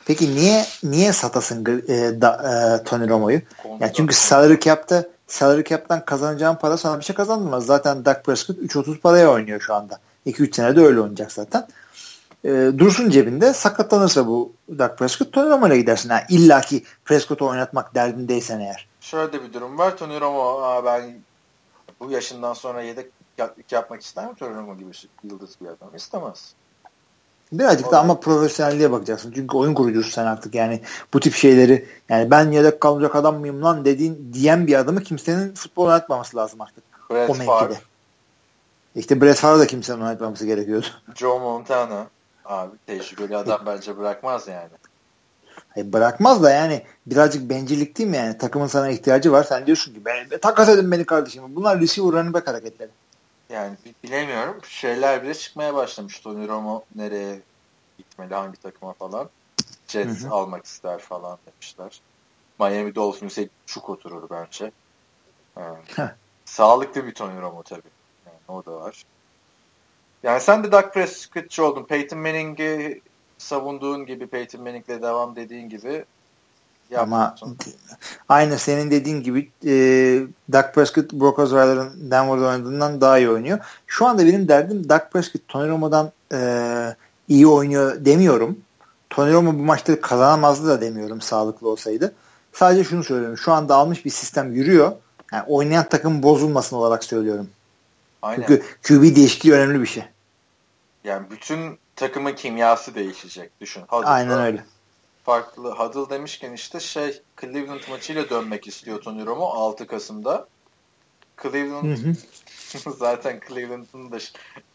[0.05, 2.31] Peki niye niye satasın e, da,
[2.81, 3.41] e, Tony Romo'yu?
[3.79, 7.65] Yani çünkü salary cap'ta salary cap'ten kazanacağın para sana bir şey kazandırmaz.
[7.65, 9.99] Zaten Dak Prescott 3.30 paraya oynuyor şu anda.
[10.25, 11.67] 2-3 senede öyle oynayacak zaten.
[12.45, 16.09] E, dursun cebinde sakatlanırsa bu Dak Prescott Tony Romo'yla gidersin.
[16.09, 18.87] Yani İlla ki Prescott'u oynatmak derdindeysen eğer.
[19.01, 19.97] Şöyle bir durum var.
[19.97, 21.13] Tony Romo ben
[21.99, 23.11] bu yaşından sonra yedek
[23.71, 24.91] yapmak ister mi Tony Romo gibi
[25.23, 25.95] yıldız bir adam?
[25.95, 26.53] İstemez.
[27.51, 29.31] Birazcık da ama profesyonelliğe bakacaksın.
[29.35, 30.81] Çünkü oyun kurucusun sen artık yani
[31.13, 35.53] bu tip şeyleri yani ben yedek kalacak adam mıyım lan dediğin diyen bir adamı kimsenin
[35.53, 36.84] futbol oynatmaması lazım artık.
[37.11, 37.80] Brett o mevkide.
[38.95, 40.88] İşte Brett Favre da kimsenin oynatmaması gerekiyordu.
[41.15, 42.07] Joe Montana
[42.45, 44.69] abi tecrübeli adam bence bırakmaz yani.
[45.69, 48.38] Hayır, bırakmaz da yani birazcık bencillik değil mi yani?
[48.38, 49.43] Takımın sana ihtiyacı var.
[49.43, 51.43] Sen diyorsun ki ben, takas edin beni kardeşim.
[51.55, 52.89] Bunlar receiver running back hareketleri.
[53.49, 54.61] Yani bilemiyorum.
[54.67, 56.19] Şeyler bile çıkmaya başlamış.
[56.19, 57.41] Tony Romo nereye
[57.97, 59.30] gitmeli, hangi takıma falan.
[59.88, 60.34] Jets hı hı.
[60.34, 62.01] almak ister falan demişler.
[62.59, 64.71] Miami Dolphins'e çok oturur bence.
[65.57, 65.77] Yani,
[66.45, 67.81] sağlıklı bir Tony Romo tabii.
[68.26, 69.03] Yani o da var.
[70.23, 71.84] Yani sen de Dak Prescott'çı oldun.
[71.84, 73.01] Peyton Manning'i
[73.38, 76.05] savunduğun gibi Peyton Manning'le devam dediğin gibi
[76.97, 77.35] ama
[78.29, 79.73] aynı senin dediğin gibi e,
[80.51, 83.59] Dak Prescott Brock Osweiler'ın Denver'da oynadığından daha iyi oynuyor.
[83.87, 86.95] Şu anda benim derdim Dak Prescott Tony Romo'dan e,
[87.27, 88.57] iyi oynuyor demiyorum.
[89.09, 92.13] Tony Romo bu maçları kazanamazdı da demiyorum sağlıklı olsaydı.
[92.53, 93.37] Sadece şunu söylüyorum.
[93.37, 94.91] Şu anda almış bir sistem yürüyor.
[95.31, 97.49] Yani oynayan takım bozulmasın olarak söylüyorum.
[98.21, 98.45] Aynen.
[98.47, 100.03] Çünkü QB değişikliği önemli bir şey.
[101.03, 103.51] Yani bütün takımın kimyası değişecek.
[103.61, 103.83] Düşün.
[103.87, 104.63] Huddle'da Aynen öyle.
[105.30, 105.72] Farklı.
[105.72, 110.47] Huddle demişken işte şey Cleveland maçıyla dönmek istiyor Tony Romo 6 Kasım'da.
[111.41, 112.91] Cleveland hı hı.
[112.97, 114.18] zaten Cleveland'ın da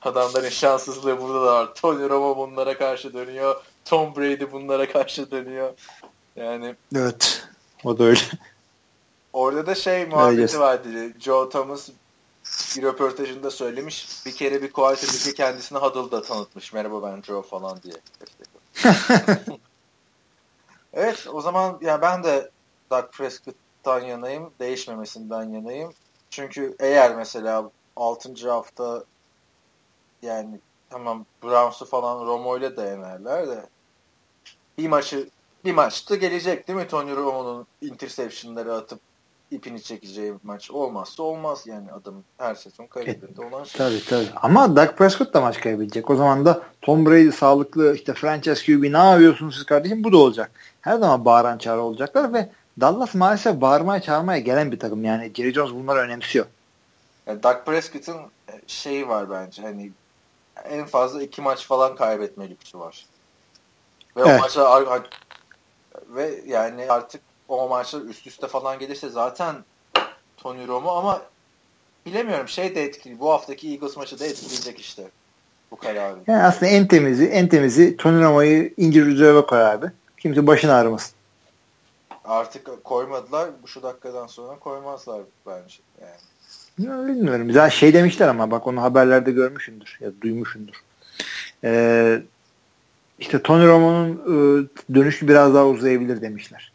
[0.02, 1.74] adamların şanssızlığı burada da var.
[1.74, 3.64] Tony Romo bunlara karşı dönüyor.
[3.85, 5.72] Tom Brady bunlara karşı dönüyor.
[6.36, 7.47] Yani Evet.
[7.85, 8.20] O da öyle.
[9.32, 11.12] Orada da şey muhabbeti vardı.
[11.20, 11.89] Joe Thomas
[12.76, 14.09] bir röportajında söylemiş.
[14.26, 16.72] Bir kere bir quarterback'i kendisini Huddle'da tanıtmış.
[16.72, 17.94] Merhaba ben Joe falan diye.
[20.94, 22.50] evet o zaman ya ben de
[22.90, 24.50] Doug Prescott'tan yanayım.
[24.60, 25.92] Değişmemesinden yanayım.
[26.30, 28.50] Çünkü eğer mesela 6.
[28.50, 29.04] hafta
[30.22, 30.60] yani
[30.90, 33.66] tamam Browns'u falan Romo ile de yenerler de
[34.78, 35.28] bir maçı
[35.64, 39.00] bir maçta gelecek değil mi Tony Romo'nun interceptionları atıp
[39.50, 43.78] ipini çekeceği maç olmazsa olmaz yani adam her sezon kariyerinde e, olan şey.
[43.78, 44.28] Tabii tabii.
[44.36, 46.10] Ama Dak Prescott da maç kaybedecek.
[46.10, 50.16] O zaman da Tom Brady sağlıklı işte franchise QB ne yapıyorsunuz siz kardeşim bu da
[50.16, 50.50] olacak.
[50.80, 52.48] Her zaman bağıran çağrı olacaklar ve
[52.80, 55.04] Dallas maalesef bağırmaya çağırmaya gelen bir takım.
[55.04, 56.46] Yani Jerry Jones bunları önemsiyor.
[57.26, 58.16] Yani Dak Prescott'ın
[58.66, 59.90] şeyi var bence hani
[60.64, 63.06] en fazla iki maç falan kaybetme lüksü var.
[64.16, 64.40] Ve Evet.
[64.40, 65.02] o maçlar
[66.08, 69.54] ve yani artık o maçlar üst üste falan gelirse zaten
[70.36, 71.22] Tony Romo ama
[72.06, 73.20] bilemiyorum şey de etkili.
[73.20, 75.02] Bu haftaki Eagles maçı da etkileyecek işte
[75.70, 76.18] bu kararı.
[76.26, 79.86] Yani aslında en temizi, en temizi Tony Romo'yu injury reserve'e koy abi.
[80.18, 81.14] Kimse başını ağrımasın.
[82.24, 83.50] Artık koymadılar.
[83.62, 85.76] Bu şu dakikadan sonra koymazlar bence.
[86.00, 86.88] Yani.
[86.88, 87.52] Ya bilmiyorum.
[87.52, 90.74] Zaten şey demişler ama bak onu haberlerde görmüşündür ya da duymuşundur.
[91.64, 92.22] Ee,
[93.18, 94.34] işte Tony Romo'nun e,
[94.94, 96.72] dönüşü biraz daha uzayabilir demişler.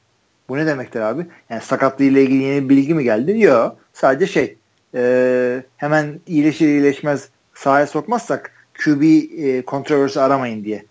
[0.50, 1.28] Bu ne demektir abi?
[1.50, 3.40] Yani sakatlığı ile ilgili yeni bir bilgi mi geldi?
[3.40, 3.78] Yok.
[3.94, 4.58] Sadece şey
[4.96, 8.52] e, hemen iyileşir iyileşmez sahaya sokmazsak
[8.86, 10.86] QB e, kontroversi aramayın diye.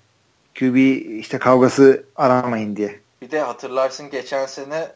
[0.58, 0.76] QB
[1.18, 3.00] işte kavgası aramayın diye.
[3.22, 4.88] Bir de hatırlarsın geçen sene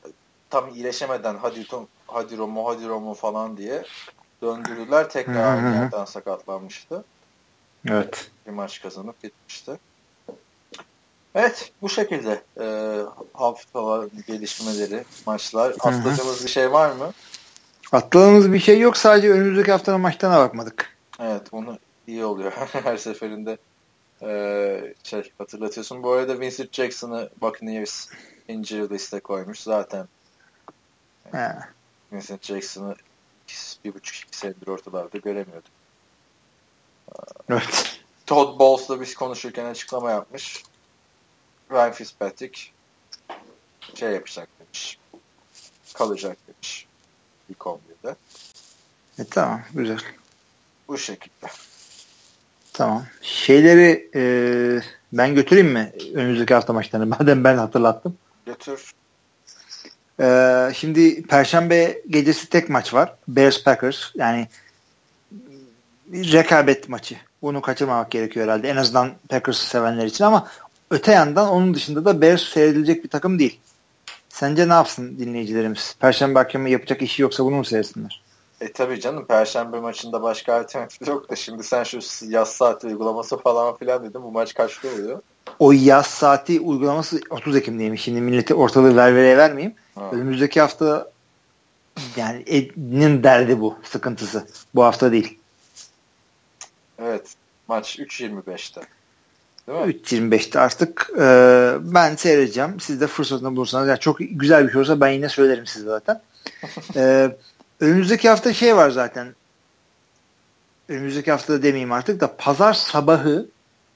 [0.51, 3.83] tam iyileşemeden hadi Tom, hadi Romo hadi Romo falan diye
[4.43, 5.11] döndürdüler.
[5.11, 7.05] Tekrar yerden sakatlanmıştı.
[7.89, 8.31] Evet.
[8.47, 9.73] Bir maç kazanıp gitmişti.
[11.35, 12.99] Evet bu şekilde e,
[13.33, 15.71] hafta gelişmeleri, maçlar.
[15.71, 17.13] Atladığımız bir şey var mı?
[17.93, 18.97] Atladığımız bir şey yok.
[18.97, 20.97] Sadece önümüzdeki haftanın maçlarına bakmadık.
[21.21, 22.53] Evet onu iyi oluyor.
[22.73, 23.59] Her seferinde
[24.23, 26.03] e, şey hatırlatıyorsun.
[26.03, 28.09] Bu arada Vincent Jackson'ı Buccaneers
[28.49, 29.61] injury liste koymuş.
[29.61, 30.09] Zaten
[31.33, 31.49] He.
[32.13, 32.95] Vincent Jackson'ı
[33.85, 35.73] bir buçuk iki senedir ortalarda göremiyorduk.
[37.51, 38.01] Evet.
[38.27, 40.63] Todd Bowles'la biz konuşurken açıklama yapmış.
[41.73, 42.61] Ryan Fitzpatrick
[43.95, 44.99] şey yapacak demiş.
[45.95, 46.87] Kalacak demiş.
[47.49, 48.17] Bir kombide.
[49.19, 49.61] E, tamam.
[49.75, 49.99] Güzel.
[50.89, 51.47] Bu şekilde.
[52.73, 53.05] Tamam.
[53.23, 54.23] Şeyleri e,
[55.13, 57.07] ben götüreyim mi önümüzdeki hafta maçlarını?
[57.19, 58.19] Madem ben hatırlattım.
[58.47, 58.93] Götür.
[60.21, 63.15] E, şimdi Perşembe gecesi tek maç var.
[63.29, 64.11] Bears Packers.
[64.15, 64.49] Yani
[66.13, 67.17] rekabet maçı.
[67.43, 68.69] Bunu kaçırmamak gerekiyor herhalde.
[68.69, 70.49] En azından Packers'ı sevenler için ama
[70.93, 73.61] öte yandan onun dışında da Bears seyredilecek bir takım değil.
[74.29, 75.97] Sence ne yapsın dinleyicilerimiz?
[76.01, 78.23] Perşembe akşamı yapacak işi yoksa bunu mu seyretsinler?
[78.61, 81.99] E tabii canım Perşembe maçında başka alternatif yok da şimdi sen şu
[82.29, 84.23] yaz saati uygulaması falan filan dedin.
[84.23, 85.23] Bu maç kaçta oluyor?
[85.59, 88.03] O yaz saati uygulaması 30 Ekim'deymiş.
[88.03, 89.75] Şimdi millete ortalığı ververeye vermeyeyim.
[89.95, 90.11] Ha.
[90.13, 91.11] Önümüzdeki hafta
[92.17, 93.79] yani Ed'nin derdi bu.
[93.83, 94.47] Sıkıntısı.
[94.75, 95.39] Bu hafta değil.
[96.99, 97.35] Evet.
[97.69, 98.81] Maç 3.25'te.
[99.69, 99.93] Değil mi?
[99.93, 101.25] 3.25'te artık e,
[101.81, 102.81] ben seyredeceğim.
[102.81, 103.89] Siz de fırsatını bulursanız.
[103.89, 106.21] Yani çok güzel bir şey olursa ben yine söylerim size zaten.
[106.97, 107.31] e,
[107.81, 109.35] önümüzdeki hafta şey var zaten.
[110.89, 113.47] Önümüzdeki hafta da demeyeyim artık da pazar sabahı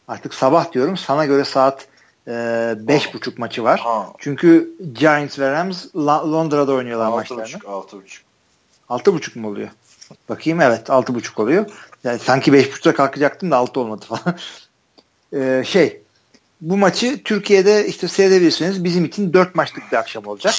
[0.08, 1.86] artık sabah diyorum sana göre saat
[2.28, 3.80] e, beş buçuk maçı var.
[3.80, 4.12] Ha.
[4.18, 7.44] Çünkü Giants ve Rams Londra'da oynuyorlar maçlarını.
[7.44, 8.00] 6.5 6.5.
[8.88, 9.68] Altı buçuk mu oluyor?
[10.28, 11.66] Bakayım evet altı buçuk oluyor.
[12.04, 14.38] Yani sanki beş buçukta kalkacaktım da altı olmadı falan.
[15.32, 16.02] Ee, şey
[16.60, 18.84] bu maçı Türkiye'de işte seyredebilirsiniz.
[18.84, 20.54] Bizim için dört maçlık bir akşam olacak.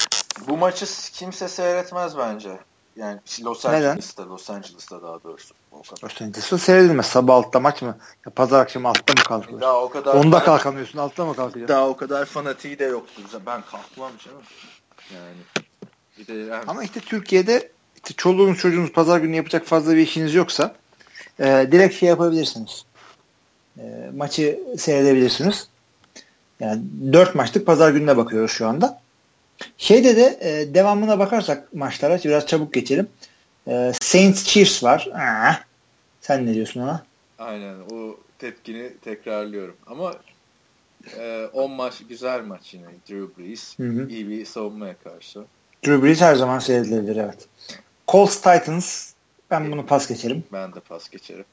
[0.48, 2.58] Bu maçı kimse seyretmez bence.
[2.96, 3.90] Yani Los Neden?
[3.90, 5.54] Angeles'ta, Los Angeles'ta daha doğrusu.
[5.72, 6.02] O kadar.
[6.02, 7.06] Los Angeles'ta seyredilmez.
[7.06, 7.98] Sabah altta maç mı?
[8.26, 9.60] Ya pazar akşamı altta mı kalkıyorsun?
[9.60, 10.98] Daha o kadar Onda kalkamıyorsun.
[10.98, 11.68] Altta mı kalkacaksın?
[11.68, 13.22] Daha o kadar fanatiği de yoktur.
[13.46, 14.42] Ben kalkmam canım.
[15.14, 15.66] Yani
[16.18, 20.34] bir de yani, Ama işte Türkiye'de işte çoluğunuz çocuğunuz pazar günü yapacak fazla bir işiniz
[20.34, 20.74] yoksa
[21.40, 22.84] e, direkt şey yapabilirsiniz.
[23.78, 25.68] E, maçı seyredebilirsiniz.
[26.60, 26.82] Yani
[27.12, 29.00] dört maçlık pazar gününe bakıyoruz şu anda.
[29.78, 33.08] Şeyde de e, devamına bakarsak maçlara biraz çabuk geçelim.
[33.68, 35.08] E, Saints Chiefs var.
[35.14, 35.52] Aa,
[36.20, 37.02] sen ne diyorsun ona?
[37.38, 39.76] aynen o tepkini tekrarlıyorum.
[39.86, 40.14] Ama
[41.18, 42.86] e, 10 maç güzel maç yine.
[43.10, 44.08] Drew Brees Hı hı.
[44.08, 45.40] iyi bir savunmaya karşı.
[45.86, 47.46] Drew Brees her zaman seyredilebilir evet.
[48.08, 49.12] Colts Titans
[49.50, 50.44] ben bunu pas geçelim.
[50.52, 51.44] Ben de pas geçerim.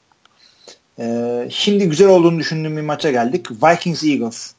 [0.98, 3.50] Ee, şimdi güzel olduğunu düşündüğüm bir maça geldik.
[3.50, 4.52] Vikings Eagles.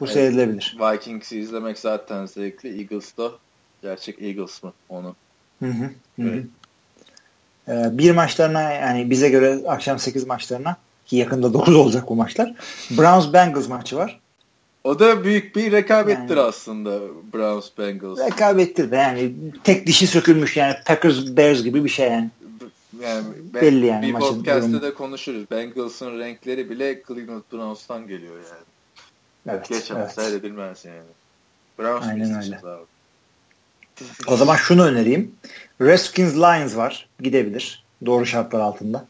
[0.00, 0.14] Bu Evet.
[0.14, 0.76] seyredilebilir.
[0.80, 2.80] Vikings'i izlemek zaten zevkli.
[2.80, 3.30] Eagles da
[3.82, 5.16] gerçek Eagles mı onu?
[5.62, 5.90] Hı hı.
[6.16, 6.28] hı hı.
[6.28, 6.44] Evet.
[7.68, 12.54] Ee, bir maçlarına yani bize göre akşam 8 maçlarına ki yakında 9 olacak bu maçlar.
[12.90, 14.20] Browns Bengals maçı var.
[14.84, 17.00] O da büyük bir rekabettir Yani- aslında
[17.34, 18.18] Browns Bengals.
[18.18, 19.32] Rekabettir de yani
[19.64, 22.30] tek dişi sökülmüş yani Packers Bears gibi bir şey yani.
[23.02, 23.24] Yani
[23.54, 24.82] ben- Belli yani bir maçın podcast'te durumu.
[24.82, 25.50] de konuşuruz.
[25.50, 28.64] Bengals'ın renkleri bile Cleveland Browns'tan geliyor yani.
[29.48, 29.68] Evet.
[29.68, 30.12] Geçemez, evet.
[30.14, 31.02] seyredilmez yani.
[31.78, 32.58] Browns Aynen öyle.
[32.58, 32.82] abi.
[34.26, 35.34] O zaman şunu önereyim.
[35.80, 37.08] Redskins Lions var.
[37.20, 37.84] Gidebilir.
[38.06, 39.06] Doğru şartlar altında.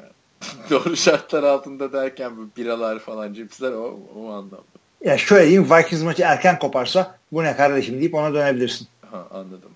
[0.70, 4.56] Doğru şartlar altında derken bu biralar falan cipsler o, o anlamda.
[5.04, 8.88] ya şöyle diyeyim Vikings maçı erken koparsa bu ne kardeşim deyip ona dönebilirsin.
[9.10, 9.70] Ha, anladım.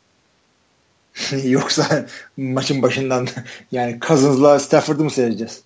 [1.44, 2.06] Yoksa
[2.36, 3.28] maçın başından
[3.72, 5.62] yani Cousins'la Stafford'ı mı seyredeceğiz?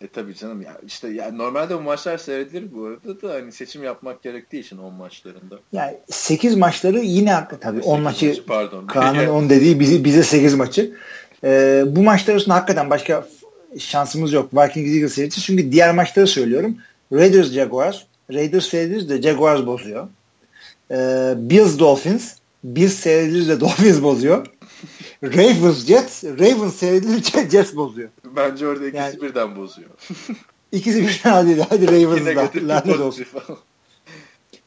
[0.00, 3.84] E tabii canım ya işte ya normalde bu maçlar seyredilir bu arada da hani seçim
[3.84, 5.58] yapmak gerektiği için 10 maçlarında.
[5.72, 8.86] Yani 8 maçları yine tabii 10 maçı, maçı pardon.
[8.86, 10.92] Kaan'ın 10 dediği bizi, bize 8 maçı.
[11.44, 13.26] Ee, bu maçlar arasında hakikaten başka
[13.78, 14.54] şansımız yok.
[14.54, 15.40] Vikings Eagles serisi.
[15.40, 16.76] Çünkü diğer maçları söylüyorum.
[17.12, 18.02] Raiders Jaguars.
[18.32, 20.08] Raiders seyrediriz de Jaguars bozuyor.
[20.90, 22.39] Ee, Bills Dolphins.
[22.88, 24.46] Seyrediriz de Dolphins bozuyor.
[25.24, 26.24] Ravens Jets.
[26.24, 28.08] Ravens seyrediriz Jets bozuyor.
[28.24, 29.90] Bence orada ikisi yani, birden bozuyor.
[30.72, 32.68] İkisi birden hadi hadi Ravens'da.
[32.68, 33.26] Lanet olsun.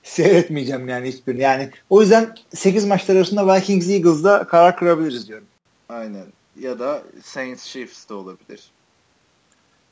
[0.03, 1.41] Seyretmeyeceğim yani hiçbirini.
[1.41, 5.47] Yani o yüzden 8 maçlar arasında Vikings Eagles'da karar kırabiliriz diyorum.
[5.89, 6.25] Aynen.
[6.59, 8.71] Ya da Saints Chiefs de olabilir.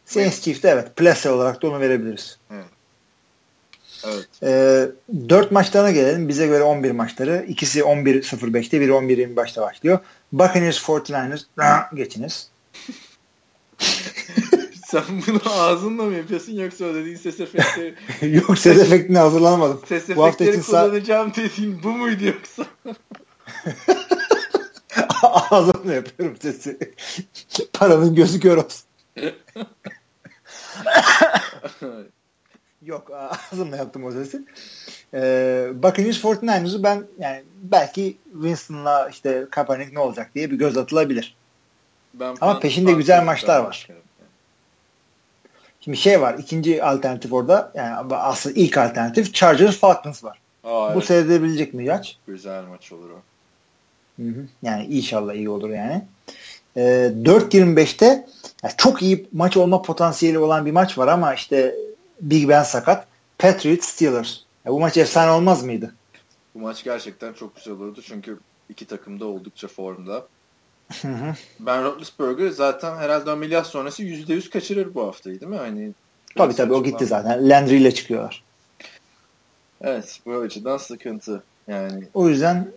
[0.05, 0.95] Saints Chiefs'te evet.
[0.95, 2.37] Plase olarak da onu verebiliriz.
[2.51, 2.65] Evet.
[4.03, 4.27] Evet.
[4.43, 4.87] Ee,
[5.29, 6.27] 4 maçlarına gelelim.
[6.27, 7.45] Bize göre 11 maçları.
[7.47, 9.99] İkisi 11.05'te, biri 11.25'te başlıyor.
[10.31, 12.49] Buccaneers 49ers geçiniz.
[14.85, 17.95] Sen bunu ağzınla mı yapıyorsun yoksa o dediğin ses efektleri...
[18.35, 19.81] Yok ses efektini hazırlamadım.
[19.89, 22.65] Ses efektleri bu hafta için kullanacağım dediğin bu muydu yoksa?
[25.51, 26.79] Ağzımla yapıyorum sesi.
[27.73, 28.85] Paranın gözü kör olsun.
[32.85, 33.11] Yok
[33.51, 34.41] ağzımla yaptım o sesi.
[35.13, 41.35] Ee, Buccaneers 49ers'ı ben yani belki Winston'la işte Kaepernick ne olacak diye bir göz atılabilir.
[42.13, 43.87] Ben Ama peşinde güzel maçlar var.
[45.81, 50.39] Şimdi şey var ikinci alternatif orada yani aslında ilk alternatif Chargers Falcons var.
[50.63, 51.05] Aa, Bu evet.
[51.05, 52.17] seyredebilecek mi yaç?
[52.27, 53.21] Güzel maç olur o.
[54.23, 54.45] Hı hı.
[54.63, 56.01] Yani inşallah iyi olur yani.
[56.77, 58.05] Ee, 4.25'te
[58.63, 61.75] yani çok iyi maç olma potansiyeli olan bir maç var ama işte
[62.21, 63.07] Big Ben sakat.
[63.37, 64.37] Patriots Steelers.
[64.65, 65.93] Ya bu maç efsane olmaz mıydı?
[66.55, 70.27] Bu maç gerçekten çok güzel olurdu çünkü iki takım da oldukça formda.
[71.59, 75.57] Ben Roethlisberger zaten herhalde ameliyat sonrası %100 kaçırır bu haftayı değil mi?
[75.57, 75.91] Hani
[76.35, 77.49] tabii tabii o gitti zaten.
[77.49, 78.43] Landry ile çıkıyorlar.
[79.81, 81.43] Evet bu açıdan sıkıntı.
[81.67, 82.71] Yani o yüzden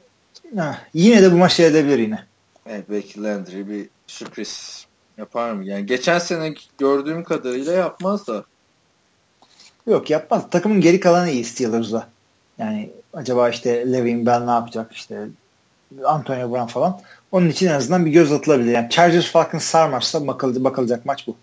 [0.56, 2.24] ha, yine de bu maç edebilir yine.
[2.66, 4.86] Evet belki Landry bir sürpriz
[5.18, 5.64] yapar mı?
[5.64, 8.44] Yani geçen sene gördüğüm kadarıyla yapmaz da.
[9.86, 10.42] Yok yapmaz.
[10.50, 12.06] Takımın geri kalanı iyi Steelers'da.
[12.58, 15.28] Yani acaba işte Levin Bell ne yapacak işte
[16.04, 17.00] Antonio Brown falan.
[17.32, 18.72] Onun için en azından bir göz atılabilir.
[18.72, 21.36] Yani Chargers Falcons sarmazsa bakıl, bakılacak maç bu.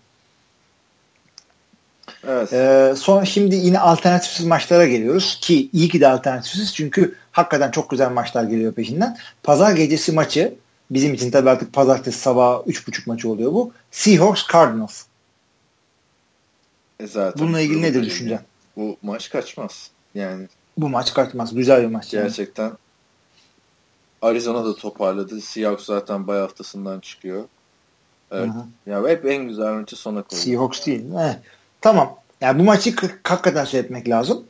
[2.28, 2.52] Evet.
[2.52, 7.90] Ee, son şimdi yine alternatifsiz maçlara geliyoruz ki iyi ki de alternatifsiz çünkü hakikaten çok
[7.90, 9.16] güzel maçlar geliyor peşinden.
[9.42, 10.54] Pazar gecesi maçı
[10.90, 13.72] bizim için tabii artık pazartesi sabah 3.30 maçı oluyor bu.
[13.90, 15.04] Seahawks Cardinals.
[17.02, 18.40] E zaten Bununla ilgili nedir düşüncen?
[18.76, 19.90] Bu maç kaçmaz.
[20.14, 21.54] Yani bu maç kaçmaz.
[21.54, 22.10] Güzel bir maç.
[22.10, 22.74] Gerçekten yani.
[24.22, 25.40] Arizona da toparladı.
[25.40, 27.44] Seahawks zaten bay haftasından çıkıyor.
[28.30, 28.50] Evet.
[28.86, 30.40] Hı Ya hep en güzel maçı sona koydu.
[30.40, 31.04] Seahawks değil.
[31.20, 31.38] Evet.
[31.80, 32.16] Tamam.
[32.40, 34.44] Yani bu maçı hakikaten seyretmek lazım.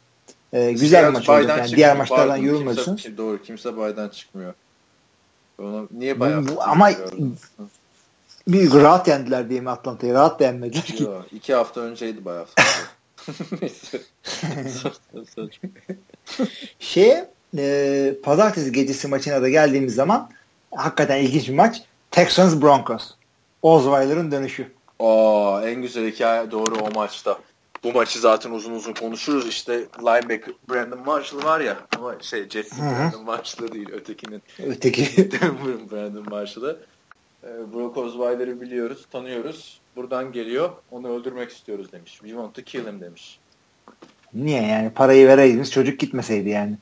[0.53, 1.59] Ee, güzel bir maç olacak.
[1.59, 2.97] Yani diğer maçlardan yorulmasın.
[2.97, 3.43] Kimse, doğru.
[3.43, 4.55] Kimse baydan çıkmıyor.
[5.59, 6.91] Ona, niye bay Ama
[8.49, 10.15] bir rahat yendiler diye mi Atlanta'yı?
[10.15, 11.03] Rahat da yenmediler ki.
[11.03, 12.63] Yo, iki hafta önceydi bay hafta.
[16.79, 17.15] şey
[17.59, 20.31] e, pazartesi gecesi maçına da geldiğimiz zaman
[20.75, 21.83] hakikaten ilginç bir maç.
[22.11, 23.11] Texans Broncos.
[23.63, 24.73] Osweiler'ın dönüşü.
[25.01, 27.39] Aa, en güzel hikaye doğru o maçta.
[27.85, 29.49] Bu maçı zaten uzun uzun konuşuruz.
[29.49, 34.43] İşte linebacker Brandon Marshall var ya ama şey Jets'in Brandon Marshall'ı değil ötekinin.
[34.67, 35.31] Öteki.
[35.91, 36.79] Brandon Marshall'ı.
[37.45, 39.81] Ee, Brock Osweiler'ı biliyoruz, tanıyoruz.
[39.97, 40.71] Buradan geliyor.
[40.91, 42.13] Onu öldürmek istiyoruz demiş.
[42.13, 43.39] We want to kill him demiş.
[44.35, 44.91] Niye yani?
[44.91, 46.77] Parayı vereydiniz çocuk gitmeseydi yani.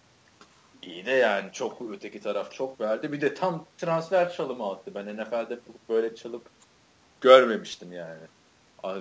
[0.83, 3.13] İyi de yani çok öteki taraf çok verdi.
[3.13, 4.91] Bir de tam transfer çalımı attı.
[4.95, 5.59] Ben NFL'de
[5.89, 6.43] böyle çalıp
[7.21, 8.21] görmemiştim yani.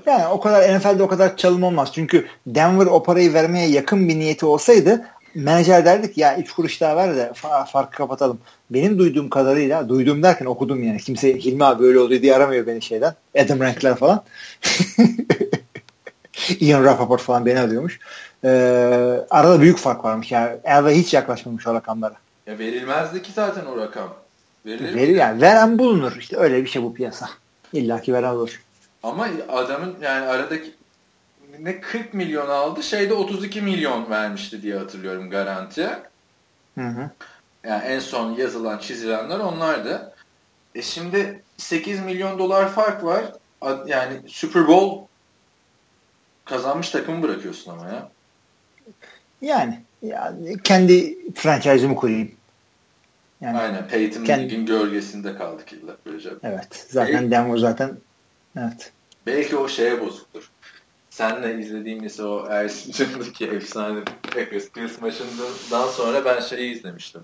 [0.06, 1.92] Yani o kadar NFL'de o kadar çalım olmaz.
[1.94, 5.06] Çünkü Denver o parayı vermeye yakın bir niyeti olsaydı
[5.36, 7.34] menajer derdik ya 3 kuruş daha ver de
[7.72, 8.40] farkı kapatalım.
[8.70, 10.98] Benim duyduğum kadarıyla, duyduğum derken okudum yani.
[10.98, 13.16] Kimse Hilmi abi öyle oluyor diye aramıyor beni şeyden.
[13.40, 14.24] Adam Rankler falan.
[16.60, 18.00] Ian Rappaport falan beni arıyormuş.
[18.44, 18.50] Ee,
[19.30, 20.32] arada büyük fark varmış.
[20.32, 22.16] Yani Elve hiç yaklaşmamış o rakamlara.
[22.48, 24.14] Ya verilmezdi ki zaten o rakam.
[24.66, 25.42] Verilir Verir yani.
[25.42, 26.16] Veren bulunur.
[26.20, 27.30] İşte öyle bir şey bu piyasa.
[27.74, 28.62] İlla ki veren olur.
[29.04, 30.74] Ama adamın yani aradaki
[31.62, 35.90] ne 40 milyon aldı şeyde 32 milyon vermişti diye hatırlıyorum garanti.
[36.76, 37.10] Hı hı.
[37.64, 40.14] Yani en son yazılan çizilenler onlardı.
[40.76, 43.26] E şimdi 8 milyon dolar fark var.
[43.86, 45.06] Yani Super Bowl
[46.46, 48.10] kazanmış takımı bırakıyorsun ama ya.
[49.42, 52.32] Yani, yani kendi franchise'ımı kurayım.
[53.42, 53.88] Yani Aynen.
[53.88, 56.30] Peyton Manning'in gölgesinde kaldık illa böylece.
[56.44, 56.88] Evet.
[56.90, 57.98] Zaten belki, Denver zaten
[58.58, 58.92] evet.
[59.26, 60.50] Belki o şeye bozuktur.
[61.20, 64.00] Senle izlediğimiz o Ersincan'daki efsane
[64.34, 67.22] Packers Bills maçından sonra ben şeyi izlemiştim.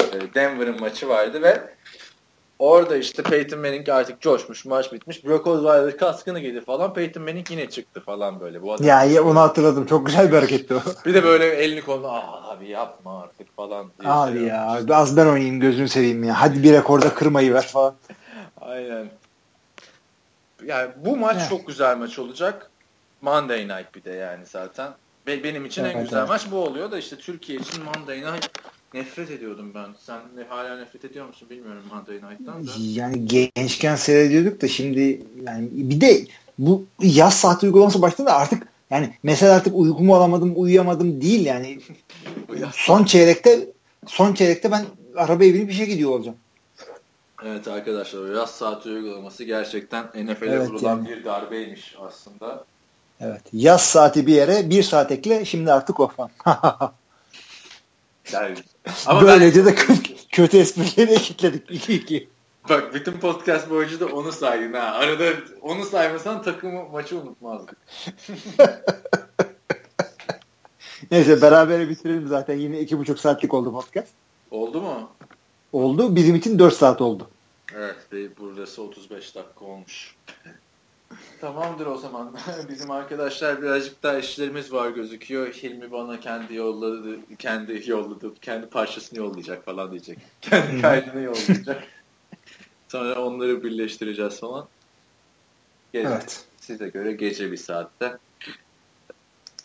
[0.00, 1.60] Ee, Denver'ın maçı vardı ve
[2.58, 5.24] orada işte Peyton Manning artık coşmuş, maç bitmiş.
[5.24, 6.94] Brock Osweiler kaskını giydi falan.
[6.94, 8.62] Peyton Manning yine çıktı falan böyle.
[8.62, 9.86] Bu adam ya, ya onu hatırladım.
[9.86, 10.80] Çok güzel bir hareketti o.
[11.06, 13.86] bir de böyle elini kolunu ah abi yapma artık falan.
[14.00, 16.40] Diye abi şey ya az ben oynayayım gözünü seveyim ya.
[16.40, 17.94] Hadi bir rekorda kırmayı ver falan.
[18.60, 19.06] Aynen.
[20.64, 21.48] Yani bu maç evet.
[21.48, 22.70] çok güzel maç olacak.
[23.20, 24.92] Monday Night bir de yani zaten.
[25.26, 26.28] Be benim için evet, en güzel evet.
[26.28, 28.50] maç bu oluyor da işte Türkiye için Monday Night
[28.94, 29.86] nefret ediyordum ben.
[29.98, 32.70] Sen de hala nefret ediyor musun bilmiyorum Monday Night'tan da.
[32.78, 36.26] Yani gençken seyrediyorduk da şimdi yani bir de
[36.58, 41.78] bu yaz saat uygulaması başladı da artık yani mesela artık uykumu alamadım, uyuyamadım değil yani.
[42.72, 43.68] son çeyrekte
[44.06, 44.86] son çeyrekte ben
[45.16, 46.36] arabaya binip bir şey gidiyor olacağım.
[47.44, 51.08] Evet arkadaşlar yaz saati uygulaması gerçekten NFL'e evet, vurulan yani.
[51.08, 52.64] bir darbeymiş aslında.
[53.20, 53.42] Evet.
[53.52, 56.30] Yaz saati bir yere bir saat ekle şimdi artık ofan.
[58.32, 58.56] yani,
[59.06, 59.72] ama Böylece ben...
[59.72, 59.74] de
[60.32, 62.26] kötü esprileri ekledik 2-2.
[62.68, 64.80] Bak bütün podcast boyunca da onu saydın ha.
[64.80, 65.24] Arada
[65.62, 67.76] onu saymasan takımı maçı unutmazdık.
[71.10, 72.56] Neyse beraber bitirelim zaten.
[72.56, 74.08] Yine iki buçuk saatlik oldu podcast.
[74.50, 75.10] Oldu mu?
[75.72, 76.16] Oldu.
[76.16, 77.30] Bizim için dört saat oldu.
[77.74, 77.96] Evet.
[78.38, 80.15] Burası 35 dakika olmuş.
[81.40, 82.34] Tamamdır o zaman.
[82.68, 85.52] Bizim arkadaşlar birazcık daha işlerimiz var gözüküyor.
[85.52, 90.18] Hilmi bana kendi yolladı, kendi yolladı, kendi parçasını yollayacak falan diyecek.
[90.40, 91.84] Kendi kaydını yollayacak.
[92.88, 94.68] Sonra onları birleştireceğiz falan.
[95.92, 96.44] Gece, evet.
[96.60, 98.18] Size göre gece bir saatte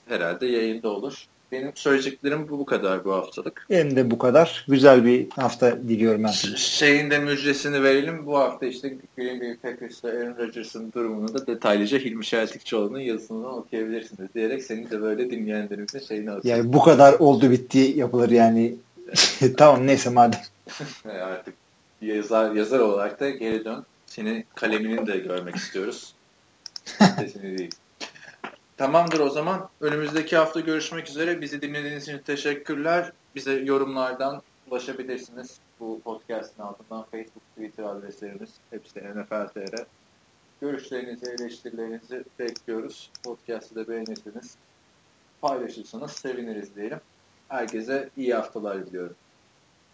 [0.07, 1.27] herhalde yayında olur.
[1.51, 3.65] Benim söyleyeceklerim bu, bu kadar bu haftalık.
[3.69, 4.65] Benim de bu kadar.
[4.67, 6.57] Güzel bir hafta diliyorum ben size.
[6.57, 8.25] Şeyin de müjdesini verelim.
[8.25, 14.33] Bu hafta işte Green Bay Packers'la Aaron Rodgers'ın durumunu da detaylıca Hilmi Şeltikçioğlu'nun yazısından okuyabilirsiniz
[14.35, 16.57] diyerek senin de böyle dinleyenlerimizin şeyini atıyor.
[16.57, 18.75] Yani bu kadar oldu bitti yapılır yani.
[19.57, 20.41] tamam neyse madem.
[21.05, 21.53] Artık
[22.01, 23.85] yazar, yazar olarak da geri dön.
[24.05, 26.13] Senin kalemini de görmek istiyoruz.
[27.19, 27.71] Sesini değil.
[28.81, 29.69] Tamamdır o zaman.
[29.81, 31.41] Önümüzdeki hafta görüşmek üzere.
[31.41, 33.11] Bizi dinlediğiniz için teşekkürler.
[33.35, 35.59] Bize yorumlardan ulaşabilirsiniz.
[35.79, 39.85] Bu podcast'ın altından Facebook, Twitter adreslerimiz hepsi NFL.tr.
[40.61, 43.09] Görüşlerinizi, eleştirilerinizi bekliyoruz.
[43.23, 44.55] Podcast'ı da beğenirseniz
[45.41, 46.99] paylaşırsanız seviniriz diyelim.
[47.49, 49.15] Herkese iyi haftalar diliyorum.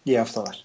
[0.06, 0.64] İyi haftalar.